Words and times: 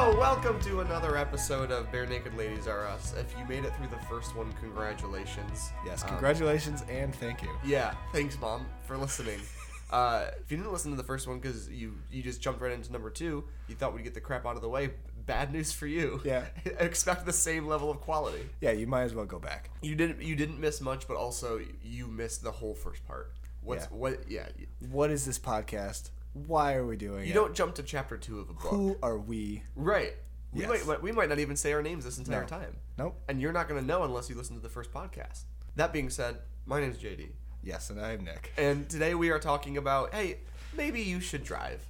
Hello, 0.00 0.16
welcome 0.16 0.60
to 0.60 0.78
another 0.80 1.16
episode 1.16 1.72
of 1.72 1.90
Barenaked 1.90 2.36
Ladies 2.36 2.68
Are 2.68 2.86
Us. 2.86 3.14
If 3.18 3.36
you 3.36 3.44
made 3.46 3.64
it 3.64 3.74
through 3.74 3.88
the 3.88 3.98
first 4.08 4.36
one, 4.36 4.52
congratulations. 4.60 5.72
Yes, 5.84 6.04
Um, 6.04 6.10
congratulations 6.10 6.84
and 6.88 7.12
thank 7.12 7.42
you. 7.42 7.48
yeah, 7.64 7.94
thanks, 8.12 8.38
mom, 8.38 8.64
for 8.84 8.96
listening. 8.96 9.40
Uh, 9.90 10.30
if 10.38 10.50
you 10.50 10.58
didn't 10.58 10.70
listen 10.70 10.90
to 10.90 10.98
the 10.98 11.02
first 11.02 11.26
one 11.26 11.38
because 11.40 11.66
you 11.70 11.96
you 12.10 12.22
just 12.22 12.42
jumped 12.42 12.60
right 12.60 12.72
into 12.72 12.92
number 12.92 13.08
two, 13.08 13.42
you 13.68 13.74
thought 13.74 13.94
we'd 13.94 14.04
get 14.04 14.12
the 14.12 14.20
crap 14.20 14.44
out 14.44 14.54
of 14.54 14.60
the 14.60 14.68
way. 14.68 14.90
Bad 15.24 15.50
news 15.50 15.72
for 15.72 15.86
you. 15.86 16.20
Yeah. 16.26 16.44
Expect 16.78 17.24
the 17.24 17.32
same 17.32 17.66
level 17.66 17.90
of 17.90 17.98
quality. 18.02 18.42
Yeah, 18.60 18.72
you 18.72 18.86
might 18.86 19.04
as 19.04 19.14
well 19.14 19.24
go 19.24 19.38
back. 19.38 19.70
You 19.80 19.94
didn't 19.94 20.20
you 20.20 20.36
didn't 20.36 20.60
miss 20.60 20.82
much, 20.82 21.08
but 21.08 21.16
also 21.16 21.58
you 21.82 22.06
missed 22.06 22.42
the 22.42 22.52
whole 22.52 22.74
first 22.74 23.02
part. 23.06 23.32
What's 23.62 23.84
Yeah. 23.84 23.96
what? 23.96 24.30
Yeah, 24.30 24.48
What 24.90 25.10
is 25.10 25.24
this 25.24 25.38
podcast? 25.38 26.10
Why 26.46 26.74
are 26.74 26.86
we 26.86 26.96
doing 26.96 27.24
it? 27.24 27.26
you 27.26 27.34
don't 27.34 27.54
jump 27.54 27.74
to 27.76 27.82
chapter 27.82 28.16
two 28.16 28.38
of 28.40 28.50
a 28.50 28.52
book, 28.52 28.62
Who 28.64 28.96
are 29.02 29.18
we? 29.18 29.62
right? 29.76 30.14
We 30.52 30.62
Yes. 30.62 30.86
might 30.86 31.02
we 31.02 31.12
might 31.12 31.28
not 31.28 31.38
even 31.38 31.56
say 31.56 31.72
our 31.72 31.82
names 31.82 32.04
this 32.04 32.16
entire 32.18 32.42
No. 32.42 32.46
time. 32.46 32.76
Nope. 32.96 33.20
and 33.28 33.40
you're 33.40 33.52
not 33.52 33.68
going 33.68 33.80
to 33.80 33.86
know 33.86 34.02
unless 34.04 34.28
you 34.30 34.34
listen 34.36 34.56
to 34.56 34.62
the 34.62 34.68
first 34.68 34.92
podcast. 34.92 35.42
That 35.76 35.92
being 35.92 36.08
said, 36.10 36.38
my 36.66 36.80
name's 36.80 36.98
JD, 36.98 37.28
Yes, 37.62 37.90
and 37.90 38.00
I'm 38.00 38.24
Nick. 38.24 38.52
and 38.56 38.88
today 38.88 39.14
we 39.14 39.30
are 39.30 39.38
talking 39.38 39.76
about 39.76 40.14
hey, 40.14 40.38
maybe 40.76 41.00
you 41.02 41.20
should 41.20 41.44
drive. 41.44 41.86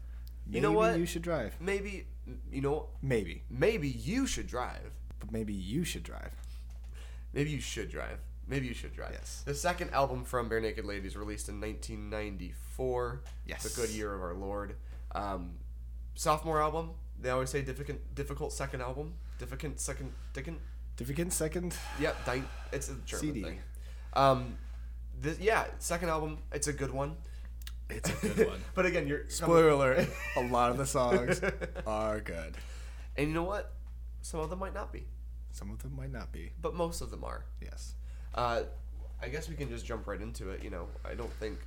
You 0.51 0.61
know 0.61 0.71
Maybe 0.71 0.77
what? 0.77 0.99
You 0.99 1.07
should 1.07 1.23
drive. 1.23 1.55
Maybe 1.61 2.07
you 2.51 2.61
know 2.63 2.89
Maybe, 3.03 3.43
maybe 3.51 3.89
you 3.89 4.27
should 4.27 4.47
drive. 4.49 4.91
but 5.21 5.31
maybe 5.33 5.53
you 5.53 5.85
should 5.85 6.03
drive. 6.03 6.33
Maybe 7.33 7.51
you 7.51 7.61
should 7.61 7.91
drive. 7.91 8.19
Maybe 8.49 8.67
you 8.67 8.75
should 8.75 8.95
drive. 8.95 9.13
Yes. 9.13 9.43
The 9.45 9.55
second 9.55 9.91
album 9.91 10.25
from 10.25 10.49
Barenaked 10.49 10.85
Ladies 10.85 11.17
released 11.17 11.49
in 11.51 11.61
1994. 11.61 13.21
Yes. 13.47 13.63
The 13.63 13.81
good 13.81 13.91
year 13.91 14.15
of 14.15 14.23
our 14.23 14.35
Lord. 14.35 14.75
Um, 15.15 15.53
sophomore 16.15 16.61
album. 16.61 16.91
They 17.21 17.31
always 17.31 17.51
say 17.51 17.63
difficult, 17.63 17.99
difficult 18.15 18.53
second 18.53 18.81
album. 18.81 19.15
Difficult 19.39 19.79
second, 19.81 20.13
difficult. 20.33 20.61
Difficult 20.97 21.33
second. 21.33 21.77
Yep, 22.01 22.17
it's 22.73 22.89
a 22.89 22.95
German 23.07 23.27
CD. 23.27 23.43
thing. 23.43 23.59
Um, 24.15 24.57
this, 25.21 25.39
yeah, 25.39 25.67
second 25.79 26.09
album. 26.09 26.39
It's 26.53 26.69
a 26.69 26.73
good 26.73 26.91
one. 26.93 27.17
It's 27.91 28.11
a 28.11 28.27
good 28.35 28.47
one. 28.49 28.61
but 28.75 28.87
again, 28.87 29.07
you're 29.07 29.29
Spoiler 29.29 29.71
alert: 29.71 30.09
a 30.37 30.43
lot 30.43 30.71
of 30.71 30.77
the 30.79 30.87
songs 30.87 31.41
are 31.87 32.21
good. 32.21 32.57
And 33.17 33.29
you 33.29 33.35
know 33.35 33.45
what? 33.45 33.73
Some 34.23 34.41
of 34.41 34.51
them 34.51 34.59
might 34.59 34.75
not 34.75 34.93
be, 34.93 35.07
Some 35.53 35.71
of 35.71 35.79
them 35.83 35.95
might 35.97 36.13
not 36.13 36.33
be. 36.33 36.53
but 36.61 36.75
most 36.75 37.01
of 37.01 37.11
them 37.11 37.25
are. 37.25 37.45
Yes. 37.63 37.95
Uh, 38.35 38.63
I 39.21 39.29
guess 39.29 39.49
we 39.49 39.57
can 39.57 39.69
just 39.69 39.85
jump 39.85 40.07
right 40.07 40.21
into 40.21 40.51
it. 40.51 40.63
You 40.63 40.71
know, 40.71 40.89
I 41.05 41.15
don't 41.15 41.33
think. 41.35 41.59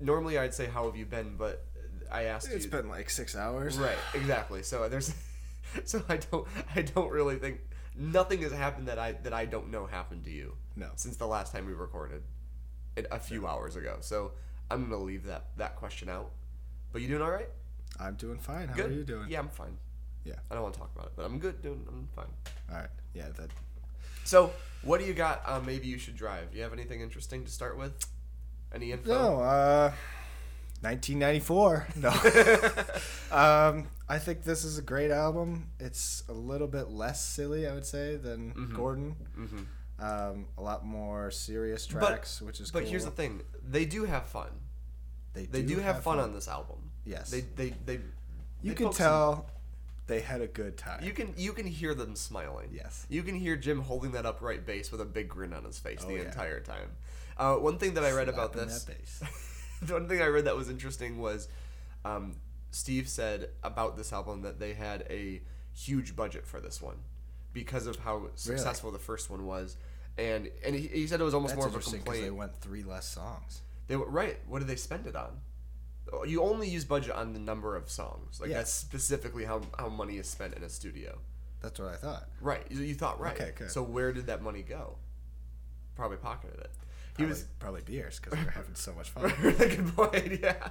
Normally, 0.00 0.38
I'd 0.38 0.54
say 0.54 0.66
how 0.66 0.86
have 0.86 0.96
you 0.96 1.06
been, 1.06 1.36
but 1.36 1.64
I 2.10 2.24
asked 2.24 2.46
It's 2.46 2.52
you. 2.52 2.56
It's 2.58 2.66
been 2.66 2.88
like 2.88 3.08
six 3.08 3.36
hours. 3.36 3.78
Right, 3.78 3.96
exactly. 4.14 4.62
So 4.62 4.88
there's, 4.88 5.14
so 5.84 6.02
I 6.08 6.16
don't, 6.18 6.46
I 6.74 6.82
don't 6.82 7.10
really 7.10 7.36
think 7.36 7.60
nothing 7.96 8.42
has 8.42 8.52
happened 8.52 8.88
that 8.88 8.98
I 8.98 9.12
that 9.12 9.32
I 9.32 9.44
don't 9.44 9.70
know 9.70 9.86
happened 9.86 10.24
to 10.24 10.30
you. 10.30 10.54
No. 10.76 10.90
Since 10.96 11.16
the 11.16 11.26
last 11.26 11.52
time 11.52 11.66
we 11.66 11.72
recorded, 11.72 12.22
it, 12.96 13.06
a 13.10 13.18
few 13.18 13.46
hours 13.46 13.76
ago. 13.76 13.98
So 14.00 14.32
I'm 14.70 14.88
gonna 14.88 15.02
leave 15.02 15.24
that 15.26 15.46
that 15.56 15.76
question 15.76 16.08
out. 16.08 16.30
But 16.92 17.02
you 17.02 17.08
doing 17.08 17.22
all 17.22 17.30
right? 17.30 17.48
I'm 17.98 18.14
doing 18.14 18.38
fine. 18.38 18.68
How 18.68 18.74
Good. 18.74 18.90
are 18.90 18.94
you 18.94 19.04
doing? 19.04 19.26
Yeah, 19.28 19.40
I'm 19.40 19.48
fine. 19.48 19.76
Yeah. 20.24 20.34
I 20.50 20.54
don't 20.54 20.62
want 20.62 20.74
to 20.74 20.80
talk 20.80 20.90
about 20.94 21.06
it, 21.06 21.12
but 21.16 21.24
I'm 21.24 21.38
good. 21.38 21.62
Doing, 21.62 21.84
I'm 21.88 22.08
fine. 22.14 22.26
All 22.70 22.78
right. 22.78 22.90
Yeah. 23.14 23.28
That. 23.36 23.50
So 24.24 24.52
what 24.82 25.00
do 25.00 25.06
you 25.06 25.14
got? 25.14 25.42
Uh, 25.46 25.60
maybe 25.64 25.86
you 25.86 25.98
should 25.98 26.16
drive. 26.16 26.50
Do 26.50 26.56
you 26.58 26.62
have 26.62 26.72
anything 26.72 27.00
interesting 27.00 27.44
to 27.44 27.50
start 27.50 27.76
with? 27.78 28.04
Any 28.74 28.92
info? 28.92 29.10
No. 29.12 29.40
Uh. 29.42 29.92
1994. 30.82 31.86
No. 31.96 32.08
um, 33.30 33.86
I 34.08 34.18
think 34.18 34.42
this 34.42 34.64
is 34.64 34.78
a 34.78 34.82
great 34.82 35.10
album. 35.12 35.68
It's 35.78 36.24
a 36.28 36.32
little 36.32 36.66
bit 36.66 36.88
less 36.90 37.24
silly, 37.24 37.68
I 37.68 37.72
would 37.74 37.86
say, 37.86 38.16
than 38.16 38.52
Mm-hmm. 38.52 38.74
Gordon. 38.76 39.16
hmm 39.34 39.62
Um, 40.04 40.46
a 40.58 40.62
lot 40.62 40.84
more 40.84 41.30
serious 41.30 41.86
tracks, 41.86 42.42
which 42.42 42.58
is 42.60 42.70
But 42.72 42.80
cool. 42.82 42.90
here's 42.90 43.04
the 43.04 43.12
thing: 43.12 43.42
they 43.62 43.84
do 43.84 44.04
have 44.04 44.26
fun. 44.26 44.48
They 45.34 45.44
They 45.46 45.62
do, 45.62 45.78
have, 45.78 46.02
fun, 46.02 46.18
on 46.18 46.34
this 46.34 46.48
album. 46.48 46.90
Yes. 47.04 47.30
They 47.30 47.40
they 47.42 47.70
they. 47.86 47.94
you 48.62 48.70
they 48.70 48.74
can 48.74 48.90
tell 48.92 49.46
they 50.06 50.20
had 50.20 50.40
a 50.40 50.46
good 50.46 50.76
time. 50.76 51.02
You 51.04 51.12
can 51.12 51.34
you 51.36 51.52
can 51.52 51.66
hear 51.66 51.94
them 51.94 52.16
smiling. 52.16 52.70
Yes. 52.72 53.06
You 53.08 53.22
can 53.22 53.34
hear 53.34 53.56
Jim 53.56 53.80
holding 53.80 54.12
that 54.12 54.26
upright 54.26 54.66
bass 54.66 54.90
with 54.90 55.00
a 55.00 55.04
big 55.04 55.28
grin 55.28 55.52
on 55.52 55.64
his 55.64 55.78
face 55.78 56.00
Oh, 56.04 56.08
the 56.08 56.14
yeah. 56.14 56.22
entire 56.22 56.60
time. 56.60 56.90
Uh, 57.38 57.54
one 57.56 57.78
thing 57.78 57.94
that 57.94 58.04
I 58.04 58.12
read 58.12 58.28
about 58.28 58.52
this, 58.52 58.84
that 58.84 58.98
bass. 58.98 59.22
the 59.82 59.92
one 59.98 60.08
thing 60.08 60.20
I 60.20 60.26
read 60.26 60.44
that 60.44 60.56
was 60.56 60.68
interesting 60.68 61.18
was, 61.18 61.48
um, 62.04 62.36
Steve 62.70 63.08
said 63.08 63.48
about 63.62 63.96
this 63.96 64.12
album 64.12 64.42
that 64.42 64.58
they 64.60 64.74
had 64.74 65.06
a 65.08 65.40
huge 65.72 66.14
budget 66.14 66.46
for 66.46 66.60
this 66.60 66.82
one, 66.82 66.96
because 67.52 67.86
of 67.86 67.96
how 68.00 68.28
successful 68.34 68.90
the 68.90 68.98
first 68.98 69.30
one 69.30 69.46
was, 69.46 69.76
and 70.18 70.50
and 70.64 70.74
he, 70.74 70.88
he 70.88 71.06
said 71.06 71.20
it 71.20 71.24
was 71.24 71.32
almost 71.34 71.54
That's 71.54 71.66
more 71.66 71.74
of 71.74 71.86
a 71.86 71.90
complaint. 71.90 72.22
they 72.24 72.30
went 72.30 72.54
three 72.56 72.82
less 72.82 73.06
songs. 73.08 73.62
They 73.88 73.96
were 73.96 74.08
right. 74.08 74.38
What 74.46 74.58
did 74.58 74.68
they 74.68 74.76
spend 74.76 75.06
it 75.06 75.16
on? 75.16 75.40
Oh, 76.12 76.24
You 76.24 76.42
only 76.42 76.68
use 76.68 76.84
budget 76.84 77.12
on 77.14 77.32
the 77.32 77.38
number 77.38 77.74
of 77.76 77.90
songs. 77.90 78.40
Like 78.40 78.50
Yeah. 78.50 78.58
that's 78.58 78.72
specifically 78.72 79.44
how 79.44 79.62
how 79.78 79.88
money 79.88 80.18
is 80.18 80.28
spent 80.28 80.54
in 80.54 80.62
a 80.62 80.68
studio. 80.68 81.18
That's 81.60 81.78
what 81.78 81.88
I 81.88 81.96
thought. 81.96 82.28
Right. 82.40 82.66
You, 82.70 82.80
you 82.82 82.94
thought 82.94 83.20
right. 83.20 83.34
Okay, 83.40 83.52
good. 83.56 83.70
So 83.70 83.82
where 83.82 84.12
did 84.12 84.26
that 84.26 84.42
money 84.42 84.62
go? 84.62 84.96
Probably 85.94 86.16
pocketed 86.16 86.58
it. 86.58 86.70
He 87.18 87.24
was 87.24 87.44
probably 87.58 87.82
beers 87.82 88.18
because 88.18 88.38
we 88.38 88.44
were 88.44 88.50
having 88.50 88.74
so 88.74 88.92
much 88.94 89.10
fun. 89.10 89.32
good 89.42 89.94
point. 89.94 90.40
Yeah. 90.42 90.68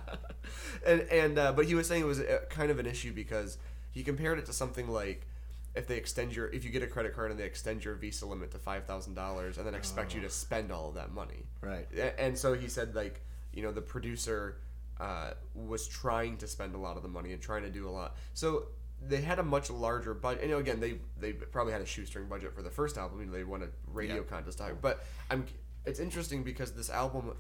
And 0.86 1.02
and 1.04 1.38
uh, 1.38 1.52
but 1.54 1.66
he 1.66 1.76
was 1.76 1.88
saying 1.88 2.02
it 2.02 2.06
was 2.08 2.20
a, 2.20 2.40
kind 2.50 2.72
of 2.72 2.80
an 2.80 2.86
issue 2.88 3.14
because 3.14 3.58
he 3.92 4.04
compared 4.04 4.40
it 4.40 4.46
to 4.48 4.54
something 4.54 4.88
like 4.90 5.28
if 5.76 5.88
they 5.88 5.98
extend 5.98 6.36
your 6.36 6.48
if 6.50 6.66
you 6.66 6.72
get 6.72 6.82
a 6.82 6.88
credit 6.88 7.14
card 7.16 7.30
and 7.32 7.40
they 7.40 7.44
extend 7.46 7.86
your 7.86 7.94
Visa 7.96 8.26
limit 8.26 8.52
to 8.52 8.58
five 8.58 8.86
thousand 8.86 9.14
dollars 9.14 9.58
and 9.60 9.68
then 9.68 9.76
expect 9.76 10.16
you 10.16 10.22
to 10.22 10.30
spend 10.30 10.72
all 10.72 10.90
of 10.90 10.96
that 10.96 11.14
money. 11.14 11.46
Right. 11.62 11.88
And 12.18 12.36
so 12.38 12.54
he 12.54 12.68
said 12.68 12.96
like 12.96 13.22
you 13.54 13.62
know 13.62 13.72
the 13.72 13.82
producer 13.82 14.58
uh, 15.02 15.34
was 15.56 15.88
trying 15.88 16.38
to 16.38 16.48
spend 16.48 16.76
a 16.76 16.78
lot 16.78 16.96
of 16.98 17.04
the 17.04 17.10
money 17.10 17.34
and 17.34 17.42
trying 17.42 17.64
to 17.64 17.70
do 17.70 17.88
a 17.90 17.94
lot. 18.00 18.16
So 18.34 18.68
they 19.10 19.22
had 19.22 19.40
a 19.40 19.44
much 19.44 19.70
larger 19.72 20.14
budget. 20.14 20.44
And 20.44 20.54
again, 20.54 20.80
they 20.80 20.94
they 21.20 21.34
probably 21.34 21.74
had 21.74 21.82
a 21.82 21.86
shoestring 21.86 22.28
budget 22.30 22.54
for 22.54 22.62
the 22.62 22.70
first 22.70 22.98
album. 22.98 23.20
You 23.20 23.26
know, 23.26 23.34
they 23.34 23.44
won 23.44 23.64
a 23.64 23.70
radio 23.92 24.18
Yeah. 24.18 24.22
contest. 24.34 24.62
But 24.82 25.04
I'm 25.32 25.46
it's 25.86 26.00
interesting 26.00 26.44
because 26.44 26.72
this 26.74 26.90
album 26.90 27.36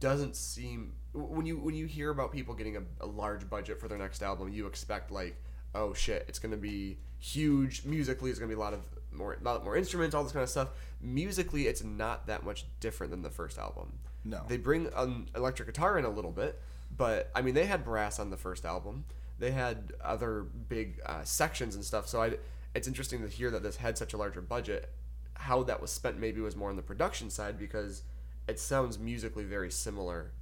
doesn't 0.00 0.36
seem 0.36 0.92
when 1.14 1.46
you 1.46 1.56
when 1.58 1.74
you 1.74 1.86
hear 1.86 2.10
about 2.10 2.32
people 2.32 2.54
getting 2.54 2.76
a, 2.76 2.82
a 3.00 3.06
large 3.06 3.48
budget 3.48 3.80
for 3.80 3.88
their 3.88 3.98
next 3.98 4.22
album, 4.22 4.52
you 4.52 4.66
expect 4.66 5.10
like 5.10 5.36
oh 5.74 5.94
shit, 5.94 6.24
it's 6.28 6.38
gonna 6.38 6.56
be 6.56 6.98
huge 7.18 7.84
musically. 7.86 8.28
It's 8.30 8.38
gonna 8.38 8.48
be 8.48 8.54
a 8.54 8.58
lot 8.58 8.74
of 8.74 8.80
more 9.12 9.34
a 9.40 9.44
lot 9.44 9.64
more 9.64 9.76
instruments, 9.76 10.14
all 10.14 10.22
this 10.24 10.32
kind 10.32 10.42
of 10.42 10.50
stuff. 10.50 10.68
Musically, 11.00 11.66
it's 11.68 11.82
not 11.82 12.26
that 12.26 12.44
much 12.44 12.66
different 12.80 13.10
than 13.12 13.22
the 13.22 13.30
first 13.30 13.58
album. 13.58 13.92
No. 14.24 14.42
They 14.48 14.56
bring 14.58 14.88
an 14.94 15.28
electric 15.34 15.68
guitar 15.68 15.98
in 15.98 16.04
a 16.04 16.10
little 16.10 16.30
bit, 16.30 16.60
but 16.96 17.30
I 17.34 17.42
mean 17.42 17.54
they 17.54 17.66
had 17.66 17.84
brass 17.84 18.18
on 18.18 18.30
the 18.30 18.36
first 18.36 18.64
album. 18.64 19.04
They 19.38 19.50
had 19.50 19.92
other 20.02 20.42
big 20.42 21.00
uh, 21.04 21.24
sections 21.24 21.74
and 21.74 21.84
stuff. 21.84 22.08
So 22.08 22.22
I, 22.22 22.34
it's 22.74 22.86
interesting 22.86 23.22
to 23.22 23.28
hear 23.28 23.50
that 23.50 23.62
this 23.62 23.76
had 23.76 23.98
such 23.98 24.12
a 24.12 24.16
larger 24.16 24.40
budget. 24.40 24.90
How 25.34 25.62
that 25.64 25.80
was 25.80 25.90
spent 25.90 26.18
maybe 26.18 26.40
was 26.40 26.54
more 26.54 26.70
on 26.70 26.76
the 26.76 26.82
production 26.82 27.28
side 27.30 27.58
because 27.58 28.02
it 28.48 28.58
sounds 28.60 28.98
musically 28.98 29.44
very 29.44 29.70
similar 29.70 30.32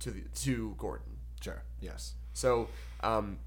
to 0.00 0.10
the 0.10 0.22
to 0.42 0.74
Gordon. 0.78 1.18
Sure. 1.40 1.62
Yes. 1.80 2.14
So, 2.32 2.68
um, 3.02 3.38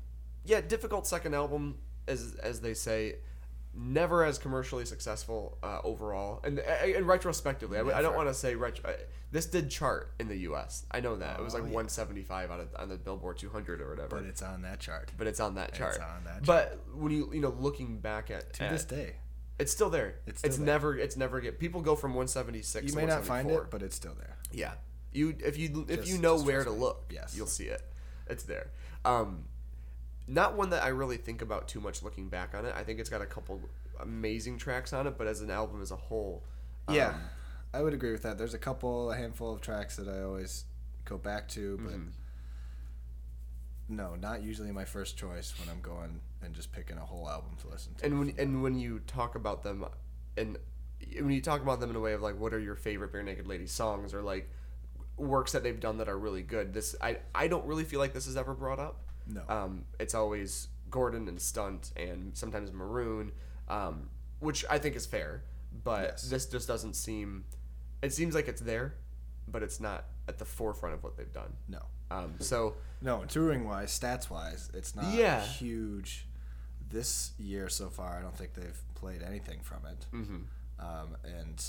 yeah, 0.45 0.61
difficult 0.61 1.07
second 1.07 1.33
album, 1.33 1.77
as 2.07 2.35
as 2.35 2.61
they 2.61 2.73
say, 2.73 3.15
never 3.73 4.23
as 4.23 4.37
commercially 4.37 4.85
successful 4.85 5.57
uh, 5.63 5.79
overall. 5.83 6.41
And, 6.43 6.59
and 6.59 7.07
retrospectively, 7.07 7.77
I, 7.77 7.99
I 7.99 8.01
don't 8.01 8.15
want 8.15 8.29
to 8.29 8.33
say 8.33 8.55
retro. 8.55 8.93
This 9.33 9.47
did 9.47 9.69
chart 9.71 10.13
in 10.19 10.27
the 10.27 10.37
U.S. 10.49 10.85
I 10.91 10.99
know 11.01 11.15
that 11.17 11.39
it 11.39 11.43
was 11.43 11.53
Oh, 11.55 11.57
like 11.57 11.63
yeah. 11.67 11.73
175 11.73 12.51
out 12.51 12.59
of 12.59 12.67
on 12.77 12.87
the 12.87 12.97
Billboard 12.97 13.37
200 13.39 13.81
or 13.81 13.89
whatever. 13.89 14.07
But 14.17 14.25
it's 14.25 14.41
on 14.43 14.61
that 14.61 14.79
chart 14.79 15.11
But 15.17 15.25
it's 15.27 15.39
on 15.39 15.55
that 15.55 15.73
chart. 15.73 15.95
It's 15.95 15.97
chart. 15.97 16.11
on 16.17 16.23
that 16.25 16.45
But 16.45 16.79
when 16.93 17.11
you 17.11 17.29
you 17.33 17.41
know 17.41 17.49
looking 17.59 17.97
back 17.99 18.29
at, 18.29 18.53
to 18.53 18.63
at- 18.65 18.71
this 18.71 18.85
day. 18.85 19.15
it's 19.59 19.71
still 19.71 19.89
there. 19.89 20.15
It's 20.27 20.43
It's, 20.43 20.57
there. 20.57 20.65
never 20.65 20.95
it's 20.97 21.17
never 21.17 21.41
get 21.41 21.59
people 21.59 21.81
go 21.81 21.95
from 21.95 22.11
176. 22.13 22.87
You 22.91 22.95
may 22.95 23.05
not 23.07 23.25
find 23.25 23.49
it, 23.49 23.71
but 23.71 23.81
it's 23.81 23.95
still 23.95 24.13
there. 24.13 24.37
Yeah. 24.51 24.73
You 25.11 25.35
if 25.43 25.57
you 25.57 25.85
if 25.89 26.01
Just- 26.01 26.11
you 26.11 26.19
know 26.19 26.39
where 26.39 26.63
to 26.63 26.69
me. 26.71 26.77
look, 26.77 27.05
Yes. 27.09 27.35
you'll 27.35 27.47
see 27.47 27.65
it. 27.65 27.81
It's 28.27 28.43
there. 28.43 28.69
Um, 29.03 29.45
not 30.27 30.55
one 30.55 30.69
that 30.69 30.83
I 30.83 30.89
really 30.89 31.17
think 31.17 31.41
about 31.41 31.67
too 31.67 31.81
much 31.81 32.03
looking 32.03 32.29
back 32.29 32.53
on 32.55 32.65
it. 32.65 32.73
I 32.77 32.83
think 32.83 32.99
it's 32.99 33.09
got 33.09 33.21
a 33.21 33.25
couple 33.25 33.59
amazing 33.99 34.57
tracks 34.59 34.93
on 34.93 35.07
it, 35.07 35.17
but 35.17 35.25
as 35.27 35.41
an 35.41 35.49
album 35.51 35.81
as 35.81 35.91
a 35.91 35.95
whole, 35.95 36.43
um, 36.87 36.95
Yeah, 36.95 37.13
I 37.73 37.81
would 37.81 37.93
agree 37.93 38.11
with 38.11 38.21
that. 38.23 38.37
There's 38.37 38.53
a 38.53 38.59
couple, 38.59 39.11
a 39.11 39.15
handful 39.17 39.51
of 39.53 39.61
tracks 39.61 39.95
that 39.95 40.07
I 40.07 40.21
always 40.21 40.65
go 41.05 41.17
back 41.17 41.47
to, 41.49 41.77
but 41.83 41.93
Mhm. 41.93 42.11
no, 43.89 44.15
not 44.15 44.41
usually 44.43 44.71
my 44.71 44.85
first 44.85 45.17
choice 45.17 45.53
when 45.59 45.69
I'm 45.69 45.81
going 45.81 46.21
and 46.41 46.53
just 46.53 46.71
picking 46.71 46.97
a 46.97 47.05
whole 47.05 47.29
album 47.29 47.55
to 47.61 47.67
listen 47.67 47.93
to. 47.95 48.05
and 48.05 48.19
when 48.19 48.33
and 48.37 48.63
when 48.63 48.77
you 48.77 48.99
talk 48.99 49.35
about 49.35 49.63
them, 49.63 49.85
and 50.37 50.57
when 51.15 51.31
you 51.31 51.41
talk 51.41 51.61
about 51.61 51.79
them 51.79 51.89
in 51.89 51.95
a 51.95 51.99
way 51.99 52.13
of 52.13 52.21
like, 52.21 52.39
what 52.39 52.53
are 52.53 52.59
your 52.59 52.75
favorite 52.75 53.11
Barenaked 53.11 53.47
Ladies 53.47 53.71
songs, 53.71 54.13
or 54.13 54.21
like 54.21 54.49
works 55.17 55.51
that 55.51 55.61
they've 55.63 55.79
done 55.79 55.97
that 55.97 56.09
are 56.09 56.17
really 56.17 56.43
good. 56.43 56.73
This 56.73 56.95
I 57.01 57.19
I 57.35 57.47
don't 57.47 57.65
really 57.65 57.83
feel 57.83 57.99
like 57.99 58.13
this 58.13 58.27
is 58.27 58.37
ever 58.37 58.53
brought 58.53 58.79
up. 58.79 58.99
no, 59.25 59.43
Um, 59.47 59.85
it's 59.99 60.13
always 60.13 60.67
Gordon 60.89 61.27
and 61.27 61.41
Stunt 61.41 61.91
and 61.95 62.37
sometimes 62.37 62.71
Maroon, 62.71 63.31
um, 63.67 64.09
which 64.39 64.65
I 64.69 64.77
think 64.79 64.95
is 64.95 65.05
fair. 65.05 65.43
But 65.83 66.03
Yes. 66.11 66.29
this 66.29 66.45
just 66.45 66.67
doesn't 66.67 66.93
seem. 66.95 67.45
It 68.03 68.13
seems 68.13 68.35
like 68.35 68.47
it's 68.47 68.61
there, 68.61 68.95
but 69.47 69.63
it's 69.63 69.79
not 69.79 70.05
at 70.27 70.37
the 70.37 70.45
forefront 70.45 70.93
of 70.95 71.03
what 71.03 71.17
they've 71.17 71.31
done. 71.33 71.53
No. 71.67 71.79
Um, 72.11 72.35
so 72.39 72.75
No, 73.01 73.25
touring 73.25 73.65
wise, 73.67 73.97
stats 73.97 74.29
wise, 74.29 74.69
it's 74.73 74.95
not 74.95 75.13
Yeah. 75.13 75.41
huge. 75.41 76.27
This 76.89 77.31
year 77.39 77.67
so 77.69 77.89
far, 77.89 78.17
I 78.17 78.21
don't 78.21 78.37
think 78.37 78.53
they've 78.53 78.81
played 78.95 79.21
anything 79.23 79.59
from 79.61 79.85
it. 79.85 80.05
mhm. 80.13 80.43
Um, 80.79 81.17
and 81.23 81.63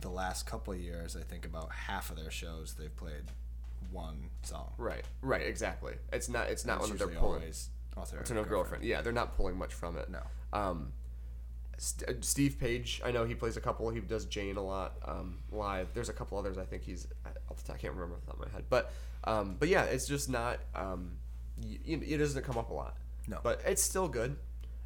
the 0.00 0.08
last 0.08 0.46
couple 0.46 0.72
of 0.72 0.78
years, 0.80 1.14
I 1.16 1.22
think 1.22 1.44
about 1.44 1.70
half 1.72 2.10
of 2.10 2.16
their 2.16 2.30
shows 2.30 2.74
they've 2.74 2.94
played 2.96 3.24
one 3.90 4.30
song. 4.42 4.72
right, 4.78 5.04
right, 5.20 5.42
exactly. 5.46 5.94
It's 6.12 6.28
not. 6.28 6.48
It's 6.48 6.64
not 6.64 6.78
It's 6.78 6.88
one 6.88 6.96
that 6.98 7.06
they're 7.10 7.18
pulling. 7.20 7.42
always 7.42 7.68
author 7.96 8.18
It's 8.20 8.30
no 8.30 8.44
girlfriend. 8.44 8.84
Yeah, 8.84 9.02
they're 9.02 9.12
not 9.12 9.36
pulling 9.36 9.56
much 9.58 9.74
from 9.74 9.96
it. 9.98 10.08
No. 10.08 10.22
Um, 10.52 10.92
St- 11.82 12.08
uh, 12.08 12.12
Steve 12.20 12.58
Page, 12.60 13.00
I 13.04 13.10
know 13.10 13.24
he 13.24 13.34
plays 13.34 13.56
a 13.56 13.60
couple. 13.60 13.90
He 13.90 13.98
does 14.00 14.24
Jane 14.26 14.56
a 14.56 14.62
lot 14.62 14.94
um, 15.04 15.38
live. 15.50 15.88
There's 15.94 16.08
a 16.08 16.12
couple 16.12 16.38
others 16.38 16.56
I 16.56 16.64
think 16.64 16.82
he's. 16.84 17.08
I, 17.26 17.30
off 17.50 17.56
the 17.58 17.64
top- 17.68 17.76
I 17.76 17.78
can't 17.80 17.92
remember 17.94 18.14
off 18.14 18.20
the 18.20 18.26
top 18.28 18.40
of 18.40 18.46
my 18.46 18.52
head, 18.52 18.64
but 18.70 18.92
um, 19.24 19.56
but 19.58 19.68
yeah, 19.68 19.84
it's 19.84 20.06
just 20.06 20.28
not. 20.30 20.58
Um, 20.76 21.16
y- 21.60 21.78
it 21.86 22.18
doesn't 22.18 22.42
come 22.44 22.56
up 22.56 22.70
a 22.70 22.74
lot. 22.74 22.96
No. 23.26 23.38
But 23.42 23.62
it's 23.66 23.82
still 23.82 24.08
good. 24.08 24.36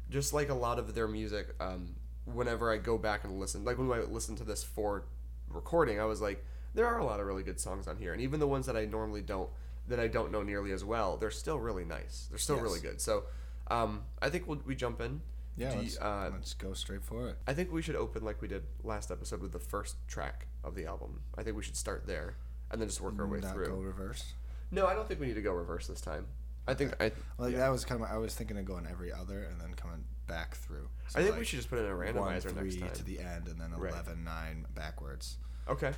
Just 0.09 0.33
like 0.33 0.49
a 0.49 0.53
lot 0.53 0.79
of 0.79 0.95
their 0.95 1.07
music. 1.07 1.53
Um, 1.59 1.95
whenever 2.25 2.71
I 2.73 2.77
go 2.77 2.97
back 2.97 3.23
and 3.23 3.39
listen, 3.39 3.63
like 3.63 3.77
when 3.77 3.91
I 3.91 3.99
listened 4.01 4.37
to 4.39 4.43
this 4.43 4.63
for 4.63 5.05
recording, 5.49 5.99
I 5.99 6.05
was 6.05 6.19
like, 6.21 6.43
there 6.73 6.87
are 6.87 6.97
a 6.99 7.05
lot 7.05 7.19
of 7.19 7.25
really 7.27 7.43
good 7.43 7.59
songs 7.59 7.87
on 7.87 7.97
here, 7.97 8.11
and 8.13 8.21
even 8.21 8.39
the 8.39 8.47
ones 8.47 8.65
that 8.65 8.75
I 8.75 8.85
normally 8.85 9.21
don't 9.21 9.49
that 9.87 9.99
I 9.99 10.07
don't 10.07 10.31
know 10.31 10.41
nearly 10.43 10.71
as 10.71 10.83
well, 10.83 11.15
they're 11.17 11.31
still 11.31 11.59
really 11.59 11.85
nice. 11.85 12.27
They're 12.29 12.37
still 12.39 12.55
Yes. 12.57 12.63
really 12.63 12.79
good. 12.81 12.99
So, 12.99 13.23
um, 13.69 14.03
I 14.21 14.29
think 14.29 14.45
we'll, 14.47 14.59
we 14.65 14.75
jump 14.75 14.99
in. 14.99 15.21
Yeah, 15.57 15.71
Do 15.71 15.77
you- 15.77 15.81
let's, 15.83 15.97
uh, 15.97 16.29
let's 16.33 16.53
go 16.53 16.73
straight 16.73 17.03
for 17.03 17.29
it. 17.29 17.37
I 17.47 17.53
think 17.53 17.71
we 17.71 17.81
should 17.81 17.95
open 17.95 18.23
like 18.23 18.41
we 18.41 18.47
did 18.47 18.63
last 18.83 19.09
episode 19.11 19.41
with 19.41 19.51
the 19.51 19.59
first 19.59 19.95
track 20.07 20.47
of 20.63 20.75
the 20.75 20.85
album. 20.85 21.21
I 21.37 21.43
think 21.43 21.57
we 21.57 21.63
should 21.63 21.75
start 21.77 22.05
there 22.05 22.35
and 22.71 22.79
then 22.79 22.87
just 22.87 23.01
work 23.01 23.15
our 23.19 23.25
way 23.27 23.39
Not 23.39 23.53
through. 23.53 23.67
go 23.67 23.75
reverse. 23.77 24.33
No, 24.71 24.85
I 24.85 24.93
don't 24.93 25.07
think 25.07 25.19
we 25.19 25.25
need 25.27 25.35
to 25.35 25.41
go 25.41 25.53
reverse 25.53 25.87
this 25.87 25.99
time. 26.01 26.27
I 26.67 26.73
think 26.73 26.93
I. 27.01 27.11
Well, 27.37 27.49
yeah. 27.49 27.59
that 27.59 27.69
was 27.69 27.85
kind 27.85 28.01
of. 28.03 28.09
I 28.11 28.17
was 28.17 28.35
thinking 28.35 28.57
of 28.57 28.65
going 28.65 28.85
every 28.85 29.11
other 29.11 29.43
and 29.43 29.59
then 29.59 29.73
coming 29.75 30.03
back 30.27 30.55
through. 30.57 30.89
I 31.15 31.23
think 31.23 31.37
we 31.37 31.45
should 31.45 31.57
just 31.59 31.69
put 31.69 31.79
in 31.79 31.85
a 31.85 31.95
one, 31.95 32.05
randomizer 32.05 32.53
next 32.53 32.75
three 32.75 32.79
time. 32.81 32.91
to 32.93 33.03
the 33.03 33.19
end, 33.19 33.47
and 33.47 33.59
then 33.59 33.71
Right. 33.71 33.93
11, 33.93 34.25
9 34.25 34.65
backwards. 34.75 35.37
Okay, 35.69 35.93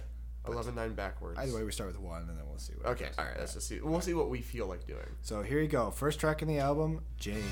eleven 0.48 0.76
nine 0.76 0.94
backwards. 0.94 1.40
Either 1.40 1.54
way, 1.56 1.64
we 1.64 1.72
start 1.72 1.88
with 1.90 2.00
one, 2.00 2.22
and 2.22 2.38
then 2.38 2.48
we'll 2.48 2.60
see. 2.60 2.74
What 2.74 2.92
Okay, 2.92 3.10
all 3.18 3.26
right. 3.26 3.38
Let's 3.40 3.56
just 3.56 3.68
see. 3.68 3.80
We'll 3.82 4.02
see 4.02 4.14
what 4.14 4.30
we 4.30 4.42
feel 4.42 4.68
like 4.68 4.86
doing. 4.86 5.06
So 5.24 5.42
here 5.42 5.60
you 5.60 5.68
go. 5.68 5.90
First 5.92 6.20
track 6.20 6.44
in 6.44 6.48
the 6.48 6.60
album, 6.60 7.02
Jane. 7.18 7.44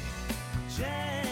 Jane, 0.75 1.25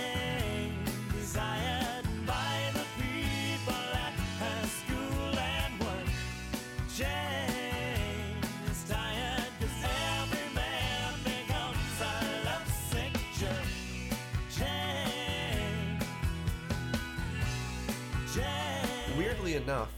enough, 19.66 19.92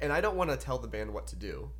and 0.00 0.12
I 0.12 0.20
don't 0.20 0.36
want 0.36 0.50
to 0.50 0.56
tell 0.56 0.78
the 0.78 0.88
band 0.88 1.12
what 1.12 1.26
to 1.28 1.36
do. 1.36 1.70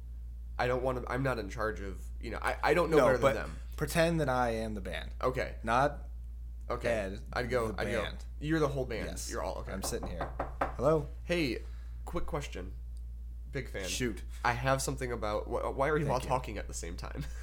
I 0.58 0.66
don't 0.66 0.82
want 0.82 1.02
to. 1.02 1.10
I'm 1.12 1.22
not 1.22 1.38
in 1.38 1.48
charge 1.48 1.80
of. 1.80 1.96
You 2.20 2.30
know, 2.30 2.38
I, 2.40 2.56
I 2.62 2.74
don't 2.74 2.90
know 2.90 2.98
better 2.98 3.18
but 3.18 3.34
than 3.34 3.42
them. 3.42 3.56
pretend 3.76 4.20
that 4.20 4.28
I 4.28 4.50
am 4.50 4.74
the 4.74 4.80
band, 4.80 5.10
Okay. 5.22 5.52
not 5.62 5.98
Okay. 6.70 6.88
Ed, 6.88 7.18
I'd 7.32 7.50
go. 7.50 7.72
the 7.72 7.80
I'd 7.80 7.92
go. 7.92 8.04
You're 8.40 8.60
the 8.60 8.68
whole 8.68 8.84
band. 8.86 9.06
yes. 9.10 9.30
You're 9.30 9.42
all 9.42 9.56
okay. 9.58 9.72
I'm 9.72 9.82
sitting 9.82 10.08
here. 10.08 10.28
Hello. 10.76 11.08
Hey, 11.24 11.58
quick 12.04 12.24
question. 12.26 12.72
Big 13.52 13.68
fan. 13.68 13.86
Shoot. 13.86 14.22
I 14.44 14.52
have 14.52 14.80
something 14.80 15.12
about. 15.12 15.48
Why 15.76 15.88
are 15.88 15.98
you 15.98 16.10
all 16.10 16.20
you. 16.20 16.26
talking 16.26 16.56
at 16.58 16.66
the 16.66 16.74
same 16.74 16.96
time? 16.96 17.24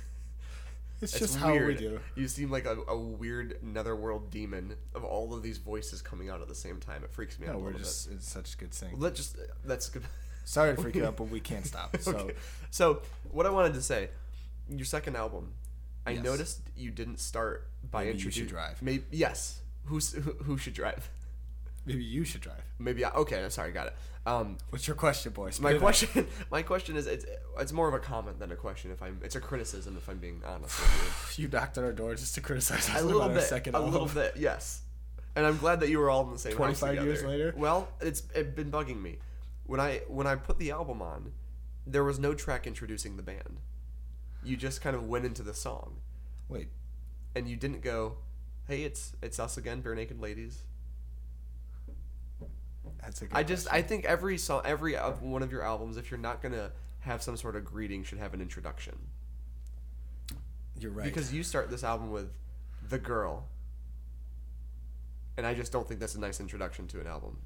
It's 1.01 1.13
It's 1.13 1.19
just 1.19 1.37
how 1.37 1.51
we 1.53 1.59
weird. 1.59 1.77
do. 1.77 1.99
You 2.15 2.27
seem 2.27 2.51
like 2.51 2.65
a, 2.65 2.77
a 2.87 2.97
weird 2.97 3.57
netherworld 3.63 4.29
demon 4.29 4.75
of 4.93 5.03
all 5.03 5.33
of 5.33 5.41
these 5.41 5.57
voices 5.57 6.01
coming 6.01 6.29
out 6.29 6.41
at 6.41 6.47
the 6.47 6.55
same 6.55 6.79
time. 6.79 7.03
It 7.03 7.11
freaks 7.11 7.39
me 7.39 7.47
out 7.47 7.53
No, 7.53 7.59
a 7.59 7.63
we're 7.63 7.73
just 7.73 8.11
it's 8.11 8.27
such 8.29 8.57
good 8.57 8.73
sync. 8.73 8.91
bit. 8.91 8.99
Let 8.99 9.15
just 9.15 9.35
that's 9.65 9.89
good. 9.89 10.03
Sorry 10.45 10.75
to 10.75 10.81
freak 10.81 10.95
you 10.95 11.05
out, 11.05 11.17
but 11.17 11.25
we 11.29 11.39
can't 11.39 11.65
stop. 11.65 11.95
So 12.01 12.11
okay. 12.15 12.33
So 12.69 13.01
what 13.31 13.45
I 13.45 13.49
wanted 13.49 13.73
to 13.75 13.81
say, 13.81 14.09
your 14.69 14.85
second 14.85 15.15
album, 15.17 15.53
I 16.05 16.11
Yes. 16.11 16.23
noticed 16.23 16.61
you 16.75 16.91
didn't 16.91 17.19
start 17.19 17.67
by 17.89 18.05
Maybe 18.05 18.13
You 18.13 18.19
Should 18.19 18.27
introducing. 18.43 18.47
Drive. 18.55 18.81
Maybe 18.81 19.03
yes. 19.11 19.61
Who's 19.85 20.13
who, 20.13 20.31
who 20.43 20.57
should 20.57 20.73
drive? 20.73 21.09
maybe 21.83 22.03
you 22.03 22.23
should 22.23 22.41
drive. 22.41 22.61
Maybe 22.77 23.03
I, 23.03 23.09
okay. 23.11 23.43
I'm 23.43 23.49
sorry, 23.49 23.71
got 23.71 23.87
it. 23.87 23.95
Um, 24.25 24.57
What's 24.69 24.87
your 24.87 24.95
question, 24.95 25.31
boys? 25.31 25.59
my 25.59 25.73
question, 25.73 26.27
my 26.51 26.61
question 26.61 26.95
is, 26.95 27.07
it's 27.07 27.25
it's 27.57 27.71
more 27.71 27.87
of 27.87 27.93
a 27.93 27.99
comment 27.99 28.39
than 28.39 28.51
a 28.51 28.55
question. 28.55 28.91
If 28.91 29.01
I'm, 29.01 29.19
it's 29.23 29.35
a 29.35 29.41
criticism. 29.41 29.97
If 29.97 30.07
I'm 30.09 30.19
being 30.19 30.41
honest 30.45 30.79
with 30.79 31.37
you. 31.37 31.43
You 31.43 31.49
knocked 31.49 31.77
on 31.77 31.83
our 31.83 31.91
door 31.93 32.13
just 32.15 32.35
to 32.35 32.41
criticize 32.41 32.87
us 32.89 33.01
a 33.01 33.05
little 33.05 33.27
bit, 33.29 33.43
second 33.43 33.73
a 33.73 33.77
album. 33.79 33.91
little 33.93 34.07
bit, 34.07 34.33
yes. 34.37 34.81
And 35.35 35.45
I'm 35.45 35.57
glad 35.57 35.79
that 35.79 35.89
you 35.89 35.97
were 35.97 36.09
all 36.09 36.25
in 36.27 36.33
the 36.33 36.39
same. 36.39 36.53
25 36.53 37.03
years 37.03 37.23
later? 37.23 37.53
Well, 37.57 37.87
it's 38.01 38.23
it 38.35 38.55
been 38.55 38.69
bugging 38.69 39.01
me. 39.01 39.17
When 39.65 39.79
I 39.79 40.01
when 40.07 40.27
I 40.27 40.35
put 40.35 40.59
the 40.59 40.71
album 40.71 41.01
on, 41.01 41.31
there 41.87 42.03
was 42.03 42.19
no 42.19 42.33
track 42.33 42.67
introducing 42.67 43.17
the 43.17 43.23
band. 43.23 43.57
You 44.43 44.55
just 44.57 44.81
kind 44.81 44.95
of 44.95 45.07
went 45.07 45.25
into 45.25 45.41
the 45.43 45.53
song, 45.53 46.01
Wait, 46.49 46.67
and 47.35 47.47
you 47.47 47.55
didn't 47.55 47.81
go, 47.81 48.17
"Hey, 48.67 48.83
it's 48.83 49.15
it's 49.21 49.39
us 49.39 49.57
again, 49.57 49.81
barenaked 49.81 50.19
ladies." 50.19 50.63
That's 53.01 53.21
a 53.21 53.25
good 53.25 53.37
I 53.37 53.43
just 53.43 53.67
question. 53.67 53.85
I 53.85 53.87
think 53.87 54.05
every 54.05 54.37
song, 54.37 54.61
every 54.65 54.95
of 54.95 55.21
one 55.21 55.43
of 55.43 55.51
your 55.51 55.63
albums, 55.63 55.97
if 55.97 56.11
you're 56.11 56.19
not 56.19 56.41
gonna 56.41 56.71
have 57.01 57.21
some 57.21 57.35
sort 57.37 57.55
of 57.55 57.65
greeting, 57.65 58.03
should 58.03 58.19
have 58.19 58.33
an 58.33 58.41
introduction. 58.41 58.97
you're 60.79 60.91
right. 60.91 61.05
Because 61.05 61.33
you 61.33 61.43
start 61.43 61.69
this 61.69 61.83
album 61.83 62.11
with 62.11 62.31
the 62.87 62.97
girl. 62.97 63.47
And 65.37 65.47
I 65.47 65.53
just 65.53 65.71
don't 65.71 65.87
think 65.87 65.99
that's 65.99 66.15
a 66.15 66.19
nice 66.19 66.39
introduction 66.39 66.87
to 66.89 66.99
an 66.99 67.07
album. 67.07 67.37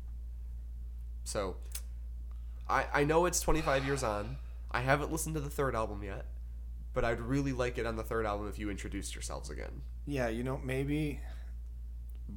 So 1.23 1.57
I 2.69 2.85
I 2.93 3.03
know 3.03 3.25
it's 3.25 3.39
25 3.39 3.85
years 3.85 4.03
on. 4.03 4.37
I 4.71 4.81
haven't 4.81 5.11
listened 5.11 5.35
to 5.35 5.41
the 5.41 5.49
third 5.49 5.75
album 5.75 6.03
yet, 6.03 6.25
but 6.93 7.05
I'd 7.05 7.21
really 7.21 7.53
like 7.53 7.77
it 7.77 7.85
on 7.85 7.95
the 7.95 8.03
third 8.03 8.25
album 8.25 8.47
if 8.49 8.59
you 8.59 8.69
introduced 8.69 9.15
yourselves 9.15 9.49
again. 9.49 9.81
yeah, 10.05 10.27
you 10.27 10.43
know, 10.43 10.59
maybe 10.63 11.19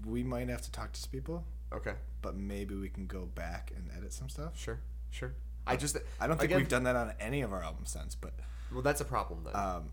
we 0.06 0.22
might 0.22 0.48
have 0.48 0.62
to 0.62 0.70
talk 0.70 0.92
to 0.92 1.00
some 1.00 1.10
people, 1.10 1.44
Okay. 1.72 1.94
but 2.22 2.34
maybe 2.36 2.74
we 2.74 2.88
can 2.88 3.06
go 3.06 3.26
back 3.26 3.72
and 3.76 3.90
edit 3.96 4.12
some 4.12 4.28
stuff. 4.28 4.58
Sure. 4.58 4.80
Sure. 5.10 5.32
I 5.66 5.76
just 5.76 5.96
I 6.18 6.26
don't 6.26 6.36
think 6.38 6.46
again, 6.50 6.58
we've 6.58 6.68
done 6.68 6.84
that 6.84 6.96
on 6.96 7.12
any 7.20 7.42
of 7.42 7.52
our 7.52 7.62
albums 7.62 7.90
since, 7.90 8.14
but 8.14 8.32
Well, 8.72 8.82
that's 8.82 9.00
a 9.02 9.04
problem 9.04 9.44
then. 9.44 9.54
um, 9.54 9.90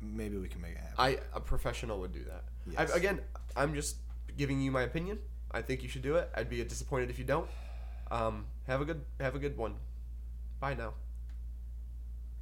maybe 0.00 0.36
we 0.36 0.48
can 0.48 0.60
make 0.60 0.72
it 0.72 0.78
happen. 0.78 0.94
I 0.98 1.18
a 1.34 1.40
professional 1.40 2.00
would 2.00 2.12
do 2.12 2.24
that. 2.24 2.44
Yes. 2.70 2.92
I, 2.92 2.96
again, 2.96 3.20
I'm 3.56 3.74
just 3.74 3.96
giving 4.36 4.60
you 4.60 4.70
my 4.70 4.82
opinion. 4.82 5.18
I 5.50 5.62
think 5.62 5.82
you 5.82 5.88
should 5.88 6.02
do 6.02 6.16
it. 6.16 6.28
I'd 6.34 6.50
be 6.50 6.62
disappointed 6.64 7.08
if 7.10 7.18
you 7.18 7.24
don't. 7.24 7.48
Um, 8.10 8.46
have 8.66 8.80
a 8.82 8.84
good 8.84 9.02
have 9.20 9.34
a 9.34 9.38
good 9.38 9.56
one. 9.56 9.76
Bye 10.60 10.74
now. 10.74 10.92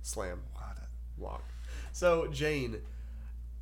Slam 0.02 0.42
Wow, 0.54 0.72
that- 0.75 0.88
walk. 1.16 1.44
So 1.92 2.26
Jane, 2.28 2.78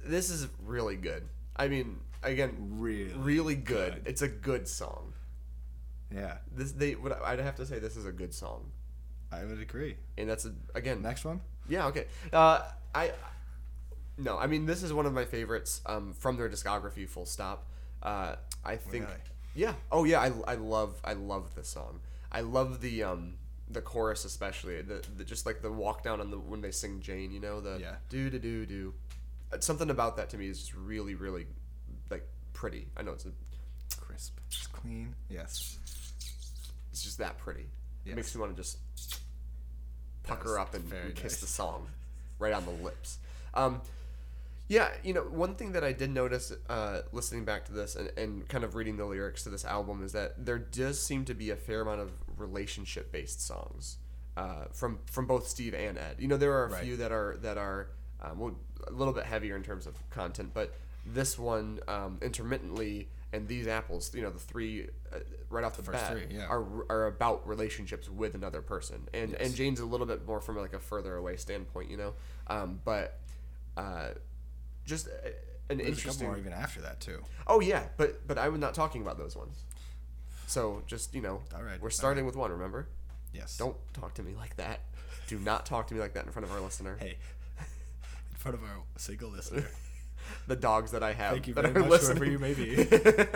this 0.03 0.31
is 0.31 0.47
really 0.65 0.97
good. 0.97 1.29
I 1.57 1.69
mean, 1.69 2.01
again, 2.23 2.57
Really 2.71 3.13
really 3.15 3.55
good. 3.55 3.95
good. 3.95 4.03
It's 4.07 4.23
a 4.23 4.29
good 4.29 4.69
song. 4.69 5.13
yeah, 6.15 6.39
This 6.55 6.73
they 6.73 6.95
would 6.95 7.13
I'd 7.13 7.39
have 7.41 7.57
to 7.57 7.67
say 7.67 7.79
this 7.79 7.97
is 7.97 8.07
a 8.07 8.13
good 8.13 8.35
song, 8.35 8.71
I 9.33 9.45
would 9.45 9.61
agree. 9.61 9.97
and 10.19 10.29
that's 10.29 10.45
a, 10.45 10.53
again 10.75 11.03
Next 11.03 11.25
one. 11.25 11.41
yeah, 11.69 11.87
okay. 11.87 12.07
Uh, 12.33 12.63
I 12.95 13.13
no, 14.19 14.39
I 14.39 14.47
mean 14.47 14.67
this 14.67 14.83
is 14.83 14.93
one 14.93 15.07
of 15.07 15.13
my 15.13 15.25
favorites 15.25 15.81
um, 15.87 16.13
from 16.13 16.37
their 16.37 16.49
discography. 16.49 17.09
Full 17.09 17.27
stop. 17.27 17.67
Uh, 18.03 18.37
I 18.65 18.77
think 18.77 19.05
Really? 19.07 19.17
yeah. 19.55 19.75
Oh 19.93 20.05
yeah, 20.05 20.21
I, 20.21 20.53
I 20.53 20.55
love 20.57 21.01
I 21.05 21.13
love 21.15 21.55
this 21.55 21.69
song. 21.69 22.01
I 22.33 22.41
love 22.43 22.81
the 22.81 23.03
um 23.05 23.35
the 23.73 23.81
chorus 23.81 24.25
especially 24.25 24.83
the, 24.83 25.01
the 25.17 25.23
just 25.25 25.47
like 25.47 25.63
the 25.63 25.71
walk 25.71 26.03
down 26.03 26.21
on 26.21 26.31
the 26.33 26.39
when 26.39 26.61
they 26.61 26.71
sing 26.73 27.01
Jane. 27.01 27.31
You 27.33 27.41
know 27.41 27.61
the 27.61 27.79
Yeah. 27.81 27.95
do 28.09 28.29
do 28.31 28.39
do 28.39 28.67
do. 28.67 28.95
Something 29.61 29.91
about 29.91 30.17
that 30.17 30.29
to 30.31 30.39
me 30.39 30.49
is 30.49 30.59
just 30.59 30.75
really 30.75 31.15
really 31.15 31.47
pretty. 32.61 32.87
I 32.95 33.01
know 33.03 33.13
it's 33.13 33.25
a, 33.25 33.31
Crisp, 33.99 34.39
it's 34.49 34.67
clean. 34.67 35.15
Yes. 35.31 35.79
it's 36.93 37.03
just 37.03 37.17
that 37.17 37.39
pretty. 37.39 37.65
It 38.05 38.15
makes 38.15 38.35
me 38.35 38.41
want 38.43 38.55
to 38.55 38.63
just 38.63 38.77
pucker 40.25 40.59
up 40.59 40.75
and, 40.75 40.85
and 40.93 41.15
kiss 41.15 41.33
nice. 41.33 41.41
the 41.41 41.47
song 41.47 41.87
right 42.39 42.53
on 42.53 42.67
the 42.67 42.71
lips. 42.73 43.17
Um, 43.55 43.81
yeah, 44.69 44.91
you 45.03 45.15
know, 45.15 45.23
one 45.23 45.55
thing 45.55 45.73
that 45.73 45.83
I 45.85 45.93
did 45.93 46.11
notice 46.11 46.53
uh, 46.69 47.01
listening 47.13 47.47
back 47.47 47.65
to 47.65 47.73
this 47.73 47.97
and, 47.97 48.11
and 48.19 48.47
kind 48.49 48.63
of 48.63 48.75
reading 48.75 48.99
the 48.99 49.07
lyrics 49.07 49.43
to 49.45 49.49
this 49.49 49.65
album 49.65 50.05
is 50.05 50.13
that 50.13 50.45
there 50.45 50.59
does 50.59 51.01
seem 51.03 51.25
to 51.25 51.35
be 51.35 51.49
a 51.51 51.57
fair 51.57 51.81
amount 51.81 52.01
of 52.01 52.11
relationship 52.37 53.11
based 53.11 53.41
songs 53.45 53.97
uh, 54.37 54.67
from 54.73 54.99
from 55.07 55.27
both 55.27 55.49
Steve 55.49 55.73
and 55.75 55.97
Ed. 55.97 56.17
You 56.19 56.29
know, 56.29 56.37
there 56.37 56.53
are 56.53 56.67
a 56.67 56.71
Right. 56.71 56.85
few 56.85 56.97
that 56.99 57.11
are 57.11 57.39
that 57.41 57.57
are 57.57 57.89
um, 58.21 58.39
well, 58.39 58.55
a 58.87 58.93
little 58.93 59.15
bit 59.15 59.25
heavier 59.25 59.57
in 59.57 59.63
terms 59.63 59.87
of 59.87 59.95
content, 60.11 60.51
but 60.53 60.75
this 61.15 61.39
one 61.39 61.81
um, 61.89 62.19
intermittently 62.23 63.09
and 63.33 63.47
these 63.47 63.67
apples, 63.69 64.13
you 64.15 64.23
know, 64.23 64.31
the 64.31 64.39
three 64.39 64.89
uh, 65.15 65.19
right 65.51 65.65
off 65.65 65.77
the 65.77 65.83
First 65.83 65.99
bat 65.99 66.13
three, 66.13 66.27
yeah. 66.37 66.47
are 66.47 66.65
are 66.91 67.07
about 67.07 67.47
relationships 67.47 68.09
with 68.09 68.35
another 68.35 68.61
person, 68.63 69.09
and 69.15 69.35
and 69.35 69.55
Jane's 69.55 69.81
a 69.81 69.87
little 69.87 70.07
bit 70.07 70.27
more 70.27 70.41
from 70.41 70.57
like 70.57 70.73
a 70.73 70.81
further 70.81 71.15
away 71.17 71.37
standpoint, 71.37 71.91
you 71.91 71.97
know, 71.97 72.15
um, 72.49 72.81
but 72.85 73.19
uh, 73.77 74.09
just 74.85 75.07
uh, 75.09 75.11
an 75.69 75.79
There's 75.79 75.81
a 75.81 75.83
couple 75.83 75.89
interesting. 75.93 76.27
more 76.27 76.39
even 76.39 76.53
after 76.53 76.81
that 76.81 77.01
too. 77.01 77.23
Oh 77.47 77.61
yeah, 77.61 77.85
but 77.97 78.27
but 78.27 78.37
I'm 78.39 78.59
not 78.59 78.75
talking 78.75 79.03
about 79.03 79.17
those 79.19 79.37
ones. 79.37 79.63
So 80.49 80.83
just 80.89 81.15
you 81.15 81.21
know, 81.23 81.41
All 81.55 81.63
right, 81.63 81.81
we're 81.81 81.91
starting 81.91 82.27
with 82.27 82.35
one. 82.35 82.51
Remember, 82.51 82.89
Yes. 83.33 83.57
don't 83.57 83.77
talk 83.95 84.15
to 84.15 84.23
me 84.25 84.35
like 84.35 84.57
that. 84.57 84.81
Do 85.29 85.39
not 85.39 85.65
talk 85.67 85.87
to 85.89 85.95
me 85.95 86.01
like 86.01 86.15
that 86.15 86.27
in 86.27 86.33
front 86.33 86.45
of 86.47 86.53
our 86.53 86.61
listener. 86.61 86.97
Hey, 86.99 87.17
in 87.61 88.37
front 88.37 88.57
of 88.57 88.65
our 88.65 88.83
single 88.97 89.31
listener. 89.31 89.69
the 90.47 90.57
dogs 90.57 90.91
that 90.93 91.03
I 91.03 91.13
have 91.13 91.33
Thank 91.33 91.49
you 91.49 91.55
that 91.55 91.65
very 91.65 91.77
are 91.77 91.81
much, 91.81 91.91
listening. 91.91 92.17
whoever 92.17 92.31
you 92.31 92.39
may 92.39 92.55
be. 92.55 92.87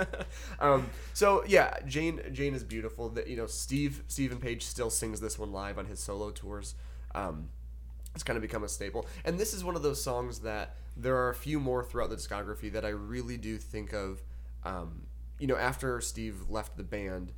um, 0.60 0.88
so 1.12 1.44
yeah, 1.46 1.76
Jane 1.86 2.20
Jane 2.32 2.54
is 2.54 2.64
beautiful. 2.64 3.08
That 3.10 3.26
you 3.28 3.36
know, 3.36 3.46
Steve 3.46 4.02
Stephen 4.08 4.38
Page 4.38 4.64
still 4.64 4.90
sings 4.90 5.20
this 5.20 5.38
one 5.38 5.52
live 5.52 5.78
on 5.78 5.86
his 5.86 6.00
solo 6.00 6.30
tours. 6.30 6.74
Um, 7.14 7.48
it's 8.14 8.22
kind 8.22 8.36
of 8.36 8.42
become 8.42 8.64
a 8.64 8.68
staple, 8.68 9.06
and 9.24 9.38
this 9.38 9.54
is 9.54 9.64
one 9.64 9.76
of 9.76 9.82
those 9.82 10.02
songs 10.02 10.40
that 10.40 10.76
there 10.96 11.16
are 11.16 11.30
a 11.30 11.34
few 11.34 11.58
more 11.58 11.82
throughout 11.82 12.10
the 12.10 12.16
discography 12.16 12.70
that 12.72 12.84
I 12.84 12.90
really 12.90 13.36
do 13.36 13.58
think 13.58 13.92
of. 13.92 14.22
Um, 14.64 15.06
you 15.38 15.46
know, 15.46 15.56
after 15.56 16.00
Steve 16.00 16.48
left 16.48 16.76
the 16.76 16.84
band. 16.84 17.32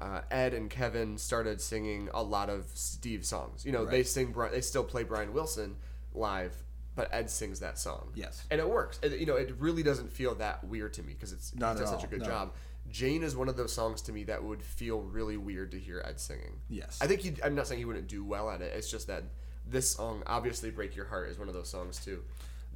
Uh, 0.00 0.20
Ed 0.30 0.54
and 0.54 0.70
Kevin 0.70 1.18
started 1.18 1.60
singing 1.60 2.08
a 2.14 2.22
lot 2.22 2.48
of 2.48 2.66
Steve 2.72 3.24
songs. 3.24 3.66
You 3.66 3.72
know, 3.72 3.84
they 3.84 4.04
sing, 4.04 4.32
they 4.52 4.60
still 4.60 4.84
play 4.84 5.02
Brian 5.02 5.32
Wilson 5.32 5.74
live, 6.14 6.54
but 6.98 7.08
Ed 7.14 7.30
sings 7.30 7.60
that 7.60 7.78
song. 7.78 8.10
Yes. 8.14 8.44
and 8.50 8.60
it 8.60 8.68
works. 8.68 8.98
It, 9.02 9.18
you 9.20 9.24
know, 9.26 9.36
it 9.36 9.54
really 9.58 9.82
doesn't 9.82 10.12
feel 10.12 10.34
that 10.34 10.64
weird 10.64 10.92
to 10.94 11.02
me 11.02 11.12
because 11.14 11.32
it's 11.32 11.54
Not 11.54 11.76
he 11.76 11.80
does 11.80 11.90
such 11.90 12.04
a 12.04 12.08
good 12.08 12.20
no. 12.20 12.26
job. 12.26 12.52
Jane 12.90 13.22
is 13.22 13.36
one 13.36 13.48
of 13.48 13.56
those 13.56 13.72
songs 13.72 14.02
to 14.02 14.12
me 14.12 14.24
that 14.24 14.42
would 14.42 14.62
feel 14.62 15.00
really 15.00 15.36
weird 15.36 15.70
to 15.72 15.78
hear 15.78 16.02
Ed 16.06 16.18
singing. 16.18 16.58
Yes. 16.68 16.98
I 17.00 17.06
think 17.06 17.20
he. 17.20 17.34
I'm 17.44 17.54
not 17.54 17.66
saying 17.68 17.78
he 17.78 17.84
wouldn't 17.84 18.08
do 18.08 18.24
well 18.24 18.50
at 18.50 18.60
it. 18.62 18.72
It's 18.74 18.90
just 18.90 19.06
that 19.06 19.24
this 19.66 19.90
song, 19.90 20.22
obviously, 20.26 20.70
"Break 20.70 20.96
Your 20.96 21.06
Heart," 21.06 21.28
is 21.28 21.38
one 21.38 21.48
of 21.48 21.54
those 21.54 21.68
songs 21.68 22.02
too. 22.04 22.22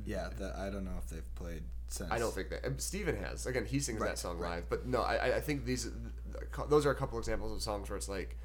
yeah, 0.05 0.29
that 0.39 0.55
I 0.57 0.71
don't 0.71 0.85
know 0.85 0.99
if 1.03 1.09
they've 1.09 1.35
played 1.35 1.63
since. 1.89 2.11
I 2.13 2.19
don't 2.19 2.33
think 2.35 2.51
that 2.51 2.65
and 2.65 2.81
Steven 2.81 3.17
has. 3.17 3.47
Again, 3.47 3.65
he 3.65 3.81
sings 3.81 4.01
that 4.01 4.19
song 4.19 4.39
right. 4.39 4.57
live, 4.57 4.69
but 4.69 4.87
no, 4.87 5.01
I, 5.03 5.15
I- 5.17 5.37
I 5.37 5.41
think 5.41 5.65
these 5.65 5.91
those 6.69 6.85
are 6.87 6.91
a 6.91 6.95
couple 6.95 7.19
examples 7.19 7.51
of 7.53 7.61
songs 7.63 7.89
where 7.91 7.97
it's 7.97 8.09
like 8.09 8.37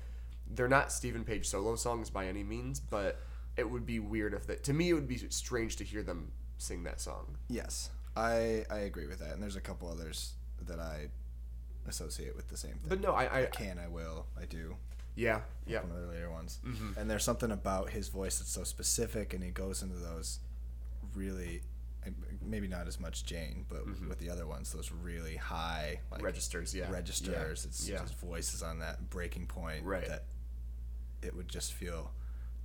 they're 0.49 0.67
not 0.69 0.91
Stephen 0.91 1.23
Page 1.25 1.47
solo 1.47 1.75
songs 1.75 2.09
by 2.09 2.27
any 2.27 2.43
means, 2.43 2.79
but 2.79 3.19
it 3.57 3.69
would 3.69 3.85
be 3.85 3.99
weird 3.99 4.33
if 4.33 4.47
that. 4.47 4.63
To 4.65 4.73
me, 4.73 4.89
it 4.89 4.93
would 4.93 5.07
be 5.07 5.17
strange 5.29 5.75
to 5.77 5.83
hear 5.83 6.03
them 6.03 6.31
sing 6.57 6.83
that 6.83 7.01
song. 7.01 7.37
Yes, 7.49 7.89
I 8.15 8.65
I 8.69 8.79
agree 8.79 9.07
with 9.07 9.19
that, 9.19 9.31
and 9.33 9.41
there's 9.43 9.55
a 9.55 9.61
couple 9.61 9.89
others 9.89 10.33
that 10.65 10.79
I 10.79 11.07
associate 11.87 12.35
with 12.35 12.47
the 12.49 12.57
same 12.57 12.73
thing. 12.73 12.89
But 12.89 13.01
no, 13.01 13.13
I, 13.13 13.25
I, 13.25 13.41
I 13.43 13.45
can, 13.45 13.79
I 13.79 13.87
will, 13.87 14.25
I 14.39 14.45
do. 14.45 14.75
yeah, 15.15 15.39
yeah, 15.65 15.81
One 15.81 15.91
of 15.95 16.01
the 16.01 16.07
later 16.13 16.29
ones, 16.29 16.59
Mm-hmm. 16.65 16.99
and 16.99 17.09
there's 17.09 17.23
something 17.23 17.51
about 17.51 17.89
his 17.91 18.09
voice 18.09 18.39
that's 18.39 18.51
so 18.51 18.63
specific, 18.63 19.33
and 19.33 19.43
he 19.43 19.51
goes 19.51 19.81
into 19.81 19.95
those 19.95 20.39
really, 21.15 21.61
maybe 22.45 22.67
not 22.67 22.87
as 22.87 22.99
much 22.99 23.23
Jane, 23.25 23.65
but 23.69 23.85
with 24.09 24.19
the 24.19 24.29
other 24.29 24.45
ones, 24.45 24.73
those 24.73 24.91
really 24.91 25.35
high 25.37 25.99
like 26.11 26.17
Mm-hmm. 26.19 26.25
registers, 26.25 26.75
yeah, 26.75 26.91
registers. 26.91 27.63
yeah, 27.63 27.69
It's 27.69 27.89
yeah. 27.89 28.01
his 28.01 28.11
voice 28.11 28.53
is 28.53 28.61
on 28.63 28.79
that 28.79 29.09
breaking 29.09 29.45
point 29.47 29.85
Right. 29.85 30.07
that 30.07 30.25
it 31.21 31.35
would 31.35 31.47
just 31.47 31.71
feel. 31.73 32.11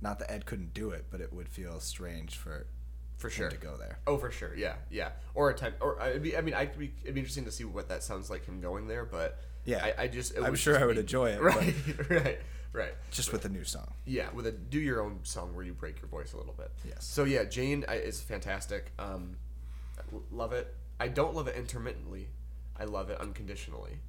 Not 0.03 0.19
that 0.19 0.29
Ed 0.31 0.45
couldn't 0.45 0.73
do 0.73 0.91
it, 0.91 1.05
but 1.09 1.21
it 1.21 1.31
would 1.33 1.47
feel 1.49 1.79
strange 1.79 2.35
for 2.37 2.67
for 3.17 3.29
sure. 3.29 3.49
to 3.49 3.55
go 3.57 3.77
there. 3.77 3.99
Oh, 4.05 4.17
for 4.17 4.31
sure. 4.31 4.53
Yeah, 4.55 4.75
yeah. 4.91 5.11
Or 5.33 5.49
a 5.49 5.53
time, 5.53 5.73
or 5.79 5.99
I'd 6.01 6.21
be, 6.21 6.35
I 6.35 6.41
mean, 6.41 6.53
I'd 6.53 6.77
be, 6.77 6.91
it'd 7.03 7.15
be 7.15 7.21
interesting 7.21 7.45
to 7.45 7.51
see 7.51 7.63
what 7.63 7.87
that 7.87 8.03
sounds 8.03 8.29
like 8.29 8.43
him 8.45 8.59
going 8.59 8.87
there. 8.87 9.05
But 9.05 9.39
Yeah. 9.63 9.81
I, 9.97 10.03
I 10.03 10.07
just, 10.07 10.33
it 10.35 10.43
I'm 10.43 10.55
sure 10.55 10.73
just 10.73 10.83
I 10.83 10.85
would 10.85 10.95
be- 10.95 11.01
enjoy 11.01 11.29
it, 11.29 11.41
Right, 11.41 11.73
right, 12.09 12.39
right. 12.73 12.93
Just 13.11 13.31
with 13.31 13.45
a 13.45 13.49
new 13.49 13.63
song. 13.63 13.93
Yeah, 14.05 14.29
with 14.33 14.45
a 14.45 14.51
do 14.51 14.77
your 14.79 15.01
own 15.01 15.19
song 15.23 15.55
where 15.55 15.63
you 15.63 15.73
break 15.73 16.01
your 16.01 16.09
voice 16.09 16.33
a 16.33 16.37
little 16.37 16.53
bit. 16.53 16.69
Yes. 16.83 17.05
So 17.05 17.23
yeah, 17.23 17.45
Jane 17.45 17.85
is 17.89 18.19
fantastic. 18.19 18.91
Um, 18.99 19.37
love 20.29 20.51
it. 20.51 20.75
I 20.99 21.07
don't 21.07 21.33
love 21.33 21.47
it 21.47 21.55
intermittently. 21.55 22.27
I 22.77 22.83
love 22.85 23.09
it 23.09 23.21
unconditionally. 23.21 23.99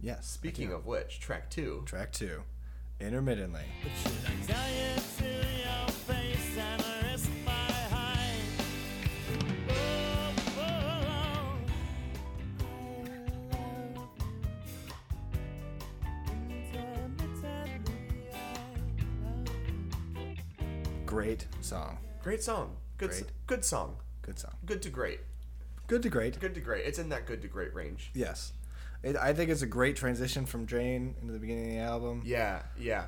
Yes. 0.00 0.26
Speaking 0.28 0.72
of 0.72 0.86
which, 0.86 1.20
track 1.20 1.50
two. 1.50 1.82
track 1.84 2.12
two, 2.12 2.42
intermittently. 3.00 3.62
Should 4.02 4.12
I 4.12 4.46
tell 4.52 4.68
you 4.70 4.94
to 5.18 5.24
your 5.24 5.88
face 6.06 6.58
and 6.58 6.82
risk 7.12 7.30
my 7.44 7.50
hide? 7.90 8.42
Intermittently, 9.28 9.78
I 10.58 11.04
love 11.04 11.60
Great 21.04 21.46
song. 21.60 21.98
Great 22.22 22.42
song. 22.42 22.76
Good, 22.98 23.10
s- 23.10 23.22
good 23.46 23.64
song. 23.64 23.96
Good 24.22 24.38
song. 24.38 24.52
Good 24.64 24.82
to 24.82 24.90
great. 24.90 25.20
Good 25.86 26.02
to 26.02 26.08
great. 26.08 26.38
Good 26.40 26.54
to 26.54 26.60
great. 26.60 26.84
It's 26.84 26.98
in 26.98 27.08
that 27.10 27.26
good 27.26 27.42
to 27.42 27.48
great 27.48 27.72
range. 27.74 28.10
Yes. 28.14 28.52
It, 29.02 29.16
I 29.16 29.32
think 29.32 29.50
it's 29.50 29.62
a 29.62 29.66
great 29.66 29.96
transition 29.96 30.46
from 30.46 30.66
Jane 30.66 31.14
into 31.20 31.32
the 31.32 31.38
beginning 31.38 31.64
of 31.66 31.70
the 31.72 31.78
album. 31.80 32.22
Yeah, 32.24 32.62
yeah. 32.78 33.06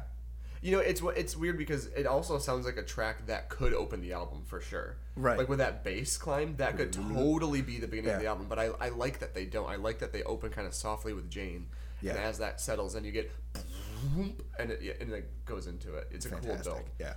You 0.60 0.72
know, 0.72 0.78
it's 0.80 1.00
it's 1.16 1.36
weird 1.36 1.56
because 1.56 1.86
it 1.86 2.06
also 2.06 2.38
sounds 2.38 2.66
like 2.66 2.76
a 2.76 2.82
track 2.82 3.26
that 3.26 3.48
could 3.48 3.72
open 3.72 4.00
the 4.00 4.12
album 4.12 4.42
for 4.44 4.60
sure. 4.60 4.96
Right. 5.14 5.38
Like 5.38 5.48
with 5.48 5.58
that 5.58 5.84
bass 5.84 6.16
climb, 6.16 6.56
that 6.56 6.76
could 6.76 6.92
totally 6.92 7.62
be 7.62 7.78
the 7.78 7.86
beginning 7.86 8.12
of 8.12 8.20
the 8.20 8.26
album. 8.26 8.46
But 8.48 8.58
I, 8.58 8.70
I 8.80 8.88
like 8.88 9.20
that 9.20 9.34
they 9.34 9.44
don't. 9.44 9.68
I 9.68 9.76
like 9.76 10.00
that 10.00 10.12
they 10.12 10.24
open 10.24 10.50
kind 10.50 10.66
of 10.66 10.74
softly 10.74 11.12
with 11.12 11.30
Jane. 11.30 11.68
Yeah. 12.02 12.12
And 12.12 12.20
as 12.20 12.38
that 12.38 12.60
settles, 12.60 12.94
and 12.96 13.06
you 13.06 13.12
get, 13.12 13.30
and 14.58 14.70
it 14.70 14.80
yeah, 14.82 14.92
and 15.00 15.12
it 15.12 15.28
goes 15.44 15.66
into 15.68 15.94
it. 15.94 16.08
It's 16.10 16.26
a 16.26 16.30
Fantastic. 16.30 16.64
cool 16.64 16.74
build. 16.74 16.88
Yeah. 16.98 17.14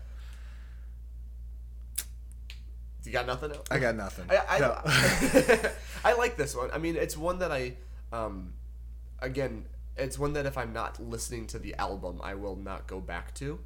You 3.04 3.12
got 3.12 3.26
nothing 3.26 3.52
else? 3.52 3.66
I 3.72 3.80
got 3.80 3.96
nothing. 3.96 4.26
I, 4.30 4.42
I, 4.48 4.60
No. 4.60 4.80
I 6.06 6.14
like 6.14 6.38
this 6.38 6.56
one. 6.56 6.70
I 6.72 6.78
mean, 6.78 6.96
it's 6.96 7.18
one 7.18 7.40
that 7.40 7.52
I, 7.52 7.74
um, 8.14 8.54
again, 9.22 9.66
it's 9.98 10.18
one 10.18 10.34
that 10.34 10.46
if 10.46 10.58
I'm 10.58 10.74
not 10.74 11.00
listening 11.00 11.48
to 11.48 11.60
the 11.60 11.76
album, 11.76 12.20
I 12.24 12.36
will 12.36 12.56
not 12.56 12.88
go 12.88 13.00
back 13.00 13.34
to. 13.36 13.60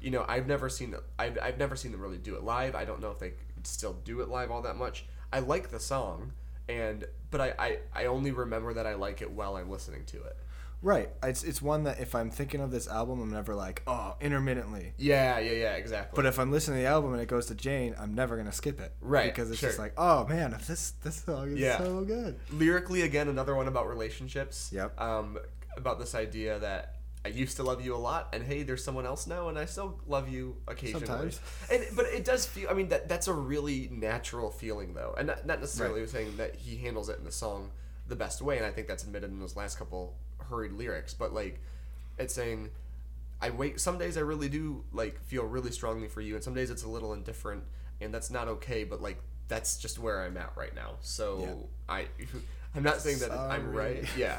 You 0.00 0.10
know, 0.10 0.24
I've 0.28 0.46
never 0.46 0.68
seen 0.68 0.94
I've, 1.18 1.38
I've 1.40 1.58
never 1.58 1.76
seen 1.76 1.92
them 1.92 2.00
really 2.00 2.18
do 2.18 2.34
it 2.36 2.42
live. 2.42 2.74
I 2.74 2.84
don't 2.84 3.00
know 3.00 3.10
if 3.10 3.18
they 3.18 3.32
still 3.64 3.94
do 4.04 4.20
it 4.20 4.28
live 4.28 4.50
all 4.50 4.62
that 4.62 4.76
much. 4.76 5.06
I 5.32 5.40
like 5.40 5.70
the 5.70 5.80
song, 5.80 6.32
and 6.68 7.06
but 7.30 7.40
I, 7.40 7.54
I, 7.58 7.78
I 7.94 8.04
only 8.06 8.30
remember 8.30 8.74
that 8.74 8.86
I 8.86 8.94
like 8.94 9.22
it 9.22 9.30
while 9.30 9.56
I'm 9.56 9.70
listening 9.70 10.04
to 10.06 10.22
it. 10.22 10.36
Right. 10.82 11.08
It's 11.22 11.42
it's 11.44 11.60
one 11.62 11.84
that 11.84 12.00
if 12.00 12.14
I'm 12.14 12.30
thinking 12.30 12.60
of 12.60 12.70
this 12.70 12.88
album, 12.88 13.20
I'm 13.20 13.30
never 13.30 13.54
like, 13.54 13.82
oh, 13.86 14.16
intermittently. 14.20 14.92
Yeah, 14.98 15.38
yeah, 15.38 15.52
yeah, 15.52 15.72
exactly. 15.74 16.16
But 16.16 16.26
if 16.26 16.38
I'm 16.38 16.50
listening 16.52 16.78
to 16.78 16.82
the 16.82 16.88
album 16.88 17.12
and 17.12 17.22
it 17.22 17.28
goes 17.28 17.46
to 17.46 17.54
Jane, 17.54 17.94
I'm 17.98 18.14
never 18.14 18.36
gonna 18.36 18.52
skip 18.52 18.80
it. 18.80 18.92
Right, 19.00 19.32
Because 19.34 19.50
it's 19.50 19.60
sure. 19.60 19.68
just 19.70 19.78
like, 19.78 19.94
oh 19.96 20.26
man, 20.26 20.56
this 20.66 20.92
this 21.02 21.16
song 21.22 21.52
is 21.52 21.58
Yeah. 21.58 21.78
so 21.78 22.04
good. 22.04 22.38
lyrically 22.52 23.02
again 23.02 23.28
another 23.28 23.54
one 23.54 23.68
about 23.68 23.88
relationships 23.88 24.70
Yep. 24.72 25.00
um 25.00 25.38
about 25.76 25.98
this 25.98 26.14
idea 26.14 26.58
that 26.60 26.94
i 27.24 27.28
used 27.28 27.56
to 27.56 27.62
love 27.62 27.84
you 27.84 27.94
a 27.94 27.98
lot 27.98 28.28
and 28.32 28.42
hey 28.42 28.62
there's 28.62 28.82
someone 28.82 29.04
else 29.04 29.26
now 29.26 29.48
and 29.48 29.58
i 29.58 29.64
still 29.66 30.00
love 30.06 30.28
you 30.28 30.56
occasionally 30.68 31.04
Sometimes. 31.06 31.40
and 31.70 31.84
but 31.94 32.06
it 32.06 32.24
does 32.24 32.46
feel 32.46 32.70
i 32.70 32.72
mean 32.72 32.88
that 32.88 33.08
that's 33.08 33.28
a 33.28 33.32
really 33.34 33.88
natural 33.92 34.50
feeling 34.50 34.94
though 34.94 35.14
and 35.18 35.26
not, 35.26 35.44
not 35.46 35.60
necessarily 35.60 36.00
Right. 36.00 36.08
saying 36.08 36.36
that 36.38 36.54
he 36.56 36.76
handles 36.76 37.08
it 37.10 37.18
in 37.18 37.24
the 37.24 37.32
song 37.32 37.72
the 38.08 38.16
best 38.16 38.40
way 38.40 38.56
and 38.56 38.64
i 38.64 38.70
think 38.70 38.86
that's 38.88 39.02
admitted 39.04 39.30
in 39.30 39.38
those 39.38 39.54
last 39.56 39.76
couple 39.78 40.16
hurried 40.48 40.72
lyrics 40.72 41.14
but 41.14 41.32
like 41.32 41.60
it's 42.18 42.34
saying 42.34 42.70
I 43.40 43.50
wait. 43.50 43.80
Some 43.80 43.98
days 43.98 44.16
I 44.16 44.20
really 44.20 44.48
do 44.48 44.84
like 44.92 45.20
feel 45.24 45.44
really 45.44 45.70
strongly 45.70 46.08
for 46.08 46.20
you, 46.20 46.34
and 46.34 46.42
some 46.42 46.54
days 46.54 46.70
it's 46.70 46.84
a 46.84 46.88
little 46.88 47.12
indifferent, 47.12 47.64
and 48.00 48.12
that's 48.12 48.30
not 48.30 48.48
okay. 48.48 48.84
But 48.84 49.02
like 49.02 49.18
that's 49.48 49.76
just 49.76 49.98
where 49.98 50.22
I'm 50.22 50.36
at 50.36 50.52
right 50.56 50.74
now. 50.74 50.94
So 51.00 51.68
Yeah. 51.88 51.94
I, 51.94 52.06
I'm 52.74 52.82
not 52.82 53.00
saying 53.00 53.18
that 53.18 53.32
I'm 53.32 53.72
right. 53.72 54.04
Yeah, 54.16 54.38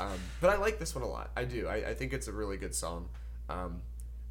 um, 0.00 0.18
but 0.40 0.50
I 0.50 0.56
like 0.56 0.78
this 0.78 0.94
one 0.94 1.04
a 1.04 1.08
lot. 1.08 1.30
I 1.36 1.44
do. 1.44 1.68
I, 1.68 1.90
I 1.90 1.94
think 1.94 2.12
it's 2.12 2.28
a 2.28 2.32
really 2.32 2.56
good 2.56 2.74
song. 2.74 3.08
Um, 3.48 3.82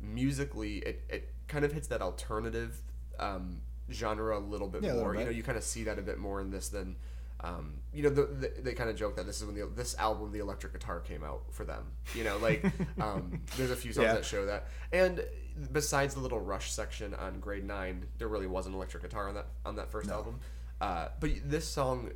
musically, 0.01 0.79
it, 0.79 1.03
it 1.09 1.29
kind 1.47 1.63
of 1.63 1.71
hits 1.71 1.87
that 1.87 2.01
alternative 2.01 2.81
um, 3.19 3.61
genre 3.91 4.37
a 4.37 4.39
little 4.39 4.67
bit 4.67 4.83
Yeah, 4.83 4.89
little 4.89 5.05
more. 5.05 5.15
You 5.15 5.25
know, 5.25 5.31
you 5.31 5.43
kind 5.43 5.57
of 5.57 5.63
see 5.63 5.83
that 5.85 5.97
a 5.97 6.01
bit 6.01 6.17
more 6.17 6.41
in 6.41 6.51
this 6.51 6.69
than. 6.69 6.97
Um, 7.43 7.73
you 7.91 8.03
know, 8.03 8.09
the, 8.09 8.25
the, 8.25 8.61
they 8.61 8.73
kind 8.73 8.89
of 8.89 8.95
joke 8.95 9.15
that 9.15 9.25
this 9.25 9.37
is 9.41 9.45
when 9.45 9.55
the, 9.55 9.65
this 9.75 9.97
album, 9.97 10.31
the 10.31 10.39
electric 10.39 10.73
guitar, 10.73 10.99
came 10.99 11.23
out 11.23 11.41
for 11.51 11.65
them. 11.65 11.85
You 12.15 12.23
know, 12.23 12.37
like 12.37 12.63
um, 13.01 13.41
there's 13.57 13.71
a 13.71 13.75
few 13.75 13.91
songs 13.93 14.05
Yeah. 14.05 14.13
that 14.13 14.25
show 14.25 14.45
that. 14.45 14.67
And 14.91 15.23
besides 15.71 16.13
the 16.13 16.19
little 16.19 16.39
Rush 16.39 16.71
section 16.71 17.13
on 17.15 17.39
Grade 17.39 17.65
Nine, 17.65 18.05
there 18.19 18.27
really 18.27 18.47
was 18.47 18.67
an 18.67 18.73
electric 18.73 19.03
guitar 19.03 19.27
on 19.29 19.33
that 19.35 19.47
on 19.65 19.75
that 19.77 19.91
first 19.91 20.07
No. 20.09 20.15
album. 20.15 20.39
Uh, 20.79 21.07
but 21.19 21.31
this 21.45 21.67
song 21.67 22.11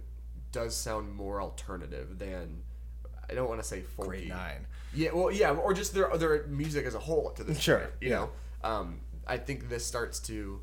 does 0.51 0.75
sound 0.75 1.13
more 1.13 1.41
alternative 1.41 2.17
than 2.19 2.61
I 3.29 3.33
don't 3.33 3.49
want 3.49 3.61
to 3.61 3.67
say 3.67 3.83
folky. 3.97 4.07
Grade 4.07 4.29
nine. 4.29 4.67
Yeah, 4.93 5.11
well, 5.13 5.31
yeah, 5.31 5.51
or 5.51 5.73
just 5.73 5.93
their 5.93 6.15
their 6.17 6.45
music 6.47 6.85
as 6.85 6.93
a 6.95 6.99
whole 6.99 7.31
to 7.31 7.43
this. 7.43 7.59
Sure, 7.59 7.79
point, 7.79 7.91
you 8.01 8.09
yeah. 8.09 8.15
know. 8.15 8.29
Um, 8.63 8.99
I 9.27 9.37
think 9.37 9.69
this 9.69 9.85
starts 9.85 10.19
to. 10.21 10.61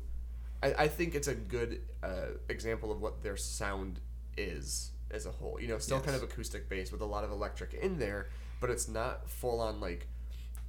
I, 0.61 0.73
I 0.83 0.87
think 0.87 1.13
it's 1.15 1.27
a 1.27 1.35
good 1.35 1.81
uh, 2.01 2.27
example 2.49 2.91
of 2.91 3.01
what 3.01 3.21
their 3.21 3.35
sound 3.37 3.99
is 4.37 4.91
as 5.11 5.25
a 5.25 5.31
whole. 5.31 5.59
You 5.59 5.67
know, 5.67 5.77
still 5.77 5.99
kind 5.99 6.15
of 6.15 6.23
acoustic 6.23 6.69
bass 6.69 6.91
with 6.91 7.01
a 7.01 7.05
lot 7.05 7.23
of 7.23 7.31
electric 7.31 7.73
in 7.73 7.99
there, 7.99 8.29
but 8.59 8.69
it's 8.69 8.87
not 8.87 9.29
full 9.29 9.59
on 9.59 9.79
like 9.79 10.07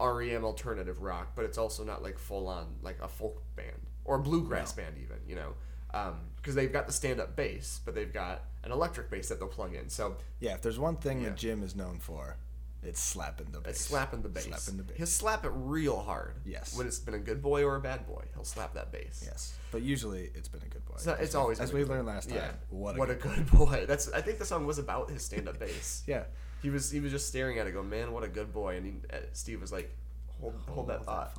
REM 0.00 0.44
alternative 0.44 1.00
rock, 1.02 1.32
but 1.36 1.44
it's 1.44 1.58
also 1.58 1.84
not 1.84 2.02
like 2.02 2.18
full 2.18 2.48
on 2.48 2.76
like 2.82 2.98
a 3.02 3.08
folk 3.08 3.42
band 3.56 3.80
or 4.04 4.18
bluegrass 4.18 4.72
band 4.72 4.96
even. 5.02 5.18
You 5.26 5.36
know, 5.36 5.54
um, 5.92 6.20
because 6.36 6.54
they've 6.54 6.72
got 6.72 6.86
the 6.86 6.92
stand 6.92 7.20
up 7.20 7.36
bass, 7.36 7.80
but 7.84 7.94
they've 7.94 8.12
got 8.12 8.42
an 8.64 8.72
electric 8.72 9.10
bass 9.10 9.28
that 9.28 9.38
they'll 9.38 9.48
plug 9.48 9.74
in. 9.74 9.88
So 9.88 10.16
Yeah, 10.40 10.54
if 10.54 10.62
there's 10.62 10.78
one 10.78 10.96
thing 10.96 11.20
Yeah. 11.20 11.30
that 11.30 11.36
Jim 11.36 11.62
is 11.62 11.76
known 11.76 11.98
for, 12.00 12.36
it's 12.84 13.00
slapping 13.00 13.48
the 13.52 13.60
bass. 13.60 13.70
it's 13.76 13.80
slapping 13.86 14.22
the 14.22 14.28
bass. 14.28 14.44
Slapping 14.44 14.76
the 14.76 14.82
bass. 14.84 14.96
He'll 14.96 15.06
slap 15.06 15.44
it 15.44 15.50
real 15.54 15.98
hard. 16.00 16.34
Yes. 16.44 16.76
When 16.76 16.86
it's 16.86 16.98
been 16.98 17.14
a 17.14 17.18
good 17.18 17.42
boy 17.42 17.64
or 17.64 17.76
a 17.76 17.80
bad 17.80 18.06
boy, 18.06 18.24
he'll 18.34 18.44
slap 18.44 18.74
that 18.74 18.92
bass. 18.92 19.22
Yes, 19.26 19.54
but 19.72 19.82
usually 19.82 20.30
it's 20.34 20.48
been 20.48 20.62
a 20.62 20.68
good 20.68 20.84
boy. 20.86 20.94
It's, 20.94 21.06
As 21.06 21.20
it's 21.20 21.34
always 21.34 21.60
as 21.60 21.72
we 21.72 21.84
learned 21.84 22.06
boy. 22.06 22.12
last 22.12 22.28
time. 22.28 22.38
Yeah. 22.38 22.50
What 22.70 22.96
a 22.96 22.98
what 22.98 23.08
good 23.08 23.18
a 23.18 23.20
good 23.20 23.50
boy. 23.50 23.84
That's 23.86 24.10
I 24.12 24.20
think 24.20 24.38
the 24.38 24.44
song 24.44 24.66
was 24.66 24.78
about 24.78 25.10
his 25.10 25.24
stand 25.24 25.48
up 25.48 25.58
bass. 25.58 26.02
Yeah, 26.08 26.24
He 26.62 26.70
was 26.70 26.90
he 26.90 27.00
was 27.00 27.10
just 27.12 27.28
staring 27.28 27.58
at 27.58 27.66
it, 27.66 27.72
going, 27.72 27.88
"Man, 27.90 28.12
what 28.12 28.22
a 28.24 28.28
good 28.28 28.52
boy." 28.52 28.76
And 28.76 28.86
he, 28.86 28.92
uh, 29.12 29.20
Steve 29.32 29.60
was 29.60 29.72
like, 29.72 29.94
"Hold 30.40 30.54
hold 30.68 30.88
that 30.88 31.04
thought." 31.04 31.36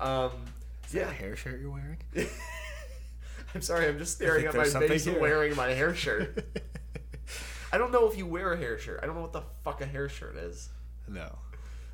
Um, 0.00 0.32
Is 0.86 0.92
that 0.92 1.08
a 1.08 1.12
hair 1.12 1.34
shirt 1.36 1.60
you're 1.60 1.70
wearing? 1.70 1.98
I'm 3.54 3.62
sorry, 3.62 3.88
I'm 3.88 3.98
just 3.98 4.14
staring 4.16 4.46
at 4.46 4.54
my 4.54 4.64
face 4.64 5.04
here. 5.06 5.18
wearing 5.18 5.56
my 5.56 5.68
hair 5.68 5.94
shirt. 5.94 6.44
I 7.72 7.78
don't 7.78 7.92
know 7.92 8.08
if 8.10 8.16
you 8.16 8.26
wear 8.26 8.52
a 8.52 8.56
hair 8.56 8.78
shirt. 8.78 9.00
I 9.02 9.06
don't 9.06 9.14
know 9.14 9.22
what 9.22 9.32
the 9.32 9.42
fuck 9.64 9.80
a 9.80 9.86
hair 9.86 10.08
shirt 10.08 10.36
is. 10.36 10.68
No, 11.08 11.38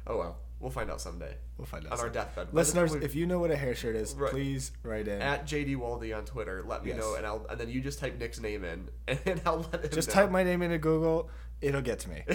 Oh 0.07 0.19
well, 0.19 0.37
we'll 0.61 0.71
find 0.71 0.91
out 0.91 1.01
someday. 1.01 1.35
we'll 1.57 1.67
find 1.67 1.87
out. 1.87 1.93
On 1.93 2.01
our 2.01 2.09
deathbed. 2.11 2.49
By 2.53 2.57
listeners, 2.57 2.95
if 2.95 3.15
you 3.15 3.27
know 3.27 3.39
what 3.39 3.51
a 3.51 3.57
hair 3.57 3.75
shirt 3.75 3.97
is, 3.97 4.15
Right. 4.15 4.31
please 4.31 4.73
write 4.83 5.09
in. 5.09 5.21
at 5.23 5.47
JD 5.47 5.77
Waldy 5.77 6.17
on 6.17 6.25
Twitter, 6.25 6.63
let 6.67 6.85
me 6.85 6.91
Yes. 6.91 6.99
know, 7.01 7.15
and 7.15 7.25
I'll 7.27 7.47
and 7.49 7.59
then 7.59 7.69
you 7.71 7.81
just 7.81 7.99
type 8.01 8.19
Nick's 8.19 8.41
name 8.41 8.65
in, 8.65 8.89
and 9.27 9.41
I'll 9.47 9.67
let 9.73 9.85
him 9.85 9.91
Just 9.93 10.09
know. 10.09 10.15
type 10.15 10.31
my 10.31 10.43
name 10.43 10.63
into 10.63 10.79
Google; 10.79 11.31
it'll 11.61 11.81
get 11.83 12.01
to 12.01 12.11
me. 12.11 12.23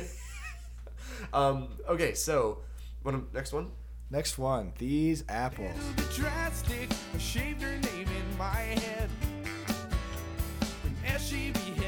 Um. 1.33 1.67
Okay, 1.87 2.13
so, 2.13 2.59
what 3.03 3.33
next 3.33 3.51
one? 3.51 3.71
Next 4.09 4.37
one, 4.37 4.71
these 4.77 5.23
apples. 5.27 5.69
It'll 5.97 6.07
be 6.09 6.15
drastic. 6.15 6.89
I 7.13 7.17
shaved 7.17 7.61
her 7.61 7.77
name 7.77 8.07
in 8.07 8.37
my 8.37 8.55
head. 8.55 9.09
And 10.85 10.95
as 11.13 11.27
she 11.27 11.51
beheld 11.51 11.78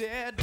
said. 0.00 0.34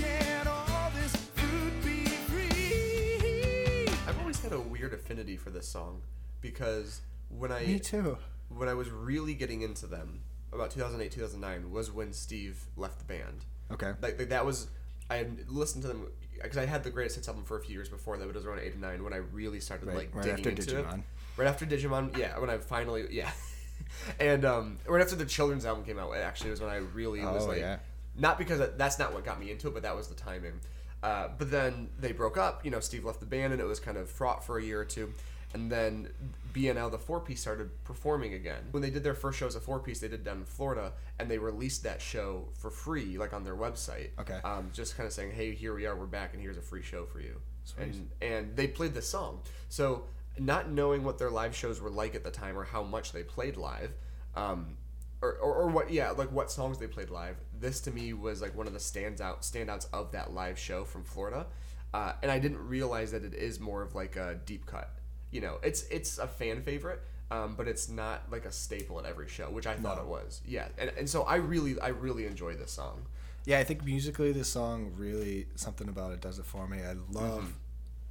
Can 0.00 0.46
all 0.46 0.90
this 0.94 1.16
food 1.16 1.72
be 1.84 2.04
free? 2.30 3.86
I've 4.06 4.16
always 4.20 4.40
had 4.40 4.52
a 4.52 4.60
weird 4.60 4.94
affinity 4.94 5.36
for 5.36 5.50
this 5.50 5.66
song 5.66 6.02
because 6.40 7.00
when 7.28 7.50
I 7.50 7.66
Me 7.66 7.80
too. 7.80 8.18
when 8.50 8.68
I 8.68 8.74
was 8.74 8.88
really 8.90 9.34
getting 9.34 9.62
into 9.62 9.88
them 9.88 10.20
about 10.52 10.70
2008 10.70 11.10
2009 11.10 11.72
was 11.72 11.90
when 11.90 12.12
Steve 12.12 12.64
left 12.76 12.98
the 13.00 13.04
band. 13.04 13.44
Okay. 13.72 13.92
Like, 14.00 14.16
like 14.16 14.28
that 14.28 14.46
was 14.46 14.68
I 15.10 15.16
had 15.16 15.38
listened 15.48 15.82
to 15.82 15.88
them 15.88 16.06
because 16.40 16.56
I 16.58 16.66
had 16.66 16.84
the 16.84 16.90
greatest 16.90 17.16
hits 17.16 17.26
album 17.26 17.42
for 17.42 17.58
a 17.58 17.60
few 17.60 17.74
years 17.74 17.88
before 17.88 18.16
that, 18.16 18.22
but 18.24 18.30
it 18.30 18.36
was 18.36 18.46
around 18.46 18.60
'89 18.60 19.02
when 19.02 19.12
I 19.12 19.16
really 19.16 19.58
started 19.58 19.88
Right- 19.88 19.96
like 19.96 20.14
right 20.14 20.22
digging 20.24 20.38
after 20.38 20.50
into 20.50 20.78
it. 20.78 20.86
Digimon. 20.86 21.02
Right 21.36 21.48
after 21.48 21.66
Digimon, 21.66 22.16
yeah. 22.16 22.38
When 22.38 22.48
I 22.48 22.58
finally, 22.58 23.06
yeah, 23.10 23.30
and 24.20 24.44
um, 24.44 24.78
right 24.86 25.02
after 25.02 25.16
the 25.16 25.24
children's 25.26 25.64
album 25.66 25.84
came 25.84 25.98
out, 25.98 26.14
actually 26.14 26.50
was 26.50 26.60
when 26.60 26.70
I 26.70 26.76
really 26.76 27.22
was 27.24 27.42
Oh, 27.44 27.48
like, 27.48 27.58
yeah. 27.58 27.78
Not 28.20 28.38
because 28.38 28.60
that's 28.76 28.98
not 28.98 29.12
what 29.12 29.24
got 29.24 29.40
me 29.40 29.50
into 29.50 29.68
it, 29.68 29.74
but 29.74 29.82
that 29.82 29.96
was 29.96 30.08
the 30.08 30.14
timing. 30.14 30.60
Uh, 31.02 31.28
but 31.38 31.50
then 31.50 31.88
they 31.98 32.12
broke 32.12 32.36
up. 32.36 32.64
You 32.64 32.70
know, 32.70 32.80
Steve 32.80 33.04
left 33.04 33.20
the 33.20 33.26
band, 33.26 33.52
and 33.52 33.60
it 33.60 33.64
was 33.64 33.80
kind 33.80 33.96
of 33.96 34.10
fraught 34.10 34.44
for 34.44 34.58
a 34.58 34.62
year 34.62 34.80
or 34.80 34.84
two. 34.84 35.12
And 35.52 35.72
then 35.72 36.08
BNL, 36.52 36.90
the 36.90 36.98
four 36.98 37.18
piece, 37.18 37.40
started 37.40 37.70
performing 37.84 38.34
again. 38.34 38.62
When 38.70 38.82
they 38.82 38.90
did 38.90 39.02
their 39.02 39.14
first 39.14 39.38
show 39.38 39.46
as 39.46 39.56
a 39.56 39.60
four 39.60 39.80
piece, 39.80 39.98
they 39.98 40.08
did 40.08 40.22
down 40.22 40.36
in 40.36 40.44
Florida, 40.44 40.92
and 41.18 41.28
they 41.28 41.38
released 41.38 41.82
that 41.82 42.00
show 42.00 42.48
for 42.54 42.70
free, 42.70 43.18
like 43.18 43.32
on 43.32 43.42
their 43.42 43.56
website. 43.56 44.10
Okay. 44.20 44.38
Um, 44.44 44.70
just 44.72 44.96
kind 44.96 45.06
of 45.06 45.12
saying, 45.12 45.32
"Hey, 45.32 45.54
here 45.54 45.74
we 45.74 45.86
are, 45.86 45.96
we're 45.96 46.06
back, 46.06 46.34
and 46.34 46.42
here's 46.42 46.58
a 46.58 46.62
free 46.62 46.82
show 46.82 47.06
for 47.06 47.20
you." 47.20 47.40
Sweet. 47.64 47.82
And 47.82 48.10
and 48.20 48.56
they 48.56 48.68
played 48.68 48.94
the 48.94 49.02
song. 49.02 49.40
So 49.68 50.04
not 50.38 50.70
knowing 50.70 51.02
what 51.02 51.18
their 51.18 51.30
live 51.30 51.56
shows 51.56 51.80
were 51.80 51.90
like 51.90 52.14
at 52.14 52.22
the 52.22 52.30
time 52.30 52.56
or 52.56 52.64
how 52.64 52.82
much 52.82 53.12
they 53.12 53.22
played 53.22 53.56
live, 53.56 53.92
um, 54.36 54.76
or, 55.20 55.32
or, 55.34 55.54
or 55.54 55.66
what 55.66 55.90
yeah 55.90 56.10
like 56.10 56.30
what 56.30 56.50
songs 56.50 56.78
they 56.78 56.86
played 56.86 57.10
live. 57.10 57.36
This 57.60 57.80
to 57.82 57.90
me 57.90 58.12
was 58.12 58.40
like 58.40 58.56
one 58.56 58.66
of 58.66 58.72
the 58.72 58.80
stands 58.80 59.20
out 59.20 59.42
standouts 59.42 59.86
of 59.92 60.12
that 60.12 60.32
live 60.32 60.58
show 60.58 60.84
from 60.84 61.04
Florida, 61.04 61.46
uh, 61.92 62.12
and 62.22 62.30
I 62.30 62.38
didn't 62.38 62.66
realize 62.66 63.12
that 63.12 63.22
it 63.24 63.34
is 63.34 63.60
more 63.60 63.82
of 63.82 63.94
like 63.94 64.16
a 64.16 64.38
deep 64.46 64.66
cut. 64.66 64.90
You 65.30 65.40
know, 65.42 65.58
it's 65.62 65.82
it's 65.90 66.18
a 66.18 66.26
fan 66.26 66.62
favorite. 66.62 67.00
Um, 67.32 67.54
but 67.56 67.68
it's 67.68 67.88
not 67.88 68.22
like 68.32 68.44
a 68.44 68.50
staple 68.50 68.98
at 68.98 69.06
every 69.06 69.28
show, 69.28 69.50
which 69.50 69.64
I 69.64 69.76
thought 69.76 69.98
No. 69.98 70.02
it 70.02 70.08
was. 70.08 70.40
Yeah, 70.44 70.66
and, 70.76 70.90
and 70.98 71.08
so 71.08 71.22
I 71.22 71.36
really 71.36 71.78
I 71.78 71.88
really 71.90 72.26
enjoy 72.26 72.54
this 72.54 72.72
song. 72.72 73.06
Yeah, 73.44 73.60
I 73.60 73.64
think 73.64 73.84
musically 73.84 74.32
this 74.32 74.48
song 74.48 74.92
really 74.96 75.46
something 75.54 75.88
about 75.88 76.12
it 76.12 76.20
does 76.20 76.40
it 76.40 76.44
for 76.44 76.66
me. 76.66 76.78
I 76.82 76.94
love 77.12 77.52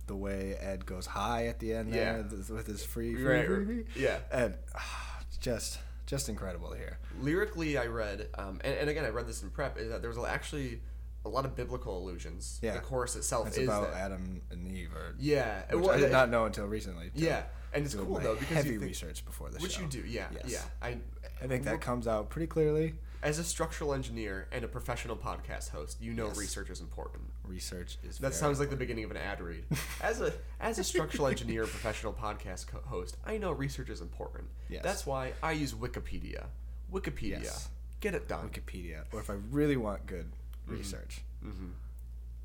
the 0.08 0.16
way 0.16 0.56
Ed 0.62 0.86
goes 0.86 1.06
high 1.06 1.48
at 1.48 1.60
the 1.60 1.74
end 1.74 1.90
Mm-hmm. 1.90 1.98
Yeah. 1.98 2.22
there 2.30 2.56
with 2.56 2.68
his 2.68 2.82
free, 2.86 3.14
free, 3.14 3.24
Right, 3.26 3.46
free, 3.46 3.66
free. 3.66 3.86
Yeah. 3.98 4.20
and 4.32 4.56
ah, 4.74 5.20
just 5.42 5.80
just 6.10 6.28
incredible 6.28 6.70
to 6.72 6.76
hear. 6.78 6.98
lyrically 7.22 7.78
i 7.78 7.86
read 7.86 8.28
um, 8.38 8.60
and, 8.64 8.74
and 8.76 8.90
again 8.90 9.06
i 9.06 9.10
read 9.10 9.28
this 9.28 9.44
in 9.44 9.50
prep 9.52 9.78
is 9.78 9.90
that 9.90 10.02
there's 10.02 10.18
actually 10.18 10.82
a 11.26 11.30
lot 11.30 11.46
of 11.46 11.56
biblical 11.56 11.98
allusions 12.02 12.60
Yeah. 12.64 12.74
the 12.74 12.80
chorus 12.80 13.16
itself 13.16 13.48
It's 13.50 13.58
is 13.58 13.66
about 13.66 13.92
that. 13.92 13.98
Adam 14.02 14.42
and 14.52 14.68
Eve, 14.68 14.90
or 14.96 15.14
yeah 15.20 15.62
which 15.72 15.86
well, 15.86 15.92
I 15.96 16.00
did 16.00 16.12
not 16.12 16.30
know 16.30 16.46
until 16.46 16.66
recently. 16.66 17.12
yeah 17.14 17.44
and 17.74 17.86
it's 17.86 17.94
cool 17.94 18.20
though 18.20 18.34
because 18.36 18.56
heavy 18.58 18.70
you 18.70 18.80
think, 18.80 18.90
research 18.90 19.24
before 19.24 19.50
the 19.52 19.60
which 19.60 19.74
show. 19.74 19.82
you 19.82 19.88
do 19.88 20.00
yeah 20.08 20.28
Yes. 20.34 20.52
yeah 20.52 20.62
i 20.82 20.98
I 21.42 21.48
think 21.48 21.64
that 21.66 21.80
comes 21.80 22.06
out 22.08 22.30
pretty 22.30 22.48
clearly. 22.48 22.96
As 23.22 23.38
a 23.40 23.44
structural 23.44 23.94
engineer 23.94 24.48
and 24.52 24.64
a 24.64 24.68
professional 24.68 25.16
podcast 25.18 25.70
host 25.70 25.98
you 26.02 26.14
know 26.14 26.28
Yes. 26.28 26.38
research 26.38 26.70
is 26.70 26.80
important 26.80 27.24
Research 27.46 27.98
is 28.04 28.18
that 28.20 28.34
sounds 28.34 28.60
like 28.60 28.70
the 28.70 28.76
beginning 28.76 29.04
of 29.04 29.12
an 29.12 29.18
ad 29.18 29.42
read. 29.42 29.64
As 30.02 30.22
a 30.22 30.32
as 30.60 30.78
a 30.78 30.84
structural 30.84 31.28
engineer, 31.28 31.64
and 31.64 31.72
professional 31.72 32.14
podcast 32.14 32.68
co- 32.68 32.82
host, 32.86 33.18
I 33.26 33.38
know 33.40 33.52
research 33.52 33.90
is 33.90 34.02
important. 34.02 34.46
Yes. 34.70 34.84
That's 34.84 35.06
why 35.08 35.34
I 35.42 35.54
use 35.54 35.74
Wikipedia. 35.74 36.46
Wikipedia, 36.94 37.42
Yes. 37.44 37.70
get 38.02 38.14
it 38.14 38.28
done. 38.28 38.50
Wikipedia, 38.50 39.06
or 39.12 39.20
if 39.20 39.30
I 39.32 39.34
really 39.52 39.78
want 39.78 40.06
good 40.06 40.28
Mm-hmm. 40.68 40.78
research, 40.78 41.22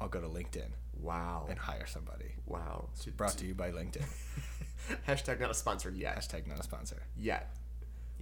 I'll 0.01 0.09
go 0.09 0.21
to 0.23 0.27
LinkedIn 0.29 0.71
Wow, 1.03 1.47
and 1.51 1.59
hire 1.59 1.87
somebody. 1.87 2.33
wow. 2.47 2.89
Brought 3.19 3.37
to 3.39 3.45
you 3.47 3.55
by 3.55 3.71
LinkedIn. 3.73 4.07
Hashtag 5.07 5.39
not 5.41 5.51
a 5.51 5.55
sponsor 5.55 5.91
yet. 5.91 6.17
Hashtag 6.17 6.47
not 6.47 6.59
a 6.59 6.63
sponsor. 6.63 7.03
Yet. 7.17 7.55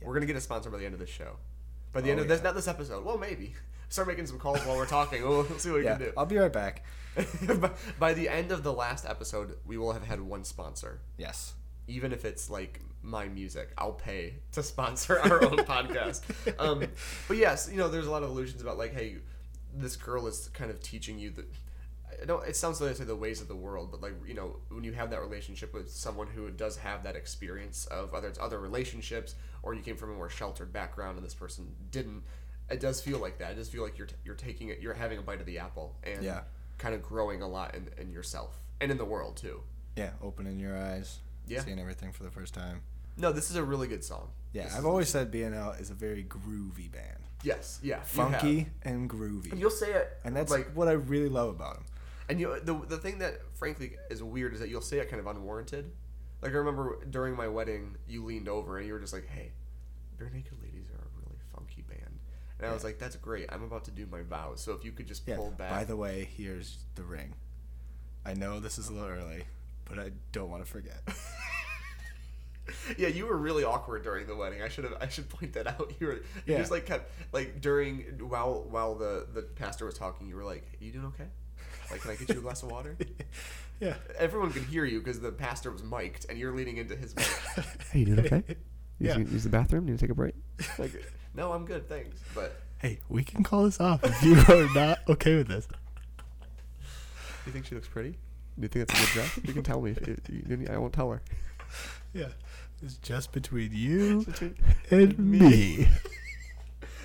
We're 0.01 0.15
gonna 0.15 0.27
get 0.27 0.35
a 0.37 0.41
sponsor 0.41 0.69
by 0.71 0.79
the 0.79 0.85
end 0.85 0.95
of 0.95 1.01
the 1.01 1.07
show. 1.07 1.37
By 1.93 2.01
the 2.01 2.11
end 2.11 2.21
Oh, 2.21 2.23
of 2.23 2.29
this, 2.29 2.39
yeah. 2.41 2.45
not 2.45 2.55
this 2.55 2.69
episode. 2.69 3.05
Well, 3.05 3.19
maybe. 3.19 3.55
Start 3.89 4.09
making 4.09 4.27
some 4.27 4.39
calls 4.39 4.61
while 4.61 4.77
we're 4.77 4.87
talking. 4.87 5.23
We'll, 5.23 5.45
see 5.59 5.71
what 5.71 5.81
we 5.81 5.85
Yeah, 5.85 5.97
can 5.97 6.07
do. 6.07 6.13
I'll 6.17 6.25
be 6.27 6.39
right 6.39 6.53
back. 6.53 6.85
by, 7.47 7.71
by 7.99 8.15
the 8.15 8.29
end 8.29 8.51
of 8.53 8.63
the 8.63 8.73
last 8.73 9.05
episode, 9.05 9.57
we 9.67 9.77
will 9.77 9.93
have 9.93 10.05
had 10.07 10.21
one 10.21 10.45
sponsor. 10.45 11.01
Yes. 11.19 11.53
Even 11.87 12.13
if 12.13 12.25
it's 12.25 12.49
like 12.49 12.81
my 13.03 13.29
music, 13.29 13.71
I'll 13.77 13.93
pay 13.93 14.37
to 14.53 14.63
sponsor 14.63 15.19
our 15.21 15.45
own 15.45 15.57
podcast. 15.67 16.23
Um, 16.59 16.85
but 17.29 17.37
yes, 17.37 17.69
you 17.71 17.77
know, 17.77 17.89
there's 17.89 18.07
a 18.07 18.11
lot 18.11 18.23
of 18.23 18.31
illusions 18.31 18.63
about 18.63 18.79
like, 18.79 18.95
hey, 18.95 19.17
this 19.75 19.97
girl 19.97 20.27
is 20.27 20.49
kind 20.55 20.71
of 20.71 20.81
teaching 20.81 21.19
you 21.19 21.31
the. 21.31 21.45
It 22.29 22.57
sounds 22.57 22.81
like 22.81 22.91
I 22.91 22.95
say 22.95 23.05
the 23.05 23.17
ways 23.17 23.41
of 23.41 23.49
the 23.49 23.57
world, 23.57 23.91
but 23.91 24.01
like 24.03 24.15
you 24.27 24.35
know, 24.35 24.57
when 24.69 24.85
you 24.85 24.93
have 24.93 25.11
that 25.11 25.21
relationship 25.21 25.73
with 25.75 25.91
someone 25.91 26.27
who 26.29 26.51
does 26.51 26.77
have 26.79 27.03
that 27.05 27.17
experience 27.17 27.87
of 27.87 28.15
other 28.15 28.33
other 28.41 28.59
relationships, 28.61 29.35
or 29.63 29.75
you 29.75 29.83
came 29.83 29.97
from 29.97 30.11
a 30.11 30.15
more 30.15 30.29
sheltered 30.31 30.73
background 30.73 31.17
and 31.17 31.27
this 31.27 31.35
person 31.35 31.75
didn't, 31.91 32.23
it 32.71 32.81
does 32.81 33.01
feel 33.01 33.19
like 33.19 33.39
that. 33.39 33.53
It 33.53 33.57
does 33.57 33.69
feel 33.69 33.83
like 33.83 33.99
you're 33.99 34.07
t- 34.07 34.17
you're 34.25 34.35
taking 34.35 34.69
it, 34.69 34.81
you're 34.81 34.95
having 34.95 35.19
a 35.19 35.23
bite 35.23 35.41
of 35.41 35.47
the 35.47 35.59
apple, 35.59 35.97
and 36.05 36.23
Yeah. 36.23 36.43
kind 36.79 36.95
of 36.95 37.03
growing 37.03 37.43
a 37.43 37.49
lot 37.49 37.75
in, 37.75 37.89
in 37.99 38.11
yourself 38.13 38.57
and 38.81 38.91
in 38.91 38.99
the 38.99 39.05
world 39.05 39.37
too. 39.37 39.61
Yeah, 39.97 40.11
opening 40.23 40.59
your 40.59 40.77
eyes. 40.77 41.19
Yeah. 41.47 41.63
Seeing 41.65 41.79
everything 41.81 42.13
for 42.13 42.23
the 42.23 42.31
first 42.31 42.55
time. 42.55 42.83
No, 43.17 43.31
this 43.33 43.51
is 43.51 43.57
a 43.57 43.63
really 43.65 43.89
good 43.89 44.03
song. 44.05 44.31
Yeah, 44.55 44.65
This 44.65 44.77
I've 44.77 44.87
always 44.87 45.09
said 45.09 45.31
BNL 45.31 45.79
is 45.81 45.91
a 45.91 45.95
very 45.95 46.25
groovy 46.25 46.91
band. 46.91 47.19
yes, 47.43 47.79
yeah, 47.83 48.01
Funky 48.03 48.69
and 48.83 49.09
groovy. 49.11 49.51
And 49.53 49.61
you'll 49.61 49.71
say 49.71 49.93
it, 49.93 50.19
and 50.25 50.35
that's 50.37 50.51
like, 50.51 50.71
what 50.75 50.89
I 50.89 50.93
really 50.93 51.29
love 51.29 51.49
about 51.51 51.75
them. 51.75 51.85
And 52.29 52.41
you 52.41 52.59
the 52.63 52.75
the 52.89 52.99
thing 52.99 53.19
that 53.19 53.41
frankly 53.55 53.97
is 54.11 54.23
weird 54.23 54.55
is 54.55 54.61
that 54.61 54.69
you'll 54.69 54.81
say 54.81 54.99
it 54.99 55.09
kind 55.11 55.21
of 55.21 55.27
unwarranted. 55.27 55.91
Like 56.41 56.53
I 56.53 56.57
remember 56.57 56.99
during 57.09 57.37
my 57.37 57.49
wedding, 57.49 57.97
you 58.09 58.25
leaned 58.25 58.49
over 58.49 58.79
and 58.79 58.87
you 58.87 58.93
were 58.95 59.01
just 59.01 59.13
like, 59.13 59.27
"Hey, 59.29 59.53
Barenaked 60.19 60.53
Ladies 60.63 60.87
are 60.91 61.05
a 61.05 61.21
really 61.25 61.39
funky 61.55 61.83
band," 61.83 62.19
and 62.59 62.69
I 62.69 62.73
was 62.73 62.85
like, 62.85 62.99
"That's 62.99 63.17
great. 63.17 63.47
I'm 63.51 63.63
about 63.63 63.85
to 63.87 63.91
do 63.91 64.07
my 64.11 64.23
vows, 64.23 64.61
so 64.61 64.73
if 64.73 64.85
you 64.85 64.93
could 64.93 65.07
just 65.07 65.27
pull 65.27 65.51
back." 65.51 65.71
By 65.71 65.85
the 65.85 65.97
way, 65.97 66.29
here's 66.37 66.79
the 66.95 67.03
ring. 67.05 67.35
I 68.25 68.35
know 68.35 68.61
this 68.61 68.79
is 68.79 68.89
a 68.89 68.93
little 68.93 69.09
early, 69.09 69.45
but 69.85 69.99
I 69.99 70.11
don't 70.33 70.51
want 70.51 70.65
to 70.65 70.71
forget. 70.71 71.01
yeah, 72.97 73.09
you 73.09 73.27
were 73.27 73.37
really 73.37 73.65
awkward 73.65 74.05
during 74.05 74.27
the 74.27 74.37
wedding. 74.37 74.63
I 74.63 74.69
should 74.69 74.85
have. 74.85 74.95
I 75.01 75.09
should 75.09 75.29
point 75.29 75.53
that 75.55 75.67
out. 75.67 75.93
You 76.01 76.07
were. 76.07 76.13
You 76.15 76.23
Yeah. 76.47 76.59
just 76.59 76.71
like 76.71 76.87
kept 76.87 77.11
like 77.33 77.61
during 77.61 78.01
while 78.29 78.65
while 78.69 78.95
the 78.95 79.27
the 79.33 79.43
pastor 79.43 79.87
was 79.87 79.97
talking. 79.99 80.29
You 80.29 80.37
were 80.37 80.45
like, 80.45 80.65
"You 80.81 80.93
doing 80.93 81.07
okay?" 81.07 81.27
Like, 81.93 82.01
can 82.01 82.11
I 82.11 82.15
get 82.17 82.31
you 82.31 82.39
a 82.39 82.43
glass 82.43 82.63
of 82.63 82.71
water? 82.71 82.97
Yeah. 83.81 83.95
Everyone 84.17 84.53
could 84.53 84.63
hear 84.63 84.85
you 84.85 85.01
because 85.01 85.19
the 85.19 85.33
pastor 85.33 85.73
was 85.73 85.83
mic'd, 85.83 86.27
and 86.29 86.39
you're 86.39 86.55
leaning 86.55 86.77
into 86.77 86.95
his 86.95 87.17
mic. 87.17 87.27
Hey, 87.91 87.99
you 88.01 88.05
doing 88.07 88.21
okay? 88.21 88.43
Yeah. 89.01 89.19
use 89.19 89.43
the 89.43 89.51
bathroom? 89.51 89.89
You 89.89 89.95
need 89.95 89.99
to 89.99 90.05
take 90.07 90.13
a 90.13 90.15
break? 90.15 90.37
Like, 90.79 90.93
no, 91.35 91.51
I'm 91.53 91.65
good, 91.67 91.89
thanks. 91.89 92.21
But 92.33 92.63
Hey, 92.79 93.01
we 93.09 93.25
can 93.25 93.43
call 93.43 93.65
this 93.65 93.81
off 93.81 94.05
if 94.05 94.23
you 94.23 94.37
are 94.55 94.73
not 94.73 95.01
okay 95.09 95.37
with 95.37 95.49
this. 95.49 95.67
do 95.67 95.75
you 97.47 97.53
think 97.53 97.67
she 97.67 97.75
looks 97.75 97.89
pretty? 97.89 98.11
Do 98.11 98.63
you 98.63 98.69
think 98.69 98.87
that's 98.87 99.01
a 99.01 99.05
good 99.05 99.13
dress? 99.15 99.41
You 99.49 99.53
can 99.53 99.65
tell 99.65 99.81
me. 99.81 99.91
If 99.91 100.07
it, 100.07 100.21
you, 100.31 100.69
I 100.71 100.79
won't 100.79 100.93
tell 100.93 101.11
her. 101.11 101.21
Yeah. 102.13 102.29
It's 102.85 102.99
just 102.99 103.33
between 103.33 103.71
you 103.73 104.25
and 104.91 105.19
me. 105.19 105.89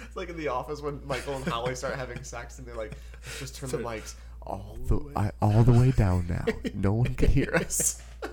It's 0.05 0.15
like 0.15 0.29
in 0.29 0.37
the 0.37 0.49
office 0.49 0.81
when 0.81 0.99
Michael 1.07 1.37
and 1.37 1.45
Holly 1.47 1.73
start 1.73 1.95
having 1.95 2.23
sex, 2.23 2.59
and 2.59 2.67
they're 2.67 2.75
like, 2.75 2.91
"Let's 3.25 3.39
just 3.39 3.55
turn 3.55 3.69
the 3.69 3.77
mics 3.77 4.13
all 4.41 4.77
the 4.87 4.99
I, 5.15 5.31
all 5.41 5.63
the 5.63 5.71
way 5.73 5.91
down 5.91 6.27
now. 6.27 6.45
No 6.73 6.93
one 6.93 7.15
can 7.15 7.29
hear 7.29 7.53
us." 7.55 8.01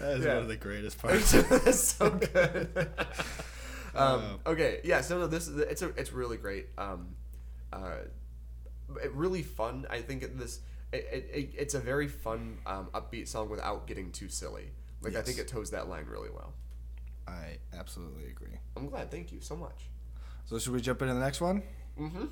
That 0.00 0.18
is 0.18 0.24
Yeah. 0.24 0.34
one 0.34 0.42
of 0.42 0.48
the 0.48 0.56
greatest 0.56 0.98
parts. 0.98 1.30
That's 1.48 1.78
so 1.78 2.10
good. 2.10 2.68
um, 3.94 4.18
Um, 4.20 4.40
okay, 4.46 4.80
yeah. 4.82 5.00
So 5.00 5.18
no, 5.18 5.26
this 5.28 5.46
is 5.46 5.58
it's 5.58 5.82
a 5.82 5.88
it's 5.90 6.12
really 6.12 6.36
great. 6.36 6.66
Um, 6.76 7.14
uh, 7.72 7.98
it 9.02 9.12
really 9.14 9.42
fun. 9.42 9.86
I 9.90 10.00
think 10.00 10.22
this 10.38 10.58
it, 10.92 11.06
it, 11.12 11.30
it, 11.32 11.50
it's 11.56 11.74
a 11.74 11.78
very 11.78 12.08
fun 12.08 12.58
um, 12.66 12.88
upbeat 12.94 13.28
song 13.28 13.48
without 13.48 13.86
getting 13.86 14.10
too 14.10 14.28
silly. 14.28 14.70
Like 15.02 15.14
I 15.14 15.22
think 15.22 15.38
it 15.38 15.46
toes 15.48 15.70
that 15.70 15.88
line 15.88 16.06
really 16.10 16.30
well. 16.30 16.52
I 17.28 17.58
absolutely 17.78 18.26
agree. 18.28 18.58
I'm 18.76 18.88
glad. 18.88 19.10
Thank 19.10 19.30
you 19.30 19.40
so 19.40 19.54
much. 19.54 19.88
So 20.46 20.58
should 20.58 20.72
we 20.72 20.80
jump 20.80 21.00
into 21.02 21.14
the 21.14 21.20
next 21.20 21.40
one? 21.40 21.62
Mm-hmm. 21.98 22.24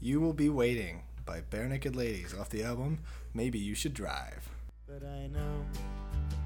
You 0.00 0.20
Will 0.20 0.32
Be 0.32 0.48
Waiting 0.48 1.02
by 1.30 1.42
Barenaked 1.42 1.94
Ladies 1.94 2.34
off 2.34 2.48
the 2.48 2.64
album 2.64 2.98
Maybe 3.34 3.56
You 3.56 3.76
Should 3.76 3.94
Drive. 3.94 4.50
But 4.88 5.06
I 5.06 5.28
know 5.28 5.64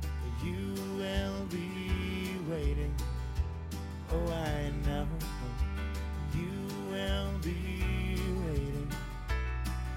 that 0.03 0.47
you 0.47 0.75
will 0.99 1.47
be 1.47 2.37
waiting. 2.51 2.95
Oh, 4.13 4.31
I 4.31 4.71
know 4.87 5.07
you 6.35 6.69
will 6.91 7.31
be 7.41 8.15
waiting. 8.47 8.93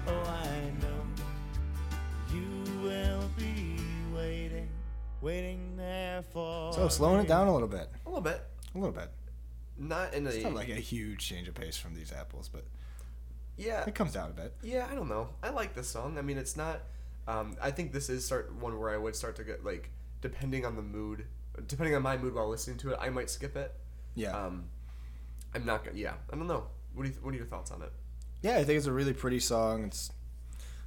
Oh, 0.06 0.22
I 0.24 0.72
know 0.80 1.02
you 2.32 2.80
will 2.82 3.28
be 3.36 3.76
waiting, 4.16 4.70
waiting 5.20 5.76
there 5.76 6.22
for. 6.32 6.72
So 6.72 6.88
slowing 6.88 7.20
it 7.20 7.28
down 7.28 7.46
a 7.46 7.52
little 7.52 7.68
bit. 7.68 7.90
A 8.06 8.08
little 8.08 8.22
bit. 8.22 8.40
A 8.74 8.78
little 8.78 8.94
bit. 8.94 9.10
Not 9.76 10.14
in 10.14 10.26
a 10.26 10.30
It's 10.30 10.42
not 10.42 10.54
like 10.54 10.70
a 10.70 10.76
huge 10.76 11.18
change 11.18 11.46
of 11.46 11.54
pace 11.54 11.76
from 11.76 11.94
these 11.94 12.10
apples, 12.10 12.48
but 12.50 12.64
yeah. 13.58 13.84
it 13.86 13.94
comes 13.94 14.12
down 14.12 14.30
a 14.30 14.32
bit. 14.32 14.54
Yeah, 14.62 14.86
I 14.90 14.94
don't 14.94 15.08
know. 15.08 15.28
I 15.42 15.50
like 15.50 15.74
this 15.74 15.88
song. 15.88 16.16
I 16.18 16.22
mean, 16.22 16.38
it's 16.38 16.56
not. 16.56 16.80
Um, 17.26 17.56
I 17.60 17.70
think 17.70 17.92
this 17.92 18.08
is 18.08 18.24
start 18.24 18.54
one 18.54 18.78
where 18.78 18.88
I 18.90 18.96
would 18.96 19.14
start 19.14 19.36
to 19.36 19.44
get 19.44 19.64
like, 19.64 19.90
depending 20.22 20.64
on 20.64 20.76
the 20.76 20.82
mood, 20.82 21.26
depending 21.66 21.94
on 21.94 22.02
my 22.02 22.16
mood 22.16 22.34
while 22.34 22.48
listening 22.48 22.78
to 22.78 22.92
it, 22.92 22.98
I 23.00 23.10
might 23.10 23.28
skip 23.28 23.54
it. 23.56 23.74
Yeah. 24.14 24.30
Um, 24.36 24.64
I'm 25.54 25.66
not 25.66 25.84
gonna. 25.84 25.96
Yeah, 25.98 26.14
I 26.32 26.36
don't 26.36 26.46
know. 26.46 26.64
What 26.94 27.02
do 27.04 27.10
you? 27.10 27.14
What 27.20 27.34
are 27.34 27.36
your 27.36 27.46
thoughts 27.46 27.70
on 27.70 27.82
it? 27.82 27.92
yeah, 28.40 28.56
I 28.56 28.64
think 28.64 28.78
it's 28.78 28.86
a 28.86 28.92
really 28.92 29.12
pretty 29.12 29.40
song. 29.40 29.84
It's 29.84 30.10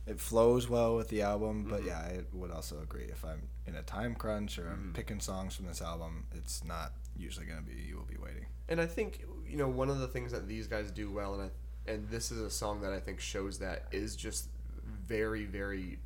it 0.07 0.19
flows 0.19 0.67
well 0.67 0.95
with 0.95 1.09
the 1.09 1.21
album, 1.21 1.67
but 1.69 1.81
Mhm. 1.81 1.87
yeah, 1.87 1.99
I 1.99 2.21
would 2.33 2.49
also 2.51 2.79
agree 2.81 3.03
if 3.03 3.23
I'm 3.23 3.43
in 3.67 3.75
a 3.75 3.83
time 3.83 4.15
crunch 4.15 4.57
or 4.57 4.67
I'm 4.69 4.89
Mhm. 4.91 4.93
picking 4.95 5.19
songs 5.19 5.55
from 5.55 5.67
this 5.67 5.79
album, 5.81 6.25
it's 6.33 6.63
not 6.63 6.93
usually 7.15 7.45
going 7.45 7.59
to 7.59 7.65
be 7.69 7.75
You 7.75 7.97
Will 7.97 8.05
Be 8.05 8.17
Waiting. 8.17 8.47
And 8.67 8.81
I 8.81 8.87
think 8.87 9.23
you 9.45 9.57
know 9.57 9.67
one 9.67 9.89
of 9.91 9.99
the 9.99 10.07
things 10.07 10.31
that 10.31 10.47
these 10.47 10.65
guys 10.67 10.89
do 10.91 11.11
well, 11.11 11.35
and 11.35 11.43
I, 11.43 11.49
and 11.87 12.07
this 12.09 12.31
is 12.31 12.39
a 12.39 12.49
song 12.49 12.81
that 12.81 12.91
I 12.93 12.99
think 12.99 13.19
shows 13.19 13.59
that 13.59 13.85
is 13.91 14.15
just 14.15 14.47
very 15.07 15.45
very 15.45 15.99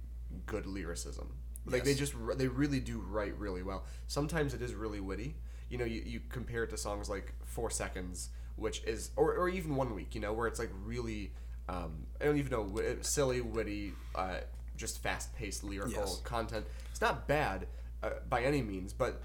good 0.45 0.65
lyricism. 0.65 1.33
Like 1.65 1.83
they 1.83 1.95
just 1.95 2.13
they 2.37 2.47
really 2.47 2.79
do 2.79 2.99
write 2.99 3.37
really 3.39 3.63
well. 3.63 3.85
Sometimes 4.07 4.53
it 4.53 4.61
is 4.61 4.73
really 4.73 4.99
witty. 4.99 5.35
You 5.69 5.79
know, 5.79 5.85
you, 5.85 6.03
you 6.05 6.21
compare 6.29 6.63
it 6.63 6.69
to 6.69 6.77
songs 6.77 7.09
like 7.09 7.33
Four 7.43 7.71
Seconds, 7.71 8.29
which 8.55 8.83
is 8.83 9.09
or, 9.15 9.33
or 9.33 9.49
even 9.49 9.75
One 9.75 9.95
Week. 9.95 10.13
You 10.13 10.21
know, 10.21 10.31
where 10.33 10.47
it's 10.47 10.59
like 10.59 10.69
really 10.85 11.31
um, 11.67 12.05
I 12.21 12.25
don't 12.25 12.37
even 12.37 12.51
know 12.51 12.63
wi- 12.63 12.97
silly, 13.01 13.41
witty, 13.41 13.93
uh, 14.13 14.37
just 14.77 15.01
fast 15.01 15.35
paced 15.35 15.63
lyrical 15.63 15.91
Yes. 16.03 16.21
content. 16.23 16.65
It's 16.91 17.01
not 17.01 17.27
bad 17.27 17.65
uh, 18.03 18.11
by 18.29 18.43
any 18.43 18.61
means, 18.61 18.93
but 18.93 19.23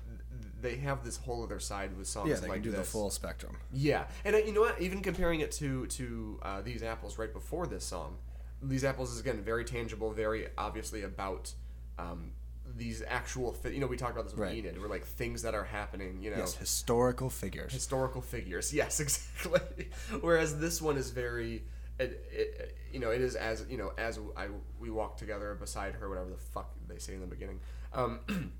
they 0.63 0.77
have 0.77 1.05
this 1.05 1.17
whole 1.17 1.43
other 1.43 1.61
side 1.61 1.97
with 1.97 2.07
songs 2.07 2.29
Yeah, 2.29 2.37
they 2.37 2.49
like 2.49 2.63
do 2.63 2.71
the 2.71 2.85
full 2.85 3.11
spectrum. 3.11 3.57
Yeah, 3.73 4.05
and 4.25 4.35
uh, 4.35 4.39
you 4.39 4.53
know 4.53 4.61
what? 4.63 4.81
Even 4.81 5.01
comparing 5.03 5.41
it 5.41 5.53
to 5.53 5.87
to 5.87 6.39
uh, 6.43 6.61
these 6.63 6.83
apples 6.83 7.19
right 7.19 7.33
before 7.33 7.67
this 7.67 7.85
song, 7.85 8.19
these 8.63 8.85
apples 8.85 9.13
is 9.13 9.21
again 9.21 9.43
very 9.43 9.65
tangible, 9.65 10.13
very 10.13 10.49
obviously 10.59 11.03
about 11.03 11.53
um, 11.99 12.33
these 12.77 13.03
actual. 13.07 13.53
Fi- 13.53 13.71
you 13.71 13.81
know, 13.81 13.87
we 13.87 13.97
talked 13.97 14.13
about 14.13 14.25
this 14.25 14.33
with 14.35 14.41
Right. 14.43 14.57
Enid. 14.57 14.81
We're 14.81 14.89
like 14.89 15.05
things 15.05 15.43
that 15.43 15.55
are 15.55 15.65
happening. 15.65 16.23
You 16.23 16.31
know, 16.31 16.39
Yes, 16.39 16.55
historical 16.55 17.31
figures. 17.31 17.73
historical 17.73 18.23
figures. 18.23 18.73
Yes, 18.81 19.01
exactly. 19.01 19.89
Whereas 20.21 20.59
this 20.59 20.81
one 20.83 20.97
is 20.97 21.11
very. 21.11 21.63
It, 21.99 22.25
it, 22.33 22.77
you 22.93 22.99
know, 22.99 23.11
it 23.11 23.21
is 23.21 23.35
as 23.37 23.67
you 23.69 23.77
know 23.77 23.93
as 23.99 24.19
I 24.37 24.47
we 24.79 24.89
walk 24.91 25.19
together 25.19 25.55
beside 25.55 25.95
her, 25.97 26.09
whatever 26.09 26.31
the 26.31 26.39
fuck 26.39 26.73
they 26.89 26.99
say 26.99 27.13
in 27.15 27.21
the 27.21 27.27
beginning. 27.27 27.61
Um, 27.93 28.21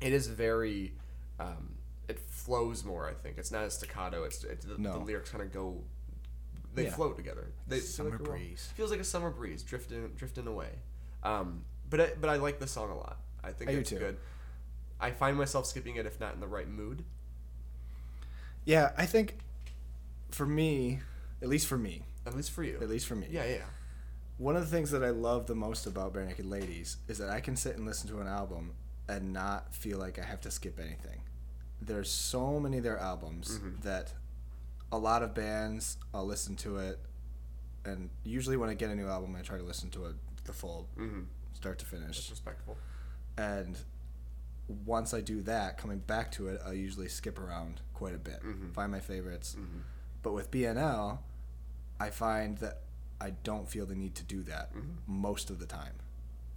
it 0.00 0.12
is 0.12 0.26
very. 0.26 0.94
Um, 1.42 1.74
it 2.08 2.18
flows 2.18 2.84
more. 2.84 3.08
I 3.08 3.14
think 3.14 3.38
it's 3.38 3.50
not 3.50 3.64
as 3.64 3.74
staccato. 3.74 4.24
It's, 4.24 4.42
it's 4.44 4.64
the, 4.66 4.76
No. 4.78 4.92
the 4.94 4.98
lyrics 4.98 5.30
kind 5.30 5.42
of 5.42 5.52
go. 5.52 5.82
They 6.74 6.84
Yeah. 6.84 6.90
flow 6.94 7.12
together. 7.12 7.52
They 7.68 7.80
Summer 7.80 8.10
like 8.10 8.22
breeze. 8.24 8.70
Feels 8.74 8.90
like 8.90 9.00
a 9.00 9.04
summer 9.04 9.30
breeze 9.30 9.62
drifting 9.62 10.08
drifting 10.16 10.46
away. 10.46 10.70
Um, 11.22 11.64
but 11.88 12.00
I, 12.00 12.10
but 12.20 12.30
I 12.30 12.36
like 12.36 12.58
the 12.58 12.66
song 12.66 12.90
a 12.90 12.96
lot. 12.96 13.20
I 13.44 13.52
think 13.52 13.70
I 13.70 13.74
it's 13.74 13.90
good. 13.92 14.16
I 15.00 15.10
find 15.10 15.36
myself 15.36 15.66
skipping 15.66 15.96
it 15.96 16.06
if 16.06 16.18
not 16.20 16.34
in 16.34 16.40
the 16.40 16.46
right 16.46 16.68
mood. 16.68 17.04
Yeah, 18.64 18.92
I 18.96 19.06
think 19.06 19.38
for 20.30 20.46
me, 20.46 21.00
at 21.42 21.48
least 21.48 21.66
for 21.66 21.76
me, 21.76 22.04
At 22.26 22.34
least 22.36 22.50
for 22.52 22.62
you. 22.62 22.78
at 22.80 22.88
least 22.88 23.06
for 23.06 23.16
me, 23.16 23.26
Yeah, 23.30 23.44
yeah. 23.44 23.64
one 24.38 24.54
of 24.56 24.62
the 24.62 24.68
things 24.74 24.90
that 24.92 25.02
I 25.02 25.10
love 25.10 25.46
the 25.46 25.54
most 25.56 25.86
about 25.86 26.14
Barenaked 26.14 26.48
Ladies 26.48 26.98
is 27.08 27.18
that 27.18 27.28
I 27.30 27.40
can 27.40 27.56
sit 27.56 27.76
and 27.76 27.84
listen 27.84 28.08
to 28.10 28.20
an 28.20 28.28
album 28.28 28.72
and 29.08 29.32
not 29.32 29.74
feel 29.74 29.98
like 29.98 30.18
I 30.18 30.24
have 30.24 30.40
to 30.42 30.50
skip 30.50 30.78
anything. 30.78 31.20
There's 31.86 32.10
so 32.10 32.60
many 32.60 32.78
of 32.78 32.84
their 32.84 32.98
albums 32.98 33.58
Mhm. 33.58 33.82
that 33.82 34.14
a 34.90 34.98
lot 34.98 35.22
of 35.22 35.34
bands 35.34 35.96
I'll 36.14 36.26
listen 36.26 36.54
to 36.56 36.76
it, 36.78 36.98
and 37.84 38.10
usually 38.24 38.56
when 38.56 38.68
I 38.68 38.74
get 38.74 38.90
a 38.90 38.94
new 38.94 39.08
album, 39.08 39.34
I 39.34 39.42
try 39.42 39.56
to 39.58 39.64
listen 39.64 39.90
to 39.90 40.06
it 40.06 40.16
the 40.44 40.52
full 40.52 40.88
Mm-hmm. 40.96 41.22
start 41.54 41.78
to 41.80 41.86
finish. 41.86 42.16
That's 42.18 42.30
respectful. 42.30 42.76
and 43.38 43.78
once 44.86 45.12
I 45.14 45.20
do 45.22 45.42
that, 45.42 45.76
coming 45.78 45.98
back 46.00 46.30
to 46.32 46.48
it, 46.48 46.60
I'll 46.64 46.72
usually 46.74 47.08
skip 47.08 47.38
around 47.38 47.80
quite 47.94 48.14
a 48.14 48.18
bit, 48.18 48.40
Mhm. 48.42 48.72
find 48.74 48.92
my 48.92 49.00
favorites. 49.00 49.54
Mm-hmm. 49.58 49.80
But 50.22 50.32
with 50.34 50.50
BNL, 50.50 51.24
I 51.98 52.10
find 52.10 52.58
that 52.58 52.82
I 53.20 53.30
don't 53.30 53.68
feel 53.68 53.86
the 53.86 53.94
need 53.94 54.14
to 54.16 54.22
do 54.24 54.42
that 54.44 54.72
Mhm. 54.74 54.98
most 55.06 55.48
of 55.50 55.58
the 55.58 55.66
time. 55.66 55.94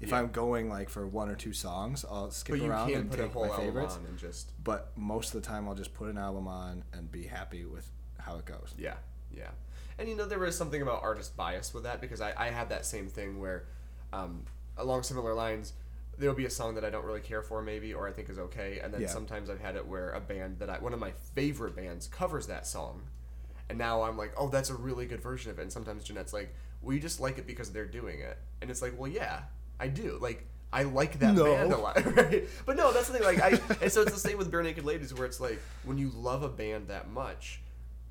If 0.02 0.10
Yeah. 0.10 0.18
I'm 0.20 0.32
going 0.32 0.70
like 0.70 0.90
for 0.90 1.08
one 1.08 1.30
or 1.30 1.36
two 1.36 1.54
songs, 1.54 2.04
I'll 2.10 2.30
skip 2.32 2.62
around 2.62 2.92
and 2.94 3.10
put 3.10 3.20
a 3.20 3.24
take 3.24 3.32
whole 3.34 3.44
my 3.44 3.50
album 3.50 3.66
favorites. 3.66 3.96
on 3.96 4.06
and 4.06 4.18
just 4.18 4.52
But 4.64 4.92
most 4.98 5.34
of 5.34 5.42
the 5.42 5.48
time, 5.48 5.68
I'll 5.70 5.76
just 5.76 5.94
put 5.94 6.10
an 6.10 6.18
album 6.18 6.48
on 6.48 6.84
and 6.94 7.12
be 7.12 7.24
happy 7.24 7.66
with 7.66 7.90
how 8.18 8.38
it 8.38 8.46
goes. 8.46 8.74
yeah, 8.78 8.96
yeah. 9.32 9.52
And 9.98 10.10
you 10.10 10.16
know 10.16 10.26
there 10.26 10.44
is 10.46 10.58
something 10.58 10.82
about 10.82 11.02
artist 11.04 11.38
bias 11.38 11.74
with 11.74 11.84
that 11.84 12.02
because 12.02 12.20
I, 12.20 12.34
I 12.38 12.50
have 12.50 12.68
that 12.70 12.86
same 12.86 13.08
thing 13.08 13.40
where, 13.40 13.68
um, 14.12 14.44
along 14.78 15.04
similar 15.04 15.34
lines, 15.34 15.72
there'll 16.18 16.36
be 16.36 16.46
a 16.46 16.50
song 16.50 16.76
that 16.76 16.84
I 16.84 16.90
don't 16.90 17.06
really 17.06 17.22
care 17.22 17.42
for 17.42 17.62
maybe 17.62 17.94
or 17.94 18.06
I 18.08 18.12
think 18.12 18.30
is 18.30 18.38
okay, 18.38 18.80
and 18.84 18.94
then 18.94 19.02
Yeah. 19.02 19.08
sometimes 19.08 19.50
I've 19.50 19.62
had 19.62 19.78
it 19.78 19.88
where 19.88 20.12
a 20.12 20.20
band 20.20 20.60
that 20.60 20.70
I 20.70 20.80
one 20.80 20.94
of 20.94 21.00
my 21.00 21.12
favorite 21.34 21.76
bands 21.76 22.08
covers 22.08 22.48
that 22.48 22.68
song, 22.68 23.04
and 23.70 23.78
now 23.78 24.02
I'm 24.04 24.18
like, 24.18 24.34
oh, 24.38 24.50
that's 24.50 24.70
a 24.70 24.76
really 24.76 25.06
good 25.06 25.22
version 25.22 25.50
of 25.52 25.60
it. 25.60 25.62
And 25.62 25.72
sometimes 25.72 26.04
Jeanette's 26.04 26.34
like, 26.34 26.54
we 26.82 27.00
just 27.00 27.22
like 27.22 27.38
it 27.38 27.48
because 27.48 27.72
they're 27.72 27.86
doing 27.86 28.20
it, 28.20 28.38
and 28.62 28.70
it's 28.70 28.82
like, 28.82 29.00
well, 29.00 29.10
yeah, 29.10 29.44
I 29.80 29.88
do. 29.88 30.18
Like, 30.22 30.46
I 30.74 30.84
like 30.84 31.20
that 31.20 31.34
No. 31.36 31.46
band 31.46 31.72
a 31.74 31.78
lot, 31.78 32.04
right? 32.16 32.44
But 32.66 32.76
no, 32.78 32.92
that's 32.92 33.08
the 33.08 33.14
thing. 33.14 33.24
Like, 33.24 33.42
I 33.42 33.60
and 33.82 33.92
so 33.92 34.02
it's 34.02 34.14
the 34.14 34.20
same 34.20 34.38
with 34.38 34.52
Barenaked 34.52 34.84
Ladies, 34.84 35.14
where 35.14 35.26
it's 35.26 35.40
like 35.40 35.62
when 35.84 35.98
you 35.98 36.10
love 36.16 36.44
a 36.44 36.50
band 36.50 36.88
that 36.90 37.10
much, 37.10 37.62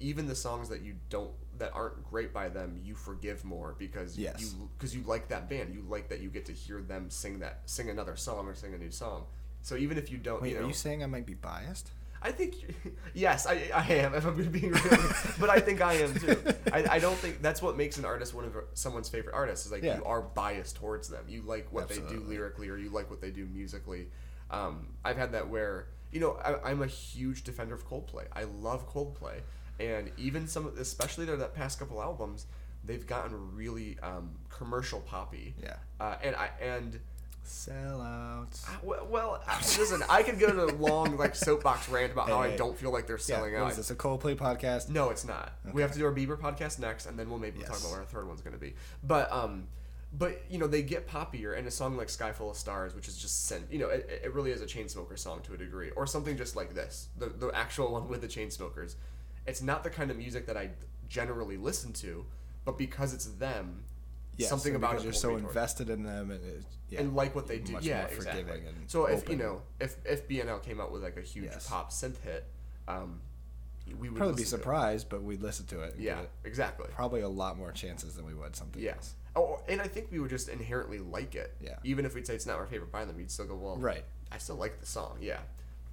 even 0.00 0.26
the 0.26 0.34
songs 0.34 0.68
that 0.70 0.80
you 0.82 0.94
don't 1.10 1.30
that 1.58 1.70
aren't 1.72 2.02
great 2.10 2.32
by 2.32 2.48
them, 2.48 2.80
you 2.82 2.94
forgive 2.94 3.44
more 3.44 3.76
because 3.78 4.18
Yes. 4.18 4.40
you 4.40 4.68
because 4.78 4.94
you 4.94 5.02
like 5.06 5.28
that 5.28 5.48
band. 5.48 5.72
You 5.74 5.84
like 5.88 6.08
that 6.08 6.20
you 6.20 6.30
get 6.30 6.46
to 6.46 6.52
hear 6.52 6.80
them 6.80 7.10
sing 7.10 7.38
that 7.40 7.60
sing 7.66 7.90
another 7.90 8.16
song 8.16 8.46
or 8.48 8.54
sing 8.54 8.74
a 8.74 8.78
new 8.78 8.90
song. 8.90 9.24
So 9.62 9.76
even 9.76 9.96
if 9.96 10.10
you 10.10 10.18
don't, 10.18 10.42
Wait, 10.42 10.50
you 10.52 10.58
know, 10.58 10.64
are 10.64 10.68
you 10.68 10.74
saying 10.74 11.02
I 11.02 11.06
might 11.06 11.26
be 11.26 11.34
biased? 11.34 11.90
I 12.24 12.32
think 12.32 12.54
yes, 13.14 13.46
I, 13.46 13.70
I 13.74 13.84
am. 13.92 14.14
If 14.18 14.24
I'm 14.24 14.34
being 14.50 14.72
real, 14.72 14.98
but 15.38 15.50
I 15.50 15.60
think 15.60 15.80
I 15.82 15.94
am 15.94 16.14
too. 16.14 16.36
I, 16.72 16.84
I 16.96 16.98
don't 16.98 17.16
think 17.16 17.42
that's 17.42 17.60
what 17.60 17.76
makes 17.76 17.98
an 17.98 18.04
artist 18.06 18.32
one 18.34 18.44
of 18.46 18.56
someone's 18.72 19.08
favorite 19.10 19.34
artists. 19.34 19.66
Is 19.66 19.72
like 19.72 19.82
Yeah. 19.82 19.98
you 19.98 20.04
are 20.04 20.22
biased 20.22 20.76
towards 20.76 21.08
them. 21.08 21.24
You 21.28 21.42
like 21.42 21.70
what 21.70 21.88
they 21.88 21.96
do 21.98 22.24
lyrically, 22.26 22.70
or 22.70 22.76
you 22.78 22.88
like 22.88 23.10
what 23.10 23.20
they 23.20 23.30
do 23.30 23.46
musically. 23.46 24.08
Um, 24.50 24.88
I've 25.04 25.18
had 25.18 25.32
that 25.32 25.48
where 25.48 25.88
you 26.12 26.20
know 26.20 26.32
I, 26.42 26.70
I'm 26.70 26.80
a 26.82 26.86
huge 26.86 27.44
defender 27.44 27.74
of 27.74 27.86
Coldplay. 27.86 28.24
I 28.32 28.44
love 28.44 28.90
Coldplay, 28.90 29.40
and 29.78 30.10
even 30.16 30.48
some, 30.48 30.72
especially 30.78 31.26
their 31.26 31.36
that 31.36 31.54
past 31.54 31.78
couple 31.78 32.00
albums, 32.02 32.46
they've 32.84 33.06
gotten 33.06 33.54
really 33.54 33.98
um, 34.02 34.30
commercial 34.48 35.00
poppy. 35.00 35.54
Yeah. 35.62 35.76
Uh, 36.00 36.16
and 36.22 36.34
I 36.36 36.50
and 36.60 37.00
Sellouts. 37.44 38.64
well, 38.82 39.06
well 39.10 39.42
I- 39.46 39.58
listen, 39.58 40.02
I 40.08 40.22
could 40.22 40.38
go 40.38 40.50
to 40.50 40.64
a 40.64 40.76
long 40.78 41.16
like 41.16 41.34
soapbox 41.34 41.88
rant 41.88 42.12
about 42.12 42.28
how 42.28 42.40
I 42.40 42.56
don't 42.56 42.76
feel 42.76 42.90
like 42.90 43.06
they're 43.06 43.18
selling 43.18 43.54
what 43.54 43.62
out. 43.62 43.70
is 43.72 43.76
this, 43.76 43.90
a 43.90 43.94
Coldplay 43.94 44.36
podcast? 44.36 44.88
No, 44.88 45.10
it's 45.10 45.24
not. 45.24 45.52
We 45.72 45.82
have 45.82 45.92
to 45.92 45.98
do 45.98 46.06
our 46.06 46.12
Bieber 46.12 46.38
podcast 46.38 46.78
next, 46.78 47.06
and 47.06 47.18
then 47.18 47.28
we'll 47.30 47.38
maybe 47.38 47.60
talk 47.60 47.78
about 47.78 47.90
what 47.90 47.98
our 47.98 48.04
third 48.04 48.26
one's 48.26 48.40
going 48.40 48.54
to 48.54 48.60
be. 48.60 48.74
But 49.02 49.30
um, 49.32 49.68
but 50.16 50.42
you 50.48 50.58
know 50.58 50.66
they 50.66 50.82
get 50.82 51.08
poppier, 51.08 51.56
and 51.58 51.66
a 51.66 51.70
song 51.70 51.96
like 51.96 52.08
"Sky 52.08 52.32
Full 52.32 52.50
of 52.50 52.56
Stars," 52.56 52.94
which 52.94 53.08
is 53.08 53.16
just 53.16 53.46
sent, 53.46 53.70
you 53.70 53.78
know, 53.78 53.88
it, 53.88 54.22
it 54.24 54.34
really 54.34 54.50
is 54.50 54.62
a 54.62 54.66
Chainsmoker 54.66 55.18
song 55.18 55.40
to 55.42 55.54
a 55.54 55.56
degree, 55.56 55.90
or 55.96 56.06
something 56.06 56.36
just 56.36 56.56
like 56.56 56.74
this, 56.74 57.08
the 57.18 57.26
the 57.26 57.50
actual 57.54 57.92
one 57.92 58.08
with 58.08 58.20
the 58.20 58.28
Chainsmokers. 58.28 58.94
It's 59.46 59.60
not 59.60 59.84
the 59.84 59.90
kind 59.90 60.10
of 60.10 60.16
music 60.16 60.46
that 60.46 60.56
I 60.56 60.70
generally 61.08 61.56
listen 61.56 61.92
to, 61.94 62.24
but 62.64 62.78
because 62.78 63.12
it's 63.12 63.26
them, 63.26 63.84
Yes, 64.36 64.48
something 64.50 64.74
about 64.74 64.90
because 64.92 65.04
it 65.04 65.06
you're 65.06 65.12
so 65.14 65.28
me 65.28 65.32
toward 65.34 65.44
it. 65.44 65.48
invested 65.48 65.90
in 65.90 66.02
them 66.02 66.30
and 66.30 66.44
it, 66.44 66.62
yeah, 66.88 67.00
and 67.00 67.14
like 67.14 67.34
what 67.34 67.46
they 67.46 67.58
do. 67.58 67.76
Yeah, 67.80 68.06
exactly. 68.06 68.62
so 68.86 69.06
if 69.06 69.28
you 69.28 69.36
know 69.36 69.62
if 69.80 69.96
if 70.04 70.26
BNL 70.28 70.62
came 70.62 70.80
out 70.80 70.90
with 70.92 71.02
like 71.02 71.16
a 71.16 71.20
huge 71.22 71.46
Yes. 71.46 71.68
pop 71.68 71.90
synth 71.92 72.20
hit, 72.22 72.44
um, 72.88 73.20
we 74.00 74.08
would 74.08 74.16
probably 74.16 74.34
be 74.34 74.40
listen 74.40 74.50
to 74.50 74.56
it. 74.56 74.58
surprised, 74.60 75.08
but 75.08 75.22
we'd 75.22 75.42
listen 75.42 75.66
to 75.66 75.82
it. 75.82 75.94
Yeah, 75.98 76.20
it 76.20 76.30
exactly. 76.44 76.86
probably 76.94 77.20
a 77.20 77.28
lot 77.28 77.56
more 77.58 77.70
chances 77.72 78.14
than 78.14 78.24
we 78.26 78.34
would 78.34 78.56
something 78.56 78.82
Yeah. 78.82 78.92
else. 78.94 79.14
Oh, 79.36 79.60
and 79.68 79.80
I 79.80 79.88
think 79.88 80.10
we 80.12 80.20
would 80.20 80.30
just 80.30 80.48
inherently 80.48 80.98
like 81.00 81.34
it. 81.34 81.54
Yeah. 81.60 81.76
Even 81.84 82.04
if 82.06 82.14
we'd 82.14 82.26
say 82.26 82.34
it's 82.34 82.46
not 82.46 82.56
our 82.56 82.66
favorite 82.66 82.92
by 82.92 83.04
them, 83.04 83.16
we'd 83.16 83.30
still 83.32 83.46
go, 83.46 83.56
well, 83.56 83.76
Right. 83.76 84.04
I 84.30 84.38
still 84.38 84.54
like 84.56 84.78
the 84.80 84.86
song. 84.86 85.18
Yeah. 85.20 85.40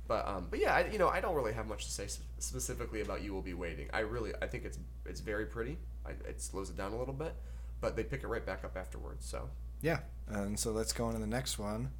But 0.08 0.27
um, 0.27 0.47
but 0.49 0.60
yeah, 0.60 0.73
I, 0.75 0.88
you 0.88 0.97
know, 0.99 1.08
I 1.10 1.21
don't 1.21 1.36
really 1.36 1.54
have 1.54 1.67
much 1.67 1.86
to 1.86 1.91
say 1.91 2.08
specifically 2.39 3.01
about 3.01 3.21
"You 3.23 3.34
Will 3.34 3.41
Be 3.41 3.54
Waiting." 3.54 3.88
I 3.93 3.99
really, 3.99 4.34
I 4.41 4.47
think 4.47 4.65
it's 4.65 4.77
it's 5.06 5.21
very 5.21 5.45
pretty. 5.45 5.77
I, 6.06 6.12
it 6.27 6.41
slows 6.41 6.69
it 6.69 6.75
down 6.75 6.91
a 6.91 6.97
little 6.97 7.13
bit, 7.13 7.34
but 7.82 7.96
they 7.96 8.04
pick 8.04 8.24
it 8.24 8.28
right 8.28 8.46
back 8.46 8.63
up 8.63 8.78
afterwards. 8.78 9.26
So 9.26 9.50
Yeah, 9.82 10.00
and 10.28 10.58
so 10.58 10.72
let's 10.72 10.94
go 10.94 11.06
on 11.06 11.13
to 11.13 11.20
the 11.20 11.28
next 11.28 11.60
one. 11.60 11.91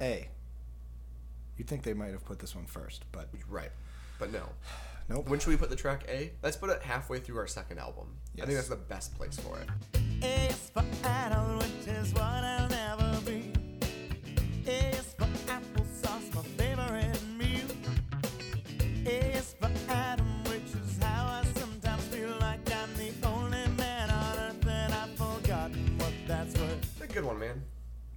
A. 0.00 0.28
You'd 1.56 1.68
think 1.68 1.82
they 1.82 1.94
might 1.94 2.10
have 2.12 2.24
put 2.24 2.38
this 2.38 2.54
one 2.54 2.66
first, 2.66 3.04
but 3.12 3.28
right, 3.48 3.70
but 4.18 4.32
no. 4.32 4.42
nope. 5.08 5.28
When 5.28 5.38
should 5.38 5.50
we 5.50 5.56
put 5.56 5.70
the 5.70 5.76
track 5.76 6.04
A? 6.08 6.32
Let's 6.42 6.56
put 6.56 6.70
it 6.70 6.82
halfway 6.82 7.20
through 7.20 7.38
our 7.38 7.46
second 7.46 7.78
album. 7.78 8.16
I 8.40 8.46
think 8.46 8.56
that's 8.56 8.68
the 8.68 8.76
best 8.76 9.16
place 9.16 9.38
for 9.38 9.58
it. 9.58 9.68
Good 27.20 27.26
one, 27.26 27.38
man. 27.38 27.62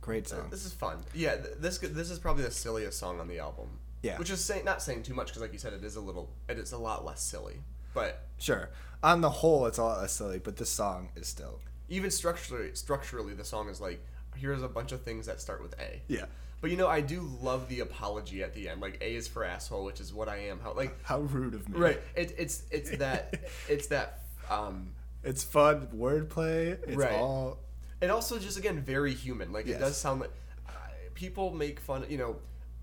Great 0.01 0.27
song. 0.27 0.47
This 0.49 0.65
is 0.65 0.73
fun. 0.73 0.97
Yeah, 1.13 1.35
th- 1.35 1.55
this 1.59 1.77
this 1.77 2.09
is 2.11 2.19
probably 2.19 2.43
the 2.43 2.51
silliest 2.51 2.99
song 2.99 3.19
on 3.19 3.27
the 3.27 3.39
album. 3.39 3.67
Yeah. 4.01 4.17
Which 4.17 4.29
is 4.29 4.43
saying 4.43 4.65
not 4.65 4.81
saying 4.81 5.03
too 5.03 5.13
much 5.13 5.27
because, 5.27 5.41
like 5.41 5.53
you 5.53 5.59
said, 5.59 5.71
it 5.73 5.83
is 5.83 5.95
a 5.95 6.01
little, 6.01 6.29
it 6.49 6.57
is 6.57 6.73
a 6.73 6.77
lot 6.77 7.05
less 7.05 7.21
silly. 7.21 7.55
But 7.93 8.23
Sure. 8.37 8.69
On 9.01 9.21
the 9.21 9.29
whole, 9.29 9.65
it's 9.65 9.77
a 9.77 9.83
lot 9.83 10.01
less 10.01 10.11
silly, 10.13 10.39
but 10.39 10.57
this 10.57 10.69
song 10.69 11.09
is 11.15 11.27
still. 11.27 11.59
even 11.89 12.11
structurally, 12.11 12.73
structurally, 12.75 13.33
the 13.33 13.45
song 13.45 13.69
is 13.69 13.79
like, 13.79 14.03
here's 14.35 14.61
a 14.63 14.67
bunch 14.67 14.91
of 14.91 15.01
things 15.03 15.25
that 15.27 15.39
start 15.39 15.61
with 15.61 15.73
A. 15.79 16.01
Yeah. 16.07 16.25
But 16.59 16.71
you 16.71 16.77
know, 16.77 16.87
I 16.87 17.01
do 17.01 17.21
love 17.41 17.69
the 17.69 17.81
apology 17.81 18.41
at 18.43 18.53
the 18.53 18.67
end. 18.69 18.81
Like 18.81 18.97
A 19.01 19.15
is 19.15 19.27
for 19.27 19.43
asshole, 19.45 19.83
which 19.85 19.99
is 20.01 20.13
what 20.13 20.27
I 20.27 20.37
am. 20.47 20.59
How 20.59 20.73
like 20.73 21.01
How 21.03 21.19
rude 21.19 21.53
of 21.53 21.69
me. 21.69 21.77
right? 21.79 22.01
It, 22.15 22.33
it's 22.37 22.63
it's 22.71 22.89
that 22.97 23.35
it's 23.69 23.87
that. 23.87 24.23
Um, 24.49 24.93
It's 25.23 25.43
fun 25.45 25.87
wordplay. 25.95 26.77
It's 26.87 26.97
Right. 26.97 27.13
all. 27.13 27.59
And 28.03 28.11
also 28.11 28.37
just 28.37 28.57
again 28.59 28.81
very 28.81 29.13
human. 29.13 29.51
Like 29.51 29.65
Yes. 29.65 29.77
it 29.77 29.79
does 29.79 29.97
sound 29.97 30.21
like 30.21 30.31
uh, 30.67 30.71
people 31.15 31.51
make 31.53 31.79
fun. 31.79 32.05
You 32.09 32.17
know, 32.17 32.35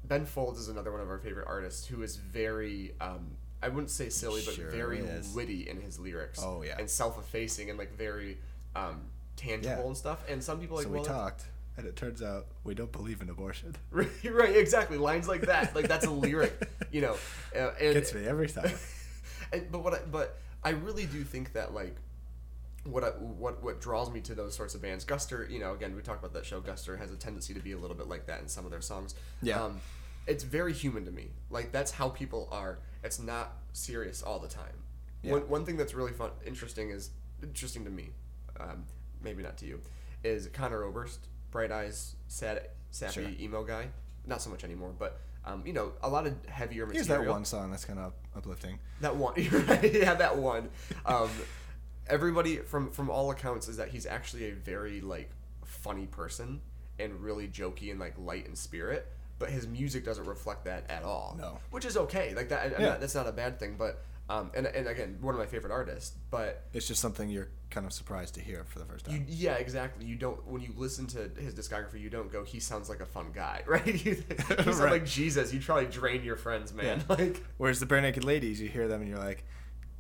Ben 0.04 0.24
Folds 0.24 0.59
is 0.59 0.68
another 0.68 0.90
one 0.90 1.00
of 1.02 1.09
our 1.11 1.18
favorite 1.18 1.46
artists 1.46 1.87
who 1.87 2.02
is 2.02 2.16
very. 2.16 2.94
Um, 3.00 3.37
I 3.62 3.68
wouldn't 3.68 3.90
say 3.90 4.09
silly, 4.09 4.40
but 4.46 4.54
Sure 4.54 4.70
very 4.70 5.00
is. 5.00 5.35
witty 5.35 5.68
in 5.68 5.80
his 5.83 5.98
lyrics. 5.98 6.40
Oh, 6.42 6.62
yeah. 6.62 6.76
and 6.78 6.88
self-effacing 6.88 7.68
and 7.68 7.78
like 7.78 7.94
very 7.94 8.38
um, 8.74 9.02
tangible 9.37 9.76
Yeah. 9.83 9.87
and 9.87 9.96
stuff. 9.96 10.24
And 10.30 10.42
some 10.42 10.59
people 10.61 10.76
like 10.78 10.87
so 10.87 10.90
we 10.90 10.96
well, 11.00 11.04
talked, 11.04 11.44
and 11.76 11.87
it 11.87 11.94
turns 11.94 12.22
out 12.22 12.46
we 12.64 12.72
don't 12.74 12.90
believe 12.90 13.20
in 13.20 13.28
abortion. 13.28 13.76
Right, 13.90 14.09
right, 14.30 14.56
exactly. 14.56 14.96
Lines 14.96 15.28
like 15.28 15.42
that, 15.42 15.74
like 15.74 15.88
that's 15.88 16.06
a 16.06 16.11
lyric, 16.11 16.59
you 16.90 17.02
know. 17.02 17.16
Uh, 17.54 17.72
and, 17.78 17.92
Gets 17.94 18.14
me 18.14 18.26
every 18.26 18.48
time. 18.48 18.72
and, 19.52 19.70
but 19.70 19.85
what 19.85 19.92
I, 19.92 19.98
but 20.11 20.38
I 20.64 20.70
really 20.70 21.04
do 21.04 21.22
think 21.22 21.52
that 21.52 21.74
like 21.74 21.94
what 22.85 23.05
I, 23.05 23.09
what 23.09 23.62
what 23.62 23.81
draws 23.81 24.11
me 24.11 24.21
to 24.23 24.35
those 24.35 24.55
sorts 24.55 24.75
of 24.75 24.83
bands, 24.83 25.05
Guster, 25.05 25.49
you 25.51 25.59
know, 25.59 25.75
again 25.75 25.95
we 25.95 26.03
talked 26.03 26.21
about 26.21 26.33
that 26.35 26.47
show. 26.47 26.61
Guster 26.61 26.99
has 26.99 27.12
a 27.12 27.16
tendency 27.16 27.55
to 27.55 27.61
be 27.61 27.73
a 27.73 27.79
little 27.79 27.97
bit 27.97 28.09
like 28.09 28.27
that 28.27 28.40
in 28.40 28.49
some 28.49 28.64
of 28.64 28.71
their 28.71 28.81
songs. 28.81 29.14
Yeah. 29.43 29.62
Um, 29.62 29.81
it's 30.27 30.45
very 30.45 30.73
human 30.73 31.05
to 31.05 31.11
me. 31.11 31.29
Like 31.51 31.73
that's 31.73 31.90
how 31.90 32.09
people 32.09 32.49
are. 32.51 32.79
It's 33.03 33.21
not 33.21 33.57
serious 33.73 34.23
all 34.23 34.38
the 34.38 34.49
time. 34.49 34.85
Yeah. 35.23 35.33
One 35.33 35.49
one 35.49 35.64
thing 35.64 35.77
that's 35.77 35.95
really 35.95 36.12
fun, 36.12 36.31
interesting 36.47 36.90
is 36.90 37.11
interesting 37.43 37.85
to 37.85 37.90
me, 37.90 38.11
um, 38.59 38.85
maybe 39.23 39.43
not 39.43 39.57
to 39.59 39.66
you, 39.66 39.81
is 40.25 40.49
Conor 40.49 40.85
Oberst, 40.85 41.29
bright 41.51 41.71
eyes, 41.73 42.14
sad, 42.29 42.69
sappy 42.90 43.12
Sure. 43.12 43.31
emo 43.38 43.64
guy. 43.64 43.88
Not 44.27 44.43
so 44.43 44.51
much 44.51 44.64
anymore, 44.64 44.93
but 44.99 45.21
um, 45.45 45.62
you 45.66 45.73
know, 45.73 45.93
a 46.03 46.09
lot 46.09 46.27
of 46.27 46.35
heavier 46.47 46.87
Here's 46.90 47.07
that 47.07 47.27
one 47.27 47.45
song 47.45 47.71
that's 47.71 47.85
kind 47.85 47.99
of 47.99 48.12
uplifting. 48.37 48.79
That 49.01 49.16
one, 49.16 49.35
yeah, 49.37 50.14
that 50.14 50.37
one. 50.37 50.69
Um, 51.07 51.31
everybody 52.11 52.57
from 52.59 52.90
from 52.90 53.09
all 53.11 53.31
accounts 53.31 53.68
is 53.68 53.77
that 53.79 53.88
he's 53.88 54.07
actually 54.07 54.51
a 54.51 54.55
very 54.55 55.01
like 55.01 55.31
funny 55.64 56.07
person 56.07 56.61
and 56.99 57.14
really 57.23 57.49
jokey 57.49 57.90
and 57.90 57.99
like 58.01 58.14
light 58.18 58.46
in 58.46 58.55
spirit. 58.57 59.07
But 59.38 59.49
his 59.49 59.66
music 59.66 60.05
doesn't 60.05 60.27
reflect 60.27 60.66
that 60.66 60.85
at 60.90 61.03
all. 61.03 61.35
No. 61.38 61.59
which 61.70 61.87
is 61.87 61.96
okay. 61.96 62.35
Like 62.35 62.51
that, 62.51 62.73
Yeah. 62.79 62.87
not, 62.90 63.01
that's 63.01 63.14
not 63.14 63.27
a 63.27 63.33
bad 63.33 63.59
thing. 63.59 63.77
But 63.79 64.05
um, 64.29 64.51
and 64.55 64.66
and 64.66 64.87
again, 64.87 65.16
one 65.23 65.35
of 65.35 65.40
my 65.40 65.46
favorite 65.46 65.73
artists. 65.73 66.14
But 66.31 66.62
It's 66.75 66.87
just 66.87 67.01
something 67.01 67.31
you're 67.31 67.49
kind 67.70 67.87
of 67.87 67.92
surprised 67.92 68.35
to 68.35 68.40
hear 68.40 68.64
for 68.64 68.79
the 68.81 68.85
first 68.85 69.07
you, 69.09 69.16
time. 69.18 69.27
yeah, 69.29 69.55
exactly. 69.55 70.05
You 70.05 70.16
don't 70.16 70.46
when 70.46 70.61
you 70.61 70.75
listen 70.77 71.07
to 71.09 71.31
his 71.40 71.55
discography, 71.55 72.01
you 72.01 72.11
don't 72.11 72.31
go. 72.31 72.44
He 72.44 72.61
sounds 72.61 72.88
like 72.90 73.01
a 73.01 73.07
fun 73.07 73.29
guy, 73.33 73.62
right? 73.66 73.87
You, 73.87 74.23
he 74.38 74.44
sounds 74.62 74.79
Right. 74.79 74.92
like 74.92 75.07
Jesus. 75.07 75.55
You 75.55 75.61
probably 75.61 75.87
drain 75.87 76.23
your 76.23 76.37
friends, 76.37 76.75
man. 76.75 77.03
Like 77.09 77.42
Whereas 77.57 77.81
the 77.81 77.87
Barenaked 77.87 78.23
Ladies, 78.25 78.61
you 78.61 78.68
hear 78.68 78.88
them 78.88 79.01
and 79.01 79.09
you're 79.09 79.18
like, 79.18 79.44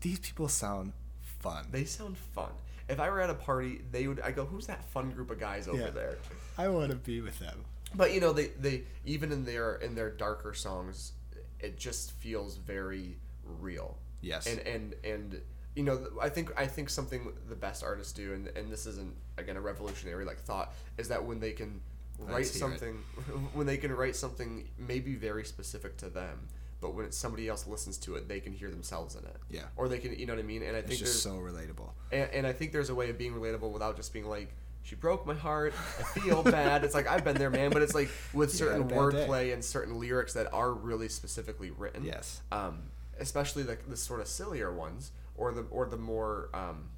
these 0.02 0.18
people 0.18 0.48
sound 0.48 0.92
fun. 1.40 1.66
They 1.70 1.84
sound 1.84 2.16
fun. 2.18 2.50
If 2.88 2.98
I 3.00 3.08
were 3.10 3.20
at 3.20 3.30
a 3.30 3.34
party, 3.34 3.82
they 3.92 4.06
would. 4.08 4.20
I 4.20 4.30
go, 4.32 4.44
"Who's 4.44 4.66
that 4.66 4.84
fun 4.90 5.10
group 5.10 5.30
of 5.30 5.38
guys 5.38 5.68
over 5.68 5.78
Yeah. 5.78 5.90
there?" 5.90 6.16
I 6.58 6.68
want 6.68 6.90
to 6.90 6.96
be 6.96 7.20
with 7.20 7.38
them. 7.38 7.64
But 7.94 8.12
you 8.14 8.20
know, 8.20 8.32
they 8.32 8.48
they 8.48 8.82
even 9.04 9.32
in 9.32 9.44
their 9.44 9.76
in 9.76 9.94
their 9.94 10.10
darker 10.10 10.54
songs, 10.54 11.12
it 11.60 11.78
just 11.78 12.12
feels 12.12 12.56
very 12.56 13.16
real. 13.44 13.98
Yes. 14.20 14.46
And 14.46 14.60
and 14.60 14.94
and 15.04 15.40
you 15.76 15.84
know, 15.84 16.04
I 16.20 16.28
think 16.28 16.52
I 16.56 16.66
think 16.66 16.90
something 16.90 17.32
the 17.48 17.54
best 17.56 17.82
artists 17.84 18.12
do, 18.12 18.32
and 18.34 18.48
and 18.48 18.70
this 18.72 18.86
isn't 18.86 19.14
again 19.38 19.56
a 19.56 19.60
revolutionary 19.60 20.24
like 20.24 20.40
thought, 20.40 20.72
is 20.98 21.08
that 21.08 21.24
when 21.24 21.38
they 21.40 21.52
can 21.52 21.80
write 22.18 22.46
something, 22.46 22.94
when 23.54 23.66
they 23.66 23.76
can 23.76 23.92
write 23.92 24.16
something 24.16 24.68
maybe 24.78 25.14
very 25.14 25.44
specific 25.44 25.96
to 25.98 26.08
them. 26.10 26.48
But 26.80 26.94
when 26.94 27.12
somebody 27.12 27.48
else 27.48 27.66
listens 27.66 27.98
to 27.98 28.14
it, 28.14 28.28
they 28.28 28.40
can 28.40 28.52
hear 28.52 28.70
themselves 28.70 29.14
in 29.14 29.24
it. 29.24 29.36
Yeah. 29.50 29.62
Or 29.76 29.88
they 29.88 29.98
can, 29.98 30.18
you 30.18 30.24
know 30.26 30.32
what 30.34 30.40
I 30.40 30.46
mean? 30.46 30.62
And 30.62 30.74
I 30.74 30.78
It's 30.80 30.88
think 30.88 31.00
just 31.00 31.24
there's 31.24 31.36
so 31.36 31.40
relatable. 31.40 31.90
and, 32.10 32.30
and 32.30 32.46
I 32.46 32.52
think 32.52 32.72
there's 32.72 32.88
a 32.90 32.94
way 32.94 33.10
of 33.10 33.18
being 33.18 33.34
relatable 33.34 33.70
without 33.70 33.96
just 33.96 34.12
being 34.12 34.26
like, 34.26 34.54
she 34.82 34.94
broke 34.94 35.26
my 35.26 35.34
heart. 35.34 35.74
I 35.98 36.02
feel 36.20 36.42
bad. 36.58 36.84
It's 36.84 36.94
like 36.94 37.06
I've 37.06 37.22
been 37.22 37.36
there, 37.36 37.50
man. 37.50 37.70
But 37.70 37.82
it's 37.82 37.94
like 37.94 38.10
with 38.32 38.58
You 38.58 38.66
had 38.68 38.80
a 38.80 38.82
certain 38.82 38.96
wordplay 38.96 39.52
and 39.52 39.62
certain 39.62 40.00
lyrics 40.00 40.32
that 40.32 40.50
are 40.54 40.72
really 40.72 41.08
specifically 41.10 41.70
written. 41.70 42.02
Yes. 42.02 42.40
Um, 42.50 42.84
especially 43.18 43.62
the, 43.62 43.76
the 43.88 43.96
sort 43.96 44.20
of 44.20 44.26
sillier 44.26 44.72
ones, 44.72 45.10
or 45.36 45.52
the 45.52 45.66
or 45.70 45.84
the 45.84 45.98
more 45.98 46.48
um, 46.54 46.88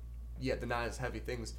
yeah, 0.40 0.54
the 0.54 0.66
not 0.66 0.86
as 0.86 0.98
heavy 0.98 1.18
things. 1.18 1.54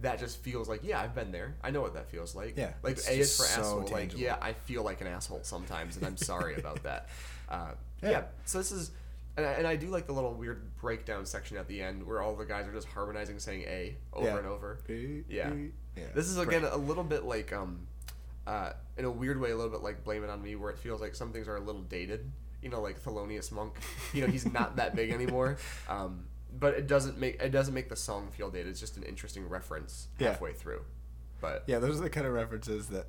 That 0.00 0.18
just 0.18 0.38
feels 0.38 0.68
like 0.68 0.80
yeah, 0.82 1.00
I've 1.00 1.14
been 1.14 1.30
there. 1.32 1.54
I 1.62 1.70
know 1.70 1.80
what 1.82 1.94
that 1.94 2.08
feels 2.10 2.34
like. 2.34 2.56
Yeah, 2.56 2.72
Like 2.82 2.98
A 3.08 3.18
is 3.20 3.36
for 3.36 3.44
so 3.44 3.60
asshole. 3.60 3.88
Like 3.92 4.16
yeah, 4.18 4.36
I 4.40 4.52
feel 4.54 4.82
like 4.82 5.00
an 5.00 5.06
asshole 5.06 5.40
sometimes, 5.42 5.96
and 5.96 6.06
I'm 6.06 6.16
sorry 6.16 6.56
about 6.56 6.82
that. 6.84 7.08
Uh, 7.48 7.72
Yeah. 8.02 8.10
yeah. 8.10 8.22
So 8.46 8.58
this 8.58 8.72
is, 8.72 8.90
and 9.36 9.46
I, 9.46 9.50
and 9.52 9.66
I 9.66 9.76
do 9.76 9.88
like 9.88 10.06
the 10.06 10.12
little 10.12 10.32
weird 10.34 10.74
breakdown 10.76 11.24
section 11.26 11.56
at 11.56 11.68
the 11.68 11.80
end 11.82 12.04
where 12.06 12.20
all 12.22 12.34
the 12.34 12.44
guys 12.46 12.66
are 12.66 12.72
just 12.72 12.88
harmonizing 12.88 13.38
saying 13.38 13.62
A 13.62 13.96
over 14.12 14.26
Yeah. 14.26 14.38
and 14.38 14.46
over. 14.46 14.78
A, 14.88 15.24
Yeah. 15.28 15.50
A, 15.52 15.70
yeah. 16.00 16.06
This 16.14 16.26
is 16.28 16.38
again 16.38 16.64
a 16.64 16.76
little 16.76 17.04
bit 17.04 17.24
like 17.24 17.52
um, 17.52 17.86
uh, 18.46 18.72
in 18.96 19.04
a 19.04 19.10
weird 19.10 19.40
way, 19.40 19.50
a 19.50 19.56
little 19.56 19.70
bit 19.70 19.82
like 19.82 20.02
Blame 20.04 20.24
It 20.24 20.30
on 20.30 20.42
Me, 20.42 20.56
where 20.56 20.70
it 20.70 20.78
feels 20.78 21.00
like 21.00 21.14
some 21.14 21.32
things 21.32 21.46
are 21.48 21.56
a 21.56 21.60
little 21.60 21.82
dated. 21.82 22.30
You 22.62 22.68
know, 22.70 22.80
like 22.80 23.02
Thelonious 23.02 23.50
Monk. 23.52 23.74
You 24.12 24.22
know, 24.22 24.28
he's 24.28 24.46
not 24.50 24.76
that 24.76 24.94
big 24.96 25.10
anymore. 25.10 25.56
Um, 25.88 26.26
but 26.58 26.74
it 26.74 26.86
doesn't 26.86 27.18
make 27.18 27.40
it 27.42 27.50
doesn't 27.50 27.74
make 27.74 27.88
the 27.88 27.96
song 27.96 28.30
feel 28.30 28.50
dated. 28.50 28.68
It's 28.68 28.80
just 28.80 28.96
an 28.96 29.02
interesting 29.04 29.48
reference 29.48 30.08
Yeah. 30.18 30.28
halfway 30.30 30.52
through. 30.52 30.82
But 31.40 31.64
Yeah, 31.66 31.78
those 31.78 31.98
are 31.98 32.02
the 32.02 32.10
kind 32.10 32.26
of 32.26 32.32
references 32.32 32.88
that 32.88 33.06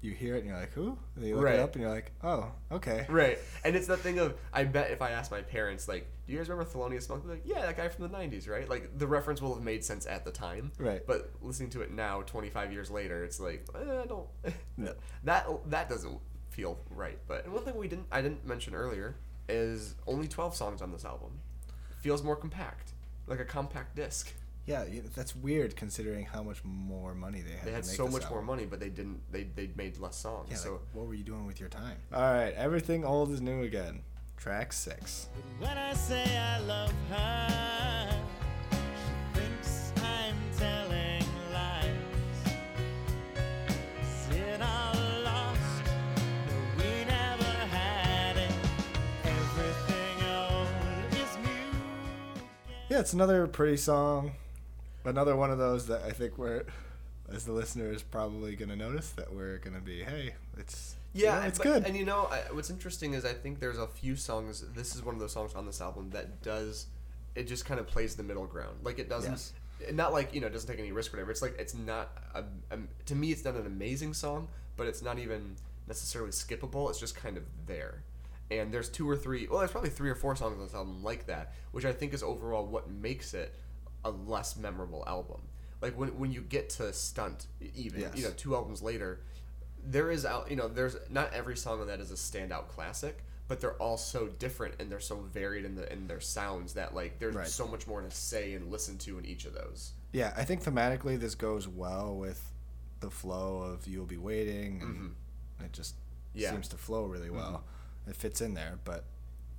you 0.00 0.12
hear 0.12 0.34
it 0.34 0.40
and 0.40 0.48
you're 0.48 0.58
like, 0.58 0.72
who? 0.72 0.98
And 1.16 1.24
you 1.24 1.34
look 1.36 1.44
Right. 1.44 1.54
it 1.54 1.60
up 1.60 1.72
and 1.74 1.82
you're 1.82 1.90
like, 1.90 2.12
oh, 2.22 2.52
okay. 2.70 3.06
Right, 3.08 3.38
and 3.64 3.74
it's 3.74 3.86
that 3.86 4.00
thing 4.00 4.18
of 4.18 4.34
I 4.52 4.64
bet 4.64 4.90
if 4.90 5.00
I 5.00 5.10
ask 5.12 5.30
my 5.30 5.40
parents 5.40 5.88
like, 5.88 6.06
do 6.26 6.32
you 6.32 6.38
guys 6.38 6.48
remember 6.48 6.70
Thelonious 6.70 7.08
Monk? 7.08 7.24
They're 7.24 7.36
like, 7.36 7.46
yeah, 7.46 7.62
that 7.62 7.76
guy 7.76 7.88
from 7.88 8.08
the 8.10 8.14
'90s, 8.14 8.48
right? 8.48 8.68
Like 8.68 8.98
the 8.98 9.06
reference 9.06 9.40
will 9.40 9.54
have 9.54 9.62
made 9.62 9.84
sense 9.84 10.06
at 10.06 10.24
the 10.24 10.30
time, 10.30 10.72
Right. 10.78 11.06
But 11.06 11.30
listening 11.40 11.70
to 11.70 11.82
it 11.82 11.90
now, 11.90 12.22
25 12.22 12.72
years 12.72 12.90
later, 12.90 13.24
it's 13.24 13.38
like 13.40 13.66
eh, 13.74 14.02
I 14.02 14.06
don't. 14.06 14.26
No. 14.76 14.94
that 15.24 15.46
that 15.70 15.88
doesn't 15.88 16.18
feel 16.50 16.78
right. 16.90 17.18
But 17.26 17.44
and 17.44 17.52
one 17.54 17.64
thing 17.64 17.74
we 17.76 17.88
didn't 17.88 18.06
I 18.12 18.20
didn't 18.22 18.46
mention 18.46 18.74
earlier 18.74 19.16
is 19.48 19.94
only 20.06 20.26
12 20.28 20.54
songs 20.56 20.80
on 20.82 20.90
this 20.92 21.04
album. 21.04 21.40
Feels 22.04 22.22
more 22.22 22.36
compact, 22.36 22.92
like 23.26 23.40
a 23.40 23.46
compact 23.46 23.96
disc. 23.96 24.30
Yeah, 24.66 24.84
that's 25.16 25.34
weird 25.34 25.74
considering 25.74 26.26
how 26.26 26.42
much 26.42 26.62
more 26.62 27.14
money 27.14 27.40
they 27.40 27.52
had. 27.52 27.62
They 27.62 27.70
to 27.70 27.76
had 27.76 27.86
make 27.86 27.96
so 27.96 28.04
this 28.04 28.12
much 28.12 28.28
more 28.30 28.42
money, 28.42 28.66
but 28.66 28.78
they 28.78 28.90
didn't. 28.90 29.22
They 29.32 29.44
they 29.44 29.70
made 29.74 29.96
less 29.96 30.16
songs. 30.16 30.48
Yeah, 30.50 30.56
so 30.56 30.72
like, 30.72 30.80
what 30.92 31.06
were 31.06 31.14
you 31.14 31.24
doing 31.24 31.46
with 31.46 31.58
your 31.60 31.70
time? 31.70 31.96
All 32.12 32.20
right, 32.20 32.52
everything 32.56 33.06
old 33.06 33.30
is 33.30 33.40
new 33.40 33.62
again. 33.62 34.02
Track 34.36 34.74
six. 34.74 35.28
When 35.58 35.78
I 35.78 35.94
say 35.94 36.36
I 36.36 36.58
love 36.58 36.92
her, 37.08 38.20
she 38.70 39.40
thinks 39.40 39.92
I'm 39.96 40.36
telling 40.58 40.83
Yeah, 52.94 53.00
it's 53.00 53.12
another 53.12 53.48
pretty 53.48 53.76
song. 53.76 54.34
Another 55.04 55.34
one 55.34 55.50
of 55.50 55.58
those 55.58 55.88
that 55.88 56.02
I 56.04 56.12
think 56.12 56.38
we're, 56.38 56.62
as 57.28 57.44
the 57.44 57.50
listener 57.50 57.90
is 57.90 58.04
probably 58.04 58.54
gonna 58.54 58.76
notice 58.76 59.10
that 59.10 59.34
we're 59.34 59.58
gonna 59.58 59.80
be, 59.80 60.04
hey, 60.04 60.34
it's 60.56 60.94
Yeah, 61.12 61.40
know, 61.40 61.46
it's 61.48 61.58
but- 61.58 61.64
good. 61.64 61.86
And 61.86 61.96
you 61.96 62.04
know, 62.04 62.26
I, 62.30 62.42
what's 62.52 62.70
interesting 62.70 63.14
is 63.14 63.24
I 63.24 63.32
think 63.32 63.58
there's 63.58 63.78
a 63.78 63.88
few 63.88 64.14
songs. 64.14 64.64
This 64.76 64.94
is 64.94 65.02
one 65.02 65.12
of 65.12 65.20
those 65.20 65.32
songs 65.32 65.54
on 65.56 65.66
this 65.66 65.80
album 65.80 66.10
that 66.10 66.40
does. 66.40 66.86
It 67.34 67.48
just 67.48 67.64
kind 67.64 67.80
of 67.80 67.88
plays 67.88 68.14
the 68.14 68.22
middle 68.22 68.46
ground. 68.46 68.76
Like 68.84 69.00
it 69.00 69.08
doesn't. 69.08 69.32
Yes. 69.32 69.92
Not 69.92 70.12
like 70.12 70.32
you 70.32 70.40
know, 70.40 70.46
it 70.46 70.52
doesn't 70.52 70.70
take 70.70 70.78
any 70.78 70.92
risk 70.92 71.12
or 71.12 71.16
whatever. 71.16 71.32
It's 71.32 71.42
like 71.42 71.56
it's 71.58 71.74
not. 71.74 72.12
A, 72.32 72.44
a, 72.70 72.78
to 73.06 73.16
me, 73.16 73.32
it's 73.32 73.44
not 73.44 73.56
an 73.56 73.66
amazing 73.66 74.14
song, 74.14 74.46
but 74.76 74.86
it's 74.86 75.02
not 75.02 75.18
even 75.18 75.56
necessarily 75.88 76.30
skippable. 76.30 76.90
It's 76.90 77.00
just 77.00 77.16
kind 77.16 77.36
of 77.36 77.42
there. 77.66 78.04
And 78.58 78.72
there's 78.72 78.88
two 78.88 79.08
or 79.08 79.16
three. 79.16 79.46
Well, 79.48 79.58
there's 79.60 79.70
probably 79.70 79.90
three 79.90 80.10
or 80.10 80.14
four 80.14 80.34
songs 80.36 80.56
on 80.58 80.64
this 80.64 80.74
album 80.74 81.02
like 81.02 81.26
that, 81.26 81.52
which 81.72 81.84
I 81.84 81.92
think 81.92 82.12
is 82.14 82.22
overall 82.22 82.66
what 82.66 82.90
makes 82.90 83.34
it 83.34 83.54
a 84.04 84.10
less 84.10 84.56
memorable 84.56 85.04
album. 85.06 85.40
Like 85.80 85.98
when 85.98 86.18
when 86.18 86.32
you 86.32 86.40
get 86.40 86.70
to 86.70 86.92
Stunt, 86.92 87.46
even 87.74 88.00
Yes. 88.00 88.16
you 88.16 88.24
know, 88.24 88.32
two 88.36 88.54
albums 88.54 88.82
later, 88.82 89.20
there 89.86 90.10
is 90.10 90.24
out 90.24 90.50
you 90.50 90.56
know 90.56 90.68
there's 90.68 90.96
not 91.10 91.32
every 91.34 91.56
song 91.56 91.80
on 91.80 91.86
that 91.88 92.00
is 92.00 92.10
a 92.10 92.14
standout 92.14 92.68
classic 92.68 93.18
but 93.48 93.60
they're 93.60 93.74
all 93.74 93.98
so 93.98 94.26
different 94.38 94.74
and 94.80 94.90
they're 94.90 94.98
so 94.98 95.16
varied 95.30 95.66
in 95.66 95.74
the 95.74 95.92
in 95.92 96.06
their 96.06 96.20
sounds 96.20 96.72
that 96.72 96.94
like 96.94 97.18
there's 97.18 97.34
Right. 97.34 97.46
so 97.46 97.66
much 97.68 97.86
more 97.86 98.00
to 98.00 98.10
say 98.10 98.54
and 98.54 98.70
listen 98.72 98.96
to 98.98 99.18
in 99.18 99.26
each 99.26 99.44
of 99.44 99.52
those 99.52 99.92
yeah, 100.12 100.32
I 100.38 100.44
think 100.44 100.62
thematically 100.64 101.20
this 101.20 101.34
goes 101.34 101.68
well 101.68 102.14
with 102.16 102.42
the 103.00 103.10
flow 103.10 103.58
of 103.58 103.86
"You'll 103.86 104.06
Be 104.06 104.16
Waiting," 104.16 104.80
and 104.80 105.66
it 105.66 105.72
just 105.74 105.96
Mm-hmm. 105.96 106.38
Yeah. 106.40 106.46
Mm-hmm. 106.48 106.54
seems 106.56 106.68
to 106.68 106.76
flow 106.78 107.04
really 107.04 107.28
well. 107.30 107.62
It 108.06 108.16
fits 108.16 108.40
in 108.40 108.54
there, 108.54 108.78
but 108.84 109.04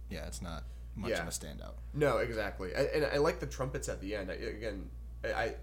yeah, 0.09 0.25
it's 0.27 0.41
not 0.41 0.63
much 0.95 1.11
Yeah. 1.11 1.21
of 1.23 1.27
a 1.27 1.31
standout. 1.31 1.73
no 1.93 2.19
exactly 2.19 2.73
I, 2.73 2.83
and 2.95 3.05
i 3.07 3.17
like 3.17 3.41
the 3.41 3.45
trumpets 3.47 3.89
at 3.89 3.99
the 3.99 4.15
end 4.15 4.31
I, 4.31 4.35
again 4.35 4.89
I, 5.25 5.33
I 5.33 5.55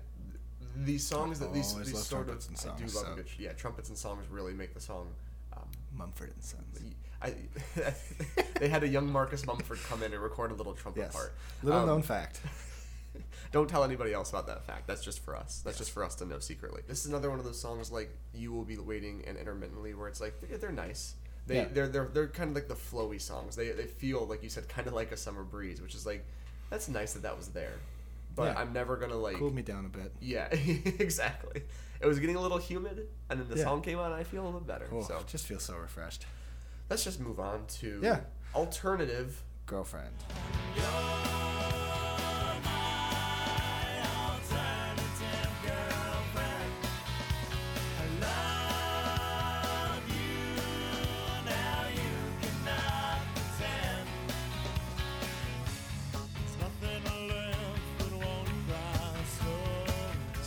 these 0.77 1.07
songs 1.07 1.39
that 1.39 1.55
these, 1.55 1.75
these 1.75 2.05
sort 2.05 2.29
of 2.29 2.47
and 2.49 2.59
I 2.59 2.77
do 2.77 2.85
love 2.85 2.93
so- 2.93 3.13
a 3.13 3.17
good 3.17 3.27
yeah 3.39 3.53
trumpets 3.55 3.89
and 3.89 3.97
songs 3.97 4.25
really 4.31 4.53
make 4.53 4.75
the 4.75 4.81
song 4.81 5.09
um, 5.55 5.63
Mumford 5.97 6.33
and 6.35 6.43
Sons. 6.43 6.81
I, 7.23 7.35
they 8.61 8.69
had 8.69 8.83
a 8.83 8.89
young 8.89 9.11
Marcus 9.11 9.47
Mumford 9.47 9.79
come 9.89 10.03
in 10.03 10.13
and 10.13 10.23
record 10.23 10.51
a 10.51 10.55
little 10.55 10.73
trumpet 10.75 11.01
Yes. 11.01 11.13
part. 11.15 11.33
Little 11.63 11.81
Um, 11.81 11.87
known 11.87 12.03
fact. 12.03 12.41
Don't 13.53 13.69
tell 13.69 13.85
anybody 13.85 14.13
else 14.15 14.31
about 14.31 14.47
that 14.47 14.65
fact. 14.65 14.87
That's 14.87 15.05
just 15.05 15.23
for 15.23 15.37
us. 15.37 15.61
That's 15.65 15.77
just 15.79 15.91
for 15.93 16.03
us 16.05 16.15
to 16.17 16.25
know 16.27 16.39
secretly. 16.41 16.83
This 16.89 17.01
is 17.01 17.07
another 17.07 17.29
one 17.31 17.39
of 17.39 17.45
those 17.45 17.61
songs 17.61 17.93
like 17.93 18.11
"You 18.35 18.51
Will 18.53 18.65
Be 18.65 18.77
Waiting" 18.79 19.23
and 19.27 19.37
"Intermittently," 19.37 19.93
where 19.95 20.09
it's 20.09 20.21
like 20.21 20.41
they're, 20.41 20.57
they're 20.59 20.73
nice. 20.73 21.15
They 21.47 21.57
Yeah. 21.57 21.69
they're, 21.73 21.89
they're 21.89 22.09
they're 22.13 22.29
kind 22.29 22.51
of 22.51 22.55
like 22.55 22.69
the 22.69 22.75
flowy 22.75 23.21
songs. 23.21 23.57
They 23.57 23.71
they 23.73 23.85
feel 23.87 24.27
like 24.27 24.43
you 24.43 24.49
said, 24.49 24.69
kind 24.69 24.87
of 24.87 24.93
like 24.95 25.13
a 25.13 25.17
summer 25.17 25.43
breeze, 25.43 25.81
which 25.81 25.95
is 25.95 26.07
like 26.07 26.25
that's 26.71 26.89
nice 26.89 27.13
that 27.15 27.23
that 27.23 27.37
was 27.37 27.49
there. 27.49 27.75
But 28.35 28.55
Yeah. 28.55 28.61
I'm 28.61 28.73
never 28.73 28.97
gonna 28.97 29.17
like. 29.17 29.37
Cooled 29.37 29.55
me 29.55 29.63
down 29.63 29.85
a 29.85 29.89
bit. 29.89 30.13
Yeah, 30.21 30.47
exactly. 30.53 31.63
It 32.01 32.07
was 32.07 32.19
getting 32.19 32.37
a 32.37 32.41
little 32.41 32.59
humid, 32.59 33.07
and 33.31 33.41
then 33.41 33.49
the 33.49 33.57
Yeah. 33.59 33.65
song 33.65 33.83
came 33.83 33.99
on, 33.99 34.07
and 34.13 34.15
I 34.21 34.25
feel 34.25 34.43
a 34.43 34.47
little 34.47 34.61
better. 34.61 34.87
Cool. 34.89 35.03
So 35.05 35.23
Just 35.27 35.47
feel 35.47 35.59
so 35.61 35.75
refreshed. 35.77 36.27
let's 36.91 37.05
just 37.05 37.21
move 37.21 37.39
on 37.41 37.67
to 37.81 38.01
Yeah. 38.03 38.21
alternative. 38.55 39.43
Girlfriend. 39.67 40.15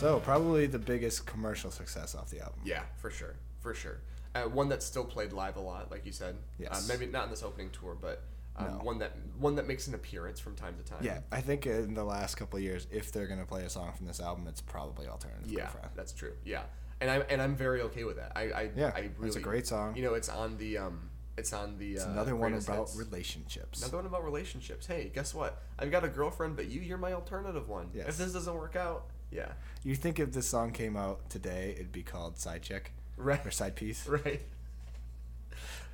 So 0.06 0.20
probably 0.20 0.66
the 0.66 0.78
biggest 0.78 1.26
commercial 1.26 1.70
success 1.70 2.14
off 2.14 2.30
the 2.30 2.40
album. 2.40 2.60
Yeah, 2.64 2.82
for 2.96 3.10
sure, 3.10 3.34
for 3.60 3.74
sure. 3.74 3.98
Uh, 4.34 4.42
one 4.42 4.68
that's 4.68 4.86
still 4.86 5.04
played 5.04 5.32
live 5.32 5.56
a 5.56 5.60
lot, 5.60 5.90
like 5.90 6.06
you 6.06 6.12
said. 6.12 6.34
Uh, 6.34 6.62
Yes. 6.64 6.88
maybe 6.88 7.06
not 7.06 7.24
in 7.24 7.30
this 7.30 7.42
opening 7.42 7.70
tour, 7.70 7.96
but 8.00 8.22
um, 8.54 8.78
No. 8.78 8.84
one 8.84 8.98
that 9.00 9.12
one 9.38 9.56
that 9.56 9.66
makes 9.66 9.86
an 9.88 9.94
appearance 9.94 10.38
from 10.38 10.54
time 10.54 10.76
to 10.76 10.84
time. 10.84 11.02
Yeah, 11.02 11.20
I 11.32 11.40
think 11.40 11.66
in 11.66 11.94
the 11.94 12.04
last 12.04 12.36
couple 12.36 12.56
of 12.58 12.62
years, 12.62 12.86
if 12.90 13.10
they're 13.12 13.26
gonna 13.26 13.44
play 13.46 13.64
a 13.64 13.70
song 13.70 13.92
from 13.96 14.06
this 14.06 14.20
album, 14.20 14.46
it's 14.46 14.60
probably 14.60 15.08
Alternative 15.08 15.50
Yeah, 15.50 15.62
Girlfriend. 15.64 15.88
that's 15.96 16.12
true. 16.12 16.34
Yeah, 16.44 16.62
and 17.00 17.10
I'm 17.10 17.24
and 17.28 17.42
I'm 17.42 17.56
very 17.56 17.82
okay 17.82 18.04
with 18.04 18.16
that. 18.16 18.32
I, 18.36 18.42
I 18.52 18.70
Yeah, 18.76 18.92
I 18.94 19.10
it's 19.22 19.36
a 19.36 19.40
great 19.40 19.66
song. 19.66 19.96
You 19.96 20.02
know, 20.04 20.14
it's 20.14 20.28
on 20.28 20.56
the 20.58 20.78
um, 20.78 21.10
it's 21.36 21.52
on 21.52 21.76
the. 21.78 21.94
It's 21.94 22.04
uh, 22.04 22.10
another 22.10 22.34
one 22.36 22.54
about 22.54 22.88
hits. 22.88 22.96
relationships. 22.96 23.82
Another 23.82 23.96
one 23.98 24.06
about 24.06 24.24
relationships. 24.24 24.86
Hey, 24.86 25.10
guess 25.14 25.34
what? 25.34 25.60
I've 25.78 25.90
got 25.90 26.02
a 26.04 26.08
girlfriend, 26.08 26.56
but 26.56 26.66
you, 26.68 26.80
you're 26.80 26.96
my 26.96 27.12
alternative 27.12 27.68
one. 27.68 27.90
Yes. 27.92 28.08
If 28.08 28.16
this 28.18 28.32
doesn't 28.32 28.54
work 28.54 28.74
out, 28.76 29.10
yeah, 29.36 29.52
You 29.84 29.94
think 29.94 30.18
if 30.18 30.32
this 30.32 30.48
song 30.48 30.72
came 30.72 30.96
out 30.96 31.28
today, 31.30 31.72
it'd 31.76 31.92
be 31.92 32.02
called 32.02 32.38
Side 32.38 32.62
Check, 32.62 32.92
right, 33.16 33.44
or 33.46 33.50
Side 33.50 33.76
Piece? 33.76 34.06
right. 34.08 34.40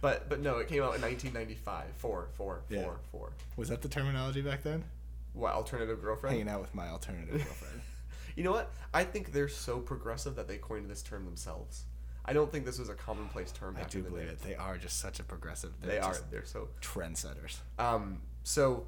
But 0.00 0.28
but 0.28 0.40
no, 0.40 0.59
it 0.59 0.68
came 0.68 0.83
out 0.83 0.94
in 0.96 1.02
1995. 1.02 1.85
Four, 1.96 2.28
four, 2.35 2.62
Yeah. 2.68 2.83
four, 2.83 2.96
four. 3.11 3.33
Was 3.57 3.68
that 3.68 3.83
the 3.83 3.88
terminology 3.88 4.40
back 4.42 4.62
then? 4.62 4.85
What 5.33 5.52
alternative 5.52 6.02
girlfriend? 6.02 6.37
Hanging 6.37 6.48
out 6.52 6.61
with 6.61 6.74
my 6.74 6.88
alternative 6.88 7.33
girlfriend. 7.44 7.81
You 8.35 8.44
know 8.44 8.52
what? 8.52 8.72
I 8.94 9.05
think 9.05 9.33
they're 9.35 9.46
so 9.46 9.78
progressive 9.78 10.37
that 10.37 10.48
they 10.48 10.57
coined 10.57 10.88
this 10.88 11.02
term 11.02 11.26
themselves. 11.26 11.85
I 12.24 12.33
don't 12.33 12.50
think 12.50 12.64
this 12.64 12.78
was 12.78 12.88
a 12.88 12.94
commonplace 12.94 13.52
term. 13.52 13.76
I 13.76 13.81
back 13.81 13.90
do 13.90 14.02
believe 14.02 14.24
day. 14.24 14.33
it. 14.33 14.40
They 14.42 14.55
are 14.55 14.78
just 14.78 15.00
such 15.00 15.20
a 15.20 15.22
progressive. 15.22 15.72
They 15.83 15.88
they're 15.98 16.14
They're 16.31 16.44
so. 16.46 16.68
trendsetters. 16.81 17.59
Um. 17.78 18.22
So, 18.42 18.87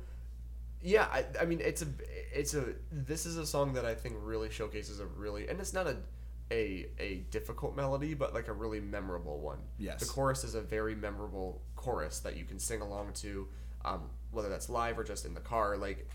yeah. 0.84 1.06
I. 1.10 1.24
I 1.40 1.44
mean, 1.46 1.60
it's 1.60 1.82
a. 1.82 1.86
It's 2.32 2.54
a. 2.54 2.66
This 2.92 3.26
is 3.26 3.36
a 3.36 3.46
song 3.46 3.72
that 3.74 3.84
I 3.84 3.94
think 3.94 4.16
really 4.20 4.50
showcases 4.50 5.00
a 5.00 5.06
really, 5.06 5.48
and 5.48 5.58
it's 5.58 5.72
not 5.72 5.86
a, 5.86 5.96
a 6.52 6.86
a 7.00 7.24
difficult 7.30 7.74
melody, 7.74 8.14
but 8.14 8.34
like 8.34 8.48
a 8.48 8.52
really 8.52 8.80
memorable 8.80 9.40
one. 9.40 9.58
Yes. 9.78 10.00
The 10.00 10.06
chorus 10.06 10.44
is 10.44 10.54
a 10.54 10.60
very 10.60 10.94
memorable 10.94 11.62
chorus 11.74 12.20
that 12.20 12.36
you 12.36 12.44
can 12.44 12.58
sing 12.58 12.80
along 12.80 13.14
to, 13.14 13.48
um, 13.84 14.10
whether 14.30 14.48
that's 14.48 14.68
live 14.68 14.98
or 14.98 15.04
just 15.04 15.24
in 15.24 15.34
the 15.34 15.40
car. 15.40 15.76
Like, 15.76 16.08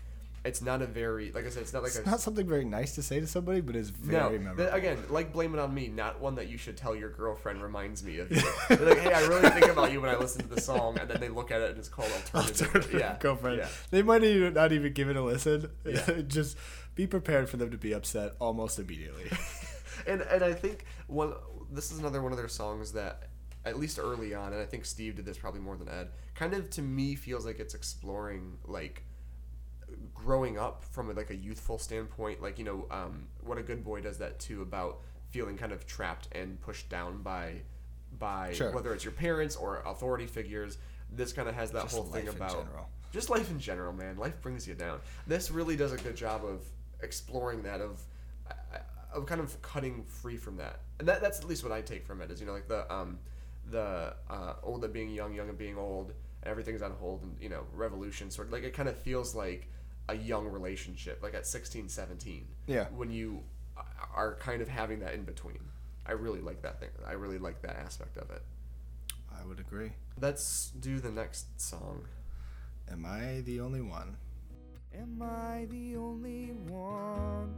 it's 0.44 0.62
not 0.62 0.80
a 0.80 0.86
very 0.86 1.30
like 1.32 1.46
I 1.46 1.50
said, 1.50 1.62
it's 1.62 1.72
not 1.72 1.82
like 1.82 1.90
It's 1.90 1.98
a 1.98 2.10
not 2.10 2.20
something 2.20 2.46
very 2.46 2.64
nice 2.64 2.94
to 2.94 3.02
say 3.02 3.20
to 3.20 3.26
somebody, 3.26 3.60
but 3.60 3.76
it's 3.76 3.90
very 3.90 4.38
no, 4.38 4.44
memorable. 4.44 4.74
again, 4.74 4.98
like 5.10 5.32
blame 5.32 5.54
it 5.54 5.60
on 5.60 5.74
me, 5.74 5.88
not 5.88 6.20
one 6.20 6.34
that 6.36 6.48
you 6.48 6.56
should 6.56 6.76
tell 6.76 6.96
your 6.96 7.10
girlfriend 7.10 7.62
reminds 7.62 8.02
me 8.02 8.18
of 8.18 8.30
you. 8.30 8.42
They're 8.68 8.88
like, 8.88 8.98
hey, 8.98 9.12
I 9.12 9.20
really 9.26 9.50
think 9.50 9.66
about 9.68 9.92
you 9.92 10.00
when 10.00 10.10
I 10.10 10.16
listen 10.16 10.40
to 10.42 10.48
the 10.48 10.60
song, 10.60 10.98
and 10.98 11.10
then 11.10 11.20
they 11.20 11.28
look 11.28 11.50
at 11.50 11.60
it 11.60 11.70
and 11.70 11.78
it's 11.78 11.88
called 11.88 12.10
alternative. 12.12 12.68
alternative 12.68 13.00
yeah, 13.00 13.16
girlfriend. 13.18 13.58
Yeah. 13.58 13.68
They 13.90 14.02
might 14.02 14.24
even 14.24 14.54
not 14.54 14.72
even 14.72 14.92
give 14.92 15.10
it 15.10 15.16
a 15.16 15.22
listen. 15.22 15.70
Yeah. 15.84 16.22
just 16.26 16.56
be 16.94 17.06
prepared 17.06 17.48
for 17.48 17.56
them 17.58 17.70
to 17.70 17.78
be 17.78 17.92
upset 17.92 18.32
almost 18.40 18.78
immediately. 18.78 19.30
And 20.06 20.22
and 20.22 20.42
I 20.42 20.54
think 20.54 20.86
one 21.08 21.34
this 21.70 21.92
is 21.92 21.98
another 21.98 22.22
one 22.22 22.32
of 22.32 22.38
their 22.38 22.48
songs 22.48 22.92
that 22.92 23.28
at 23.66 23.78
least 23.78 23.98
early 23.98 24.34
on, 24.34 24.54
and 24.54 24.62
I 24.62 24.64
think 24.64 24.86
Steve 24.86 25.16
did 25.16 25.26
this 25.26 25.36
probably 25.36 25.60
more 25.60 25.76
than 25.76 25.90
Ed. 25.90 26.08
Kind 26.34 26.54
of 26.54 26.70
to 26.70 26.82
me 26.82 27.14
feels 27.14 27.44
like 27.44 27.60
it's 27.60 27.74
exploring 27.74 28.56
like 28.64 29.04
growing 30.14 30.58
up 30.58 30.84
from 30.84 31.14
like 31.14 31.30
a 31.30 31.36
youthful 31.36 31.78
standpoint. 31.78 32.42
Like 32.42 32.58
you 32.58 32.64
know, 32.64 32.86
um, 32.90 33.26
what 33.44 33.58
a 33.58 33.62
good 33.62 33.84
boy 33.84 34.00
does 34.00 34.18
that 34.18 34.38
too 34.38 34.62
about 34.62 35.00
feeling 35.30 35.56
kind 35.56 35.72
of 35.72 35.86
trapped 35.86 36.28
and 36.32 36.60
pushed 36.60 36.88
down 36.88 37.22
by 37.22 37.60
by 38.18 38.52
Sure. 38.52 38.72
whether 38.72 38.92
it's 38.92 39.04
your 39.04 39.12
parents 39.12 39.56
or 39.56 39.82
authority 39.86 40.26
figures. 40.26 40.78
This 41.12 41.32
kind 41.32 41.48
of 41.48 41.54
has 41.54 41.70
that 41.72 41.82
Just 41.84 41.94
whole 41.94 42.04
thing 42.04 42.28
about 42.28 42.50
general. 42.64 42.88
just 43.12 43.30
life 43.30 43.50
in 43.50 43.58
general, 43.58 43.92
man. 43.92 44.16
Life 44.16 44.40
brings 44.40 44.66
you 44.68 44.74
down. 44.74 45.00
This 45.26 45.50
really 45.50 45.76
does 45.76 45.92
a 45.92 45.96
good 45.96 46.16
job 46.16 46.44
of 46.44 46.62
exploring 47.02 47.62
that 47.62 47.80
of 47.80 48.00
I- 48.48 48.80
of 49.12 49.26
kind 49.26 49.40
of 49.40 49.60
cutting 49.62 50.04
free 50.04 50.36
from 50.36 50.56
that, 50.58 50.80
and 51.00 51.08
that, 51.08 51.20
that's 51.20 51.40
at 51.40 51.44
least 51.44 51.64
what 51.64 51.72
I 51.72 51.80
take 51.82 52.06
from 52.06 52.20
it. 52.20 52.30
Is 52.30 52.40
you 52.40 52.46
know 52.46 52.52
like 52.52 52.68
the 52.68 52.92
um, 52.92 53.18
the 53.68 54.14
uh, 54.28 54.54
old 54.62 54.84
at 54.84 54.92
being 54.92 55.10
young, 55.10 55.34
young 55.34 55.48
at 55.48 55.58
being 55.58 55.76
old, 55.76 56.12
everything's 56.44 56.80
on 56.82 56.92
hold, 56.92 57.22
and 57.22 57.36
you 57.40 57.48
know 57.48 57.64
revolution 57.72 58.30
sort 58.30 58.46
of 58.48 58.52
like 58.52 58.62
it 58.62 58.72
kind 58.72 58.88
of 58.88 58.96
feels 58.96 59.34
like 59.34 59.68
a 60.08 60.14
young 60.14 60.46
relationship, 60.46 61.22
like 61.22 61.34
at 61.34 61.46
16, 61.46 61.88
17. 61.88 62.46
Yeah. 62.66 62.86
When 62.94 63.10
you 63.10 63.42
are 64.14 64.34
kind 64.36 64.60
of 64.62 64.68
having 64.68 65.00
that 65.00 65.14
in 65.14 65.24
between. 65.24 65.60
I 66.06 66.12
really 66.12 66.40
like 66.40 66.62
that 66.62 66.80
thing. 66.80 66.88
I 67.06 67.12
really 67.12 67.38
like 67.38 67.62
that 67.62 67.76
aspect 67.76 68.16
of 68.16 68.30
it. 68.30 68.42
I 69.32 69.46
would 69.46 69.60
agree. 69.60 69.92
Let's 70.20 70.70
do 70.80 70.98
the 70.98 71.10
next 71.10 71.60
song. 71.60 72.04
Am 72.90 73.06
I 73.06 73.42
the 73.44 73.60
only 73.60 73.80
one? 73.80 74.16
Am 74.92 75.22
I 75.22 75.66
the 75.70 75.96
only 75.96 76.52
one 76.66 77.54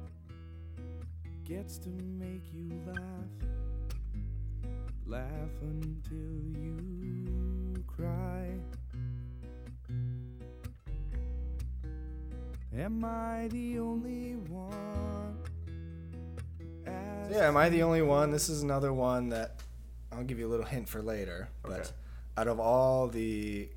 gets 1.44 1.78
to 1.78 1.88
make 1.88 2.44
you 2.52 2.70
laugh? 2.86 3.48
Laugh 5.06 5.62
until 5.62 6.18
you 6.54 7.82
cry. 7.86 8.50
Am 12.76 13.04
I 13.04 13.48
the 13.48 13.78
only 13.78 14.36
one? 14.48 15.38
So 16.86 17.28
yeah, 17.30 17.48
am 17.48 17.56
I 17.56 17.68
the 17.68 17.82
only 17.82 18.02
one? 18.02 18.30
This 18.30 18.48
is 18.48 18.62
another 18.62 18.92
one 18.92 19.28
that 19.30 19.60
I'll 20.10 20.24
give 20.24 20.38
you 20.38 20.46
a 20.46 20.50
little 20.50 20.64
hint 20.66 20.88
for 20.88 21.02
later. 21.02 21.48
But 21.62 21.72
Okay. 21.72 21.90
out 22.38 22.48
of 22.48 22.58
all 22.60 23.08
the 23.08 23.68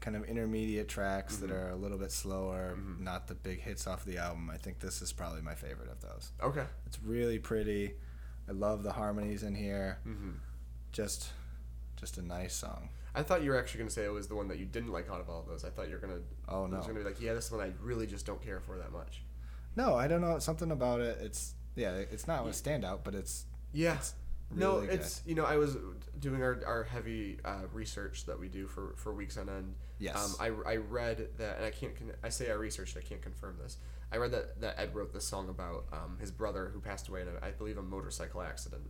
kind 0.00 0.16
of 0.16 0.24
intermediate 0.24 0.88
tracks 0.88 1.38
that 1.38 1.50
Mm-hmm. 1.50 1.56
are 1.58 1.70
a 1.70 1.76
little 1.76 1.98
bit 1.98 2.12
slower, 2.12 2.76
not 2.98 3.26
the 3.28 3.34
big 3.34 3.60
hits 3.60 3.86
off 3.86 4.04
the 4.04 4.18
album, 4.18 4.50
I 4.50 4.56
think 4.58 4.78
this 4.78 5.02
is 5.02 5.12
probably 5.12 5.42
my 5.42 5.54
favorite 5.54 5.90
of 5.90 6.00
those. 6.00 6.32
Okay. 6.42 6.64
It's 6.86 6.98
really 7.02 7.38
pretty. 7.38 7.94
I 8.48 8.52
love 8.52 8.82
the 8.82 8.92
harmonies 8.92 9.42
in 9.42 9.54
here. 9.54 9.98
Mm-hmm. 10.06 10.30
Just, 10.92 11.30
just 11.96 12.16
a 12.18 12.22
nice 12.22 12.54
song. 12.54 12.88
I 13.14 13.22
thought 13.22 13.42
you 13.42 13.50
were 13.50 13.58
actually 13.58 13.78
going 13.78 13.88
to 13.88 13.94
say 13.94 14.04
it 14.04 14.12
was 14.12 14.28
the 14.28 14.34
one 14.36 14.48
that 14.48 14.58
you 14.58 14.64
didn't 14.66 14.92
like 14.92 15.10
out 15.10 15.20
of 15.20 15.28
all 15.28 15.40
of 15.40 15.46
those. 15.46 15.64
I 15.64 15.70
thought 15.70 15.88
you 15.88 15.94
were 15.94 16.00
going 16.00 16.14
to. 16.14 16.22
Oh, 16.48 16.64
I 16.64 16.68
no. 16.68 16.76
was 16.76 16.86
going 16.86 16.96
to 16.98 17.02
be 17.04 17.08
like, 17.08 17.20
yeah, 17.20 17.34
this 17.34 17.50
one 17.50 17.60
I 17.60 17.72
really 17.82 18.06
just 18.06 18.26
don't 18.26 18.42
care 18.42 18.60
for 18.60 18.78
that 18.78 18.92
much. 18.92 19.22
No, 19.76 19.94
I 19.94 20.08
don't 20.08 20.20
know. 20.20 20.38
Something 20.38 20.70
about 20.70 21.00
it. 21.00 21.18
It's 21.20 21.54
yeah. 21.76 21.92
It's 21.92 22.26
not 22.26 22.44
a 22.46 22.50
standout, 22.50 23.00
but 23.04 23.14
it's 23.14 23.44
Yeah. 23.72 23.98
no, 24.54 24.74
really 24.76 24.86
good. 24.88 24.94
it's 25.00 25.22
you 25.26 25.34
know 25.34 25.44
I 25.44 25.56
was 25.56 25.76
doing 26.18 26.42
our, 26.42 26.60
our 26.66 26.84
heavy 26.84 27.38
uh, 27.44 27.62
research 27.72 28.26
that 28.26 28.38
we 28.38 28.48
do 28.48 28.66
for, 28.66 28.94
for 28.96 29.12
weeks 29.14 29.36
on 29.36 29.48
end. 29.48 29.74
Yes. 29.98 30.36
Um, 30.40 30.64
I, 30.66 30.72
I 30.72 30.76
read 30.76 31.28
that, 31.38 31.56
and 31.56 31.64
I 31.66 31.70
can't. 31.70 31.96
Con- 31.96 32.12
I 32.22 32.28
say 32.28 32.50
I 32.50 32.54
researched. 32.54 32.96
I 32.96 33.00
can't 33.00 33.22
confirm 33.22 33.56
this. 33.62 33.76
I 34.10 34.16
read 34.16 34.30
that, 34.32 34.60
that 34.62 34.78
Ed 34.80 34.94
wrote 34.94 35.12
this 35.12 35.24
song 35.26 35.48
about 35.50 35.84
um, 35.92 36.16
his 36.18 36.30
brother 36.30 36.70
who 36.72 36.80
passed 36.80 37.08
away 37.08 37.20
in 37.22 37.28
a, 37.28 37.46
I 37.46 37.50
believe 37.50 37.76
a 37.76 37.82
motorcycle 37.82 38.40
accident, 38.40 38.84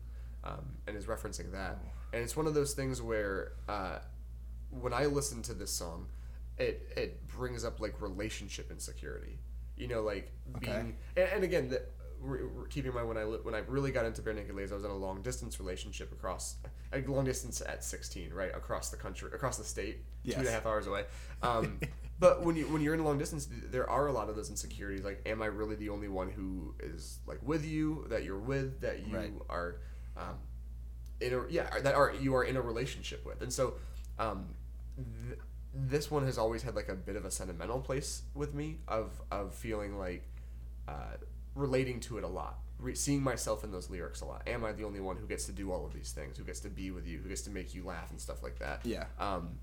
um, 0.48 0.64
and 0.86 0.96
is 0.96 1.06
referencing 1.06 1.52
that. 1.52 1.78
And 2.12 2.22
it's 2.22 2.36
one 2.36 2.46
of 2.46 2.54
those 2.54 2.72
things 2.74 3.02
where 3.02 3.52
uh, 3.68 3.98
when 4.70 4.92
I 4.92 5.06
listen 5.06 5.42
to 5.42 5.54
this 5.54 5.70
song, 5.70 6.06
it 6.56 6.92
it 6.96 7.26
brings 7.28 7.64
up 7.64 7.80
like 7.80 8.00
relationship 8.00 8.70
insecurity. 8.70 9.38
You 9.76 9.88
know, 9.88 10.02
like 10.02 10.32
Okay. 10.56 10.66
being 10.72 10.96
and, 11.16 11.28
and 11.34 11.44
again, 11.44 11.68
the, 11.68 11.82
keeping 12.68 12.90
in 12.90 12.94
mind 12.96 13.08
when 13.08 13.16
I 13.18 13.22
when 13.24 13.54
I 13.54 13.58
really 13.68 13.92
got 13.92 14.04
into 14.06 14.22
barenaked 14.22 14.52
ladies, 14.54 14.72
I 14.72 14.74
was 14.74 14.84
in 14.84 14.90
a 14.90 14.96
long 14.96 15.22
distance 15.22 15.60
relationship 15.60 16.12
across 16.12 16.56
a 16.92 17.00
long 17.02 17.24
distance 17.24 17.60
at 17.60 17.84
sixteen, 17.84 18.32
right 18.32 18.54
across 18.54 18.90
the 18.90 18.96
country, 18.96 19.30
across 19.32 19.56
the 19.56 19.64
state, 19.64 19.98
two 20.24 20.32
and 20.32 20.40
a 20.40 20.44
Yes. 20.44 20.52
half 20.54 20.66
hours 20.66 20.86
away. 20.86 21.04
Um, 21.40 21.78
but 22.18 22.42
when 22.42 22.56
you 22.56 22.66
when 22.66 22.82
you're 22.82 22.94
in 22.94 22.98
a 23.00 23.04
long 23.04 23.18
distance, 23.18 23.46
there 23.70 23.88
are 23.88 24.08
a 24.08 24.12
lot 24.12 24.28
of 24.28 24.34
those 24.34 24.50
insecurities. 24.50 25.04
Like, 25.04 25.22
am 25.26 25.40
I 25.40 25.46
really 25.46 25.76
the 25.76 25.90
only 25.90 26.08
one 26.08 26.28
who 26.30 26.74
is 26.80 27.20
like 27.26 27.38
with 27.42 27.64
you? 27.64 28.06
That 28.08 28.24
you're 28.24 28.40
with? 28.40 28.80
That 28.80 29.06
you 29.06 29.14
Right. 29.14 29.32
are? 29.48 29.76
Um, 30.18 30.34
in 31.20 31.34
a 31.34 31.42
yeah 31.48 31.68
that 31.80 31.94
are 31.94 32.12
you 32.20 32.34
are 32.36 32.44
in 32.44 32.56
a 32.56 32.60
relationship 32.60 33.24
with. 33.26 33.42
And 33.42 33.52
so 33.52 33.74
um 34.18 34.46
th- 35.28 35.38
this 35.74 36.10
one 36.10 36.24
has 36.24 36.38
always 36.38 36.62
had 36.62 36.74
like 36.76 36.88
a 36.88 36.94
bit 36.94 37.16
of 37.16 37.24
a 37.24 37.30
sentimental 37.30 37.80
place 37.80 38.22
with 38.34 38.54
me 38.54 38.78
of 38.86 39.20
of 39.30 39.54
feeling 39.54 39.98
like 39.98 40.22
uh 40.86 41.16
relating 41.54 41.98
to 42.00 42.18
it 42.18 42.24
a 42.24 42.28
lot 42.28 42.58
Re- 42.78 42.94
seeing 42.94 43.20
myself 43.22 43.64
in 43.64 43.72
those 43.72 43.90
lyrics 43.90 44.20
a 44.20 44.24
lot. 44.24 44.42
Am 44.46 44.64
i 44.64 44.70
the 44.70 44.84
only 44.84 45.00
one 45.00 45.16
who 45.16 45.26
gets 45.26 45.46
to 45.46 45.52
do 45.52 45.72
all 45.72 45.84
of 45.84 45.92
these 45.92 46.12
things 46.12 46.38
who 46.38 46.44
gets 46.44 46.60
to 46.60 46.68
be 46.68 46.92
with 46.92 47.06
you 47.06 47.18
who 47.18 47.28
gets 47.28 47.42
to 47.42 47.50
make 47.50 47.74
you 47.74 47.84
laugh 47.84 48.10
and 48.10 48.20
stuff 48.20 48.42
like 48.42 48.58
that? 48.60 48.80
Yeah. 48.84 49.06
um 49.18 49.58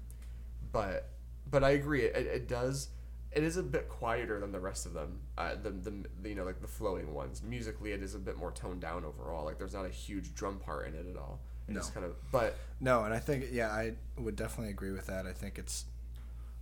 but 0.73 1.09
but 1.49 1.63
i 1.63 1.69
agree 1.71 2.01
it, 2.01 2.15
it, 2.15 2.27
it 2.27 2.47
does 2.49 2.89
it 3.35 3.43
is 3.43 3.57
a 3.57 3.63
bit 3.63 3.89
quieter 3.89 4.39
than 4.39 4.51
the 4.51 4.59
rest 4.59 4.85
of 4.85 4.93
them 4.93 5.19
uh, 5.37 5.55
the, 5.61 5.69
the, 5.69 5.93
the 6.21 6.29
you 6.29 6.35
know 6.35 6.43
like 6.45 6.61
the 6.61 6.67
flowing 6.67 7.13
ones 7.13 7.41
musically 7.43 7.91
it 7.91 8.01
is 8.01 8.15
a 8.15 8.19
bit 8.19 8.37
more 8.37 8.51
toned 8.51 8.81
down 8.81 9.03
overall 9.05 9.45
like 9.45 9.57
there's 9.57 9.73
not 9.73 9.85
a 9.85 9.89
huge 9.89 10.33
drum 10.33 10.57
part 10.59 10.87
in 10.87 10.93
it 10.95 11.05
at 11.09 11.17
all 11.17 11.39
No. 11.67 11.81
kind 11.93 12.05
of 12.05 12.13
but 12.31 12.55
No, 12.79 13.03
and 13.03 13.13
I 13.13 13.19
think 13.19 13.45
yeah, 13.51 13.69
I 13.71 13.93
would 14.17 14.35
definitely 14.35 14.71
agree 14.71 14.91
with 14.91 15.07
that. 15.07 15.25
I 15.25 15.33
think 15.33 15.57
it's 15.57 15.85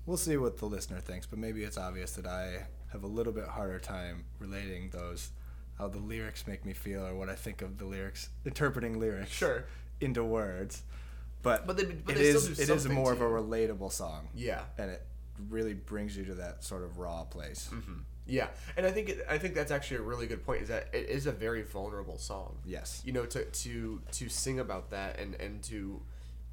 we'll 0.05 0.17
see 0.17 0.37
what 0.37 0.57
the 0.57 0.65
listener 0.65 0.99
thinks, 0.99 1.25
but 1.25 1.39
maybe 1.39 1.63
it's 1.63 1.77
obvious 1.77 2.11
that 2.13 2.25
I 2.27 2.65
have 2.91 3.03
a 3.03 3.07
little 3.07 3.33
bit 3.33 3.45
harder 3.47 3.79
time 3.79 4.25
relating 4.39 4.89
those 4.91 5.31
how 5.79 5.87
the 5.87 5.97
lyrics 5.99 6.45
make 6.45 6.65
me 6.65 6.73
feel 6.73 7.05
or 7.05 7.15
what 7.15 7.29
I 7.29 7.35
think 7.35 7.61
of 7.63 7.77
the 7.79 7.85
lyrics, 7.85 8.29
interpreting 8.45 8.99
lyrics 8.99 9.31
Sure. 9.31 9.65
into 9.99 10.23
words. 10.23 10.83
But 11.41 11.65
But 11.67 11.77
they- 11.77 11.85
but 11.85 12.15
it 12.15 12.21
is 12.21 12.59
it 12.59 12.69
is 12.69 12.87
more 12.87 13.11
of 13.11 13.21
a 13.21 13.25
relatable 13.25 13.91
song. 13.91 14.29
yeah 14.35 14.61
And 14.77 14.91
it 14.91 15.01
really 15.49 15.73
brings 15.73 16.15
you 16.17 16.25
to 16.25 16.35
that 16.35 16.63
sort 16.63 16.83
of 16.83 16.97
raw 16.99 17.23
place. 17.23 17.69
yeah 18.25 18.47
and 18.77 18.85
i 18.85 18.91
think 18.91 19.09
it, 19.09 19.25
i 19.29 19.37
think 19.37 19.53
that's 19.53 19.71
actually 19.71 19.97
a 19.97 20.01
really 20.01 20.27
good 20.27 20.45
point 20.45 20.61
is 20.61 20.69
that 20.69 20.87
it 20.93 21.09
is 21.09 21.25
a 21.27 21.31
very 21.31 21.61
vulnerable 21.61 22.17
song 22.17 22.55
Yes. 22.65 23.01
you 23.03 23.11
know 23.11 23.25
to 23.25 23.43
to 23.45 24.01
to 24.13 24.29
sing 24.29 24.59
about 24.59 24.91
that 24.91 25.19
and 25.19 25.35
and 25.35 25.61
to 25.63 26.01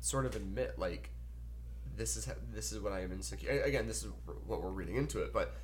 sort 0.01 0.27
of 0.27 0.35
admit 0.35 0.79
like 0.79 1.11
this 1.97 2.17
is 2.17 2.25
ha- 2.27 2.33
this 2.53 2.73
is 2.73 2.81
what 2.81 2.93
I 2.93 3.01
am 3.03 3.13
insecure 3.13 3.63
again 3.63 3.87
this 3.87 4.03
is 4.03 4.09
what 4.47 4.63
we're 4.63 4.71
reading 4.71 4.97
into 4.97 5.21
it 5.23 5.33
but 5.33 5.55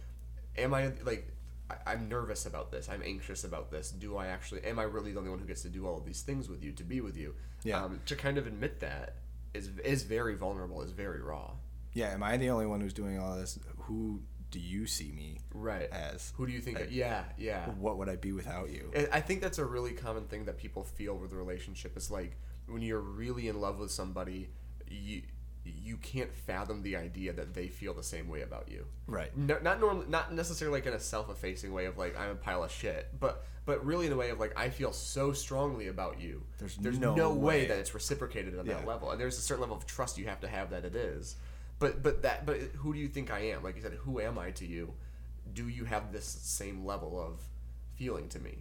am 0.57 0.75
I 0.75 0.93
like 1.05 1.27
I- 1.71 1.93
I'm 1.93 2.09
nervous 2.09 2.47
about 2.47 2.71
this 2.71 2.89
I'm 2.89 3.03
anxious 3.03 3.43
about 3.45 3.71
this 3.73 3.91
do 3.91 4.17
I 4.17 4.27
actually 4.29 4.63
am 4.65 4.79
I 4.79 4.85
really 4.85 5.11
the 5.13 5.19
only 5.19 5.31
one 5.31 5.41
who 5.41 5.47
gets 5.47 5.63
to 5.63 5.69
do 5.69 5.87
all 5.89 5.97
of 5.97 6.05
these 6.05 6.23
things 6.23 6.49
with 6.49 6.63
you 6.63 6.71
to 6.73 6.85
be 6.85 7.01
with 7.01 7.17
you 7.17 7.35
Yeah. 7.65 7.83
um, 7.83 8.01
to 8.07 8.15
kind 8.15 8.39
of 8.39 8.47
admit 8.47 8.79
that 8.81 9.17
is 9.55 9.71
is 9.85 10.05
very 10.05 10.35
vulnerable 10.37 10.83
is 10.83 10.93
very 10.93 11.21
raw 11.23 11.51
Yeah, 11.93 12.13
am 12.13 12.23
I 12.23 12.37
the 12.37 12.51
only 12.51 12.67
one 12.67 12.81
who's 12.81 12.93
doing 12.93 13.19
all 13.19 13.37
this? 13.37 13.59
Who 13.79 14.23
do 14.51 14.61
you 14.61 14.87
see 14.87 15.11
me 15.13 15.41
right 15.53 15.89
as? 15.91 16.33
who 16.37 16.47
do 16.47 16.53
you 16.53 16.61
think 16.61 16.79
Like, 16.79 16.89
yeah 16.91 17.25
yeah 17.37 17.67
What 17.71 17.99
would 17.99 18.09
I 18.09 18.17
be 18.17 18.33
without 18.33 18.71
you? 18.71 18.91
I- 19.13 19.21
think 19.21 19.41
that's 19.43 19.59
a 19.59 19.65
really 19.65 19.93
common 19.93 20.27
thing 20.27 20.45
that 20.45 20.57
people 20.57 20.85
feel 20.85 21.17
with 21.17 21.33
a 21.33 21.37
relationship. 21.37 21.97
Is 21.97 22.11
like 22.11 22.37
when 22.67 22.83
you're 22.83 23.01
really 23.01 23.49
in 23.49 23.61
love 23.61 23.79
with 23.79 23.91
somebody, 23.91 24.51
you 24.89 25.23
you 25.65 25.97
can't 25.97 26.33
fathom 26.33 26.83
the 26.83 26.97
idea 26.97 27.33
that 27.33 27.55
they 27.55 27.69
feel 27.69 27.93
the 27.93 28.03
same 28.03 28.29
way 28.29 28.43
about 28.43 28.69
you. 28.71 28.87
Right. 29.07 29.37
No, 29.37 29.59
not 29.63 29.81
normally, 29.81 30.07
not 30.09 30.33
necessarily 30.33 30.79
like 30.79 30.87
in 30.87 30.93
a 30.93 31.01
self-effacing 31.01 31.73
way 31.73 31.87
of 31.87 31.99
like 31.99 32.19
I'm 32.19 32.31
a 32.31 32.35
pile 32.37 32.63
of 32.63 32.71
shit, 32.71 33.09
but 33.19 33.45
but 33.65 33.85
really 33.85 34.07
in 34.07 34.13
a 34.13 34.17
way 34.17 34.31
of 34.31 34.39
like 34.39 34.53
I 34.57 34.71
feel 34.71 34.93
so 34.93 35.33
strongly 35.33 35.89
about 35.89 36.21
you. 36.21 36.45
There's 36.59 36.77
there's 36.77 36.99
no 36.99 37.15
no, 37.15 37.31
way. 37.33 37.63
way. 37.63 37.67
that 37.67 37.79
it's 37.79 37.95
reciprocated 37.95 38.59
on 38.59 38.67
that 38.67 38.87
level, 38.87 39.11
and 39.11 39.21
there's 39.21 39.39
a 39.39 39.43
certain 39.43 39.63
level 39.63 39.77
of 39.77 39.87
trust 39.87 40.19
you 40.19 40.27
have 40.27 40.41
to 40.41 40.49
have 40.49 40.71
that 40.71 40.85
it 40.85 40.95
is. 40.95 41.37
But 41.79 42.03
but 42.03 42.23
that 42.23 42.47
but 42.47 42.59
who 42.77 42.93
do 42.95 42.99
you 42.99 43.09
think 43.09 43.31
I 43.31 43.41
am? 43.51 43.63
Like 43.63 43.77
you 43.77 43.83
said, 43.83 43.93
who 43.93 44.21
am 44.21 44.39
I 44.39 44.51
to 44.53 44.67
you? 44.67 44.95
Do 45.53 45.69
you 45.69 45.85
have 45.85 46.13
this 46.13 46.25
same 46.25 46.85
level 46.85 47.21
of 47.21 47.39
feeling 47.95 48.29
to 48.31 48.39
me? 48.39 48.59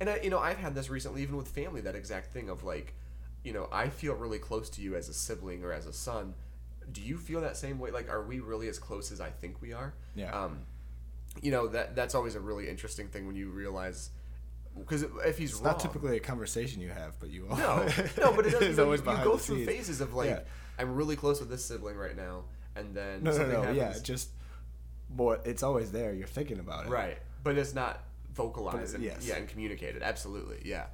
And 0.00 0.10
I, 0.10 0.20
you 0.22 0.30
know, 0.30 0.38
I've 0.38 0.58
had 0.58 0.74
this 0.74 0.90
recently, 0.90 1.22
even 1.22 1.36
with 1.36 1.48
family, 1.48 1.80
that 1.82 1.96
exact 1.96 2.32
thing 2.32 2.48
of 2.48 2.62
like, 2.62 2.94
you 3.42 3.52
know, 3.52 3.68
I 3.72 3.88
feel 3.88 4.14
really 4.14 4.38
close 4.38 4.68
to 4.70 4.82
you 4.82 4.94
as 4.94 5.08
a 5.08 5.14
sibling 5.14 5.64
or 5.64 5.72
as 5.72 5.86
a 5.86 5.92
son. 5.92 6.34
Do 6.90 7.00
you 7.02 7.16
feel 7.18 7.40
that 7.42 7.56
same 7.56 7.78
way? 7.78 7.90
Like, 7.90 8.08
are 8.08 8.22
we 8.22 8.40
really 8.40 8.68
as 8.68 8.78
close 8.78 9.10
as 9.12 9.20
I 9.20 9.30
think 9.30 9.60
we 9.60 9.72
are? 9.72 9.94
Yeah. 10.14 10.30
Um, 10.32 10.60
you 11.42 11.50
know 11.50 11.68
that 11.68 11.94
that's 11.94 12.14
always 12.14 12.34
a 12.34 12.40
really 12.40 12.68
interesting 12.68 13.08
thing 13.08 13.26
when 13.26 13.36
you 13.36 13.50
realize, 13.50 14.10
because 14.76 15.02
if 15.02 15.38
he's 15.38 15.50
It's 15.50 15.60
wrong, 15.60 15.72
not 15.74 15.80
typically 15.80 16.16
a 16.16 16.20
conversation 16.20 16.80
you 16.80 16.88
have, 16.88 17.18
but 17.20 17.30
you 17.30 17.46
no, 17.48 17.66
always, 17.66 17.96
no, 18.18 18.32
but 18.32 18.46
it 18.46 18.50
does. 18.58 18.62
You, 18.62 18.74
know, 18.74 18.84
always 18.84 19.02
you, 19.04 19.10
you 19.10 19.16
go 19.24 19.36
through 19.36 19.56
scenes. 19.56 19.68
phases 19.68 20.00
of 20.00 20.14
like, 20.14 20.30
Yeah. 20.30 20.40
I'm 20.78 20.94
really 20.94 21.16
close 21.16 21.40
with 21.40 21.50
this 21.50 21.64
sibling 21.64 21.96
right 21.96 22.16
now, 22.16 22.44
and 22.76 22.94
then 22.94 23.22
No, 23.22 23.30
no, 23.30 23.36
something 23.36 23.52
no. 23.52 23.62
happens. 23.62 23.78
Yeah, 23.78 23.98
just 24.02 24.30
more. 25.14 25.40
It's 25.44 25.62
always 25.62 25.90
there. 25.92 26.12
You're 26.14 26.26
thinking 26.26 26.58
about 26.58 26.86
it. 26.86 26.90
Right, 26.90 27.18
but 27.42 27.58
it's 27.58 27.74
not 27.74 28.04
vocalized 28.32 28.94
and 28.94 29.02
yes. 29.02 29.26
yeah, 29.26 29.36
and 29.36 29.48
communicated. 29.48 30.02
Absolutely, 30.02 30.60
yeah. 30.64 30.86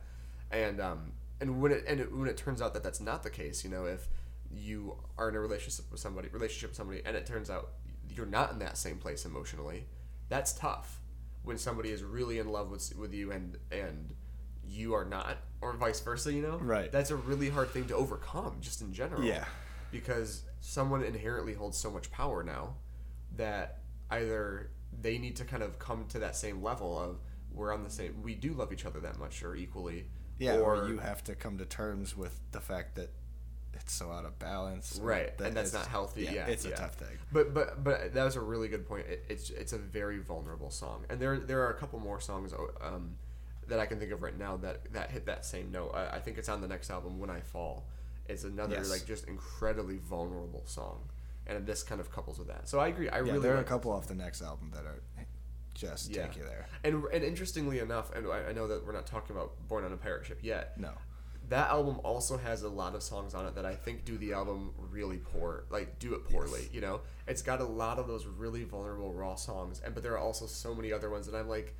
And 0.51 0.81
um, 0.81 1.13
and 1.41 1.61
when 1.61 1.73
it 1.73 1.85
and 1.87 2.01
it, 2.01 2.15
when 2.15 2.29
it 2.29 2.37
turns 2.37 2.63
out 2.63 2.75
that 2.75 2.83
that's 2.83 3.01
not 3.01 3.23
the 3.23 3.31
case, 3.31 3.65
you 3.65 3.71
know, 3.71 3.85
if 3.85 4.09
you 4.53 4.97
are 5.19 5.29
in 5.29 5.35
a 5.35 5.41
relationship 5.41 5.87
with 5.91 6.01
somebody, 6.01 6.29
relationship 6.29 6.71
with 6.71 6.77
somebody, 6.77 7.03
and 7.05 7.17
it 7.17 7.27
turns 7.27 7.51
out 7.51 7.71
you're 8.09 8.27
not 8.27 8.53
in 8.53 8.59
that 8.61 8.77
same 8.79 8.99
place 8.99 9.25
emotionally, 9.25 9.85
that's 10.29 10.53
tough. 10.53 11.01
When 11.43 11.59
somebody 11.59 11.91
is 11.91 12.03
really 12.03 12.39
in 12.39 12.49
love 12.49 12.71
with 12.71 12.97
with 12.97 13.13
you 13.13 13.33
and 13.33 13.59
and 13.71 14.15
you 14.67 14.95
are 14.95 15.05
not, 15.05 15.37
or 15.61 15.75
vice 15.75 16.01
versa, 16.01 16.33
you 16.33 16.41
know, 16.41 16.57
Right. 16.57 16.91
That's 16.91 17.11
a 17.11 17.17
really 17.17 17.51
hard 17.51 17.69
thing 17.71 17.87
to 17.89 17.95
overcome, 17.95 18.57
just 18.63 18.81
in 18.81 18.95
general. 18.95 19.23
Yeah. 19.23 19.45
Because 20.01 20.43
someone 20.61 21.03
inherently 21.05 21.55
holds 21.55 21.79
so 21.79 21.91
much 21.91 22.11
power 22.11 22.43
now 22.43 22.75
that 23.37 23.79
either 24.11 24.71
they 25.01 25.19
need 25.19 25.37
to 25.37 25.45
kind 25.45 25.63
of 25.63 25.79
come 25.79 26.07
to 26.09 26.19
that 26.19 26.37
same 26.37 26.63
level 26.63 26.99
of 26.99 27.21
we're 27.53 27.73
on 27.73 27.85
the 27.85 27.91
same. 27.91 28.23
We 28.23 28.35
do 28.35 28.53
love 28.53 28.73
each 28.73 28.85
other 28.85 29.01
that 29.01 29.19
much 29.19 29.43
or 29.43 29.55
equally. 29.55 30.07
Yeah, 30.39 30.57
or, 30.57 30.89
you 30.89 30.99
have 30.99 31.23
to 31.25 31.37
come 31.37 31.59
to 31.59 31.65
terms 31.65 32.17
with 32.17 32.41
the 32.51 32.61
fact 32.61 32.97
that 32.97 33.11
it's 33.73 33.93
so 33.93 34.11
out 34.11 34.25
of 34.25 34.39
balance. 34.41 34.99
right, 35.01 35.37
that 35.39 35.49
and 35.49 35.57
that's 35.57 35.73
not 35.73 35.87
healthy. 35.87 36.23
Yeah, 36.23 36.47
it's 36.47 36.65
yeah. 36.65 36.73
a 36.73 36.77
tough 36.77 36.95
thing. 36.95 37.17
But 37.33 37.55
but 37.55 37.85
but 37.85 38.15
that 38.15 38.25
was 38.25 38.35
a 38.35 38.41
really 38.41 38.69
good 38.69 38.87
point. 38.87 39.07
It, 39.07 39.25
it's 39.29 39.51
it's 39.51 39.73
a 39.73 39.79
very 39.79 40.19
vulnerable 40.19 40.71
song, 40.71 41.05
and 41.09 41.21
there 41.21 41.39
there 41.39 41.63
are 41.63 41.71
a 41.71 41.75
couple 41.75 42.01
more 42.01 42.21
songs 42.21 42.53
um, 42.83 43.15
that 43.69 43.79
I 43.79 43.87
can 43.87 44.01
think 44.01 44.11
of 44.11 44.23
right 44.23 44.37
now 44.37 44.57
that 44.59 44.93
that 44.93 45.11
hit 45.11 45.27
that 45.27 45.45
same 45.45 45.71
note. 45.71 45.93
I, 45.95 46.17
I 46.17 46.19
think 46.19 46.39
it's 46.39 46.49
on 46.49 46.61
the 46.61 46.69
next 46.69 46.91
album, 46.91 47.19
When 47.21 47.31
I 47.31 47.41
Fall. 47.41 47.87
It's 48.27 48.45
another 48.45 48.77
Yes. 48.77 48.91
like 48.91 49.05
just 49.07 49.27
incredibly 49.27 49.99
vulnerable 49.99 50.63
song, 50.67 51.09
and 51.47 51.67
this 51.67 51.83
kind 51.83 52.01
of 52.01 52.11
couples 52.11 52.39
with 52.39 52.49
that. 52.49 52.69
So 52.69 52.79
I 52.81 52.89
agree. 52.89 53.09
I 53.09 53.17
Yeah, 53.19 53.23
really 53.33 53.39
there 53.41 53.55
are 53.57 53.61
a 53.61 53.65
couple 53.65 53.93
off 53.93 54.07
the 54.07 54.15
next 54.15 54.41
album 54.43 54.71
that 54.75 54.85
are 54.87 55.01
just 55.75 56.11
Yeah. 56.11 56.27
take 56.27 56.37
you 56.37 56.45
there. 56.45 56.67
And 56.85 57.05
and 57.13 57.25
interestingly 57.25 57.81
enough, 57.81 58.15
and 58.15 58.27
I, 58.29 58.47
I 58.51 58.53
know 58.53 58.67
that 58.69 58.87
we're 58.87 58.93
not 58.93 59.07
talking 59.07 59.35
about 59.37 59.69
Born 59.69 59.85
on 59.85 59.93
a 59.93 59.97
Pirate 59.97 60.25
Ship 60.27 60.39
yet. 60.43 60.79
No. 60.79 60.93
That 61.51 61.69
album 61.69 62.01
also 62.05 62.39
has 62.39 62.63
a 62.63 62.71
lot 62.71 62.95
of 62.95 63.03
songs 63.03 63.35
on 63.35 63.45
it 63.45 63.55
that 63.57 63.67
I 63.67 63.75
think 63.75 64.07
do 64.07 64.17
the 64.17 64.33
album 64.33 64.73
really 64.91 65.19
poor, 65.19 65.65
like 65.69 65.99
do 65.99 66.15
it 66.15 66.25
poorly. 66.25 66.71
You 66.73 66.81
know, 66.81 67.03
it's 67.29 67.43
got 67.43 67.61
a 67.61 67.65
lot 67.65 67.99
of 67.99 68.07
those 68.07 68.25
really 68.25 68.65
vulnerable 68.65 69.13
raw 69.13 69.35
songs, 69.35 69.83
and 69.85 69.93
but 69.93 70.03
there 70.03 70.13
are 70.15 70.19
also 70.19 70.47
so 70.47 70.75
many 70.75 70.91
other 70.91 71.11
ones 71.11 71.27
that 71.27 71.37
I'm 71.37 71.49
like, 71.49 71.75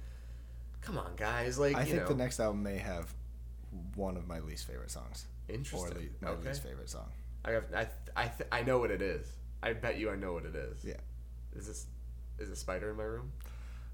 come 0.83 0.99
on, 0.99 1.17
guys, 1.17 1.59
like 1.59 1.77
I 1.77 1.85
think 1.85 1.97
know, 2.03 2.09
the 2.09 2.15
next 2.15 2.41
album 2.41 2.63
may 2.63 2.77
have 2.77 3.15
one 3.95 4.19
of 4.19 4.27
my 4.29 4.41
least 4.41 4.67
favorite 4.67 4.91
songs. 4.91 5.25
Or 5.49 5.55
interesting. 5.55 6.11
my 6.21 6.29
okay, 6.31 6.49
least 6.49 6.63
favorite 6.63 6.89
song. 6.91 7.11
I 7.45 7.51
have, 7.53 7.65
I 7.75 7.87
I 8.17 8.27
th- 8.29 8.49
I 8.51 8.63
know 8.63 8.79
what 8.79 8.91
it 8.91 9.03
is. 9.03 9.27
I 9.63 9.73
bet 9.73 9.99
you 9.99 10.11
I 10.11 10.17
know 10.17 10.33
what 10.33 10.45
it 10.45 10.55
is. 10.55 10.85
Yeah. 10.85 10.95
Is 11.55 11.67
this 11.67 11.87
is 12.39 12.51
a 12.51 12.57
spider 12.57 12.91
in 12.91 12.97
my 12.97 13.05
room? 13.05 13.31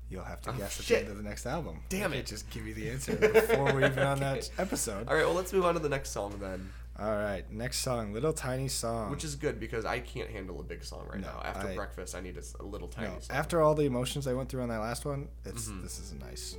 You'll 0.08 0.24
have 0.24 0.40
to 0.42 0.50
Oh, 0.50 0.54
guess 0.54 0.80
at 0.80 0.86
the 0.86 0.98
end 0.98 1.08
of 1.08 1.16
the 1.16 1.22
next 1.22 1.46
album. 1.46 1.80
Damn 1.88 2.12
it. 2.12 2.26
just 2.26 2.50
give 2.50 2.66
you 2.66 2.74
the 2.74 2.90
answer 2.90 3.14
before 3.32 3.64
we're 3.72 3.86
even 3.86 4.00
on 4.00 4.18
that 4.20 4.50
episode. 4.58 5.08
All 5.08 5.14
right, 5.14 5.24
well 5.24 5.34
let's 5.34 5.52
move 5.52 5.64
on 5.64 5.74
to 5.74 5.80
the 5.80 5.88
next 5.88 6.10
song 6.10 6.34
then. 6.40 6.70
All 6.98 7.10
right, 7.12 7.50
next 7.50 7.78
song, 7.78 8.12
Little 8.12 8.32
Tiny 8.32 8.68
Song. 8.68 9.10
Which 9.10 9.24
is 9.24 9.34
good 9.34 9.58
because 9.58 9.84
I 9.86 10.00
can't 10.00 10.28
handle 10.28 10.60
a 10.60 10.62
big 10.62 10.84
song 10.84 11.06
right 11.10 11.20
No, 11.20 11.28
now. 11.28 11.40
After 11.44 11.68
I- 11.68 11.74
breakfast, 11.74 12.14
I 12.14 12.20
need 12.20 12.36
a 12.58 12.62
little 12.62 12.88
tiny 12.88 13.08
no, 13.08 13.20
song. 13.20 13.36
after 13.36 13.62
all 13.62 13.74
the 13.74 13.84
emotions 13.84 14.26
I 14.26 14.34
went 14.34 14.48
through 14.50 14.62
on 14.62 14.68
that 14.68 14.80
last 14.80 15.04
one, 15.06 15.28
it's 15.44 15.68
Mhm. 15.68 15.82
this 15.82 15.98
is 15.98 16.12
nice. 16.12 16.56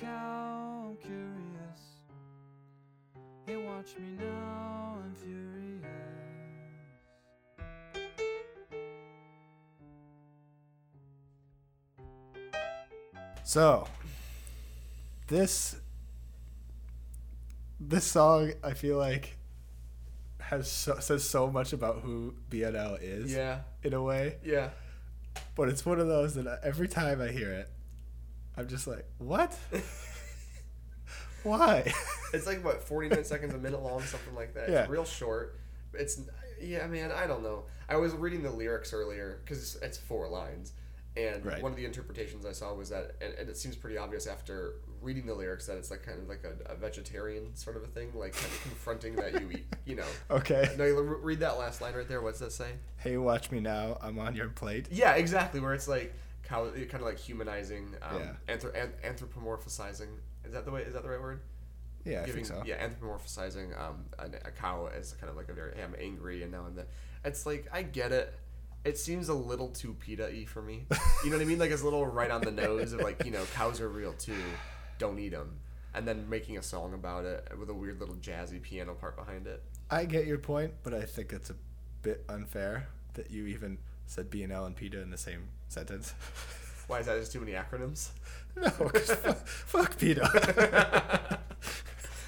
Cow, 0.00 0.88
I'm 0.88 0.96
curious. 0.96 1.80
Hey, 3.46 3.56
watch 3.56 3.94
me 3.98 4.16
now, 4.18 4.98
I'm 5.04 5.14
furious. 5.14 5.84
So, 13.44 13.86
this 15.26 15.76
this 17.78 18.04
song 18.04 18.52
I 18.62 18.74
feel 18.74 18.98
like 18.98 19.36
has 20.38 20.70
so, 20.70 20.98
says 21.00 21.28
so 21.28 21.50
much 21.50 21.72
about 21.72 22.00
who 22.00 22.34
BNL 22.50 22.98
is 23.00 23.32
yeah, 23.32 23.60
in 23.82 23.94
a 23.94 24.02
way, 24.02 24.36
yeah. 24.44 24.70
but 25.56 25.68
it's 25.68 25.84
one 25.84 25.98
of 26.00 26.06
those 26.06 26.34
that 26.34 26.60
every 26.62 26.88
time 26.88 27.20
I 27.20 27.28
hear 27.28 27.50
it, 27.52 27.69
I'm 28.60 28.68
just 28.68 28.86
like, 28.86 29.06
what? 29.18 29.56
Why? 31.42 31.90
It's 32.34 32.46
like 32.46 32.62
what 32.64 32.82
49 32.82 33.24
seconds 33.24 33.54
a 33.54 33.58
minute 33.58 33.82
long, 33.82 34.02
something 34.02 34.34
like 34.34 34.54
that. 34.54 34.68
Yeah. 34.68 34.80
It's 34.82 34.90
real 34.90 35.04
short. 35.06 35.58
It's 35.94 36.20
yeah, 36.60 36.86
man. 36.86 37.10
I 37.10 37.26
don't 37.26 37.42
know. 37.42 37.64
I 37.88 37.96
was 37.96 38.12
reading 38.12 38.42
the 38.42 38.50
lyrics 38.50 38.92
earlier 38.92 39.40
because 39.42 39.76
it's 39.76 39.96
four 39.96 40.28
lines, 40.28 40.72
and 41.16 41.44
Right. 41.44 41.62
one 41.62 41.72
of 41.72 41.78
the 41.78 41.86
interpretations 41.86 42.44
I 42.44 42.52
saw 42.52 42.74
was 42.74 42.90
that, 42.90 43.16
and, 43.22 43.32
and 43.34 43.48
it 43.48 43.56
seems 43.56 43.74
pretty 43.74 43.96
obvious 43.96 44.26
after 44.26 44.74
reading 45.00 45.24
the 45.24 45.34
lyrics 45.34 45.66
that 45.66 45.78
it's 45.78 45.90
like 45.90 46.02
kind 46.02 46.18
of 46.20 46.28
like 46.28 46.44
a, 46.44 46.72
a 46.72 46.76
vegetarian 46.76 47.56
sort 47.56 47.76
of 47.76 47.82
a 47.84 47.86
thing, 47.86 48.10
like 48.14 48.34
kind 48.34 48.52
of 48.52 48.60
confronting 48.62 49.16
that 49.16 49.40
you 49.40 49.50
eat. 49.50 49.66
You 49.86 49.96
know. 49.96 50.06
okay. 50.30 50.74
No, 50.76 50.84
you 50.84 51.00
read 51.00 51.40
that 51.40 51.58
last 51.58 51.80
line 51.80 51.94
right 51.94 52.06
there. 52.06 52.20
What's 52.20 52.38
that 52.40 52.52
say? 52.52 52.72
Hey, 52.98 53.16
watch 53.16 53.50
me 53.50 53.60
now. 53.60 53.96
I'm 54.02 54.18
on 54.18 54.36
your 54.36 54.50
plate. 54.50 54.86
Yeah, 54.90 55.14
exactly. 55.14 55.58
Where 55.60 55.72
it's 55.72 55.88
like 55.88 56.14
cow, 56.50 56.70
kind 56.70 56.94
of 56.94 57.02
like 57.02 57.18
humanizing, 57.18 57.94
um, 58.02 58.20
Yeah. 58.20 58.56
anthro- 58.56 58.74
an- 58.74 58.92
anthropomorphizing. 59.04 60.08
Is 60.44 60.52
that 60.52 60.64
the 60.64 60.70
way? 60.70 60.82
Is 60.82 60.92
that 60.94 61.02
the 61.02 61.08
right 61.08 61.20
word? 61.20 61.40
Yeah, 62.04 62.24
Giving, 62.24 62.44
so. 62.44 62.62
Yeah, 62.64 62.86
anthropomorphizing 62.86 63.78
um, 63.78 64.04
a, 64.18 64.24
a 64.48 64.50
cow 64.50 64.88
as 64.94 65.12
kind 65.14 65.30
of 65.30 65.36
like 65.36 65.48
a 65.48 65.52
very. 65.52 65.74
Hey, 65.76 65.82
I'm 65.82 65.94
angry, 66.00 66.42
and 66.42 66.52
now 66.52 66.64
I'm 66.66 66.74
the. 66.74 66.86
It's 67.24 67.44
like 67.46 67.68
I 67.72 67.82
get 67.82 68.12
it. 68.12 68.34
It 68.84 68.96
seems 68.96 69.28
a 69.28 69.34
little 69.34 69.68
too 69.68 69.92
PETA-y 70.00 70.46
for 70.46 70.62
me. 70.62 70.86
You 71.22 71.30
know 71.30 71.36
what 71.36 71.42
I 71.42 71.46
mean? 71.46 71.58
Like 71.58 71.70
it's 71.70 71.82
a 71.82 71.84
little 71.84 72.06
right 72.06 72.30
on 72.30 72.40
the 72.40 72.50
nose 72.50 72.94
of 72.94 73.00
like 73.00 73.24
you 73.26 73.30
know 73.30 73.44
cows 73.54 73.80
are 73.80 73.88
real 73.90 74.14
too, 74.14 74.32
don't 74.98 75.18
eat 75.18 75.30
them, 75.32 75.58
and 75.94 76.08
then 76.08 76.26
making 76.30 76.56
a 76.56 76.62
song 76.62 76.94
about 76.94 77.26
it 77.26 77.46
with 77.58 77.68
a 77.68 77.74
weird 77.74 78.00
little 78.00 78.14
jazzy 78.16 78.60
piano 78.62 78.94
part 78.94 79.16
behind 79.16 79.46
it. 79.46 79.62
I 79.90 80.06
get 80.06 80.26
your 80.26 80.38
point, 80.38 80.72
but 80.82 80.94
I 80.94 81.02
think 81.02 81.34
it's 81.34 81.50
a 81.50 81.56
bit 82.00 82.24
unfair 82.30 82.86
that 83.14 83.30
you 83.30 83.44
even 83.48 83.76
said 84.10 84.28
BNL 84.28 84.42
and 84.44 84.52
L 84.52 84.64
and 84.66 84.74
PETA 84.76 85.00
in 85.00 85.10
the 85.10 85.16
same 85.18 85.48
sentence. 85.68 86.14
Why 86.88 86.98
is 86.98 87.06
that? 87.06 87.18
Just 87.20 87.32
too 87.32 87.40
many 87.40 87.52
acronyms. 87.52 88.10
No, 88.56 88.68
fuck, 88.68 89.46
fuck 89.46 89.96
PETA. 90.00 91.38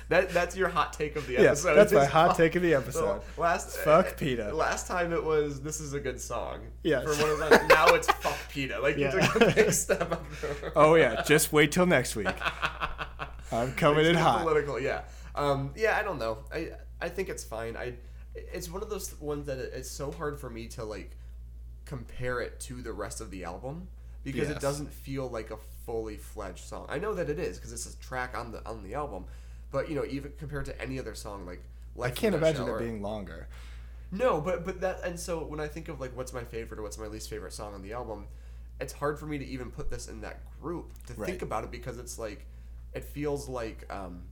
That 0.08 0.30
that's 0.30 0.56
your 0.56 0.68
hot 0.68 0.92
take 0.92 1.16
of 1.16 1.26
the 1.26 1.32
Yes, 1.32 1.64
episode. 1.64 1.74
that's 1.74 1.92
my 1.92 2.04
hot 2.20 2.36
take 2.36 2.54
of 2.54 2.62
the 2.62 2.74
episode. 2.74 3.22
So 3.36 3.40
last 3.42 3.76
Fuck 3.78 4.16
PETA. 4.16 4.54
Last 4.54 4.86
time 4.86 5.12
it 5.12 5.22
was 5.24 5.60
this 5.62 5.80
is 5.80 5.94
a 5.94 6.00
good 6.00 6.20
song. 6.20 6.60
Yes. 6.84 7.02
For 7.02 7.20
one 7.22 7.30
of 7.32 7.38
those, 7.38 7.68
now 7.68 7.86
it's 7.88 8.08
fuck 8.12 8.36
PETA. 8.50 8.78
Like 8.80 8.96
Yeah. 8.98 9.14
you 9.14 9.20
took 9.22 9.42
a 9.42 9.52
big 9.52 9.72
step 9.72 10.12
up. 10.12 10.24
oh 10.76 10.94
yeah, 10.94 11.22
just 11.22 11.52
wait 11.52 11.72
till 11.72 11.86
next 11.86 12.14
week. 12.14 12.28
I'm 13.50 13.72
coming 13.72 14.06
in 14.06 14.14
hot. 14.14 14.42
Political, 14.42 14.78
yeah. 14.80 15.00
Um, 15.34 15.72
yeah, 15.74 15.98
I 15.98 16.04
don't 16.04 16.20
know. 16.20 16.38
I 16.54 16.70
I 17.00 17.08
think 17.08 17.28
it's 17.30 17.42
fine. 17.42 17.76
I 17.76 17.94
it's 18.34 18.70
one 18.70 18.82
of 18.82 18.90
those 18.90 19.18
ones 19.20 19.46
that 19.46 19.58
it- 19.58 19.72
it's 19.74 19.90
so 19.90 20.12
hard 20.12 20.38
for 20.38 20.48
me 20.50 20.68
to 20.68 20.84
like 20.84 21.16
compare 21.93 22.40
it 22.40 22.59
to 22.59 22.80
the 22.80 22.93
rest 22.93 23.20
of 23.20 23.30
the 23.30 23.45
album 23.45 23.86
because 24.24 24.49
it 24.49 24.61
doesn't 24.61 24.90
feel 24.90 25.28
like 25.28 25.51
a 25.51 25.59
fully 25.84 26.16
fledged 26.16 26.64
song. 26.64 26.86
I 26.88 26.99
know 26.99 27.12
that 27.14 27.28
it 27.28 27.38
is 27.38 27.59
because 27.59 27.72
it's 27.72 27.86
a 27.93 27.99
track 27.99 28.36
on 28.36 28.53
the 28.53 28.64
on 28.66 28.82
the 28.82 28.95
album, 28.95 29.26
but 29.70 29.90
you 29.90 29.95
know 29.95 30.05
even 30.07 30.32
compared 30.38 30.64
to 30.66 30.80
any 30.80 30.99
other 30.99 31.14
song 31.14 31.45
like 31.45 31.62
I 32.03 32.09
can't 32.11 32.34
imagine 32.34 32.66
it 32.66 32.78
being 32.78 33.03
longer. 33.03 33.47
no, 34.11 34.40
but 34.40 34.64
but 34.64 34.80
that 34.80 35.01
and 35.05 35.18
so 35.18 35.45
when 35.45 35.61
I 35.61 35.68
think 35.68 35.88
of 35.88 36.01
like 36.01 36.16
what's 36.16 36.32
my 36.32 36.45
favorite 36.45 36.78
or 36.80 36.82
what's 36.82 36.99
my 36.99 37.07
least 37.07 37.28
favorite 37.30 37.53
song 37.53 37.74
on 37.74 37.82
the 37.82 37.93
album, 37.93 38.26
it's 38.80 38.93
hard 38.93 39.18
for 39.18 39.26
me 39.26 39.38
to 39.38 39.45
even 39.47 39.70
put 39.70 39.90
this 39.90 40.09
in 40.09 40.20
that 40.22 40.40
group 40.61 40.93
to 41.07 41.12
Right. 41.14 41.26
think 41.26 41.43
about 41.43 41.64
it 41.64 41.70
because 41.70 41.99
it's 41.99 42.18
like 42.18 42.47
it 42.95 43.05
feels 43.05 43.49
like 43.49 43.86
um 43.93 44.22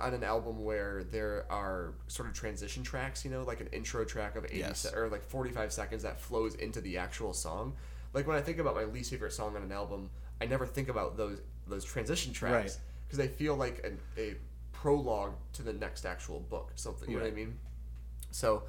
on 0.00 0.14
an 0.14 0.22
album 0.24 0.64
where 0.64 1.02
there 1.04 1.44
are 1.50 1.94
sort 2.08 2.28
of 2.28 2.34
transition 2.34 2.82
tracks, 2.82 3.24
you 3.24 3.30
know, 3.30 3.42
like 3.42 3.60
an 3.60 3.68
intro 3.72 4.04
track 4.04 4.36
of 4.36 4.44
80 4.44 4.56
Yes. 4.58 4.80
se- 4.80 4.94
or 4.96 5.08
like 5.08 5.22
45 5.22 5.72
seconds 5.72 6.02
that 6.04 6.20
flows 6.20 6.54
into 6.54 6.80
the 6.80 6.98
actual 6.98 7.32
song. 7.32 7.74
Like 8.14 8.26
when 8.26 8.36
I 8.36 8.40
think 8.42 8.58
about 8.58 8.74
my 8.74 8.84
least 8.84 9.10
favorite 9.10 9.32
song 9.32 9.56
on 9.56 9.62
an 9.62 9.72
album, 9.72 10.10
I 10.40 10.46
never 10.46 10.66
think 10.66 10.88
about 10.88 11.16
those 11.16 11.40
those 11.66 11.84
transition 11.84 12.32
tracks 12.32 12.74
Right. 12.74 12.80
because 13.06 13.18
they 13.18 13.28
feel 13.28 13.54
like 13.56 13.84
an, 13.84 13.98
a 14.18 14.34
prologue 14.72 15.34
to 15.54 15.62
the 15.62 15.72
next 15.72 16.04
actual 16.04 16.40
book, 16.40 16.72
something, 16.74 17.08
you 17.10 17.16
know 17.16 17.22
what 17.22 17.32
I 17.32 17.34
mean? 17.36 17.56
So, 18.32 18.64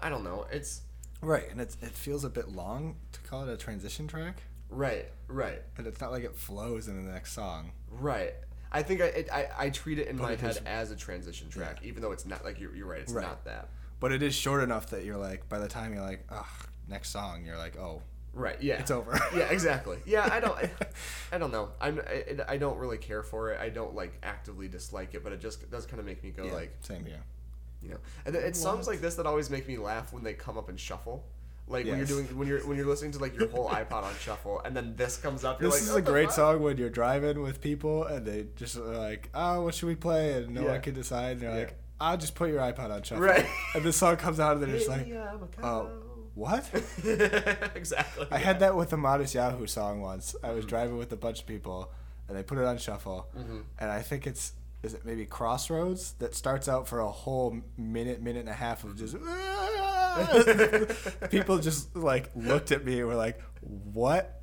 I 0.00 0.08
don't 0.08 0.24
know. 0.24 0.46
It's 0.50 0.82
Right, 1.20 1.48
and 1.50 1.60
it's, 1.60 1.76
it 1.82 1.90
feels 1.92 2.24
a 2.24 2.30
bit 2.30 2.48
long 2.48 2.96
to 3.12 3.20
call 3.20 3.46
it 3.48 3.52
a 3.52 3.56
transition 3.56 4.08
track, 4.08 4.42
right, 4.70 5.06
right, 5.28 5.62
and 5.76 5.86
it's 5.86 6.00
not 6.00 6.10
like 6.10 6.24
it 6.24 6.34
flows 6.34 6.88
in 6.88 7.04
the 7.06 7.12
next 7.12 7.32
song. 7.32 7.72
right. 7.90 8.34
I 8.72 8.82
think 8.82 9.00
I 9.00 9.04
it, 9.06 9.28
I, 9.32 9.48
I 9.58 9.70
treat 9.70 9.98
it 9.98 10.08
in 10.08 10.16
But 10.16 10.22
my 10.24 10.32
it 10.32 10.40
head 10.40 10.50
is- 10.52 10.60
as 10.66 10.90
a 10.90 10.96
transition 10.96 11.48
track, 11.50 11.78
even 11.82 12.02
though 12.02 12.12
it's 12.12 12.26
not 12.26 12.44
like 12.44 12.58
you're, 12.60 12.74
you're 12.74 12.86
right. 12.86 13.00
It's 13.00 13.12
Right. 13.12 13.22
not 13.26 13.44
that. 13.44 13.68
But 14.00 14.10
it 14.12 14.22
is 14.22 14.34
short 14.34 14.62
enough 14.64 14.90
that 14.90 15.04
you're 15.04 15.16
like, 15.18 15.48
by 15.48 15.58
the 15.60 15.68
time 15.68 15.92
you're 15.94 16.02
like, 16.02 16.24
ugh, 16.30 16.44
next 16.88 17.10
song, 17.10 17.44
you're 17.46 17.58
like, 17.58 17.76
oh, 17.78 18.02
Right. 18.34 18.56
Yeah. 18.62 18.80
It's 18.80 18.90
over. 18.90 19.12
yeah. 19.36 19.50
Exactly. 19.50 19.98
Yeah. 20.06 20.26
I 20.32 20.40
don't. 20.40 20.56
I, 20.56 20.70
I 21.32 21.36
don't 21.38 21.52
know. 21.52 21.68
I'm. 21.80 22.00
I, 22.08 22.24
I 22.48 22.56
don't 22.56 22.78
really 22.78 22.96
care 22.96 23.22
for 23.22 23.50
it. 23.52 23.60
I 23.60 23.68
don't 23.68 23.94
like 23.94 24.14
actively 24.22 24.68
dislike 24.68 25.14
it, 25.14 25.22
but 25.22 25.34
it 25.34 25.40
just 25.42 25.70
does 25.70 25.84
kind 25.84 26.00
of 26.00 26.06
make 26.06 26.24
me 26.24 26.30
go 26.30 26.44
yeah, 26.46 26.52
like, 26.54 26.74
same 26.80 27.04
here. 27.04 27.20
you 27.82 27.90
know. 27.90 27.98
And 28.24 28.34
it's 28.34 28.58
songs 28.58 28.86
like 28.86 29.02
this 29.02 29.16
that 29.16 29.26
always 29.26 29.50
make 29.50 29.68
me 29.68 29.76
laugh 29.76 30.14
when 30.14 30.24
they 30.24 30.32
come 30.32 30.56
up 30.56 30.70
and 30.70 30.80
shuffle. 30.80 31.26
Like 31.68 31.86
when 31.86 31.96
you're 31.98 32.06
doing 32.06 32.26
when 32.36 32.48
you're 32.48 32.60
when 32.66 32.76
you're 32.76 32.86
listening 32.86 33.12
to 33.12 33.18
like 33.18 33.38
your 33.38 33.48
whole 33.48 33.68
iPod 33.68 34.02
on 34.02 34.12
shuffle, 34.20 34.60
and 34.64 34.76
then 34.76 34.94
this 34.96 35.16
comes 35.16 35.42
up. 35.44 35.60
You're 35.60 35.70
This 35.70 35.88
like, 35.88 35.90
is 35.90 36.08
a 36.08 36.10
great 36.10 36.26
fuck?" 36.26 36.34
song 36.34 36.62
when 36.62 36.76
you're 36.76 36.90
driving 36.90 37.40
with 37.40 37.60
people 37.60 38.04
and 38.04 38.26
they 38.26 38.46
just 38.56 38.76
are 38.76 38.80
like, 38.98 39.30
oh, 39.32 39.62
what 39.62 39.74
should 39.74 39.86
we 39.88 39.94
play? 39.94 40.32
And 40.34 40.54
no 40.54 40.62
Yeah. 40.64 40.72
one 40.72 40.80
can 40.82 40.94
decide. 40.94 41.32
And 41.32 41.40
they're 41.40 41.50
Yeah. 41.50 41.56
like, 41.58 41.78
I'll 42.00 42.16
just 42.18 42.34
put 42.34 42.50
your 42.50 42.58
iPod 42.60 42.90
on 42.90 43.02
shuffle. 43.04 43.24
Right. 43.24 43.46
And 43.74 43.84
this 43.84 43.96
song 43.96 44.16
comes 44.16 44.38
out 44.40 44.54
and 44.56 44.62
they're 44.62 44.76
just 44.76 44.88
like, 44.88 45.06
a 45.08 45.38
oh, 45.62 45.88
what? 46.34 46.68
exactly. 47.74 48.26
I 48.30 48.38
had 48.38 48.60
that 48.60 48.76
with 48.76 48.90
the 48.90 48.96
Modest 48.96 49.34
Yahoo 49.34 49.66
song 49.66 50.00
once. 50.00 50.34
I 50.42 50.48
Mm-hmm. 50.48 50.56
was 50.56 50.66
driving 50.66 50.98
with 50.98 51.12
a 51.12 51.16
bunch 51.16 51.40
of 51.40 51.46
people, 51.46 51.90
and 52.28 52.36
they 52.36 52.42
put 52.42 52.58
it 52.58 52.64
on 52.64 52.76
shuffle. 52.78 53.28
Mm-hmm. 53.38 53.60
And 53.78 53.90
I 53.90 54.02
think 54.02 54.26
it's 54.26 54.52
is 54.82 54.94
it 54.94 55.04
maybe 55.04 55.24
Crossroads 55.26 56.14
that 56.18 56.34
starts 56.34 56.68
out 56.68 56.88
for 56.88 56.98
a 56.98 57.08
whole 57.08 57.60
minute, 57.76 58.20
minute 58.20 58.40
and 58.40 58.48
a 58.48 58.52
half 58.54 58.82
of 58.82 58.96
just. 58.96 59.14
"Ah!" 59.24 59.91
Ah! 60.16 61.26
people 61.30 61.58
just 61.58 61.94
like 61.96 62.30
looked 62.34 62.72
at 62.72 62.84
me 62.84 62.98
and 63.00 63.08
were 63.08 63.14
like, 63.14 63.40
"What 63.60 64.42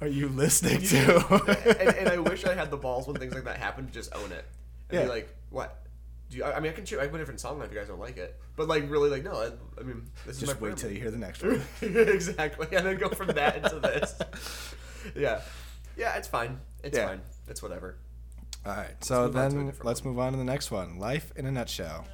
are 0.00 0.06
you 0.08 0.28
listening 0.28 0.82
to?" 0.88 1.76
and, 1.80 1.88
and 1.96 2.08
I 2.08 2.18
wish 2.30 2.44
I 2.44 2.54
had 2.54 2.70
the 2.70 2.76
balls 2.76 3.06
when 3.06 3.16
things 3.16 3.34
like 3.34 3.44
that 3.44 3.56
happen 3.58 3.86
to 3.86 3.92
just 3.92 4.14
own 4.14 4.32
it 4.32 4.44
and 4.90 4.98
Yeah. 4.98 5.02
be 5.04 5.08
like, 5.08 5.36
"What? 5.50 5.78
Do 6.30 6.38
you, 6.38 6.44
I 6.44 6.56
I 6.56 6.60
mean, 6.60 6.72
I 6.72 6.74
can 6.74 6.84
choose. 6.86 6.98
I 6.98 7.02
have 7.04 7.14
a 7.14 7.18
different 7.18 7.40
song 7.40 7.60
if 7.62 7.70
you 7.70 7.78
guys 7.78 7.88
don't 7.88 8.00
like 8.00 8.16
it, 8.16 8.40
but 8.56 8.66
like 8.68 8.88
really, 8.90 9.10
like 9.10 9.22
no. 9.24 9.32
I, 9.32 9.50
I 9.80 9.84
mean, 9.84 10.04
this 10.26 10.36
is 10.36 10.40
just 10.48 10.60
my 10.60 10.68
wait 10.68 10.76
till 10.78 10.90
you 10.90 10.98
hear 11.00 11.10
the 11.10 11.18
next 11.18 11.42
one. 11.42 11.60
exactly, 11.82 12.68
and 12.74 12.86
then 12.86 12.96
go 12.96 13.08
from 13.10 13.28
that 13.28 13.56
into 13.56 13.78
this. 13.80 14.14
Yeah, 15.16 15.40
yeah, 15.96 16.16
it's 16.16 16.28
fine. 16.28 16.58
It's 16.82 16.96
Yeah. 16.96 17.08
fine. 17.08 17.20
It's 17.48 17.62
whatever. 17.62 17.96
All 18.64 18.72
right, 18.76 18.94
so 19.04 19.26
move 19.26 19.36
on 19.36 19.50
then 19.56 19.72
let's 19.82 20.04
move 20.04 20.18
on 20.20 20.32
to 20.32 20.38
the 20.38 20.44
next 20.44 20.70
one. 20.70 20.98
Life 20.98 21.32
in 21.36 21.44
a 21.46 21.50
nutshell. 21.52 22.06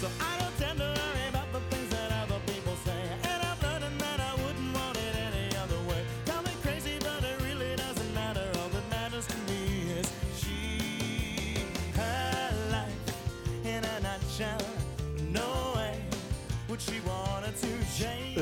So 0.00 0.08
I 0.20 0.27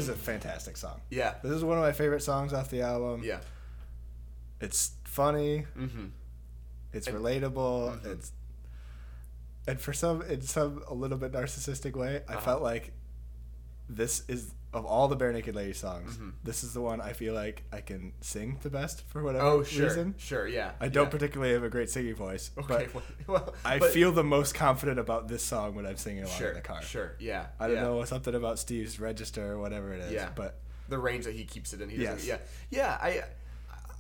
is 0.09 0.15
a 0.15 0.19
fantastic 0.19 0.77
song. 0.77 1.01
Yeah, 1.11 1.35
This 1.43 1.53
is 1.53 1.65
one 1.65 1.79
of 1.79 1.85
my 1.85 1.93
favorite 1.93 2.23
songs 2.23 2.53
off 2.53 2.71
the 2.71 2.83
album. 2.83 3.23
yeah. 3.25 3.41
It's 4.61 4.93
funny. 5.05 5.67
Mm-hmm. 5.79 6.07
It's 6.93 7.07
And- 7.07 7.17
relatable. 7.17 8.01
Mhm. 8.01 8.07
It's 8.07 8.33
and 9.69 9.81
for 9.81 9.93
some 9.93 10.23
in 10.23 10.41
some 10.43 10.83
a 10.87 10.95
little 10.95 11.19
bit 11.19 11.33
narcissistic 11.33 11.95
way, 11.97 12.23
I 12.29 12.35
Uh-huh. 12.35 12.41
felt 12.41 12.63
like 12.63 12.93
this 13.89 14.23
is 14.29 14.53
of 14.77 14.85
all 14.85 15.09
the 15.09 15.17
Barenaked 15.17 15.55
Ladies 15.55 15.79
songs, 15.79 16.17
Mhm. 16.19 16.33
this 16.45 16.63
is 16.63 16.75
the 16.75 16.81
one 16.81 17.01
I 17.01 17.13
feel 17.15 17.33
like 17.35 17.65
I 17.73 17.81
can 17.81 18.13
sing 18.21 18.59
the 18.63 18.69
best 18.71 19.03
for 19.09 19.23
whatever 19.23 19.45
Oh, 19.45 19.63
sure, 19.63 19.85
reason. 19.87 20.15
sure, 20.19 20.47
yeah. 20.47 20.73
I 20.81 20.89
don't 20.89 21.05
yeah. 21.07 21.11
particularly 21.11 21.55
have 21.55 21.65
a 21.65 21.71
great 21.71 21.89
singing 21.91 22.15
voice, 22.15 22.51
Okay, 22.59 22.89
but 22.93 23.03
well, 23.27 23.55
I 23.65 23.79
but- 23.79 23.91
feel 23.93 24.13
the 24.13 24.23
most 24.25 24.55
confident 24.55 24.99
about 24.99 25.29
this 25.29 25.43
song 25.43 25.75
when 25.75 25.87
I'm 25.87 25.97
singing 25.97 26.25
along 26.25 26.37
sure, 26.37 26.49
in 26.51 26.55
the 26.57 26.61
car. 26.61 26.83
sure, 26.83 27.17
yeah. 27.19 27.47
I 27.59 27.67
don't 27.69 27.77
yeah. 27.77 27.83
know 27.85 28.05
something 28.05 28.35
about 28.35 28.59
Steve's 28.59 29.01
register 29.01 29.53
or 29.53 29.59
whatever 29.59 29.93
it 29.95 30.01
is, 30.01 30.13
Yeah. 30.13 30.29
but 30.35 30.61
the 30.89 30.99
range 30.99 31.25
that 31.25 31.35
he 31.35 31.45
keeps 31.45 31.73
it 31.73 31.81
in. 31.81 31.89
He 31.89 32.03
Yes. 32.03 32.25
yeah, 32.27 32.39
yeah. 32.71 32.99
I, 33.01 33.25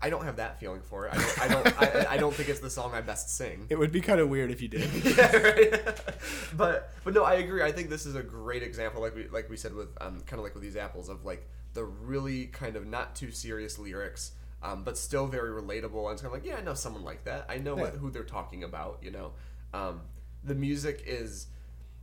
I 0.06 0.10
don't 0.10 0.24
have 0.24 0.36
that 0.36 0.60
feeling 0.60 0.82
for 0.82 1.06
it. 1.06 1.12
I 1.12 1.16
don't. 1.16 1.40
I 1.40 1.48
don't. 1.48 1.82
I, 1.82 2.06
I 2.12 2.16
don't 2.16 2.32
think 2.32 2.48
it's 2.48 2.60
the 2.60 2.70
song 2.70 2.94
I 2.94 3.00
best 3.00 3.28
sing. 3.36 3.66
it 3.68 3.76
would 3.76 3.90
be 3.90 4.00
kind 4.00 4.20
of 4.20 4.28
weird 4.28 4.52
if 4.52 4.62
you 4.62 4.68
did. 4.68 4.88
yeah, 5.04 5.36
right. 5.36 6.00
but 6.56 6.92
but 7.02 7.12
no, 7.12 7.24
I 7.24 7.34
agree. 7.34 7.60
I 7.60 7.72
think 7.72 7.90
this 7.90 8.06
is 8.06 8.14
a 8.14 8.22
great 8.22 8.62
example, 8.62 9.02
like 9.02 9.16
we 9.16 9.26
like 9.26 9.50
we 9.50 9.56
said 9.56 9.74
with 9.74 9.88
um, 10.00 10.20
kind 10.20 10.38
of 10.38 10.44
like 10.44 10.54
with 10.54 10.62
these 10.62 10.76
apples 10.76 11.08
of 11.08 11.24
like 11.24 11.48
the 11.74 11.82
really 11.82 12.46
kind 12.46 12.76
of 12.76 12.86
not 12.86 13.16
too 13.16 13.32
serious 13.32 13.80
lyrics, 13.80 14.30
um, 14.62 14.84
but 14.84 14.96
still 14.96 15.26
very 15.26 15.50
relatable. 15.50 16.04
And 16.04 16.12
it's 16.12 16.22
kind 16.22 16.32
of 16.32 16.40
like, 16.40 16.46
yeah, 16.46 16.56
I 16.56 16.62
know 16.62 16.74
someone 16.74 17.02
like 17.02 17.24
that. 17.24 17.44
I 17.48 17.58
know 17.58 17.74
what, 17.74 17.94
who 17.94 18.12
they're 18.12 18.22
talking 18.22 18.62
about. 18.62 19.00
You 19.02 19.10
know, 19.10 19.32
um, 19.74 20.02
the 20.44 20.54
music 20.54 21.02
is 21.04 21.48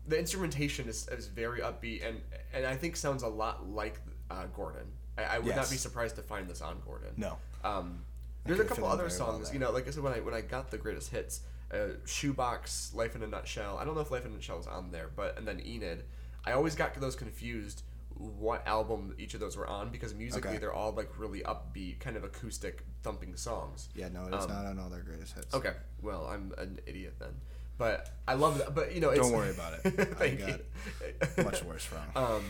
the 0.06 0.20
instrumentation 0.20 0.90
is, 0.90 1.08
is 1.08 1.28
very 1.28 1.62
upbeat 1.62 2.06
and 2.06 2.20
and 2.54 2.66
I 2.66 2.76
think 2.76 2.98
sounds 2.98 3.24
a 3.24 3.30
lot 3.30 3.70
like 3.70 4.02
uh, 4.30 4.48
Gordon. 4.54 4.88
I, 5.18 5.24
I 5.36 5.40
would 5.40 5.56
not 5.56 5.70
be 5.70 5.78
surprised 5.78 6.18
to 6.18 6.22
find 6.22 6.50
this 6.50 6.62
on 6.62 6.82
Gordon. 6.86 7.12
No. 7.16 7.38
Um, 7.64 8.04
there's 8.46 8.60
a 8.60 8.66
couple 8.66 8.86
other 8.86 9.04
well 9.04 9.10
songs, 9.12 9.54
you 9.54 9.60
know, 9.60 9.72
like 9.72 9.88
I 9.88 9.92
said 9.92 10.04
when 10.04 10.14
I 10.14 10.20
when 10.20 10.34
I 10.34 10.42
got 10.42 10.70
the 10.72 10.78
greatest 10.78 11.12
hits, 11.12 11.42
uh, 11.74 11.96
Shoebox, 12.06 12.94
Life 12.94 13.16
in 13.16 13.24
a 13.24 13.28
Nutshell. 13.28 13.78
I 13.78 13.86
don't 13.86 13.96
know 13.96 14.02
if 14.02 14.12
Life 14.12 14.26
in 14.26 14.32
a 14.32 14.36
Nutshell 14.36 14.58
was 14.58 14.68
on 14.68 14.92
there, 14.92 15.10
but 15.16 15.38
and 15.38 15.48
then 15.48 15.62
Enid. 15.66 16.04
I 16.46 16.52
always 16.52 16.76
got 16.76 16.94
those 17.00 17.16
confused 17.16 17.84
what 18.16 18.66
album 18.68 19.16
each 19.18 19.34
of 19.34 19.40
those 19.40 19.58
were 19.58 19.66
on 19.68 19.90
because 19.90 20.14
musically 20.14 20.52
Okay. 20.52 20.60
they're 20.60 20.74
all 20.74 20.92
like 20.92 21.10
really 21.18 21.40
upbeat, 21.42 22.00
kind 22.00 22.16
of 22.16 22.24
acoustic 22.24 22.84
thumping 23.02 23.36
songs. 23.36 23.90
Yeah, 23.96 24.10
no, 24.10 24.26
it's 24.32 24.46
Um, 24.46 24.52
not 24.52 24.66
on 24.66 24.78
all 24.80 24.90
their 24.90 25.02
greatest 25.02 25.34
hits. 25.36 25.54
Okay, 25.54 25.74
well 26.02 26.28
I'm 26.28 26.54
an 26.58 26.80
idiot 26.86 27.16
then, 27.20 27.34
but 27.78 28.10
I 28.28 28.34
love 28.36 28.58
that. 28.60 28.76
But 28.76 28.94
you 28.94 29.00
know, 29.02 29.10
it's, 29.10 29.22
Don't 29.28 29.36
worry 29.38 29.50
about 29.52 29.74
it. 29.74 29.82
I 30.00 30.04
Thank 30.06 30.40
got 30.42 30.50
you. 30.50 31.44
Much 31.44 31.64
worse 31.64 31.90
wrong. 31.92 32.12
Um, 32.36 32.44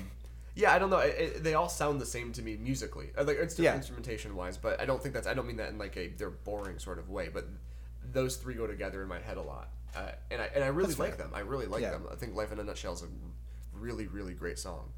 yeah, 0.56 0.74
I 0.74 0.80
don't 0.80 0.90
know. 0.90 1.00
It, 1.00 1.16
it, 1.20 1.44
they 1.44 1.54
all 1.56 1.70
sound 1.70 2.00
the 2.02 2.06
same 2.06 2.32
to 2.34 2.42
me 2.42 2.56
musically, 2.58 3.12
Uh, 3.18 3.24
like 3.24 3.38
it's 3.38 3.58
Yeah. 3.58 3.76
instrumentation 3.76 4.36
wise. 4.36 4.58
But 4.58 4.80
I 4.80 4.86
don't 4.86 5.02
think 5.02 5.14
that's. 5.16 5.28
I 5.28 5.34
don't 5.34 5.48
mean 5.48 5.58
that 5.58 5.70
in 5.70 5.78
like 5.78 5.98
a 5.98 6.08
they're 6.10 6.30
boring 6.30 6.80
sort 6.80 7.00
of 7.00 7.10
way. 7.10 7.30
But 7.34 7.48
those 8.12 8.36
three 8.38 8.54
go 8.56 8.68
together 8.68 9.02
in 9.02 9.08
my 9.08 9.20
head 9.20 9.38
a 9.38 9.42
lot, 9.42 9.70
uh, 9.96 10.12
and 10.32 10.42
I 10.42 10.50
and 10.56 10.64
I 10.64 10.68
really 10.68 10.90
That's 10.90 11.00
like 11.00 11.18
fair. 11.18 11.26
them. 11.28 11.32
I 11.36 11.40
really 11.40 11.66
like 11.66 11.82
Yeah. 11.82 11.92
them. 11.92 12.06
I 12.12 12.16
think 12.16 12.36
Life 12.36 12.52
in 12.52 12.60
a 12.60 12.64
Nutshell 12.64 12.94
is 12.94 13.02
a 13.04 13.08
really 13.74 14.08
really 14.08 14.34
great 14.34 14.60
song. 14.60 14.92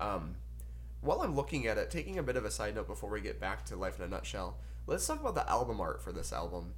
Um, 0.00 0.36
while 1.00 1.20
I'm 1.22 1.34
looking 1.34 1.66
at 1.66 1.78
it, 1.78 1.90
taking 1.90 2.18
a 2.18 2.22
bit 2.22 2.36
of 2.36 2.44
a 2.44 2.50
side 2.50 2.74
note 2.76 2.86
before 2.86 3.10
we 3.10 3.20
get 3.20 3.40
back 3.40 3.64
to 3.66 3.76
Life 3.76 3.98
in 3.98 4.04
a 4.04 4.08
Nutshell, 4.08 4.56
let's 4.86 5.06
talk 5.06 5.20
about 5.20 5.34
the 5.34 5.48
album 5.50 5.80
art 5.80 6.00
for 6.02 6.12
this 6.12 6.32
album. 6.32 6.74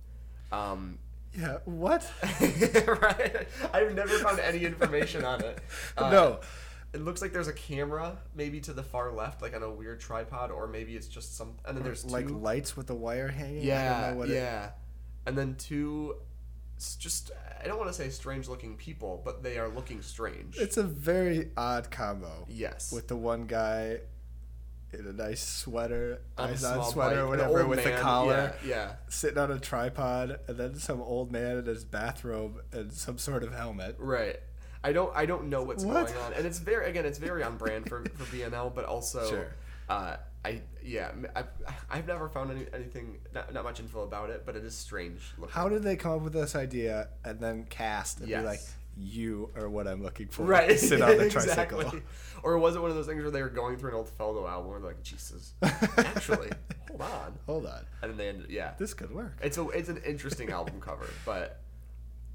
Um, 0.51 0.99
yeah, 1.37 1.59
what? 1.65 2.11
right? 2.87 3.47
I've 3.73 3.95
never 3.95 4.19
found 4.19 4.39
any 4.41 4.65
information 4.65 5.25
on 5.25 5.43
it. 5.43 5.59
Uh, 5.97 6.11
no. 6.11 6.41
It 6.95 7.01
looks 7.01 7.21
like 7.21 7.33
there's 7.33 7.49
a 7.49 7.53
camera 7.53 8.19
maybe 8.35 8.61
to 8.61 8.73
the 8.73 8.83
far 8.85 9.11
left, 9.13 9.43
like 9.43 9.55
on 9.55 9.63
a 9.63 9.71
weird 9.71 10.01
tripod, 10.01 10.51
or 10.53 10.67
maybe 10.69 10.95
it's 10.95 11.09
just 11.09 11.37
some. 11.37 11.57
And 11.67 11.77
then 11.77 11.83
there's 11.85 12.05
like 12.05 12.29
two, 12.29 12.39
lights 12.39 12.77
with 12.77 12.87
the 12.87 12.95
wire 12.95 13.29
hanging. 13.29 13.63
I 13.63 13.65
yeah, 13.65 14.01
don't 14.01 14.11
know 14.13 14.17
what 14.19 14.31
it- 14.31 14.35
yeah, 14.37 14.71
and 15.27 15.37
then 15.37 15.57
two. 15.57 16.17
Just 16.99 17.31
I 17.63 17.67
don't 17.67 17.79
want 17.79 17.89
to 17.91 17.95
say 17.95 18.09
strange 18.11 18.49
looking 18.49 18.77
people, 18.77 19.23
but 19.25 19.43
they 19.43 19.59
are 19.59 19.69
looking 19.69 20.03
strange. 20.03 20.57
it's 20.59 20.77
a 20.77 20.83
very 20.83 21.51
odd 21.57 21.91
combo. 21.91 22.47
yes, 22.49 22.93
With 22.93 23.09
the 23.09 23.17
one 23.17 23.47
guy 23.47 24.01
in 24.93 25.07
a 25.07 25.13
nice 25.13 25.41
sweater, 25.43 26.21
On 26.39 26.49
a 26.49 26.53
nice 26.53 26.65
on 26.65 26.85
sweater 26.93 27.21
or 27.23 27.37
bike, 27.37 27.49
whatever, 27.49 27.67
with 27.67 27.85
man, 27.85 28.01
collar, 28.01 28.55
Yeah, 28.65 28.69
yeah, 28.69 28.93
sitting 29.09 29.39
on 29.39 29.51
a 29.51 29.59
tripod, 29.59 30.39
and 30.49 30.57
then 30.59 30.75
some 30.77 31.01
old 31.01 31.33
man 31.33 31.59
in 31.59 31.65
his 31.67 31.85
bathrobe 31.85 32.63
and 32.73 32.93
some 32.93 33.19
sort 33.19 33.43
of 33.45 33.53
helmet. 33.55 33.97
right. 33.99 34.39
I 34.85 34.93
don't 34.93 35.11
I 35.17 35.27
don't 35.27 35.49
know 35.49 35.63
what's 35.65 35.83
What? 35.85 36.07
going 36.07 36.19
on, 36.19 36.33
and 36.35 36.47
it's 36.47 36.59
very 36.61 36.89
again 36.91 37.05
it's 37.07 37.19
very 37.19 37.43
on 37.43 37.57
brand 37.57 37.89
for 37.89 38.05
for 38.05 38.25
BNL, 38.37 38.73
but 38.75 38.85
also 38.85 39.29
Sure. 39.29 39.47
uh, 39.89 40.17
I 40.45 40.61
yeah 40.83 41.11
I 41.35 41.45
I've 41.91 42.07
never 42.07 42.29
found 42.29 42.51
any, 42.51 42.67
anything 42.73 43.17
not, 43.35 43.53
not 43.55 43.65
much 43.65 43.81
info 43.81 44.03
about 44.03 44.29
it, 44.31 44.45
but 44.45 44.55
it 44.57 44.65
is 44.65 44.75
strange. 44.77 45.23
Looking. 45.39 45.55
How 45.55 45.69
did 45.71 45.83
they 45.83 45.97
come 45.97 46.13
up 46.13 46.21
with 46.21 46.35
this 46.35 46.55
idea 46.55 47.09
and 47.25 47.41
then 47.41 47.65
cast 47.65 48.21
and 48.21 48.29
Yes. 48.29 48.43
be 48.43 48.47
like, 48.47 48.61
"You 48.99 49.51
are 49.57 49.71
what 49.71 49.89
I'm 49.89 50.03
looking 50.03 50.29
for"? 50.29 50.43
right 50.45 50.79
Sit 50.89 51.01
on 51.01 51.17
the 51.17 51.31
tricycle. 51.31 51.81
exactly. 51.81 52.03
Or 52.43 52.59
was 52.59 52.77
it 52.77 52.81
one 52.83 52.91
of 52.91 52.97
those 52.97 53.07
things 53.07 53.23
where 53.23 53.31
they 53.31 53.41
were 53.41 53.49
going 53.49 53.79
through 53.79 53.89
an 53.91 53.97
old 53.97 54.11
Feldo 54.19 54.47
album 54.47 54.71
they're 54.73 54.81
like, 54.91 55.03
Jesus, 55.03 55.55
actually, 55.63 56.51
hold 56.91 57.01
on, 57.01 57.39
Hold 57.47 57.65
on, 57.67 57.81
and 58.03 58.11
then 58.11 58.17
they 58.19 58.29
ended, 58.29 58.51
yeah. 58.51 58.73
this 58.79 58.93
could 58.93 59.11
work. 59.15 59.39
It's 59.43 59.57
a 59.57 59.67
it's 59.69 59.89
an 59.89 60.03
interesting 60.05 60.51
album 60.51 60.79
cover, 60.79 61.09
but 61.25 61.61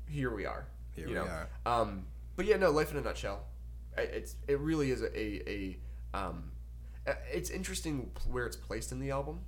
here 0.07 0.33
we 0.33 0.47
are. 0.47 0.65
Here 0.95 1.05
you 1.07 1.13
we 1.13 1.19
know? 1.19 1.27
are. 1.27 1.47
Um, 1.67 2.07
but 2.39 2.45
yeah, 2.45 2.55
no, 2.55 2.71
life 2.71 2.89
in 2.89 2.97
a 2.97 3.01
nutshell. 3.01 3.43
It's 3.97 4.37
it 4.47 4.57
really 4.59 4.91
is 4.91 5.01
a 5.01 5.49
a, 5.49 5.77
um, 6.13 6.53
it's 7.33 7.49
interesting 7.49 8.11
where 8.29 8.45
it's 8.45 8.55
placed 8.55 8.93
in 8.93 9.01
the 9.01 9.11
album. 9.11 9.41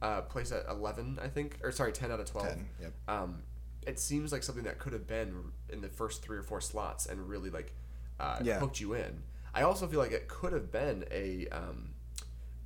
Uh, 0.00 0.22
placed 0.22 0.50
at 0.52 0.64
eleven, 0.66 1.18
I 1.22 1.28
think, 1.28 1.58
or 1.62 1.70
sorry, 1.72 1.92
ten 1.92 2.10
out 2.10 2.20
of 2.20 2.30
twelve. 2.30 2.48
10, 2.48 2.68
yep. 2.80 2.92
Um, 3.06 3.42
it 3.86 3.98
seems 3.98 4.32
like 4.32 4.42
something 4.42 4.64
that 4.64 4.78
could 4.78 4.94
have 4.94 5.06
been 5.06 5.52
in 5.68 5.82
the 5.82 5.88
first 5.90 6.22
three 6.22 6.38
or 6.38 6.42
four 6.42 6.62
slots 6.62 7.04
and 7.04 7.28
really 7.28 7.50
like 7.50 7.74
uh, 8.18 8.38
Yeah. 8.42 8.58
hooked 8.60 8.80
you 8.80 8.94
in. 8.94 9.24
I 9.52 9.60
also 9.62 9.86
feel 9.86 10.00
like 10.00 10.12
it 10.12 10.26
could 10.26 10.54
have 10.54 10.72
been 10.72 11.04
a 11.10 11.48
um, 11.48 11.90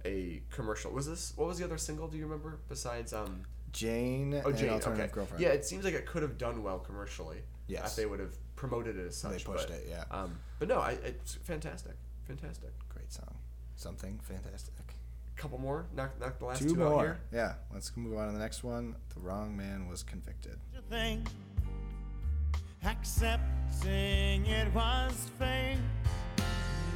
a 0.04 0.42
commercial. 0.50 0.92
Was 0.92 1.08
this 1.08 1.32
what 1.34 1.48
was 1.48 1.58
the 1.58 1.64
other 1.64 1.76
single? 1.78 2.06
Do 2.06 2.16
you 2.18 2.24
remember 2.24 2.60
besides 2.68 3.12
um, 3.12 3.42
Jane, 3.72 4.34
Oh, 4.44 4.48
and 4.50 4.58
Jane. 4.58 4.70
alternative 4.70 5.04
Okay. 5.06 5.12
girlfriend. 5.14 5.42
Yeah, 5.42 5.48
it 5.50 5.64
seems 5.64 5.84
like 5.84 5.94
it 5.94 6.06
could 6.06 6.22
have 6.22 6.36
done 6.38 6.62
well 6.62 6.78
commercially. 6.78 7.42
Yes. 7.68 7.90
If 7.90 7.96
they 7.96 8.06
would 8.06 8.20
have 8.20 8.34
promoted 8.56 8.96
it 8.98 9.06
as 9.06 9.16
such. 9.16 9.32
They 9.32 9.52
pushed 9.52 9.68
but, 9.68 9.76
it, 9.78 9.86
yeah. 9.88 10.04
Um, 10.10 10.38
but 10.58 10.68
no, 10.68 10.78
I, 10.78 10.92
it's 11.04 11.34
fantastic. 11.36 11.94
Fantastic. 12.24 12.70
Great 12.88 13.12
song. 13.12 13.34
Something 13.76 14.20
fantastic. 14.22 14.74
A 14.78 15.40
Couple 15.40 15.58
more. 15.58 15.86
Knock, 15.96 16.20
knock 16.20 16.38
the 16.38 16.44
last 16.44 16.60
Two 16.62 16.74
two, 16.74 16.82
out 16.84 16.90
more. 16.90 17.02
here. 17.02 17.20
Yeah, 17.32 17.54
let's 17.72 17.96
move 17.96 18.16
on 18.18 18.26
to 18.28 18.32
the 18.32 18.38
next 18.38 18.62
one. 18.62 18.94
The 19.14 19.20
wrong 19.20 19.56
man 19.56 19.88
was 19.88 20.02
convicted. 20.02 20.58
you 20.74 20.80
think 20.90 21.26
accepting 22.84 24.44
it 24.46 24.72
was 24.74 25.30
fate 25.38 25.78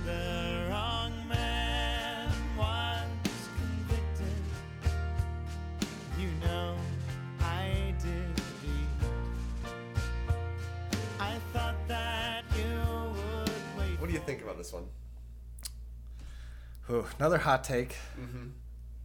the 0.04 0.66
wrong 0.70 1.12
man 1.28 2.28
was 2.58 2.85
think 14.26 14.42
about 14.42 14.58
this 14.58 14.72
one? 14.72 14.84
Whew, 16.86 17.06
another 17.18 17.38
hot 17.38 17.64
take. 17.64 17.96
Mm-hmm. 18.20 18.48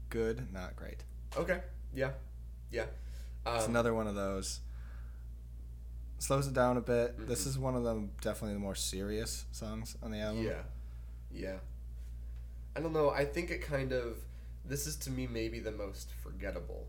Good, 0.09 0.51
not 0.53 0.75
great. 0.75 1.03
Okay. 1.35 1.61
Yeah. 1.93 2.11
Yeah. 2.69 2.85
Um, 3.45 3.55
It's 3.57 3.67
another 3.67 3.93
one 3.93 4.07
of 4.07 4.15
those. 4.15 4.59
Slows 6.19 6.47
it 6.47 6.53
down 6.53 6.77
a 6.77 6.81
bit. 6.81 7.27
This 7.27 7.43
Mhm. 7.43 7.47
is 7.47 7.57
one 7.59 7.75
of 7.75 7.83
them, 7.83 8.11
definitely 8.21 8.53
the 8.53 8.59
more 8.59 8.75
serious 8.75 9.45
songs 9.51 9.95
on 10.03 10.11
the 10.11 10.19
album. 10.19 10.43
Yeah. 10.43 10.63
Yeah. 11.31 11.57
I 12.75 12.79
don't 12.81 12.93
know. 12.93 13.09
I 13.09 13.25
think 13.25 13.49
it 13.49 13.61
kind 13.61 13.91
of 13.91 14.17
this 14.63 14.85
is 14.85 14.95
to 14.95 15.09
me 15.09 15.25
maybe 15.25 15.59
the 15.59 15.71
most 15.71 16.11
forgettable. 16.11 16.87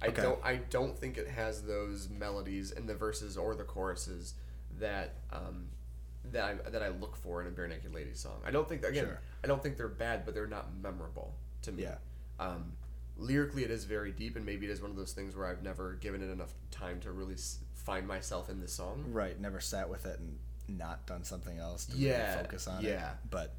I 0.00 0.06
Okay. 0.08 0.22
don't 0.22 0.44
I 0.44 0.56
don't 0.56 0.96
think 0.96 1.18
it 1.18 1.26
has 1.28 1.62
those 1.64 2.08
melodies 2.08 2.70
in 2.70 2.86
the 2.86 2.94
verses 2.94 3.36
or 3.36 3.56
the 3.56 3.64
choruses 3.64 4.34
that 4.78 5.16
um 5.32 5.70
that 6.32 6.44
I 6.44 6.70
that 6.70 6.82
I 6.82 6.88
look 6.88 7.16
for 7.16 7.40
in 7.42 7.48
a 7.48 7.50
barenaked 7.50 7.92
lady 7.92 8.14
song. 8.14 8.40
I 8.46 8.50
don't 8.50 8.68
think 8.68 8.84
again 8.84 9.04
Sure. 9.06 9.20
I 9.42 9.46
don't 9.46 9.62
think 9.62 9.76
they're 9.76 9.88
bad, 9.88 10.24
but 10.24 10.34
they're 10.34 10.46
not 10.46 10.68
memorable 10.82 11.34
to 11.62 11.72
me. 11.72 11.82
Yeah. 11.84 11.96
Um, 12.40 12.72
lyrically, 13.16 13.64
it 13.64 13.70
is 13.70 13.84
very 13.84 14.12
deep, 14.12 14.36
and 14.36 14.44
maybe 14.46 14.66
it 14.66 14.70
is 14.70 14.80
one 14.80 14.90
of 14.90 14.96
those 14.96 15.12
things 15.12 15.34
where 15.36 15.46
I've 15.46 15.62
never 15.62 15.94
given 15.94 16.22
it 16.22 16.30
enough 16.30 16.52
time 16.70 17.00
to 17.00 17.10
really 17.12 17.34
s- 17.34 17.58
find 17.74 18.06
myself 18.06 18.48
in 18.48 18.60
the 18.60 18.68
song. 18.68 19.04
Right. 19.12 19.38
Never 19.40 19.60
sat 19.60 19.88
with 19.88 20.06
it 20.06 20.18
and 20.20 20.38
not 20.68 21.06
done 21.06 21.24
something 21.24 21.58
else 21.58 21.86
to 21.86 21.96
Yeah, 21.96 22.32
really 22.34 22.44
focus 22.44 22.68
on 22.68 22.84
yeah. 22.84 23.10
it. 23.12 23.16
But 23.30 23.54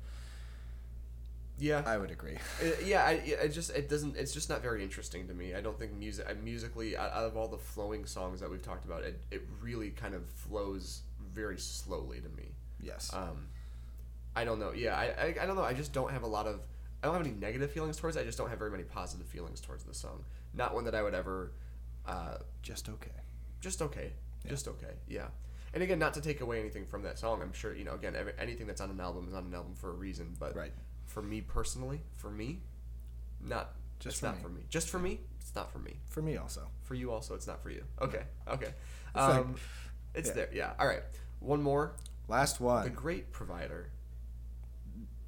Yeah, 1.57 1.84
I 1.86 1.97
would 1.97 2.11
agree. 2.11 2.38
Uh, 2.63 2.67
yeah, 2.86 3.03
I, 3.03 3.11
it 3.13 3.49
just 3.49 3.70
it 3.72 3.89
doesn't. 3.89 4.15
It's 4.15 4.34
just 4.34 4.49
not 4.49 4.61
very 4.61 4.82
interesting 4.82 5.28
to 5.28 5.34
me. 5.34 5.53
I 5.55 5.59
don't 5.61 5.78
think 5.78 5.91
music 5.93 6.26
musically 6.41 6.95
out 6.95 7.11
out 7.11 7.26
of 7.26 7.36
all 7.36 7.49
the 7.49 7.57
flowing 7.57 8.05
songs 8.05 8.39
that 8.39 8.49
we've 8.49 8.61
talked 8.61 8.86
about, 8.86 9.03
it, 9.03 9.20
it 9.30 9.41
really 9.61 9.89
kind 9.89 10.13
of 10.13 10.26
flows 10.30 11.01
very 11.34 11.57
slowly 11.57 12.22
to 12.22 12.30
me. 12.30 12.51
Yes. 12.82 13.11
Um, 13.13 13.47
I 14.36 14.45
don't 14.45 14.59
know. 14.59 14.71
Yeah, 14.73 14.95
I, 14.95 15.05
I, 15.05 15.36
I 15.41 15.45
don't 15.45 15.55
know. 15.55 15.63
I 15.63 15.73
just 15.73 15.93
don't 15.93 16.11
have 16.11 16.23
a 16.23 16.27
lot 16.27 16.47
of. 16.47 16.61
I 17.01 17.07
don't 17.07 17.15
have 17.15 17.25
any 17.25 17.36
negative 17.36 17.71
feelings 17.71 17.97
towards 17.97 18.17
it. 18.17 18.21
I 18.21 18.23
just 18.23 18.38
don't 18.38 18.49
have 18.49 18.59
very 18.59 18.71
many 18.71 18.84
positive 18.84 19.25
feelings 19.27 19.61
towards 19.61 19.84
the 19.86 19.93
song. 19.93 20.23
Not 20.53 20.73
one 20.75 20.84
that 20.86 20.95
I 20.95 21.01
would 21.01 21.13
ever. 21.15 21.51
Uh, 22.05 22.38
Just 22.61 22.89
okay. 22.89 23.11
just 23.61 23.82
okay. 23.82 24.11
Yeah. 24.43 24.49
Just 24.49 24.67
okay. 24.67 24.93
Yeah. 25.07 25.27
And 25.73 25.84
again, 25.84 25.99
not 25.99 26.13
to 26.15 26.21
take 26.21 26.41
away 26.41 26.59
anything 26.59 26.86
from 26.86 27.03
that 27.03 27.19
song. 27.19 27.41
I'm 27.41 27.53
sure 27.53 27.73
you 27.75 27.84
know. 27.86 27.93
Again, 27.93 28.15
every, 28.15 28.34
anything 28.39 28.65
that's 28.67 28.82
on 28.82 28.89
an 28.89 28.99
album 28.99 29.27
is 29.27 29.34
on 29.34 29.45
an 29.45 29.53
album 29.53 29.75
for 29.75 29.89
a 29.91 29.93
reason. 29.93 30.36
But 30.39 30.55
Right. 30.55 30.73
for 31.05 31.21
me 31.21 31.41
personally, 31.41 32.01
for 32.17 32.30
me, 32.32 32.61
not 33.41 33.75
Just 33.99 34.13
it's 34.15 34.19
for 34.21 34.25
not 34.27 34.36
me. 34.38 34.41
for 34.41 34.49
me. 34.49 34.61
Just 34.69 34.89
for 34.89 34.99
me, 34.99 35.19
it's 35.39 35.53
not 35.55 35.71
for 35.71 35.80
me. 35.80 35.97
For 36.07 36.21
me 36.21 36.38
also. 36.38 36.67
For 36.84 36.95
you 36.95 37.11
also, 37.11 37.36
it's 37.36 37.47
not 37.47 37.61
for 37.61 37.69
you. 37.69 37.84
Okay. 38.01 38.23
Okay. 38.47 38.73
like- 39.15 39.23
Um, 39.36 39.55
it's 40.15 40.30
yeah. 40.30 40.34
there. 40.36 40.49
Yeah. 40.53 40.73
All 40.80 40.88
right. 40.88 41.03
One 41.39 41.61
more. 41.61 41.93
Last 42.30 42.61
one. 42.61 42.84
The 42.84 42.89
great 42.91 43.32
provider. 43.32 43.89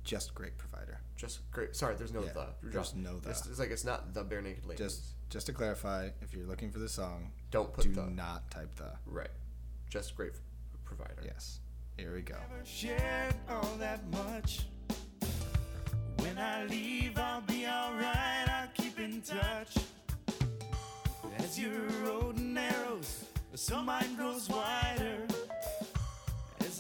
just 0.03 0.33
great 0.35 0.57
provider. 0.57 0.99
Just 1.15 1.49
great. 1.51 1.75
Sorry, 1.75 1.95
there's 1.95 2.13
no 2.13 2.23
Yeah, 2.23 2.33
the. 2.33 2.47
there's 2.63 2.95
no 2.95 3.19
the. 3.19 3.29
It's, 3.31 3.45
it's 3.47 3.59
like 3.59 3.69
it's 3.71 3.83
not 3.85 4.13
the 4.13 4.23
barenaked 4.23 4.65
ladies. 4.67 4.77
Just 4.77 5.29
just 5.29 5.45
to 5.47 5.53
clarify, 5.53 6.09
if 6.21 6.33
you're 6.33 6.45
looking 6.45 6.71
for 6.71 6.79
the 6.79 6.89
song, 6.89 7.31
don't 7.51 7.71
put 7.73 7.83
do 7.85 7.91
the 7.93 8.05
not 8.05 8.49
type 8.51 8.73
the. 8.75 8.91
right. 9.05 9.29
Just 9.89 10.15
great 10.15 10.33
provider. 10.85 11.21
Yes. 11.25 11.59
Here 11.97 12.13
we 12.13 12.21
go. 12.21 12.35
Never 12.49 12.65
shared 12.65 13.35
all 13.49 13.75
that 13.79 14.01
much. 14.11 14.65
When 16.17 16.37
I 16.37 16.65
leave, 16.65 17.17
I'll 17.17 17.41
be 17.41 17.65
alright. 17.67 18.47
I'll 18.47 18.69
keep 18.75 18.99
in 18.99 19.21
touch. 19.21 19.75
As 21.37 21.59
your 21.59 21.81
road 22.03 22.37
narrows, 22.39 23.25
so 23.55 23.81
mine 23.81 24.15
grows 24.15 24.47
wider. 24.49 25.27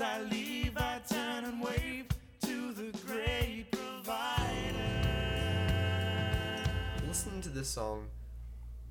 As 0.01 0.07
I 0.07 0.21
leave, 0.31 0.75
I 0.77 0.99
turn 1.07 1.45
and 1.45 1.61
wave 1.61 2.07
to 2.41 2.73
the 2.73 2.97
great 3.05 3.67
provider. 3.69 4.33
listening 7.07 7.41
to 7.41 7.49
this 7.49 7.69
song, 7.69 8.07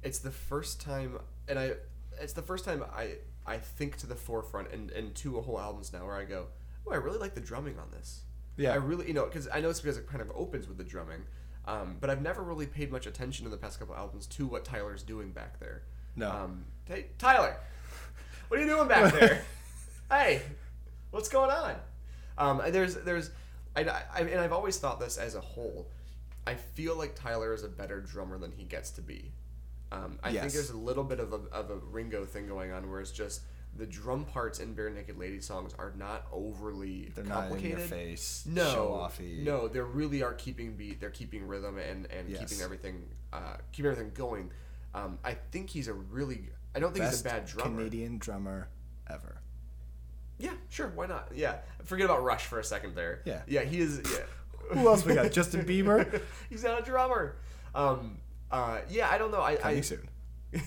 it's 0.04 0.20
the 0.20 0.30
first 0.30 0.80
time, 0.80 1.18
and 1.48 1.58
I, 1.58 1.72
it's 2.20 2.32
the 2.32 2.42
first 2.42 2.64
time 2.64 2.84
I 2.94 3.16
I 3.44 3.58
think 3.58 3.96
to 3.98 4.06
the 4.06 4.14
forefront 4.14 4.70
and 4.70 4.92
and 4.92 5.12
to 5.16 5.38
a 5.38 5.42
whole 5.42 5.58
albums 5.58 5.92
now 5.92 6.06
where 6.06 6.14
I 6.14 6.22
go, 6.22 6.46
oh, 6.86 6.92
I 6.92 6.96
really 6.96 7.18
like 7.18 7.34
the 7.34 7.40
drumming 7.40 7.76
on 7.80 7.90
this. 7.90 8.20
Yeah. 8.56 8.72
I 8.72 8.76
really, 8.76 9.08
you 9.08 9.14
know, 9.14 9.24
because 9.24 9.48
I 9.52 9.60
know 9.60 9.70
it's 9.70 9.80
because 9.80 9.96
it 9.96 10.06
kind 10.06 10.20
of 10.20 10.30
opens 10.32 10.68
with 10.68 10.78
the 10.78 10.84
drumming, 10.84 11.22
um, 11.66 11.96
but 12.00 12.08
I've 12.08 12.22
never 12.22 12.44
really 12.44 12.66
paid 12.66 12.92
much 12.92 13.06
attention 13.06 13.46
in 13.46 13.50
the 13.50 13.58
past 13.58 13.80
couple 13.80 13.96
albums 13.96 14.26
to 14.28 14.46
what 14.46 14.64
Tyler's 14.64 15.02
doing 15.02 15.32
back 15.32 15.58
there. 15.58 15.82
No. 16.14 16.30
Um, 16.30 16.66
hey, 16.84 17.06
Tyler, 17.18 17.56
what 18.46 18.60
are 18.60 18.62
you 18.62 18.68
doing 18.68 18.86
back 18.86 19.12
there? 19.12 19.42
hey, 20.10 20.42
what's 21.10 21.28
going 21.28 21.50
on? 21.50 21.74
Um, 22.38 22.62
there's, 22.70 22.94
there's, 22.96 23.30
I, 23.76 23.82
I, 23.82 24.20
and 24.20 24.40
I've 24.40 24.52
always 24.52 24.78
thought 24.78 24.98
this 25.00 25.16
as 25.18 25.34
a 25.34 25.40
whole. 25.40 25.88
I 26.46 26.54
feel 26.54 26.96
like 26.96 27.14
Tyler 27.14 27.52
is 27.52 27.64
a 27.64 27.68
better 27.68 28.00
drummer 28.00 28.38
than 28.38 28.52
he 28.52 28.64
gets 28.64 28.90
to 28.92 29.02
be. 29.02 29.32
Um, 29.92 30.18
I 30.22 30.32
think 30.32 30.52
there's 30.52 30.70
a 30.70 30.76
little 30.76 31.04
bit 31.04 31.20
of 31.20 31.32
a, 31.32 31.40
of 31.52 31.70
a 31.70 31.76
Ringo 31.76 32.24
thing 32.24 32.46
going 32.46 32.70
on 32.72 32.88
where 32.90 33.00
it's 33.00 33.10
just 33.10 33.42
the 33.76 33.86
drum 33.86 34.24
parts 34.24 34.58
in 34.60 34.74
Barenaked 34.74 35.18
Lady 35.18 35.40
songs 35.40 35.74
are 35.78 35.92
not 35.96 36.26
overly 36.32 37.10
They're 37.14 37.24
not 37.24 37.44
in 37.44 37.48
complicated. 37.50 37.78
your 37.78 37.86
face. 37.88 38.44
No, 38.48 38.64
Show 38.72 38.88
offy. 38.88 39.42
no, 39.42 39.68
they 39.68 39.80
really 39.80 40.22
are 40.22 40.32
keeping 40.34 40.76
beat. 40.76 41.00
They're 41.00 41.10
keeping 41.10 41.46
rhythm 41.46 41.78
and 41.78 42.06
and 42.06 42.28
Yes. 42.28 42.40
keeping 42.40 42.62
everything 42.64 43.02
uh, 43.32 43.56
keeping 43.72 43.90
everything 43.90 44.12
going. 44.14 44.50
Um, 44.94 45.18
I 45.24 45.34
think 45.34 45.70
he's 45.70 45.86
a 45.88 45.92
really. 45.94 46.48
I 46.74 46.78
don't 46.80 46.92
think 46.92 47.04
Best 47.04 47.16
he's 47.24 47.32
a 47.32 47.34
bad 47.36 47.46
drummer. 47.46 47.76
Canadian 47.78 48.18
drummer 48.18 48.68
ever. 49.08 49.39
Yeah, 50.40 50.52
sure. 50.68 50.88
Why 50.94 51.06
not? 51.06 51.28
Yeah. 51.34 51.58
Forget 51.84 52.06
about 52.06 52.24
Rush 52.24 52.46
for 52.46 52.58
a 52.58 52.64
second 52.64 52.94
there. 52.94 53.22
Yeah. 53.24 53.42
Yeah, 53.46 53.62
he 53.62 53.80
is. 53.80 54.00
Yeah. 54.04 54.24
Who 54.74 54.88
else 54.88 55.04
we 55.04 55.14
got? 55.14 55.30
Justin 55.32 55.64
Bieber. 55.64 56.22
he's 56.48 56.64
not 56.64 56.80
a 56.80 56.82
drummer. 56.82 57.36
Um. 57.74 58.18
Uh. 58.50 58.78
Yeah. 58.88 59.08
I 59.10 59.18
don't 59.18 59.30
know. 59.30 59.42
I. 59.42 59.56
Coming 59.56 59.78
I 59.78 59.80
soon. 59.82 60.08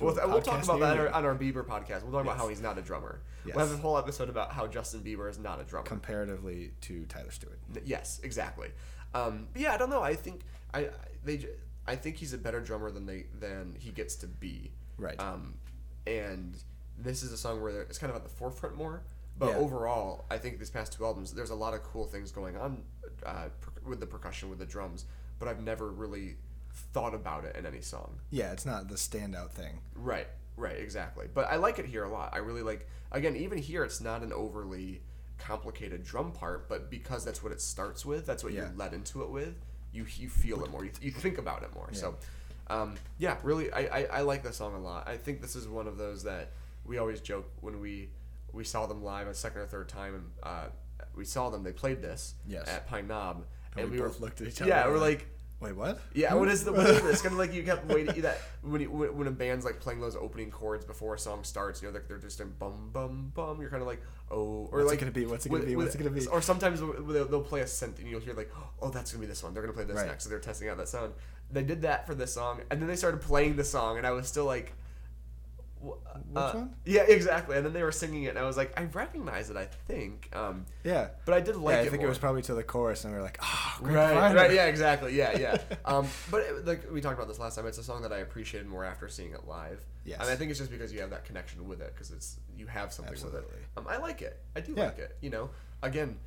We'll, 0.00 0.14
we'll 0.14 0.42
talk 0.42 0.62
about 0.62 0.78
that 0.78 0.92
on 0.92 0.98
our, 0.98 1.06
you. 1.06 1.12
on 1.12 1.24
our 1.24 1.34
Bieber 1.34 1.66
podcast. 1.66 2.04
We'll 2.04 2.12
talk 2.12 2.22
about 2.22 2.36
how 2.36 2.46
he's 2.48 2.60
not 2.60 2.78
a 2.78 2.82
drummer. 2.82 3.20
Yes. 3.44 3.56
We'll 3.56 3.66
have 3.66 3.76
a 3.76 3.80
whole 3.82 3.98
episode 3.98 4.28
about 4.28 4.52
how 4.52 4.68
Justin 4.68 5.00
Bieber 5.00 5.28
is 5.28 5.38
not 5.38 5.60
a 5.60 5.64
drummer. 5.64 5.86
Comparatively 5.86 6.70
to 6.82 7.04
Tyler 7.06 7.32
Stewart. 7.32 7.58
Yes, 7.84 8.20
exactly. 8.22 8.68
Um, 9.14 9.48
but 9.52 9.62
yeah, 9.62 9.74
I 9.74 9.76
don't 9.76 9.90
know. 9.90 10.02
I 10.02 10.14
think 10.14 10.42
I 10.72 10.82
I- 10.82 10.90
they 11.24 11.46
I 11.86 11.96
think 11.96 12.16
he's 12.16 12.32
a 12.32 12.38
better 12.38 12.60
drummer 12.60 12.90
than 12.90 13.06
they 13.06 13.26
than 13.38 13.74
he 13.78 13.90
gets 13.90 14.14
to 14.16 14.26
be. 14.26 14.70
Right. 14.98 15.18
Um, 15.20 15.54
and 16.06 16.56
this 16.98 17.22
is 17.22 17.32
a 17.32 17.36
song 17.36 17.60
where 17.62 17.82
it's 17.82 17.98
kind 17.98 18.10
of 18.10 18.16
at 18.16 18.22
the 18.24 18.28
forefront 18.28 18.76
more. 18.76 19.02
But 19.38 19.50
Yeah. 19.50 19.56
overall, 19.58 20.24
I 20.30 20.38
think 20.38 20.58
these 20.58 20.70
past 20.70 20.92
two 20.92 21.04
albums, 21.04 21.32
there's 21.32 21.50
a 21.50 21.54
lot 21.54 21.72
of 21.74 21.82
cool 21.84 22.06
things 22.06 22.32
going 22.32 22.56
on 22.56 22.82
uh, 23.24 23.48
per- 23.60 23.72
with 23.88 24.00
the 24.00 24.06
percussion, 24.06 24.50
with 24.50 24.58
the 24.58 24.66
drums. 24.66 25.04
But 25.38 25.48
I've 25.48 25.60
never 25.62 25.90
really 25.90 26.36
thought 26.92 27.14
about 27.14 27.44
it 27.44 27.54
in 27.56 27.64
any 27.66 27.80
song. 27.80 28.18
Yeah, 28.30 28.52
it's 28.52 28.66
not 28.66 28.88
the 28.88 28.94
standout 28.96 29.50
thing. 29.50 29.80
Right, 29.94 30.26
right, 30.56 30.76
exactly. 30.78 31.28
But 31.32 31.46
I 31.48 31.56
like 31.56 31.78
it 31.78 31.86
here 31.86 32.02
a 32.04 32.08
lot. 32.08 32.30
I 32.34 32.38
really 32.38 32.62
like. 32.62 32.88
Again, 33.12 33.36
even 33.36 33.58
here, 33.58 33.84
it's 33.84 34.00
not 34.00 34.22
an 34.22 34.32
overly 34.32 35.02
complicated 35.38 36.02
drum 36.04 36.32
part, 36.32 36.68
but 36.68 36.90
because 36.90 37.24
that's 37.24 37.42
what 37.42 37.52
it 37.52 37.60
starts 37.60 38.04
with, 38.04 38.26
that's 38.26 38.42
what 38.42 38.52
Yeah. 38.52 38.62
you're 38.66 38.72
led 38.76 38.92
into 38.92 39.22
it 39.22 39.30
with. 39.30 39.54
You 39.92 40.04
you 40.16 40.28
feel 40.28 40.64
it 40.64 40.70
more. 40.70 40.84
You, 40.84 40.90
you 41.00 41.10
think 41.12 41.38
about 41.38 41.62
it 41.62 41.72
more. 41.74 41.88
So, 41.92 42.16
um, 42.68 42.96
yeah, 43.18 43.36
really, 43.42 43.72
I, 43.72 43.80
I 44.00 44.04
I 44.04 44.20
like 44.22 44.42
the 44.42 44.52
song 44.52 44.74
a 44.74 44.80
lot. 44.80 45.08
I 45.08 45.16
think 45.16 45.40
this 45.40 45.54
is 45.56 45.66
one 45.68 45.86
of 45.86 45.96
those 45.96 46.24
that 46.24 46.52
we 46.88 46.98
always 46.98 47.20
joke 47.20 47.48
when 47.60 47.80
we 47.80 48.08
we 48.52 48.64
saw 48.64 48.86
them 48.86 49.04
live 49.04 49.26
a 49.28 49.34
second 49.34 49.60
or 49.60 49.66
third 49.66 49.88
time, 49.88 50.14
and 50.14 50.24
uh, 50.42 50.64
we 51.14 51.24
saw 51.24 51.50
them. 51.50 51.62
They 51.62 51.72
played 51.72 52.00
this 52.02 52.34
Yes. 52.46 52.66
at 52.68 52.88
Pine 52.88 53.06
Knob, 53.06 53.44
And 53.76 53.90
we 53.90 53.98
both 53.98 54.20
looked 54.20 54.40
at 54.40 54.48
each 54.48 54.60
other 54.62 54.70
Yeah, 54.70 54.86
we're 54.86 54.94
we're 54.94 54.98
like. 54.98 55.26
Wait, 55.60 55.74
what? 55.74 56.00
Yeah, 56.14 56.34
what 56.34 56.46
is 56.48 56.62
the 56.62 56.72
what 56.72 56.86
is 56.88 57.02
this? 57.02 57.20
Kind 57.22 57.32
of 57.32 57.38
like 57.40 57.52
you 57.52 57.64
kept 57.64 57.84
waiting 57.86 58.22
that 58.22 58.38
when 58.62 58.80
you, 58.80 58.90
when 58.90 59.26
a 59.26 59.30
band's 59.32 59.64
like 59.64 59.80
playing 59.80 60.00
those 60.00 60.14
opening 60.14 60.52
chords 60.52 60.84
before 60.84 61.14
a 61.14 61.18
song 61.18 61.42
starts, 61.42 61.82
you 61.82 61.88
know, 61.88 61.92
they're, 61.92 62.04
they're 62.06 62.18
just 62.18 62.40
in 62.40 62.50
bum 62.60 62.90
bum 62.92 63.32
bum. 63.34 63.60
You're 63.60 63.68
kind 63.68 63.82
of 63.82 63.88
like, 63.88 64.00
oh, 64.30 64.68
or 64.70 64.84
What's 64.84 64.92
it 64.92 65.00
gonna 65.00 65.10
be? 65.10 65.26
What's 65.26 65.46
it 65.46 65.48
gonna 65.48 65.64
be? 65.64 65.74
What's 65.74 65.96
it 65.96 65.98
gonna 65.98 66.10
be? 66.10 66.24
Or 66.28 66.40
sometimes 66.40 66.78
they'll, 66.78 67.26
they'll 67.26 67.42
play 67.42 67.62
a 67.62 67.64
synth 67.64 67.98
and 67.98 68.06
you'll 68.08 68.20
hear 68.20 68.34
like, 68.34 68.52
oh, 68.80 68.90
that's 68.90 69.10
gonna 69.10 69.20
be 69.20 69.26
this 69.26 69.42
one. 69.42 69.52
They're 69.52 69.64
gonna 69.64 69.72
play 69.72 69.82
this 69.82 69.96
Right. 69.96 70.06
next. 70.06 70.22
So 70.24 70.30
they're 70.30 70.38
testing 70.38 70.68
out 70.68 70.76
that 70.76 70.88
sound. 70.88 71.12
They 71.50 71.64
did 71.64 71.82
that 71.82 72.06
for 72.06 72.14
this 72.14 72.32
song, 72.32 72.60
and 72.70 72.80
then 72.80 72.86
they 72.88 72.94
started 72.96 73.20
playing 73.20 73.56
the 73.56 73.64
song, 73.64 73.98
and 73.98 74.06
I 74.06 74.12
was 74.12 74.28
still 74.28 74.44
like. 74.44 74.74
Which 75.80 75.94
uh, 76.36 76.52
one? 76.52 76.74
Yeah, 76.84 77.02
exactly. 77.02 77.56
And 77.56 77.64
then 77.64 77.72
they 77.72 77.82
were 77.82 77.92
singing 77.92 78.24
it, 78.24 78.28
and 78.30 78.38
I 78.38 78.44
was 78.44 78.56
like, 78.56 78.78
I 78.78 78.84
recognize 78.84 79.50
it. 79.50 79.56
I 79.56 79.66
think, 79.86 80.28
um, 80.34 80.66
Yeah. 80.84 81.08
but 81.24 81.34
I 81.34 81.40
did 81.40 81.56
like 81.56 81.74
yeah, 81.74 81.80
it. 81.82 81.86
I 81.86 81.88
think 81.90 82.00
more. 82.00 82.06
it 82.06 82.08
was 82.10 82.18
probably 82.18 82.42
to 82.42 82.54
the 82.54 82.62
chorus, 82.62 83.04
and 83.04 83.12
we 83.12 83.18
were 83.18 83.24
like, 83.24 83.38
ah, 83.40 83.78
great 83.82 83.94
right, 83.94 84.12
provider." 84.12 84.34
right, 84.34 84.52
yeah, 84.52 84.66
exactly, 84.66 85.14
yeah, 85.16 85.38
yeah. 85.38 85.58
um, 85.84 86.06
but 86.30 86.42
it, 86.42 86.66
like 86.66 86.90
we 86.92 87.00
talked 87.00 87.16
about 87.16 87.28
this 87.28 87.38
last 87.38 87.56
time, 87.56 87.66
it's 87.66 87.78
a 87.78 87.84
song 87.84 88.02
that 88.02 88.12
I 88.12 88.18
appreciated 88.18 88.68
more 88.68 88.84
after 88.84 89.08
seeing 89.08 89.32
it 89.32 89.46
live. 89.46 89.80
Yes. 90.04 90.20
and 90.20 90.30
I 90.30 90.36
think 90.36 90.50
it's 90.50 90.58
just 90.58 90.70
because 90.70 90.90
you 90.92 91.00
have 91.00 91.10
that 91.10 91.24
connection 91.26 91.68
with 91.68 91.82
it, 91.82 91.92
because 91.94 92.10
it's 92.10 92.38
you 92.56 92.66
have 92.66 92.92
something 92.92 93.12
with 93.22 93.34
it. 93.34 93.44
Um, 93.76 93.86
I 93.88 93.98
like 93.98 94.22
it. 94.22 94.40
I 94.56 94.60
do 94.60 94.74
Yeah. 94.76 94.86
like 94.86 94.98
it. 94.98 95.16
You 95.20 95.30
know, 95.30 95.50
again, 95.82 96.18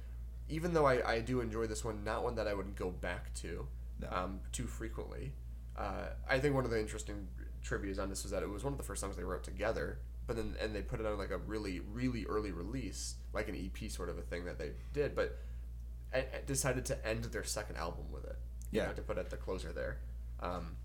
even 0.49 0.74
though 0.74 0.86
I, 0.86 1.14
I 1.14 1.20
do 1.22 1.41
enjoy 1.41 1.66
this 1.68 1.84
one, 1.84 2.04
not 2.04 2.24
one 2.24 2.36
that 2.36 2.47
I 2.47 2.54
would 2.54 2.76
go 2.76 2.91
back 2.91 3.34
to 3.36 3.66
No. 3.99 4.08
um, 4.12 4.39
too 4.52 4.66
frequently. 4.66 5.34
Uh, 5.78 6.10
I 6.30 6.38
think 6.39 6.54
one 6.54 6.66
of 6.66 6.70
the 6.72 6.80
interesting 6.80 7.28
trivia's 7.62 7.99
on 7.99 8.09
this 8.09 8.24
was 8.24 8.32
that 8.32 8.43
it 8.43 8.49
was 8.49 8.64
one 8.64 8.74
of 8.74 8.78
the 8.78 8.84
first 8.84 9.01
songs 9.01 9.16
they 9.18 9.24
wrote 9.24 9.43
together, 9.43 9.99
but 10.28 10.36
then 10.36 10.55
and 10.62 10.76
they 10.76 10.82
put 10.82 10.99
it 10.99 11.05
on 11.05 11.18
like 11.18 11.32
a 11.32 11.38
really 11.38 11.80
really 11.80 12.26
early 12.26 12.51
release, 12.51 13.16
like 13.34 13.47
an 13.49 13.55
EP 13.55 13.89
sort 13.91 14.09
of 14.09 14.18
a 14.18 14.22
thing 14.22 14.45
that 14.45 14.57
they 14.57 14.72
did, 14.93 15.16
but 15.16 15.38
and, 16.14 16.26
and 16.34 16.45
decided 16.45 16.86
to 16.86 17.07
end 17.07 17.24
their 17.26 17.43
second 17.43 17.78
album 17.78 18.05
with 18.12 18.26
it. 18.26 18.38
You 18.72 18.82
Yeah. 18.82 18.88
know, 18.88 18.93
to 18.93 19.01
put 19.01 19.18
at 19.18 19.30
the 19.30 19.38
closer 19.38 19.72
there. 19.72 19.99
Um, 20.39 20.76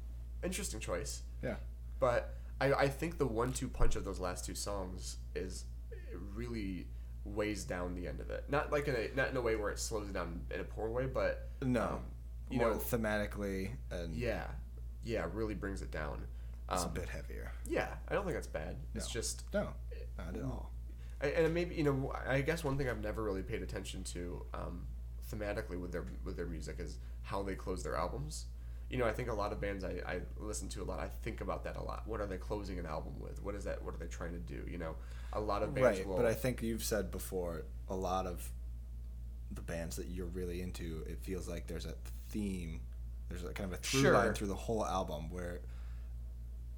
interesting 0.43 0.81
choice, 0.81 1.23
Yeah. 1.43 1.57
but 1.99 2.35
I, 2.61 2.73
I 2.73 2.89
think 2.89 3.19
the 3.19 3.27
one-two 3.27 3.69
punch 3.69 3.97
of 3.97 4.05
those 4.05 4.19
last 4.21 4.45
two 4.45 4.55
songs 4.55 5.17
is 5.35 5.65
really 6.35 6.87
weighs 7.25 7.65
down 7.65 7.95
the 7.95 8.07
end 8.07 8.21
of 8.21 8.31
it. 8.31 8.45
Not 8.49 8.71
like 8.73 8.89
in 8.89 8.95
a 8.95 9.09
not 9.17 9.31
in 9.31 9.37
a 9.37 9.41
way 9.41 9.57
where 9.57 9.71
it 9.71 9.79
slows 9.79 10.09
it 10.09 10.13
down 10.13 10.43
in 10.55 10.61
a 10.61 10.65
poor 10.65 10.89
way, 10.91 11.07
but 11.07 11.49
No, 11.63 11.83
um, 11.83 12.01
you 12.51 12.59
more 12.59 12.71
know, 12.71 12.77
thematically 12.77 13.71
and 13.91 14.15
yeah, 14.15 14.45
yeah, 15.05 15.27
really 15.33 15.55
brings 15.55 15.83
it 15.83 15.91
down. 15.91 16.27
It's 16.71 16.83
a 16.83 16.87
Um, 16.87 16.95
bit 16.95 17.09
heavier. 17.09 17.53
yeah, 17.67 17.95
I 18.09 18.15
don't 18.15 18.25
think 18.25 18.37
that's 18.37 18.47
bad. 18.47 18.77
It's 18.95 19.09
just 19.09 19.45
No, 19.55 19.73
not 20.19 20.35
at 20.37 20.43
all. 20.43 20.73
I- 21.21 21.29
and 21.29 21.55
maybe 21.55 21.75
you 21.75 21.85
know 21.85 22.13
I 22.27 22.41
guess 22.43 22.63
one 22.65 22.77
thing 22.77 22.89
I've 22.89 23.01
never 23.01 23.23
really 23.23 23.43
paid 23.43 23.63
attention 23.63 24.05
to 24.05 24.45
um, 24.53 24.87
thematically 25.31 25.81
with 25.81 25.93
their 25.93 26.05
with 26.25 26.37
their 26.37 26.47
music 26.47 26.77
is 26.81 26.99
how 27.23 27.43
they 27.43 27.55
close 27.55 27.83
their 27.83 27.97
albums. 27.97 28.47
You 28.89 28.99
know, 28.99 29.07
I 29.07 29.13
think 29.13 29.29
a 29.29 29.33
lot 29.35 29.53
of 29.53 29.61
bands 29.61 29.83
I, 29.83 30.01
I 30.07 30.21
listen 30.37 30.69
to 30.71 30.83
a 30.83 30.85
lot. 30.85 31.01
I 31.01 31.09
think 31.09 31.41
about 31.41 31.65
that 31.65 31.75
a 31.77 31.83
lot. 31.83 32.07
What 32.07 32.21
are 32.21 32.27
they 32.27 32.39
closing 32.39 32.79
an 32.79 32.87
album 32.87 33.19
with? 33.19 33.43
What 33.43 33.55
is 33.57 33.65
that? 33.65 33.83
What 33.83 33.95
are 33.95 33.99
they 33.99 34.07
trying 34.07 34.33
to 34.33 34.39
do? 34.39 34.65
You 34.71 34.79
know, 34.79 34.95
a 35.33 35.41
lot 35.41 35.63
of 35.65 35.75
bands 35.75 35.99
Right, 35.99 36.07
will. 36.07 36.17
but 36.17 36.25
I 36.27 36.35
think 36.35 36.63
you've 36.63 36.85
said 36.85 37.11
before 37.11 37.65
a 37.89 37.97
lot 37.97 38.27
of 38.27 38.49
the 39.51 39.61
bands 39.63 39.97
that 39.97 40.07
you're 40.07 40.27
really 40.27 40.61
into. 40.63 41.03
It 41.09 41.19
feels 41.21 41.49
like 41.49 41.67
there's 41.67 41.87
a 41.87 41.95
theme. 42.29 42.81
There's 43.29 43.43
a 43.43 43.53
kind 43.53 43.73
of 43.73 43.79
a 43.79 43.83
through 43.83 44.03
Sure. 44.03 44.13
line 44.13 44.35
through 44.35 44.49
the 44.49 44.55
whole 44.55 44.87
album 44.87 45.31
where 45.31 45.63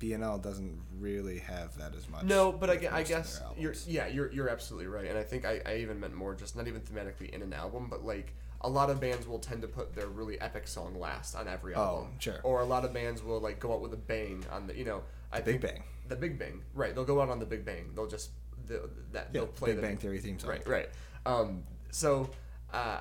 BNL 0.01 0.43
doesn't 0.43 0.81
really 0.99 1.39
have 1.39 1.77
that 1.79 1.95
as 1.95 2.09
much. 2.09 2.25
no, 2.25 2.53
but 2.53 2.71
I, 2.71 2.99
I 2.99 3.03
guess 3.03 3.41
you're 3.59 3.75
yeah 3.87 4.07
you're 4.07 4.33
you're 4.33 4.49
absolutely 4.49 4.87
right, 4.87 5.07
and 5.07 5.19
I 5.19 5.23
think 5.23 5.45
I, 5.45 5.61
I 5.67 5.77
even 5.77 5.99
meant 6.01 6.15
more 6.15 6.35
just 6.35 6.57
not 6.57 6.69
even 6.69 6.81
thematically 6.83 7.31
in 7.31 7.43
an 7.43 7.53
album, 7.53 7.89
but 7.91 8.05
like 8.05 8.35
a 8.61 8.69
lot 8.69 8.91
of 8.91 9.01
bands 9.01 9.27
will 9.27 9.39
tend 9.39 9.63
to 9.63 9.69
put 9.69 9.95
their 9.95 10.07
really 10.07 10.41
epic 10.41 10.67
song 10.67 10.99
last 10.99 11.35
on 11.35 11.47
every 11.49 11.75
album. 11.75 11.89
Oh, 11.89 11.97
album. 11.99 12.13
sure. 12.19 12.41
Or 12.43 12.61
a 12.61 12.65
lot 12.65 12.85
of 12.85 12.93
bands 12.93 13.23
will 13.23 13.41
like 13.41 13.61
go 13.61 13.73
out 13.73 13.81
with 13.81 13.93
a 13.93 13.99
bang 13.99 14.45
on 14.53 14.67
the 14.67 14.77
you 14.77 14.85
know 14.85 15.03
I 15.33 15.41
Big 15.41 15.61
Bang. 15.61 15.83
The 16.09 16.17
Big 16.17 16.39
Bang, 16.39 16.63
right? 16.75 16.95
They'll 16.95 17.05
go 17.05 17.21
out 17.21 17.29
on 17.29 17.39
the 17.39 17.47
Big 17.47 17.65
Bang. 17.65 17.91
They'll 17.95 18.07
just 18.07 18.31
the, 18.67 18.89
that 19.13 19.29
Yeah, 19.33 19.41
they'll 19.41 19.47
play 19.47 19.71
the 19.71 19.77
Big 19.77 19.83
the 19.83 19.89
Bang 19.89 19.97
Theory 19.99 20.19
theme 20.21 20.39
song. 20.39 20.51
Right, 20.51 20.67
right. 20.67 20.89
Um, 21.27 21.65
so 21.91 22.31
uh, 22.73 23.01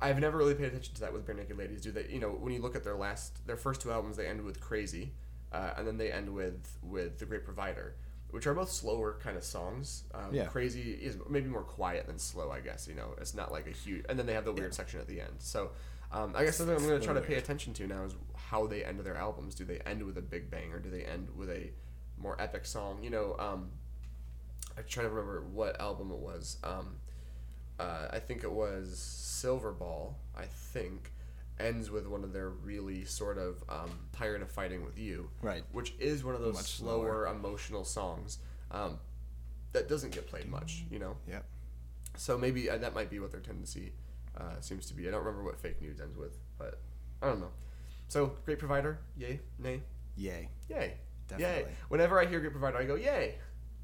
I've 0.00 0.18
never 0.18 0.38
really 0.38 0.54
paid 0.54 0.66
attention 0.66 0.94
to 0.94 1.00
that 1.02 1.12
with 1.12 1.26
Barenaked 1.26 1.56
Ladies. 1.56 1.82
Do 1.82 1.92
they? 1.92 2.06
You 2.08 2.20
know, 2.20 2.30
when 2.30 2.52
you 2.52 2.60
look 2.60 2.76
at 2.76 2.84
their 2.84 2.96
last, 2.96 3.46
their 3.46 3.56
first 3.56 3.80
two 3.80 3.92
albums, 3.92 4.16
they 4.16 4.26
end 4.26 4.42
with 4.42 4.60
Crazy, 4.60 5.12
uh, 5.56 5.74
and 5.76 5.86
then 5.86 5.96
they 5.96 6.10
end 6.12 6.28
with 6.40 6.60
with 6.82 7.18
The 7.18 7.26
Great 7.26 7.44
Provider, 7.44 7.96
which 8.30 8.46
are 8.46 8.54
both 8.54 8.70
slower 8.70 9.18
kind 9.22 9.36
of 9.36 9.44
songs. 9.44 10.04
Um, 10.14 10.30
Yeah. 10.32 10.46
Crazy 10.46 10.92
is 10.92 11.16
maybe 11.28 11.48
more 11.48 11.62
quiet 11.78 12.06
than 12.06 12.18
slow, 12.18 12.50
I 12.50 12.60
guess. 12.60 12.88
You 12.88 12.94
know, 12.94 13.14
it's 13.20 13.34
not 13.34 13.50
like 13.52 13.66
a 13.66 13.70
huge. 13.82 14.04
And 14.08 14.18
then 14.18 14.26
they 14.26 14.34
have 14.34 14.44
the 14.44 14.52
weird 14.52 14.74
section 14.74 15.00
at 15.00 15.08
the 15.08 15.20
end. 15.20 15.36
So. 15.38 15.70
Um, 16.12 16.34
I 16.36 16.44
guess 16.44 16.56
something 16.56 16.76
I'm 16.76 16.86
going 16.86 17.00
to 17.00 17.04
try 17.04 17.14
to 17.14 17.20
pay 17.20 17.34
attention 17.34 17.74
to 17.74 17.86
now 17.88 18.04
is 18.04 18.14
how 18.36 18.68
they 18.68 18.84
end 18.84 19.00
their 19.00 19.16
albums. 19.16 19.56
Do 19.56 19.64
they 19.64 19.78
end 19.80 20.04
with 20.04 20.16
a 20.16 20.22
big 20.22 20.48
bang 20.52 20.72
or 20.72 20.78
do 20.78 20.88
they 20.88 21.02
end 21.02 21.28
with 21.36 21.50
a 21.50 21.72
more 22.16 22.36
epic 22.40 22.64
song? 22.64 23.02
You 23.02 23.10
know, 23.10 23.34
um, 23.40 23.70
I'm 24.78 24.84
trying 24.88 25.06
to 25.06 25.10
remember 25.10 25.42
what 25.52 25.80
album 25.80 26.12
it 26.12 26.18
was. 26.18 26.58
Um, 26.62 26.96
uh, 27.80 28.06
I 28.12 28.20
think 28.20 28.44
it 28.44 28.52
was 28.52 28.90
Silverball. 29.42 30.14
I 30.36 30.44
think 30.44 31.10
ends 31.58 31.90
with 31.90 32.06
one 32.06 32.22
of 32.24 32.32
their 32.32 32.50
really 32.50 33.04
sort 33.04 33.38
of 33.38 33.62
um, 33.68 33.90
tired 34.12 34.42
of 34.42 34.50
fighting 34.50 34.84
with 34.84 34.98
you, 34.98 35.30
Right. 35.42 35.64
Which 35.72 35.94
is 35.98 36.22
one 36.24 36.34
of 36.34 36.40
those 36.40 36.54
Much 36.54 36.66
slower, 36.76 37.26
emotional 37.26 37.84
songs 37.84 38.38
um, 38.70 38.98
that 39.72 39.88
doesn't 39.88 40.12
get 40.12 40.26
played 40.26 40.48
much. 40.48 40.84
You 40.90 40.98
know, 40.98 41.16
Yep. 41.28 41.44
so 42.16 42.36
maybe 42.38 42.68
uh, 42.68 42.78
that 42.78 42.94
might 42.94 43.10
be 43.10 43.18
what 43.20 43.30
their 43.30 43.40
tendency 43.40 43.92
uh, 44.36 44.60
seems 44.60 44.86
to 44.86 44.94
be. 44.94 45.08
I 45.08 45.10
don't 45.10 45.20
remember 45.24 45.44
what 45.44 45.58
Fake 45.58 45.80
Nudes 45.80 46.00
ends 46.00 46.16
with, 46.16 46.36
but 46.58 46.80
I 47.22 47.26
don't 47.26 47.40
know. 47.40 47.50
So 48.08 48.32
great 48.44 48.58
provider, 48.58 48.98
yay, 49.16 49.40
nay, 49.58 49.80
Yay. 50.16 50.48
yay, 50.68 50.94
yay. 51.38 51.66
Whenever 51.88 52.20
I 52.20 52.26
hear 52.26 52.40
great 52.40 52.52
provider, 52.52 52.76
I 52.78 52.84
go 52.84 52.94
yay. 52.96 53.34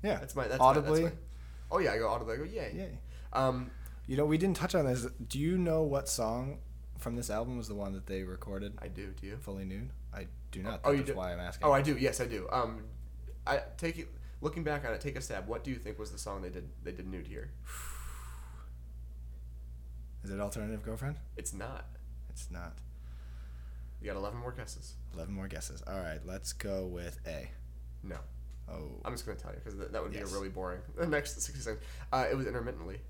Yeah. 0.02 0.18
That's 0.18 0.34
my 0.36 0.46
that's 0.48 0.60
audibly. 0.60 1.02
My, 1.04 1.08
that's 1.08 1.16
my, 1.20 1.22
oh 1.72 1.78
yeah, 1.78 1.92
I 1.92 1.98
go 1.98 2.08
audibly. 2.08 2.34
I 2.34 2.36
go 2.36 2.44
yay. 2.44 2.72
Yay. 2.74 2.98
Um, 3.32 3.70
You 4.06 4.16
know, 4.16 4.24
we 4.26 4.36
didn't 4.36 4.56
touch 4.56 4.74
on 4.74 4.84
this. 4.86 5.06
Do 5.28 5.38
you 5.38 5.56
know 5.56 5.82
what 5.82 6.08
song 6.08 6.58
from 7.03 7.16
this 7.16 7.30
album 7.30 7.57
was 7.59 7.68
the 7.68 7.74
one 7.74 7.92
that 7.92 8.07
they 8.07 8.22
recorded 8.22 8.74
I 8.80 8.88
do. 8.88 9.09
Do 9.20 9.26
you? 9.26 9.36
fully 9.38 9.64
nude? 9.64 9.90
I 10.14 10.26
do 10.50 10.62
not. 10.62 10.80
Oh, 10.84 10.90
you 10.92 10.98
That's 10.98 11.11
do. 11.11 11.16
why 11.16 11.32
I'm 11.32 11.40
asking. 11.40 11.66
Oh, 11.66 11.72
I 11.72 11.82
do. 11.82 11.96
Yes, 11.96 12.20
I 12.20 12.26
do. 12.26 12.48
Um, 12.53 12.82
I 13.46 13.61
take 13.76 13.98
it. 13.98 14.09
Looking 14.40 14.64
back 14.64 14.84
on 14.84 14.92
it, 14.92 15.00
take 15.00 15.16
a 15.16 15.20
stab. 15.20 15.46
What 15.46 15.62
do 15.64 15.70
you 15.70 15.76
think 15.76 15.98
was 15.98 16.11
the 16.11 16.18
song 16.18 16.42
they 16.42 16.48
did? 16.50 16.68
They 16.82 16.92
did 16.92 17.07
nude 17.07 17.26
here. 17.28 17.50
Is 20.24 20.30
it 20.30 20.40
Alternative 20.40 20.82
Girlfriend? 20.82 21.16
It's 21.36 21.53
not. 21.53 21.86
It's 22.30 22.50
not. 22.50 22.74
You 24.00 24.07
got 24.09 24.16
eleven 24.16 24.38
more 24.40 24.53
guesses. 24.53 24.94
11 25.14 25.32
more 25.32 25.46
guesses. 25.46 25.82
All 25.86 25.98
right, 26.00 26.20
let's 26.24 26.53
go 26.53 26.86
with 26.86 27.18
A. 27.26 27.50
No, 28.03 28.16
Oh. 28.68 29.00
I'm 29.05 29.12
just 29.12 29.26
gonna 29.26 29.38
tell 29.38 29.53
you 29.53 29.59
because 29.59 29.78
th- 29.78 29.90
that 29.92 30.03
would 30.03 30.12
Yes. 30.14 30.24
be 30.24 30.30
a 30.30 30.32
really 30.34 30.48
boring. 30.48 30.80
The 30.96 31.07
next 31.07 31.40
sixty 31.40 31.62
seconds. 31.62 31.84
Uh, 32.12 32.26
it 32.30 32.34
was 32.36 32.46
intermittently. 32.46 33.00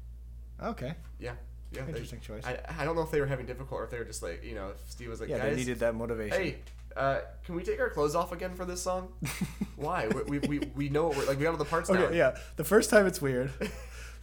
Okay. 0.63 0.95
Yeah. 1.19 1.35
Yeah. 1.73 1.83
they- 1.83 1.89
Interesting 1.93 2.21
choice. 2.21 2.45
I, 2.45 2.59
I 2.79 2.85
don't 2.85 2.97
know 2.97 3.03
if 3.03 3.11
they 3.11 3.21
were 3.21 3.27
having 3.27 3.47
difficult 3.47 3.81
or 3.81 3.85
if 3.85 3.91
they 3.91 3.99
were 3.99 4.05
just 4.05 4.23
like 4.23 4.45
you 4.45 4.55
know 4.55 4.69
if 4.71 4.91
Steve 4.91 5.09
was 5.09 5.21
like 5.21 5.29
yeah, 5.29 5.39
guys 5.39 5.51
they 5.51 5.57
needed 5.57 5.79
that 5.81 5.95
motivation. 5.95 6.39
hey 6.41 6.57
uh, 6.97 7.21
can 7.47 7.55
we 7.55 7.63
take 7.63 7.81
our 7.81 7.89
clothes 7.89 8.15
off 8.15 8.33
again 8.33 8.55
for 8.55 8.67
this 8.67 8.83
song? 8.83 9.09
Why? 9.77 10.09
We, 10.09 10.39
we, 10.41 10.47
we, 10.47 10.59
we 10.77 10.89
know 10.91 11.07
what 11.09 11.17
we're 11.17 11.25
like. 11.25 11.39
We 11.39 11.45
got 11.45 11.53
all 11.53 11.57
the 11.57 11.65
parts 11.65 11.89
Okay, 11.89 12.03
down. 12.03 12.15
yeah. 12.15 12.37
The 12.57 12.65
first 12.65 12.91
time 12.91 13.07
it's 13.07 13.23
weird. 13.23 13.51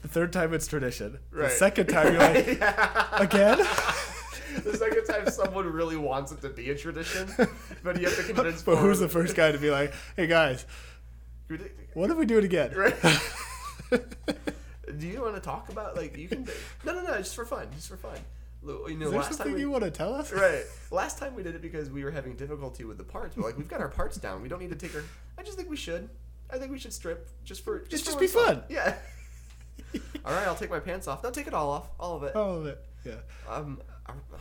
The 0.03 0.07
third 0.07 0.31
time 0.31 0.53
it's 0.53 0.67
tradition. 0.67 1.17
Right. 1.31 1.49
The 1.49 1.55
second 1.55 1.87
time 1.87 2.13
you're 2.13 2.21
like, 2.21 2.45
again? 3.19 3.57
the 4.63 4.77
second 4.77 5.03
time 5.05 5.27
someone 5.31 5.65
really 5.65 5.97
wants 5.97 6.31
it 6.31 6.41
to 6.41 6.49
be 6.49 6.69
a 6.69 6.75
tradition, 6.77 7.27
but 7.83 7.99
you 7.99 8.05
have 8.07 8.15
to 8.17 8.23
convince. 8.33 8.61
but 8.61 8.75
who's 8.75 8.99
the 8.99 9.09
first 9.09 9.35
guy 9.35 9.51
to 9.51 9.57
be 9.57 9.71
like, 9.71 9.91
hey 10.15 10.27
guys, 10.27 10.67
what 11.95 12.11
if 12.11 12.17
we 12.17 12.27
do 12.27 12.37
it 12.37 12.43
again? 12.43 12.71
Right. 12.75 12.93
Do 14.97 15.07
you 15.07 15.21
want 15.21 15.35
to 15.35 15.41
talk 15.41 15.69
about 15.69 15.95
like 15.95 16.17
you 16.17 16.27
can? 16.27 16.47
No, 16.85 16.93
no, 16.93 17.03
no. 17.03 17.17
Just 17.17 17.35
for 17.35 17.45
fun. 17.45 17.67
Just 17.75 17.89
for 17.89 17.97
fun. 17.97 18.17
You 18.61 18.95
know, 18.97 19.05
Is 19.05 19.11
there 19.11 19.23
something 19.23 19.53
we, 19.53 19.61
you 19.61 19.71
want 19.71 19.83
to 19.85 19.91
tell 19.91 20.13
us? 20.13 20.33
right. 20.33 20.63
Last 20.91 21.17
time 21.17 21.33
we 21.35 21.43
did 21.43 21.55
it 21.55 21.61
because 21.61 21.89
we 21.89 22.03
were 22.03 22.11
having 22.11 22.35
difficulty 22.35 22.83
with 22.83 22.97
the 22.97 23.03
parts. 23.05 23.35
But 23.35 23.45
like 23.45 23.57
we've 23.57 23.69
got 23.69 23.79
our 23.79 23.87
parts 23.87 24.17
down. 24.17 24.41
We 24.41 24.49
don't 24.49 24.59
need 24.59 24.71
to 24.71 24.75
take 24.75 24.95
our. 24.95 25.03
I 25.37 25.43
just 25.43 25.57
think 25.57 25.69
we 25.69 25.77
should. 25.77 26.09
I 26.51 26.57
think 26.57 26.71
we 26.71 26.79
should 26.79 26.93
strip 26.93 27.29
just 27.45 27.63
for 27.63 27.79
just, 27.79 27.91
Just- 27.91 28.05
for 28.05 28.21
just 28.21 28.35
be 28.35 28.39
fun. 28.39 28.63
Yeah. 28.69 28.95
all 30.25 30.33
right, 30.33 30.45
I'll 30.47 30.55
take 30.55 30.69
my 30.69 30.79
pants 30.79 31.07
off. 31.07 31.23
No, 31.23 31.29
take 31.31 31.47
it 31.47 31.53
all 31.53 31.69
off. 31.69 31.87
All 31.99 32.15
of 32.17 32.23
it. 32.23 32.35
All 32.35 32.55
of 32.57 32.65
it. 32.65 32.83
Yeah. 33.05 33.13
Um. 33.47 33.81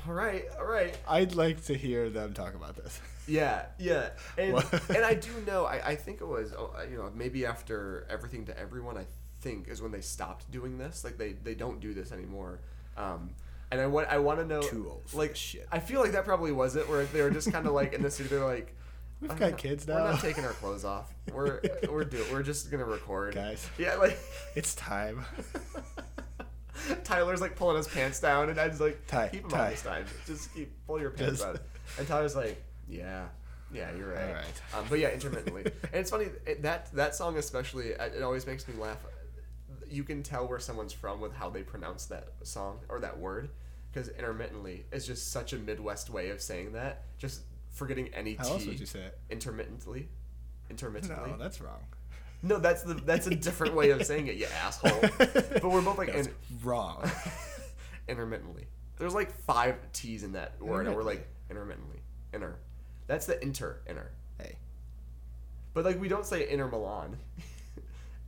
All 0.07 0.14
right. 0.14 0.44
All 0.59 0.64
right. 0.66 0.96
I'd 1.07 1.34
like 1.34 1.64
to 1.66 1.74
hear 1.74 2.09
them 2.11 2.32
talk 2.32 2.55
about 2.55 2.74
this. 2.76 3.01
Yeah, 3.28 3.66
yeah, 3.78 4.09
and 4.38 4.55
and 4.88 5.05
I 5.05 5.12
do 5.14 5.28
know. 5.46 5.66
I, 5.66 5.88
I 5.90 5.94
think 5.96 6.22
it 6.22 6.26
was 6.26 6.55
oh, 6.57 6.72
you 6.90 6.96
know 6.96 7.11
maybe 7.14 7.44
after 7.44 8.07
everything 8.09 8.46
to 8.46 8.59
everyone. 8.59 8.96
I 8.96 9.05
think 9.41 9.68
is 9.68 9.80
when 9.82 9.93
they 9.93 10.01
stopped 10.01 10.51
doing 10.51 10.78
this. 10.78 11.05
Like 11.05 11.18
they 11.18 11.32
they 11.32 11.55
don't 11.55 11.80
do 11.80 11.95
this 11.95 12.12
anymore. 12.12 12.61
Um, 12.97 13.30
and 13.70 13.80
I 13.80 13.86
want 13.86 14.09
I 14.09 14.18
want 14.18 14.41
to 14.41 14.47
know 14.47 14.62
Too 14.62 14.89
old 14.89 15.03
like 15.14 15.36
shit. 15.36 15.68
I 15.70 15.78
feel 15.78 16.01
like 16.01 16.12
that 16.12 16.24
probably 16.24 16.53
was 16.53 16.76
it 16.76 16.89
where 16.89 17.05
they 17.07 17.22
were 17.22 17.30
just 17.30 17.53
kind 17.53 17.66
of 17.66 17.72
like 17.72 17.93
in 17.93 18.03
the 18.03 18.11
studio 18.11 18.39
they're 18.39 18.49
like. 18.49 18.74
We've 19.20 19.30
got 19.30 19.51
not- 19.51 19.59
kids 19.59 19.86
now. 19.89 19.95
We're 19.97 20.12
not 20.12 20.20
taking 20.20 20.45
our 20.45 20.53
clothes 20.53 20.84
off. 20.84 21.12
We're 21.32 21.61
we're 21.91 22.05
do 22.05 22.24
we're 22.30 22.45
just 22.45 22.70
gonna 22.70 22.84
record, 22.84 23.34
Guys. 23.34 23.68
Yeah, 23.76 23.97
like 23.97 24.16
It's 24.55 24.74
time. 24.76 25.24
Tyler's 27.05 27.41
like 27.41 27.57
pulling 27.57 27.76
his 27.76 27.89
pants 27.89 28.20
down, 28.20 28.51
and 28.51 28.59
I 28.61 28.68
just 28.68 28.80
like 28.80 29.05
Ty, 29.07 29.28
keep 29.28 29.43
them 29.43 29.51
Ty. 29.51 29.64
on 29.64 29.70
this 29.70 29.82
time. 29.82 30.05
Just 30.26 30.55
keep 30.55 30.72
pull 30.86 31.01
your 31.01 31.11
pants 31.11 31.43
on. 31.43 31.59
And 31.99 32.07
Tyler's 32.07 32.36
like, 32.36 32.62
yeah, 32.89 33.26
yeah, 33.74 33.89
you're 33.97 34.14
right. 34.14 34.45
Um, 34.76 34.84
but 34.89 34.99
yeah, 35.01 35.09
intermittently, 35.11 35.62
and 35.64 35.95
it's 35.95 36.11
funny 36.11 36.26
it, 36.47 36.62
that 36.62 36.93
that 36.95 37.14
song 37.14 37.36
especially. 37.36 37.89
It 37.89 38.22
always 38.22 38.47
makes 38.47 38.66
me 38.68 38.74
laugh. 38.80 38.99
You 39.91 40.05
can 40.05 40.22
tell 40.22 40.47
where 40.47 40.59
someone's 40.59 40.93
from 40.93 41.20
with 41.20 41.34
how 41.34 41.51
they 41.51 41.62
pronounce 41.62 42.07
that 42.07 42.28
song 42.43 42.80
or 42.89 43.01
that 43.01 43.18
word, 43.18 43.51
because 43.93 44.09
intermittently 44.11 44.86
is 44.93 45.07
just 45.07 45.32
such 45.32 45.53
a 45.53 45.59
Midwest 45.59 46.11
way 46.11 46.30
of 46.30 46.41
saying 46.41 46.72
that. 46.72 47.03
Just 47.18 47.43
forgetting 47.70 48.09
any 48.14 48.34
How 48.34 48.45
T. 48.45 48.51
else 48.51 48.66
would 48.66 48.80
you 48.80 48.86
say 48.86 49.01
it? 49.01 49.18
Intermittently. 49.30 50.09
Intermittently. 50.70 51.30
No, 51.30 51.36
that's 51.36 51.61
wrong. 51.61 51.80
No, 52.41 52.61
that's 52.61 52.84
the 52.84 52.95
that's 52.95 53.26
a 53.26 53.34
different 53.34 53.74
way 53.74 53.91
of 53.91 54.07
saying 54.07 54.28
it, 54.28 54.36
you 54.36 54.47
asshole. 54.62 54.97
But 55.18 55.64
we're 55.64 55.82
both 55.82 55.99
like 55.99 56.11
in, 56.11 56.28
wrong. 56.62 57.03
intermittently. 58.09 58.66
There's 58.97 59.12
like 59.12 59.32
five 59.43 59.74
T's 59.93 60.22
in 60.22 60.32
that 60.32 60.62
word, 60.62 60.86
and 60.86 60.95
we're 60.95 61.03
like 61.03 61.26
intermittently. 61.51 61.99
Inter. 62.32 62.55
That's 63.09 63.26
the 63.26 63.43
inter 63.43 63.80
inner. 63.89 64.12
Hey. 64.41 64.57
But 65.74 65.84
like 65.84 66.01
we 66.01 66.07
don't 66.07 66.24
say 66.24 66.49
inner 66.49 66.68
Milan. 66.68 67.16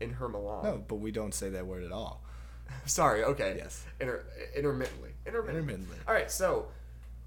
In 0.01 0.11
her 0.15 0.29
Milan. 0.29 0.65
No, 0.65 0.85
but 0.87 0.97
we 0.97 1.11
don't 1.11 1.35
say 1.35 1.51
that 1.51 1.67
word 1.67 1.85
at 1.85 1.93
all. 1.93 2.23
Sorry. 2.87 3.23
Okay. 3.25 3.55
Yes. 3.59 3.85
Inter 4.01 4.25
intermittently. 4.57 5.11
Intermittently. 5.27 5.61
Intermittently. 5.75 5.97
All 6.09 6.15
right. 6.15 6.31
So 6.31 6.67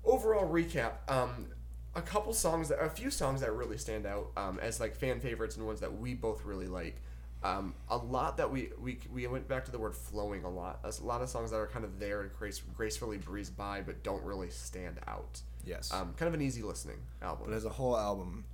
overall 0.03 0.49
recap. 0.51 0.93
Um, 1.07 1.47
a 1.95 2.01
couple 2.01 2.33
songs 2.33 2.69
that 2.69 2.81
a 2.83 2.89
few 2.89 3.11
songs 3.11 3.41
that 3.41 3.53
really 3.53 3.77
stand 3.77 4.05
out 4.05 4.31
um, 4.35 4.59
as 4.61 4.79
like 4.79 4.95
fan 4.95 5.19
favorites 5.19 5.57
and 5.57 5.65
ones 5.65 5.79
that 5.81 5.93
we 5.99 6.13
both 6.13 6.43
really 6.43 6.67
like. 6.67 7.01
Um, 7.43 7.75
a 7.89 7.97
lot 7.97 8.37
that 8.37 8.49
we, 8.49 8.69
we 8.81 8.99
we 9.11 9.27
went 9.27 9.49
back 9.49 9.65
to 9.65 9.71
the 9.71 9.77
word 9.77 9.93
flowing 9.95 10.45
a 10.45 10.49
lot. 10.49 10.81
There's 10.81 10.99
a 10.99 11.05
lot 11.05 11.21
of 11.21 11.29
songs 11.29 11.51
that 11.51 11.57
are 11.57 11.67
kind 11.67 11.83
of 11.83 11.99
there 11.99 12.21
and 12.21 12.31
grace, 12.33 12.61
gracefully 12.75 13.17
breeze 13.17 13.49
by, 13.49 13.81
but 13.81 14.01
don't 14.01 14.23
really 14.23 14.49
stand 14.49 14.99
out. 15.07 15.41
Yes. 15.65 15.91
Um, 15.93 16.13
kind 16.17 16.27
of 16.27 16.33
an 16.33 16.41
easy 16.41 16.61
listening 16.61 16.99
album. 17.21 17.47
but 17.49 17.55
as 17.55 17.65
a 17.65 17.69
whole 17.69 17.97
album, 17.97 18.45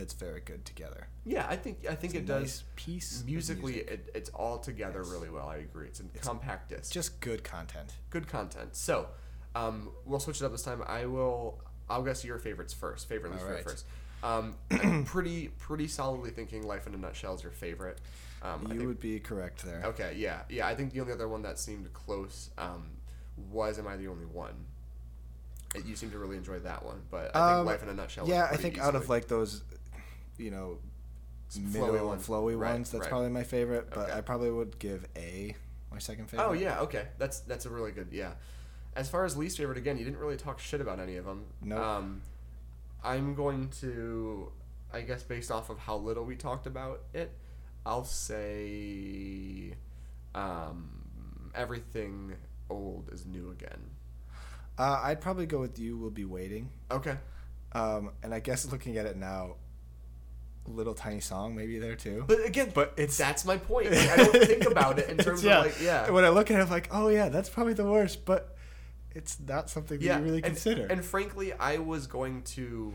it's 0.00 0.14
very 0.14 0.40
good 0.40 0.64
together. 0.64 1.08
Yeah, 1.24 1.46
I 1.48 1.56
think 1.56 1.86
I 1.88 1.94
think 1.94 2.14
It's 2.14 2.20
it 2.22 2.24
a 2.24 2.26
does. 2.26 2.42
nice 2.42 2.64
piece 2.76 3.22
musically, 3.26 3.72
music. 3.72 3.90
it, 3.90 4.10
it's 4.14 4.30
all 4.30 4.58
together 4.58 5.00
Yes. 5.02 5.10
really 5.10 5.30
well. 5.30 5.48
I 5.48 5.56
agree. 5.56 5.86
It's 5.86 6.00
a 6.00 6.04
It's 6.14 6.26
compact 6.26 6.70
disc. 6.70 6.92
Just 6.92 7.20
good 7.20 7.44
content. 7.44 7.92
good 8.10 8.28
content. 8.28 8.76
So, 8.76 9.08
um, 9.54 9.90
we'll 10.06 10.20
switch 10.20 10.40
it 10.40 10.44
up 10.44 10.52
this 10.52 10.62
time. 10.62 10.82
I 10.86 11.06
will. 11.06 11.60
I'll 11.90 12.02
guess 12.02 12.24
your 12.24 12.38
favorites 12.38 12.72
first. 12.74 13.08
Favorite, 13.08 13.32
least 13.32 13.44
Alright. 13.44 13.64
first. 13.64 13.86
Um, 14.22 14.56
I'm 14.70 15.04
pretty, 15.14 15.48
pretty 15.48 15.86
solidly 15.88 16.30
thinking 16.30 16.62
"Life 16.66 16.86
in 16.86 16.94
a 16.94 16.98
Nutshell" 16.98 17.34
is 17.34 17.42
your 17.42 17.52
favorite. 17.52 18.00
Um, 18.42 18.66
I 18.68 18.72
you 18.72 18.78
think- 18.78 18.88
would 18.88 19.00
be 19.00 19.20
correct 19.20 19.64
there. 19.64 19.82
Okay, 19.84 20.14
yeah, 20.16 20.42
yeah. 20.48 20.66
I 20.66 20.74
think 20.74 20.92
the 20.92 21.00
only 21.00 21.12
other 21.12 21.28
one 21.28 21.42
that 21.42 21.58
seemed 21.58 21.92
close 21.92 22.50
um, 22.58 22.88
was 23.50 23.78
"Am 23.78 23.86
I 23.86 23.96
the 23.96 24.08
Only 24.08 24.26
One?" 24.26 24.54
You 25.84 25.96
seem 25.96 26.10
to 26.12 26.18
really 26.18 26.36
enjoy 26.38 26.58
that 26.60 26.82
one, 26.84 27.02
but 27.10 27.36
I 27.36 27.48
think 27.50 27.58
Um, 27.60 27.66
"Life 27.66 27.82
in 27.82 27.88
a 27.90 27.94
Nutshell." 27.94 28.26
Yeah, 28.28 28.48
I 28.50 28.56
think 28.56 28.78
out 28.78 28.94
of 28.94 29.08
like 29.10 29.28
those, 29.28 29.62
you 30.38 30.50
know, 30.50 30.78
middle 31.60 31.88
flowy 31.88 32.06
ones. 32.06 32.26
flowy 32.26 32.58
Right, 32.58 32.72
ones, 32.72 32.90
that's 32.90 33.02
right. 33.02 33.10
probably 33.10 33.30
my 33.30 33.42
favorite. 33.44 33.90
But 33.90 34.08
Okay. 34.08 34.18
I 34.18 34.20
probably 34.20 34.50
would 34.50 34.78
give 34.78 35.06
A 35.16 35.54
my 35.90 35.98
second 35.98 36.28
favorite. 36.30 36.46
Oh 36.46 36.52
yeah, 36.52 36.80
okay. 36.80 37.08
That's 37.18 37.40
that's 37.40 37.66
a 37.66 37.70
really 37.70 37.92
good 37.92 38.08
yeah. 38.12 38.32
As 38.96 39.08
far 39.08 39.24
as 39.24 39.36
least 39.36 39.58
favorite, 39.58 39.78
again, 39.78 39.96
you 39.98 40.04
didn't 40.04 40.18
really 40.18 40.36
talk 40.36 40.58
shit 40.58 40.80
about 40.80 40.98
any 40.98 41.16
of 41.16 41.24
them. 41.24 41.44
Nope. 41.62 41.78
Um, 41.78 42.22
I'm 43.04 43.34
going 43.34 43.68
to, 43.80 44.50
I 44.92 45.02
guess, 45.02 45.22
based 45.22 45.52
off 45.52 45.70
of 45.70 45.78
how 45.78 45.96
little 45.98 46.24
we 46.24 46.34
talked 46.34 46.66
about 46.66 47.02
it, 47.14 47.30
I'll 47.86 48.04
say, 48.04 49.74
um, 50.34 51.50
everything 51.54 52.34
old 52.70 53.10
is 53.12 53.24
new 53.24 53.50
again. 53.50 53.90
Uh, 54.76 55.00
I'd 55.02 55.20
probably 55.20 55.46
go 55.46 55.60
with 55.60 55.78
You 55.78 55.96
Will 55.96 56.10
Be 56.10 56.24
Waiting. 56.24 56.70
Okay. 56.90 57.16
Um, 57.72 58.10
and 58.22 58.32
I 58.34 58.40
guess 58.40 58.66
looking 58.72 58.96
at 58.96 59.06
it 59.06 59.16
now, 59.16 59.56
Little 60.74 60.94
Tiny 60.94 61.20
Song 61.20 61.54
maybe 61.54 61.78
there 61.78 61.94
too. 61.96 62.24
But 62.26 62.44
again, 62.44 62.70
But 62.74 62.92
it's- 62.96 63.16
that's 63.16 63.44
my 63.44 63.56
point. 63.56 63.90
Like, 63.90 64.10
I 64.10 64.16
don't 64.16 64.32
think 64.46 64.66
about 64.70 64.98
it 64.98 65.08
in 65.08 65.16
terms 65.24 65.40
of 65.44 65.50
like 65.50 65.80
yeah. 65.82 66.10
When 66.10 66.24
I 66.24 66.28
look 66.30 66.50
at 66.50 66.58
it, 66.58 66.62
I'm 66.62 66.70
like, 66.70 66.88
oh 66.90 67.08
yeah, 67.08 67.28
that's 67.28 67.48
probably 67.48 67.74
the 67.74 67.84
worst. 67.90 68.24
But 68.24 68.56
it's 69.14 69.38
not 69.40 69.68
something 69.70 69.98
that 69.98 70.04
yeah, 70.04 70.18
you 70.18 70.24
really 70.24 70.36
and, 70.38 70.46
consider. 70.46 70.86
And 70.86 71.04
frankly, 71.04 71.52
I 71.52 71.78
was 71.78 72.06
going 72.06 72.42
to 72.42 72.92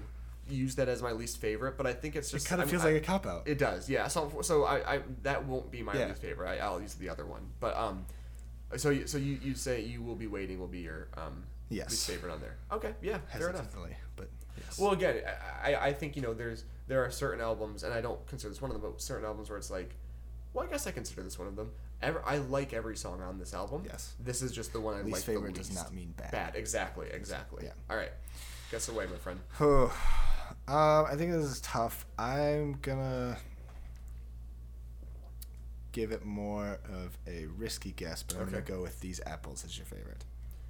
use 0.50 0.76
that 0.76 0.88
as 0.90 1.02
my 1.02 1.12
least 1.14 1.38
favorite, 1.38 1.78
but 1.78 1.88
I 1.88 1.94
think 1.94 2.16
it's 2.16 2.30
it 2.30 2.34
just 2.34 2.48
kind 2.48 2.62
of 2.62 2.68
I'm- 2.68 2.72
feels 2.72 2.84
I- 2.84 2.94
like 2.94 3.02
a 3.02 3.06
cop 3.06 3.26
out. 3.26 3.48
It 3.48 3.58
does, 3.58 3.90
yeah. 3.90 4.08
So, 4.08 4.42
so 4.42 4.64
I, 4.66 4.96
I 4.96 5.00
that 5.24 5.46
won't 5.46 5.72
be 5.72 5.82
my 5.84 5.94
Yeah. 5.98 6.08
least 6.08 6.22
favorite. 6.22 6.48
I, 6.50 6.58
I'll 6.58 6.82
use 6.82 6.94
the 6.96 7.10
other 7.10 7.26
one. 7.26 7.42
But 7.60 7.76
um, 7.78 8.06
so 8.78 8.90
you, 8.90 9.08
so 9.08 9.18
you, 9.18 9.40
you 9.44 9.56
say 9.56 9.82
you 9.82 10.02
will 10.02 10.16
be 10.16 10.28
waiting 10.28 10.60
will 10.60 10.68
be 10.68 10.80
your 10.80 11.08
um 11.18 11.44
Yes. 11.70 11.90
least 11.90 12.08
favorite 12.08 12.32
on 12.32 12.40
there. 12.42 12.58
Okay, 12.72 12.94
yeah, 13.02 13.18
fair 13.36 13.50
enough. 13.50 13.74
Well, 14.80 14.92
again, 14.92 15.22
I, 15.64 15.76
I 15.76 15.94
think 15.94 16.16
you 16.16 16.22
know 16.22 16.34
there's 16.34 16.66
there 16.88 17.04
are 17.04 17.12
certain 17.12 17.42
albums, 17.42 17.84
and 17.84 17.94
I 17.94 18.02
don't 18.02 18.26
consider 18.28 18.50
this 18.50 18.62
one 18.62 18.72
of 18.72 18.82
them, 18.82 18.92
but 18.92 19.02
certain 19.02 19.26
albums 19.26 19.50
where 19.50 19.58
it's 19.58 19.72
like, 19.72 19.96
well, 20.54 20.66
I 20.66 20.70
guess 20.70 20.86
I 20.88 20.92
consider 20.92 21.24
this 21.24 21.38
one 21.40 21.48
of 21.48 21.56
them. 21.56 21.72
Ever, 22.02 22.22
I 22.26 22.38
like 22.38 22.74
every 22.74 22.98
song 22.98 23.22
on 23.22 23.40
this 23.40 23.54
album. 23.54 23.84
Yes. 23.86 24.14
This 24.20 24.42
is 24.42 24.52
just 24.52 24.74
the 24.74 24.82
one 24.82 24.96
I 24.96 25.02
Least 25.04 25.14
like 25.16 25.24
favorite 25.38 25.54
the 25.54 25.60
does 25.60 25.74
not 25.74 25.94
mean 25.94 26.14
bad. 26.18 26.32
Bad, 26.32 26.56
exactly, 26.56 27.08
exactly. 27.12 27.64
Yeah. 27.66 27.72
All 27.90 27.96
right, 27.96 28.12
guess 28.72 28.90
away, 28.90 29.06
my 29.06 29.16
friend. 29.18 29.40
um, 29.60 29.90
I 30.68 31.14
think 31.16 31.32
this 31.32 31.46
is 31.46 31.62
tough. 31.62 32.06
I'm 32.20 32.74
gonna 32.82 33.38
give 35.94 36.12
it 36.12 36.26
more 36.26 36.80
of 36.92 37.18
a 37.28 37.46
risky 37.58 37.92
guess, 37.92 38.24
but 38.24 38.36
I'm 38.38 38.44
Okay. 38.44 38.52
gonna 38.54 38.64
go 38.64 38.82
with 38.82 39.00
these 39.00 39.22
apples 39.26 39.64
as 39.64 39.78
your 39.78 39.86
favorite. 39.86 40.26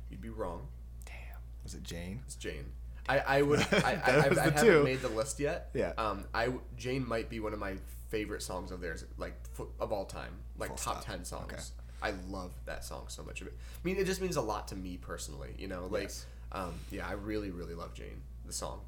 You'd 0.09 0.21
be 0.21 0.29
wrong. 0.29 0.67
Damn. 1.05 1.15
Was 1.63 1.73
it 1.73 1.83
Jane? 1.83 2.21
It's 2.25 2.35
Jane. 2.35 2.65
I, 3.09 3.19
I 3.19 3.41
would 3.41 3.59
I, 3.71 3.99
I, 4.05 4.11
I, 4.11 4.15
I 4.15 4.21
haven't 4.21 4.57
two. 4.57 4.83
made 4.83 5.01
the 5.01 5.09
list 5.09 5.39
yet. 5.39 5.69
Yeah. 5.73 5.93
Um. 5.97 6.25
I 6.33 6.49
Jane 6.77 7.07
might 7.07 7.29
be 7.29 7.39
one 7.39 7.53
of 7.53 7.59
my 7.59 7.75
favorite 8.09 8.41
songs 8.43 8.71
of 8.71 8.79
theirs, 8.81 9.03
like 9.17 9.33
of 9.79 9.91
all 9.91 10.05
time, 10.05 10.31
like 10.57 10.69
Full 10.69 10.77
top 10.77 11.01
stop. 11.01 11.05
ten 11.05 11.25
songs. 11.25 11.51
Okay. 11.51 11.61
I 12.01 12.13
love 12.29 12.51
that 12.65 12.83
song 12.83 13.05
so 13.07 13.23
much 13.23 13.39
of 13.41 13.47
it. 13.47 13.53
I 13.57 13.79
mean, 13.87 13.97
it 13.97 14.05
just 14.05 14.21
means 14.21 14.35
a 14.35 14.41
lot 14.41 14.67
to 14.69 14.75
me 14.75 14.97
personally. 14.97 15.55
You 15.57 15.67
know, 15.69 15.87
like, 15.89 16.03
Yes. 16.03 16.25
um, 16.51 16.73
yeah, 16.91 17.07
I 17.07 17.13
really, 17.13 17.49
really 17.49 17.75
love 17.75 17.93
Jane, 17.93 18.21
the 18.45 18.51
song, 18.51 18.81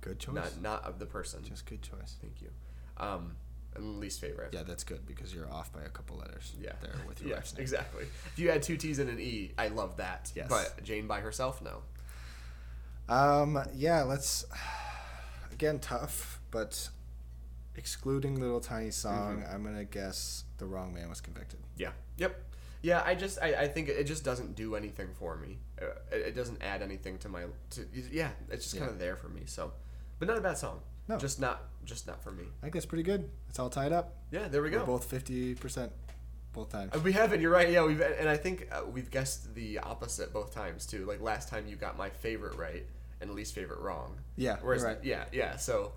Good 0.00 0.18
choice. 0.20 0.34
not 0.34 0.62
not 0.62 0.84
of 0.84 0.98
the 0.98 1.06
person. 1.06 1.42
Just 1.44 1.66
good 1.66 1.82
choice. 1.82 2.16
Thank 2.20 2.40
you. 2.40 2.48
Um, 2.96 3.36
and 3.74 3.98
least 4.00 4.20
favorite. 4.20 4.50
Yeah, 4.52 4.62
that's 4.64 4.82
good 4.84 5.06
because 5.06 5.32
you're 5.34 5.50
off 5.52 5.72
by 5.72 5.82
a 5.82 5.88
couple 5.88 6.16
letters. 6.16 6.52
Yeah. 6.60 6.72
There 6.80 6.92
with 7.06 7.20
your 7.24 7.36
name. 7.36 7.42
exactly. 7.58 8.04
If 8.26 8.38
you 8.38 8.50
had 8.50 8.62
two 8.62 8.76
T's 8.76 8.98
and 8.98 9.10
an 9.10 9.20
E, 9.20 9.52
I 9.58 9.68
love 9.68 9.96
that. 9.98 10.30
Yes. 10.34 10.48
But 10.48 10.82
Jane 10.82 11.06
by 11.06 11.20
herself, 11.20 11.60
no. 11.62 11.82
Um, 13.10 13.62
yeah, 13.74 14.02
let's 14.02 14.44
again 15.52 15.78
tough, 15.78 16.40
but 16.50 16.88
excluding 17.76 18.40
little 18.40 18.60
tiny 18.60 18.90
song, 18.90 19.42
Mm-hmm. 19.42 19.54
I'm 19.54 19.64
gonna 19.64 19.84
guess 19.84 20.44
the 20.58 20.66
wrong 20.66 20.94
man 20.94 21.08
was 21.08 21.20
convicted. 21.20 21.60
Yeah. 21.76 21.90
Yep. 22.18 22.36
Yeah, 22.82 23.02
I 23.04 23.14
just 23.14 23.38
I, 23.42 23.54
I 23.54 23.68
think 23.68 23.88
it 23.88 24.04
just 24.04 24.24
doesn't 24.24 24.54
do 24.56 24.74
anything 24.74 25.08
for 25.18 25.36
me. 25.36 25.58
Uh, 25.80 25.86
it, 26.12 26.28
it 26.28 26.34
doesn't 26.36 26.62
add 26.62 26.80
anything 26.82 27.18
to 27.18 27.28
my 27.28 27.42
to 27.70 27.86
yeah. 28.10 28.30
It's 28.48 28.64
just 28.64 28.74
Yeah. 28.74 28.80
kind 28.80 28.92
of 28.92 28.98
there 28.98 29.16
for 29.16 29.28
me. 29.28 29.42
So, 29.46 29.72
but 30.18 30.28
not 30.28 30.38
a 30.38 30.40
bad 30.40 30.56
song. 30.58 30.80
No. 31.08 31.18
Just 31.18 31.40
not 31.40 31.62
just 31.84 32.06
not 32.06 32.22
for 32.22 32.30
me. 32.32 32.44
I 32.44 32.62
think 32.62 32.74
that's 32.74 32.86
pretty 32.86 33.02
good. 33.02 33.28
It's 33.48 33.58
all 33.58 33.68
tied 33.70 33.92
up. 33.92 34.14
Yeah. 34.30 34.48
There 34.48 34.62
we 34.62 34.70
We're 34.70 34.78
go. 34.78 34.86
both 34.86 35.04
fifty 35.04 35.54
percent, 35.54 35.92
both 36.54 36.70
times. 36.70 36.94
Uh, 36.94 37.00
we 37.00 37.12
haven't. 37.12 37.40
You're 37.42 37.50
right. 37.50 37.68
Yeah. 37.70 37.84
We've 37.84 38.00
and 38.00 38.28
I 38.28 38.36
think 38.36 38.68
uh, 38.72 38.82
we've 38.90 39.10
guessed 39.10 39.54
the 39.54 39.78
opposite 39.80 40.32
both 40.32 40.54
times 40.54 40.86
too. 40.86 41.04
Like 41.04 41.20
last 41.20 41.48
time 41.50 41.66
you 41.66 41.76
got 41.76 41.98
my 41.98 42.08
favorite 42.08 42.56
right 42.56 42.86
and 43.20 43.30
least 43.30 43.54
favorite 43.54 43.80
wrong. 43.80 44.18
Yeah, 44.36 44.56
Whereas 44.62 44.82
right. 44.82 44.98
yeah 45.02 45.24
yeah. 45.32 45.56
So 45.56 45.92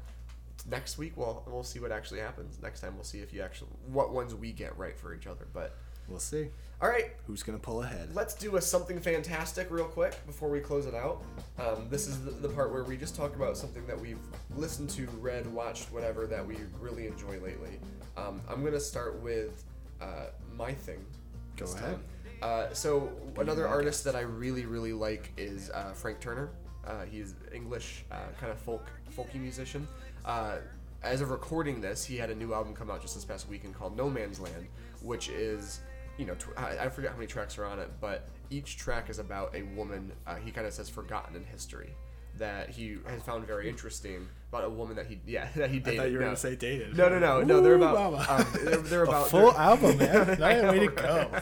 next 0.69 0.97
week 0.97 1.13
we'll 1.15 1.43
we'll 1.47 1.63
see 1.63 1.79
what 1.79 1.91
actually 1.91 2.19
happens. 2.19 2.61
Next 2.61 2.81
time 2.81 2.95
we'll 2.95 3.03
see 3.03 3.19
if 3.19 3.33
you 3.33 3.41
actually 3.41 3.71
what 3.87 4.13
ones 4.13 4.33
we 4.35 4.51
get 4.51 4.77
right 4.77 4.97
for 4.97 5.13
each 5.13 5.27
other. 5.27 5.47
But 5.53 5.75
We'll 6.09 6.19
see 6.19 6.49
all 6.81 6.89
right. 6.89 7.11
who's 7.27 7.43
gonna 7.43 7.59
pull 7.59 7.81
ahead. 7.81 8.13
Let's 8.13 8.33
do 8.33 8.57
a 8.57 8.61
something 8.61 8.99
fantastic 8.99 9.71
real 9.71 9.85
quick 9.85 10.15
before 10.25 10.49
we 10.49 10.59
close 10.59 10.85
it 10.85 10.93
out. 10.93 11.23
Um, 11.57 11.87
this 11.89 12.07
is 12.07 12.21
the, 12.25 12.31
the 12.31 12.49
part 12.49 12.73
where 12.73 12.83
we 12.83 12.97
just 12.97 13.15
talk 13.15 13.37
about 13.37 13.55
something 13.55 13.87
that 13.87 13.97
we've 13.97 14.19
listened 14.57 14.89
to, 14.91 15.07
read, 15.21 15.47
watched, 15.47 15.93
whatever 15.93 16.27
that 16.27 16.45
we 16.45 16.57
really 16.81 17.07
enjoy 17.07 17.39
lately. 17.39 17.79
Um, 18.17 18.41
I'm 18.49 18.65
gonna 18.65 18.81
start 18.81 19.21
with 19.21 19.63
uh, 20.01 20.25
my 20.57 20.73
thing. 20.73 20.99
Go 21.55 21.67
ahead. 21.73 21.99
Uh, 22.41 22.73
so 22.73 23.13
another 23.37 23.65
artist 23.65 24.03
that 24.03 24.15
I 24.17 24.21
really 24.21 24.65
really 24.65 24.91
like 24.91 25.31
is 25.37 25.69
uh, 25.69 25.93
Frank 25.93 26.19
Turner. 26.19 26.49
Uh, 26.85 27.05
he's 27.09 27.35
English 27.53 28.05
uh, 28.11 28.15
kind 28.39 28.51
of 28.51 28.59
folk 28.59 28.85
folky 29.17 29.39
musician. 29.39 29.87
Uh, 30.25 30.57
as 31.01 31.21
of 31.21 31.31
recording 31.31 31.81
this, 31.81 32.03
he 32.05 32.17
had 32.17 32.29
a 32.29 32.35
new 32.35 32.53
album 32.53 32.73
come 32.73 32.89
out 32.89 33.01
just 33.01 33.15
this 33.15 33.25
past 33.25 33.47
weekend 33.49 33.75
called 33.75 33.97
No 33.97 34.09
Man's 34.09 34.39
Land, 34.39 34.67
which 35.01 35.29
is 35.29 35.81
you 36.17 36.25
know, 36.25 36.35
tw- 36.35 36.57
I, 36.57 36.77
I 36.85 36.89
forget 36.89 37.11
how 37.11 37.17
many 37.17 37.27
tracks 37.27 37.57
are 37.57 37.65
on 37.65 37.79
it, 37.79 37.89
but 37.99 38.29
each 38.49 38.77
track 38.77 39.09
is 39.09 39.19
about 39.19 39.55
a 39.55 39.63
woman. 39.75 40.11
Uh, 40.27 40.35
he 40.35 40.51
kind 40.51 40.67
of 40.67 40.73
says 40.73 40.89
forgotten 40.89 41.35
in 41.35 41.43
history 41.43 41.95
that 42.37 42.69
he 42.69 42.97
has 43.07 43.21
found 43.23 43.45
very 43.45 43.69
interesting 43.69 44.27
about 44.53 44.65
a 44.65 44.69
woman 44.69 44.95
that 44.97 45.07
he 45.07 45.19
yeah 45.25 45.47
that 45.55 45.69
he 45.71 45.77
I 45.77 45.79
dated. 45.79 45.99
thought 45.99 46.07
you 46.11 46.13
were 46.15 46.19
no. 46.21 46.25
gonna 46.27 46.37
say 46.37 46.55
dated. 46.55 46.95
No, 46.97 47.09
no, 47.09 47.19
no, 47.19 47.41
no. 47.41 47.61
They're 47.61 47.75
about. 47.75 48.29
Um, 48.29 48.45
they're, 48.63 48.77
they're 48.77 49.03
A 49.09 49.21
full 49.25 49.51
they're- 49.51 49.59
album, 49.61 49.97
man. 49.97 50.29
I 50.31 50.35
Nice 50.35 50.63
way 50.71 50.79
know, 50.79 50.87
to 50.87 50.91
go. 50.91 51.37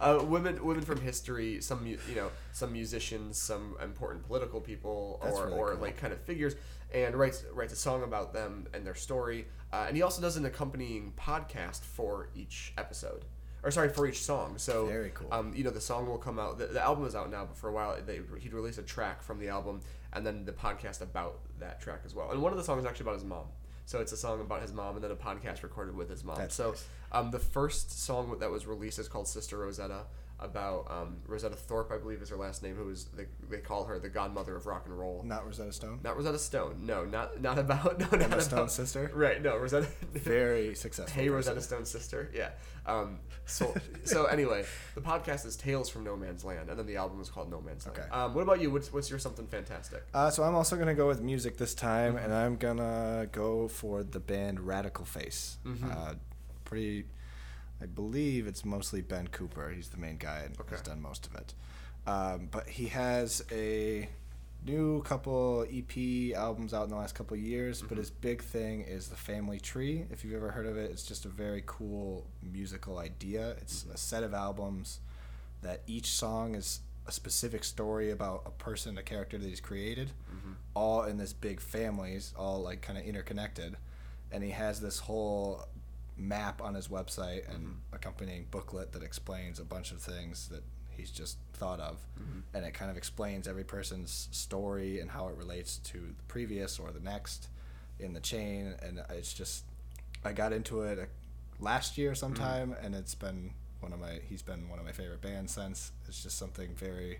uh, 0.00 0.24
women, 0.24 0.64
women 0.64 0.82
from 0.84 1.00
history. 1.00 1.60
Some 1.60 1.86
you 1.86 1.98
know, 2.14 2.30
some 2.52 2.72
musicians, 2.72 3.38
some 3.38 3.76
important 3.82 4.26
political 4.26 4.60
people, 4.60 5.20
That's 5.22 5.38
or 5.38 5.46
really 5.46 5.58
or 5.58 5.72
cool. 5.72 5.80
like 5.82 5.96
kind 5.96 6.12
of 6.12 6.20
figures, 6.20 6.54
and 6.92 7.14
writes 7.14 7.44
writes 7.52 7.72
a 7.72 7.76
song 7.76 8.02
about 8.02 8.32
them 8.32 8.66
and 8.74 8.86
their 8.86 8.94
story. 8.94 9.46
Uh, 9.72 9.86
and 9.88 9.96
he 9.96 10.02
also 10.02 10.20
does 10.22 10.36
an 10.36 10.44
accompanying 10.44 11.12
podcast 11.18 11.80
for 11.80 12.28
each 12.34 12.72
episode. 12.78 13.24
Or 13.64 13.70
sorry, 13.70 13.88
for 13.88 14.06
each 14.06 14.22
song. 14.22 14.58
So 14.58 14.86
Very 14.86 15.10
cool. 15.14 15.28
Um, 15.32 15.54
you 15.56 15.64
know, 15.64 15.70
the 15.70 15.80
song 15.80 16.06
will 16.06 16.18
come 16.18 16.38
out. 16.38 16.58
The, 16.58 16.66
the 16.66 16.82
album 16.82 17.06
is 17.06 17.14
out 17.14 17.30
now, 17.30 17.46
but 17.46 17.56
for 17.56 17.68
a 17.68 17.72
while 17.72 17.96
they, 18.04 18.20
he'd 18.40 18.52
release 18.52 18.76
a 18.78 18.82
track 18.82 19.22
from 19.22 19.38
the 19.40 19.48
album, 19.48 19.80
and 20.12 20.26
then 20.26 20.44
the 20.44 20.52
podcast 20.52 21.00
about 21.00 21.40
that 21.60 21.80
track 21.80 22.00
as 22.04 22.14
well. 22.14 22.30
And 22.30 22.42
one 22.42 22.52
of 22.52 22.58
the 22.58 22.64
songs 22.64 22.82
is 22.82 22.86
actually 22.86 23.04
about 23.04 23.14
his 23.14 23.24
mom. 23.24 23.46
So 23.86 24.00
it's 24.00 24.12
a 24.12 24.16
song 24.16 24.40
about 24.40 24.62
his 24.62 24.72
mom, 24.72 24.94
and 24.96 25.04
then 25.04 25.10
a 25.10 25.16
podcast 25.16 25.62
recorded 25.62 25.96
with 25.96 26.08
his 26.08 26.24
mom. 26.24 26.36
That's 26.36 26.54
so 26.54 26.70
nice. 26.70 26.84
um, 27.12 27.30
the 27.30 27.38
first 27.38 28.02
song 28.04 28.36
that 28.38 28.50
was 28.50 28.66
released 28.66 28.98
is 28.98 29.08
called 29.08 29.28
Sister 29.28 29.58
Rosetta, 29.58 30.04
about 30.40 30.86
um, 30.90 31.16
Rosetta 31.26 31.54
Tharpe, 31.56 31.92
I 31.92 31.98
believe 31.98 32.20
is 32.20 32.28
her 32.28 32.36
last 32.36 32.62
name, 32.62 32.74
who 32.74 32.90
is 32.90 33.04
they, 33.16 33.26
they 33.48 33.58
call 33.58 33.84
her 33.84 33.98
the 33.98 34.08
godmother 34.08 34.56
of 34.56 34.66
rock 34.66 34.82
and 34.86 34.98
roll. 34.98 35.22
Not 35.24 35.46
Rosetta 35.46 35.72
Stone. 35.72 36.00
Not 36.02 36.16
Rosetta 36.16 36.38
Stone. 36.38 36.84
No, 36.84 37.04
not 37.04 37.40
not 37.40 37.58
about 37.58 37.98
no, 38.00 38.04
not 38.06 38.14
Emma 38.14 38.26
about 38.26 38.42
Stone's 38.42 38.72
sister. 38.72 39.10
Right. 39.14 39.40
No, 39.40 39.56
Rosetta. 39.56 39.86
Very 40.12 40.74
successful. 40.74 41.14
Hey, 41.14 41.28
person. 41.28 41.34
Rosetta 41.52 41.60
Stone's 41.62 41.90
sister. 41.90 42.30
Yeah. 42.34 42.50
Um, 42.86 43.20
so, 43.46 43.74
so 44.04 44.26
anyway, 44.26 44.64
the 44.94 45.00
podcast 45.00 45.46
is 45.46 45.56
Tales 45.56 45.88
from 45.88 46.04
No 46.04 46.16
Man's 46.16 46.44
Land, 46.44 46.68
and 46.68 46.78
then 46.78 46.86
the 46.86 46.96
album 46.96 47.20
is 47.20 47.30
called 47.30 47.50
No 47.50 47.60
Man's 47.62 47.86
Land. 47.86 47.98
Okay. 47.98 48.08
Um, 48.10 48.34
what 48.34 48.42
about 48.42 48.60
you? 48.60 48.70
What's, 48.70 48.92
what's 48.92 49.08
your 49.08 49.18
something 49.18 49.46
fantastic? 49.46 50.04
Uh, 50.12 50.28
so 50.30 50.42
I'm 50.42 50.54
also 50.54 50.76
gonna 50.76 50.94
go 50.94 51.06
with 51.06 51.22
music 51.22 51.56
this 51.56 51.74
time, 51.74 52.14
Mm-hmm. 52.16 52.24
and 52.24 52.34
I'm 52.34 52.56
gonna 52.56 53.28
go 53.32 53.68
for 53.68 54.02
the 54.02 54.20
band 54.20 54.60
Radical 54.60 55.04
Face. 55.06 55.56
Mhm. 55.64 55.90
Uh, 55.96 56.14
pretty, 56.64 57.04
I 57.84 57.86
believe 57.86 58.46
it's 58.46 58.64
mostly 58.64 59.02
Ben 59.02 59.28
Cooper. 59.28 59.68
He's 59.70 59.90
the 59.90 59.98
main 59.98 60.16
guy 60.16 60.38
and 60.46 60.58
Okay. 60.58 60.70
has 60.70 60.80
done 60.80 61.02
most 61.02 61.26
of 61.26 61.34
it. 61.34 61.52
Um, 62.06 62.48
but 62.50 62.66
he 62.66 62.86
has 62.88 63.44
a 63.52 64.08
new 64.64 65.02
couple 65.02 65.66
EP 65.70 66.32
albums 66.34 66.72
out 66.72 66.84
in 66.84 66.88
the 66.88 66.96
last 66.96 67.14
couple 67.14 67.36
years, 67.36 67.78
Mm-hmm. 67.78 67.88
but 67.88 67.98
his 67.98 68.10
big 68.10 68.42
thing 68.42 68.80
is 68.82 69.08
the 69.08 69.16
Family 69.16 69.60
Tree. 69.60 70.06
If 70.10 70.24
you've 70.24 70.32
ever 70.34 70.50
heard 70.50 70.64
of 70.66 70.78
it, 70.78 70.90
it's 70.90 71.04
just 71.04 71.26
a 71.26 71.28
very 71.28 71.62
cool 71.66 72.26
musical 72.42 72.96
idea. 72.98 73.50
It's 73.60 73.82
Mm-hmm. 73.82 73.92
a 73.92 73.96
set 73.98 74.22
of 74.22 74.32
albums 74.32 75.00
that 75.60 75.82
each 75.86 76.06
song 76.12 76.54
is 76.54 76.80
a 77.06 77.12
specific 77.12 77.64
story 77.64 78.10
about 78.10 78.42
a 78.46 78.50
person, 78.50 78.96
a 78.96 79.02
character 79.02 79.36
that 79.36 79.46
he's 79.46 79.60
created, 79.60 80.12
Mm-hmm. 80.34 80.52
all 80.72 81.02
in 81.04 81.18
this 81.18 81.34
big 81.34 81.60
families, 81.60 82.32
all 82.38 82.62
like 82.62 82.80
kind 82.80 82.98
of 82.98 83.04
interconnected. 83.04 83.76
And 84.32 84.42
he 84.42 84.50
has 84.50 84.80
this 84.80 84.98
whole 85.00 85.66
map 86.16 86.62
on 86.62 86.74
his 86.74 86.88
website 86.88 87.48
and 87.52 87.64
Mm-hmm. 87.66 87.94
accompanying 87.94 88.46
booklet 88.50 88.92
that 88.92 89.02
explains 89.02 89.58
a 89.58 89.64
bunch 89.64 89.90
of 89.92 89.98
things 90.00 90.48
that 90.48 90.62
he's 90.90 91.10
just 91.10 91.38
thought 91.54 91.80
of 91.80 91.98
Mm-hmm. 92.20 92.40
and 92.54 92.64
it 92.64 92.72
kind 92.74 92.90
of 92.90 92.96
explains 92.96 93.48
every 93.48 93.64
person's 93.64 94.28
story 94.30 95.00
and 95.00 95.10
how 95.10 95.28
it 95.28 95.36
relates 95.36 95.78
to 95.78 95.98
the 95.98 96.22
previous 96.28 96.78
or 96.78 96.92
the 96.92 97.00
next 97.00 97.48
in 97.98 98.12
the 98.12 98.20
chain 98.20 98.74
and 98.82 99.00
it's 99.10 99.32
just 99.34 99.64
i 100.24 100.32
got 100.32 100.52
into 100.52 100.82
it 100.82 100.98
uh, 100.98 101.04
last 101.58 101.98
year 101.98 102.14
sometime 102.14 102.70
Mm-hmm. 102.70 102.84
and 102.86 102.94
it's 102.94 103.14
been 103.14 103.50
one 103.80 103.92
of 103.92 103.98
my 104.00 104.20
he's 104.28 104.42
been 104.42 104.68
one 104.68 104.78
of 104.78 104.84
my 104.84 104.92
favorite 104.92 105.20
bands 105.20 105.52
since 105.54 105.92
it's 106.08 106.22
just 106.22 106.38
something 106.38 106.70
very 106.76 107.18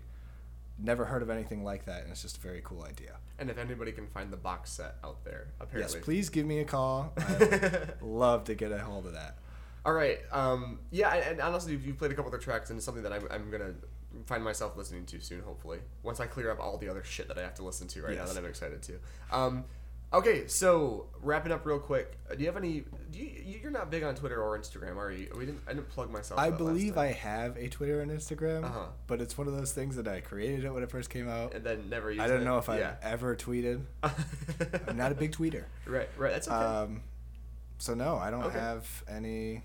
never 0.77 1.05
heard 1.05 1.21
of 1.21 1.29
anything 1.29 1.63
like 1.63 1.85
that 1.85 2.03
and 2.03 2.11
it's 2.11 2.21
just 2.21 2.37
a 2.37 2.41
very 2.41 2.61
cool 2.63 2.83
idea 2.83 3.15
And 3.39 3.49
if 3.49 3.57
anybody 3.57 3.91
can 3.91 4.07
find 4.07 4.31
the 4.31 4.37
box 4.37 4.71
set 4.71 4.95
out 5.03 5.23
there, 5.23 5.47
apparently. 5.59 5.95
yes 5.97 6.03
please 6.05 6.29
give 6.29 6.45
me 6.45 6.59
a 6.59 6.65
call 6.65 7.13
i'd 7.17 7.93
love 8.01 8.43
to 8.45 8.55
get 8.55 8.71
a 8.71 8.79
hold 8.79 9.05
of 9.05 9.13
that 9.13 9.37
All 9.85 9.93
right. 9.93 10.19
Um, 10.31 10.79
yeah, 10.91 11.13
and, 11.13 11.39
honestly, 11.39 11.75
you 11.75 11.93
played 11.93 12.11
a 12.11 12.15
couple 12.15 12.29
other 12.31 12.39
tracks, 12.39 12.71
and 12.71 12.77
it's 12.77 12.85
something 12.85 13.03
that 13.03 13.13
I'm, 13.13 13.27
I'm 13.29 13.51
gonna 13.51 13.75
find 14.25 14.43
myself 14.43 14.75
listening 14.75 15.05
to 15.05 15.19
soon. 15.21 15.41
Hopefully, 15.41 15.77
once 16.01 16.19
I 16.19 16.25
clear 16.25 16.49
up 16.49 16.59
all 16.59 16.77
the 16.79 16.89
other 16.89 17.03
shit 17.03 17.27
that 17.27 17.37
I 17.37 17.41
have 17.41 17.53
to 17.55 17.63
listen 17.63 17.87
to 17.89 18.01
right 18.01 18.17
now 18.17 18.25
that 18.25 18.35
I'm 18.35 18.45
excited 18.45 18.81
to. 18.81 18.93
Um, 19.31 19.63
okay, 20.15 20.47
so 20.47 21.07
wrapping 21.21 21.51
up 21.51 21.65
real 21.65 21.79
quick. 21.79 22.17
uh, 22.29 22.35
Do 22.35 22.41
you 22.41 22.47
have 22.47 22.57
any? 22.57 22.83
Do 23.11 23.19
you, 23.19 23.25
you- 23.45 23.59
you're 23.61 23.71
not 23.71 23.89
big 23.89 24.03
on 24.03 24.15
Twitter 24.15 24.41
or 24.41 24.57
Instagram, 24.59 24.97
are 24.97 25.11
you? 25.11 25.31
We 25.37 25.45
didn't. 25.45 25.61
I 25.67 25.73
didn't 25.73 25.89
plug 25.89 26.11
myself. 26.11 26.39
I 26.39 26.51
believe. 26.51 26.97
I 26.97 27.07
have 27.07 27.57
a 27.57 27.67
Twitter 27.69 28.01
and 28.01 28.11
Instagram, 28.11 28.63
Uh-huh. 28.63 28.85
but 29.07 29.21
it's 29.21 29.37
one 29.37 29.47
of 29.47 29.55
those 29.55 29.71
things 29.73 29.95
that 29.95 30.07
I 30.07 30.19
created 30.21 30.65
it 30.65 30.71
when 30.73 30.83
it 30.83 30.89
first 30.91 31.09
came 31.09 31.27
out. 31.29 31.53
And 31.53 31.63
then 31.63 31.89
never. 31.89 32.09
Used 32.11 32.21
I 32.21 32.27
don't 32.27 32.41
it. 32.41 32.45
know 32.45 32.57
if 32.57 32.67
yeah. 32.67 32.95
ever 33.01 33.35
tweeted. 33.35 33.81
I'm 34.87 34.97
not 34.97 35.11
a 35.11 35.15
big 35.15 35.31
tweeter. 35.31 35.63
right. 35.87 36.09
Right. 36.17 36.31
That's 36.33 36.47
okay. 36.47 36.55
Um, 36.55 37.01
so 37.77 37.93
no, 37.93 38.17
I 38.17 38.29
don't 38.31 38.43
Okay. 38.45 38.59
have 38.59 39.03
any. 39.07 39.63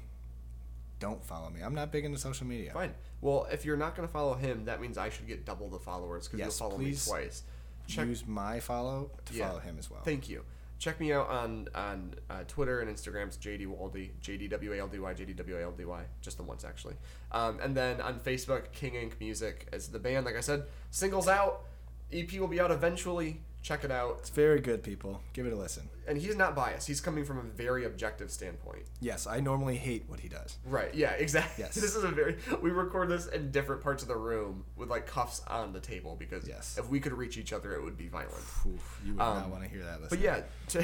Don't 0.98 1.24
follow 1.24 1.48
me. 1.50 1.60
I'm 1.62 1.74
not 1.74 1.90
big 1.92 2.04
into 2.04 2.18
social 2.18 2.46
media. 2.46 2.72
Fine. 2.72 2.92
Well, 3.22 3.46
if 3.50 3.64
you're 3.64 3.76
not 3.76 3.96
gonna 3.96 4.08
follow 4.08 4.34
him, 4.34 4.64
that 4.66 4.80
means 4.80 4.98
I 4.98 5.08
should 5.10 5.26
get 5.26 5.44
double 5.46 5.68
the 5.68 5.78
followers 5.78 6.26
because 6.26 6.38
Yes, 6.40 6.58
you'll 6.60 6.68
follow 6.70 6.78
please 6.80 7.06
me 7.06 7.12
twice. 7.12 7.42
Check. 7.90 8.06
Use 8.08 8.24
my 8.26 8.60
follow 8.60 9.10
to 9.26 9.34
Yeah. 9.34 9.48
follow 9.48 9.60
him 9.60 9.76
as 9.78 9.90
well. 9.90 10.00
Thank 10.02 10.28
you. 10.28 10.44
Check 10.78 10.98
me 10.98 11.12
out 11.12 11.28
on 11.28 11.68
on 11.74 12.14
uh, 12.30 12.44
Twitter 12.48 12.80
and 12.80 12.90
Instagram. 12.94 13.26
It's 13.26 13.36
JD 13.36 13.66
Waldy, 13.66 14.12
J 14.22 14.38
D 14.38 14.48
W 14.48 14.72
A 14.72 14.78
L 14.78 14.88
D 14.88 14.98
Y, 14.98 15.12
J 15.12 15.24
D 15.26 15.32
W 15.34 15.58
A 15.58 15.62
L 15.64 15.72
D 15.72 15.84
Y, 15.84 16.02
just 16.22 16.38
the 16.38 16.42
once 16.42 16.64
actually. 16.64 16.94
Um, 17.32 17.60
and 17.60 17.76
then 17.76 18.00
on 18.00 18.18
Facebook, 18.20 18.72
King 18.72 18.94
Ink 18.94 19.16
Music 19.20 19.68
is 19.74 19.88
the 19.88 19.98
band. 19.98 20.24
Like 20.24 20.36
I 20.36 20.40
said, 20.40 20.64
singles 20.90 21.28
out. 21.28 21.64
EP 22.12 22.32
will 22.40 22.48
be 22.48 22.60
out 22.60 22.70
eventually. 22.70 23.42
Check 23.62 23.84
it 23.84 23.90
out. 23.90 24.16
It's 24.20 24.30
very 24.30 24.58
good, 24.60 24.82
people. 24.82 25.20
Give 25.34 25.46
it 25.46 25.52
a 25.52 25.56
listen. 25.56 25.88
And 26.08 26.16
he's 26.16 26.34
not 26.34 26.56
biased. 26.56 26.86
He's 26.88 27.00
coming 27.02 27.24
from 27.26 27.38
a 27.38 27.42
very 27.42 27.84
objective 27.84 28.30
standpoint. 28.30 28.84
Yes, 29.00 29.26
I 29.26 29.40
normally 29.40 29.76
hate 29.76 30.04
what 30.08 30.18
he 30.20 30.28
does. 30.28 30.56
Right. 30.64 30.94
Yeah. 30.94 31.10
Exactly. 31.12 31.64
Yes. 31.64 31.74
This 31.80 31.94
is 31.94 32.02
a 32.04 32.08
very. 32.08 32.36
We 32.62 32.70
record 32.70 33.10
this 33.10 33.26
in 33.26 33.50
different 33.50 33.82
parts 33.82 34.02
of 34.02 34.08
the 34.08 34.16
room 34.16 34.64
with 34.76 34.88
like 34.88 35.06
cuffs 35.06 35.42
on 35.46 35.72
the 35.74 35.80
table 35.80 36.16
because 36.18 36.48
Yes. 36.48 36.76
if 36.78 36.88
we 36.88 37.00
could 37.00 37.12
reach 37.12 37.36
each 37.36 37.52
other, 37.52 37.74
it 37.74 37.82
would 37.84 37.98
be 37.98 38.08
violent. 38.08 38.32
Oof, 38.66 39.00
you 39.04 39.12
would 39.12 39.20
Um, 39.22 39.36
not 39.40 39.50
want 39.50 39.62
to 39.64 39.68
hear 39.68 39.82
that. 39.84 40.08
But 40.08 40.20
yeah, 40.20 40.40
ch- 40.68 40.78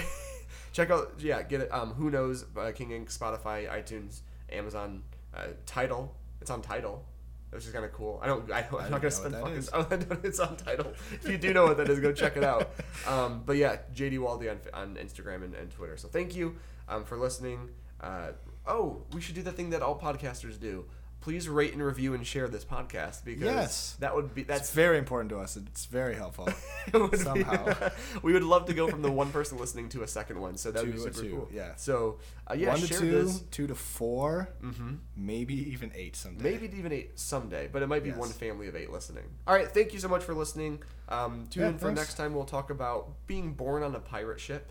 check 0.72 0.90
out 0.90 1.14
yeah, 1.18 1.42
get 1.42 1.62
it. 1.62 1.72
Um, 1.72 1.94
who 1.94 2.10
knows? 2.10 2.44
Uh, 2.56 2.72
King 2.74 2.90
Ink, 2.90 3.08
Spotify, 3.10 3.68
iTunes, 3.70 4.20
Amazon, 4.50 5.02
uh, 5.34 5.46
Tidal. 5.64 6.14
It's 6.42 6.50
on 6.50 6.60
Tidal, 6.60 7.02
which 7.50 7.64
is 7.64 7.70
kind 7.70 7.84
of 7.84 7.92
cool. 7.92 8.20
I 8.22 8.26
don't. 8.26 8.50
I 8.50 8.62
don't 8.62 8.80
I'm 8.80 8.86
I 8.86 8.88
not 8.88 9.02
gonna 9.02 9.10
spend 9.10 9.34
fucking. 9.34 9.64
Oh, 9.72 9.86
it's 10.24 10.40
on 10.40 10.56
Tidal. 10.56 10.92
If 11.12 11.28
you 11.28 11.38
do 11.38 11.52
know 11.52 11.64
what 11.64 11.76
that 11.78 11.88
is, 11.88 12.00
go 12.00 12.12
check 12.12 12.36
it 12.36 12.44
out. 12.44 12.70
Um, 13.06 13.42
but 13.46 13.56
yeah, 13.56 13.76
JD 13.94 14.18
Waldy 14.18 14.50
on, 14.50 14.58
on 14.74 14.96
Instagram 14.96 15.44
and, 15.44 15.54
and 15.54 15.70
Twitter. 15.70 15.96
So 15.96 16.08
thank 16.08 16.34
you 16.34 16.56
um, 16.88 17.04
for 17.04 17.16
listening. 17.16 17.68
Uh, 18.00 18.32
oh, 18.66 19.02
we 19.12 19.20
should 19.20 19.36
do 19.36 19.42
the 19.42 19.52
thing 19.52 19.70
that 19.70 19.82
all 19.82 19.96
podcasters 19.96 20.58
do. 20.58 20.86
Please 21.26 21.48
rate 21.48 21.72
and 21.72 21.82
review 21.82 22.14
and 22.14 22.24
share 22.24 22.46
this 22.46 22.64
podcast 22.64 23.24
because 23.24 23.42
Yes. 23.42 23.96
that 23.98 24.14
would 24.14 24.32
be 24.32 24.44
That's 24.44 24.60
that's 24.60 24.72
very 24.72 24.96
important 24.96 25.30
to 25.30 25.40
us. 25.40 25.56
It's 25.56 25.86
very 25.86 26.14
helpful. 26.14 26.48
it 26.86 26.96
would 26.96 27.10
be- 27.10 27.16
Somehow. 27.16 27.74
we 28.22 28.32
would 28.32 28.44
love 28.44 28.66
to 28.66 28.74
go 28.74 28.86
from 28.86 29.02
the 29.02 29.10
one 29.10 29.32
person 29.32 29.58
listening 29.58 29.88
to 29.88 30.04
a 30.04 30.06
second 30.06 30.38
one, 30.40 30.56
so 30.56 30.70
that 30.70 30.84
would 30.84 30.92
be 30.92 30.98
super 31.00 31.20
two, 31.22 31.30
cool. 31.30 31.48
yeah. 31.52 31.74
So 31.74 32.18
uh, 32.48 32.54
yeah, 32.54 32.68
One 32.68 32.78
to 32.78 32.86
two, 32.86 33.10
this. 33.24 33.40
two 33.50 33.66
to 33.66 33.74
4 33.74 34.48
Mm-hmm. 34.62 34.94
maybe 35.16 35.54
even 35.72 35.90
eight 35.96 36.14
someday. 36.14 36.44
Maybe 36.52 36.76
even 36.78 36.92
eight 36.92 37.18
someday, 37.18 37.68
but 37.72 37.82
it 37.82 37.88
might 37.88 38.04
be 38.04 38.10
Yes. 38.10 38.18
one 38.18 38.28
family 38.30 38.68
of 38.68 38.76
eight 38.76 38.92
listening. 38.92 39.24
All 39.48 39.54
right, 39.54 39.66
thank 39.68 39.92
you 39.94 39.98
so 39.98 40.06
much 40.06 40.22
for 40.22 40.32
listening. 40.32 40.80
Um, 41.08 41.48
tune 41.50 41.64
Yeah, 41.64 41.68
in 41.70 41.78
for 41.78 41.86
thanks. 41.86 42.02
next 42.02 42.14
time. 42.14 42.34
We'll 42.34 42.44
talk 42.44 42.70
about 42.70 43.26
being 43.26 43.54
born 43.54 43.82
on 43.82 43.96
a 43.96 44.00
pirate 44.00 44.38
ship. 44.38 44.70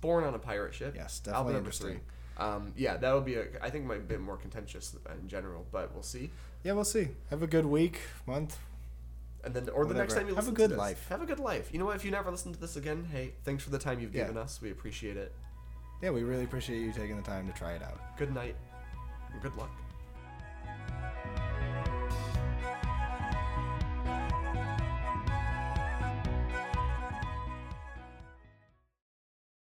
Born 0.00 0.24
on 0.24 0.32
a 0.34 0.38
pirate 0.38 0.72
ship. 0.72 0.94
Yes, 0.96 1.18
definitely 1.20 1.56
interesting. 1.56 1.86
three. 1.88 2.00
Um, 2.38 2.72
yeah, 2.76 2.96
that 2.96 3.14
would 3.14 3.24
be 3.24 3.34
a. 3.36 3.46
I 3.62 3.70
think 3.70 3.86
might 3.86 3.94
be 4.06 4.14
a 4.14 4.18
bit 4.18 4.20
more 4.20 4.36
contentious 4.36 4.94
in 5.20 5.28
general, 5.28 5.66
but 5.72 5.92
we'll 5.94 6.02
see. 6.02 6.30
Yeah, 6.64 6.72
we'll 6.72 6.84
see. 6.84 7.08
Have 7.30 7.42
a 7.42 7.46
good 7.46 7.66
week, 7.66 8.00
month. 8.26 8.58
And 9.44 9.54
then, 9.54 9.68
or 9.68 9.86
the 9.86 9.94
next 9.94 10.14
time 10.14 10.28
you 10.28 10.34
Have 10.34 10.48
a 10.48 10.52
good 10.52 10.72
life. 10.72 11.08
Have 11.08 11.22
a 11.22 11.26
good 11.26 11.38
life. 11.38 11.70
You 11.72 11.78
know 11.78 11.84
what? 11.86 11.96
If 11.96 12.04
you 12.04 12.10
never 12.10 12.30
listen 12.30 12.52
to 12.52 12.58
this 12.60 12.74
again, 12.76 13.08
hey, 13.12 13.32
thanks 13.44 13.62
for 13.62 13.70
the 13.70 13.78
time 13.78 14.00
you've 14.00 14.14
Yeah. 14.14 14.22
given 14.22 14.36
us. 14.36 14.60
We 14.60 14.70
appreciate 14.72 15.16
it. 15.16 15.32
Yeah, 16.02 16.10
we 16.10 16.24
really 16.24 16.44
appreciate 16.44 16.80
you 16.80 16.92
taking 16.92 17.16
the 17.16 17.22
time 17.22 17.46
to 17.46 17.52
try 17.52 17.72
it 17.72 17.82
out. 17.82 17.98
Good 18.18 18.34
night. 18.34 18.56
Good 19.40 19.54
luck. 19.56 19.70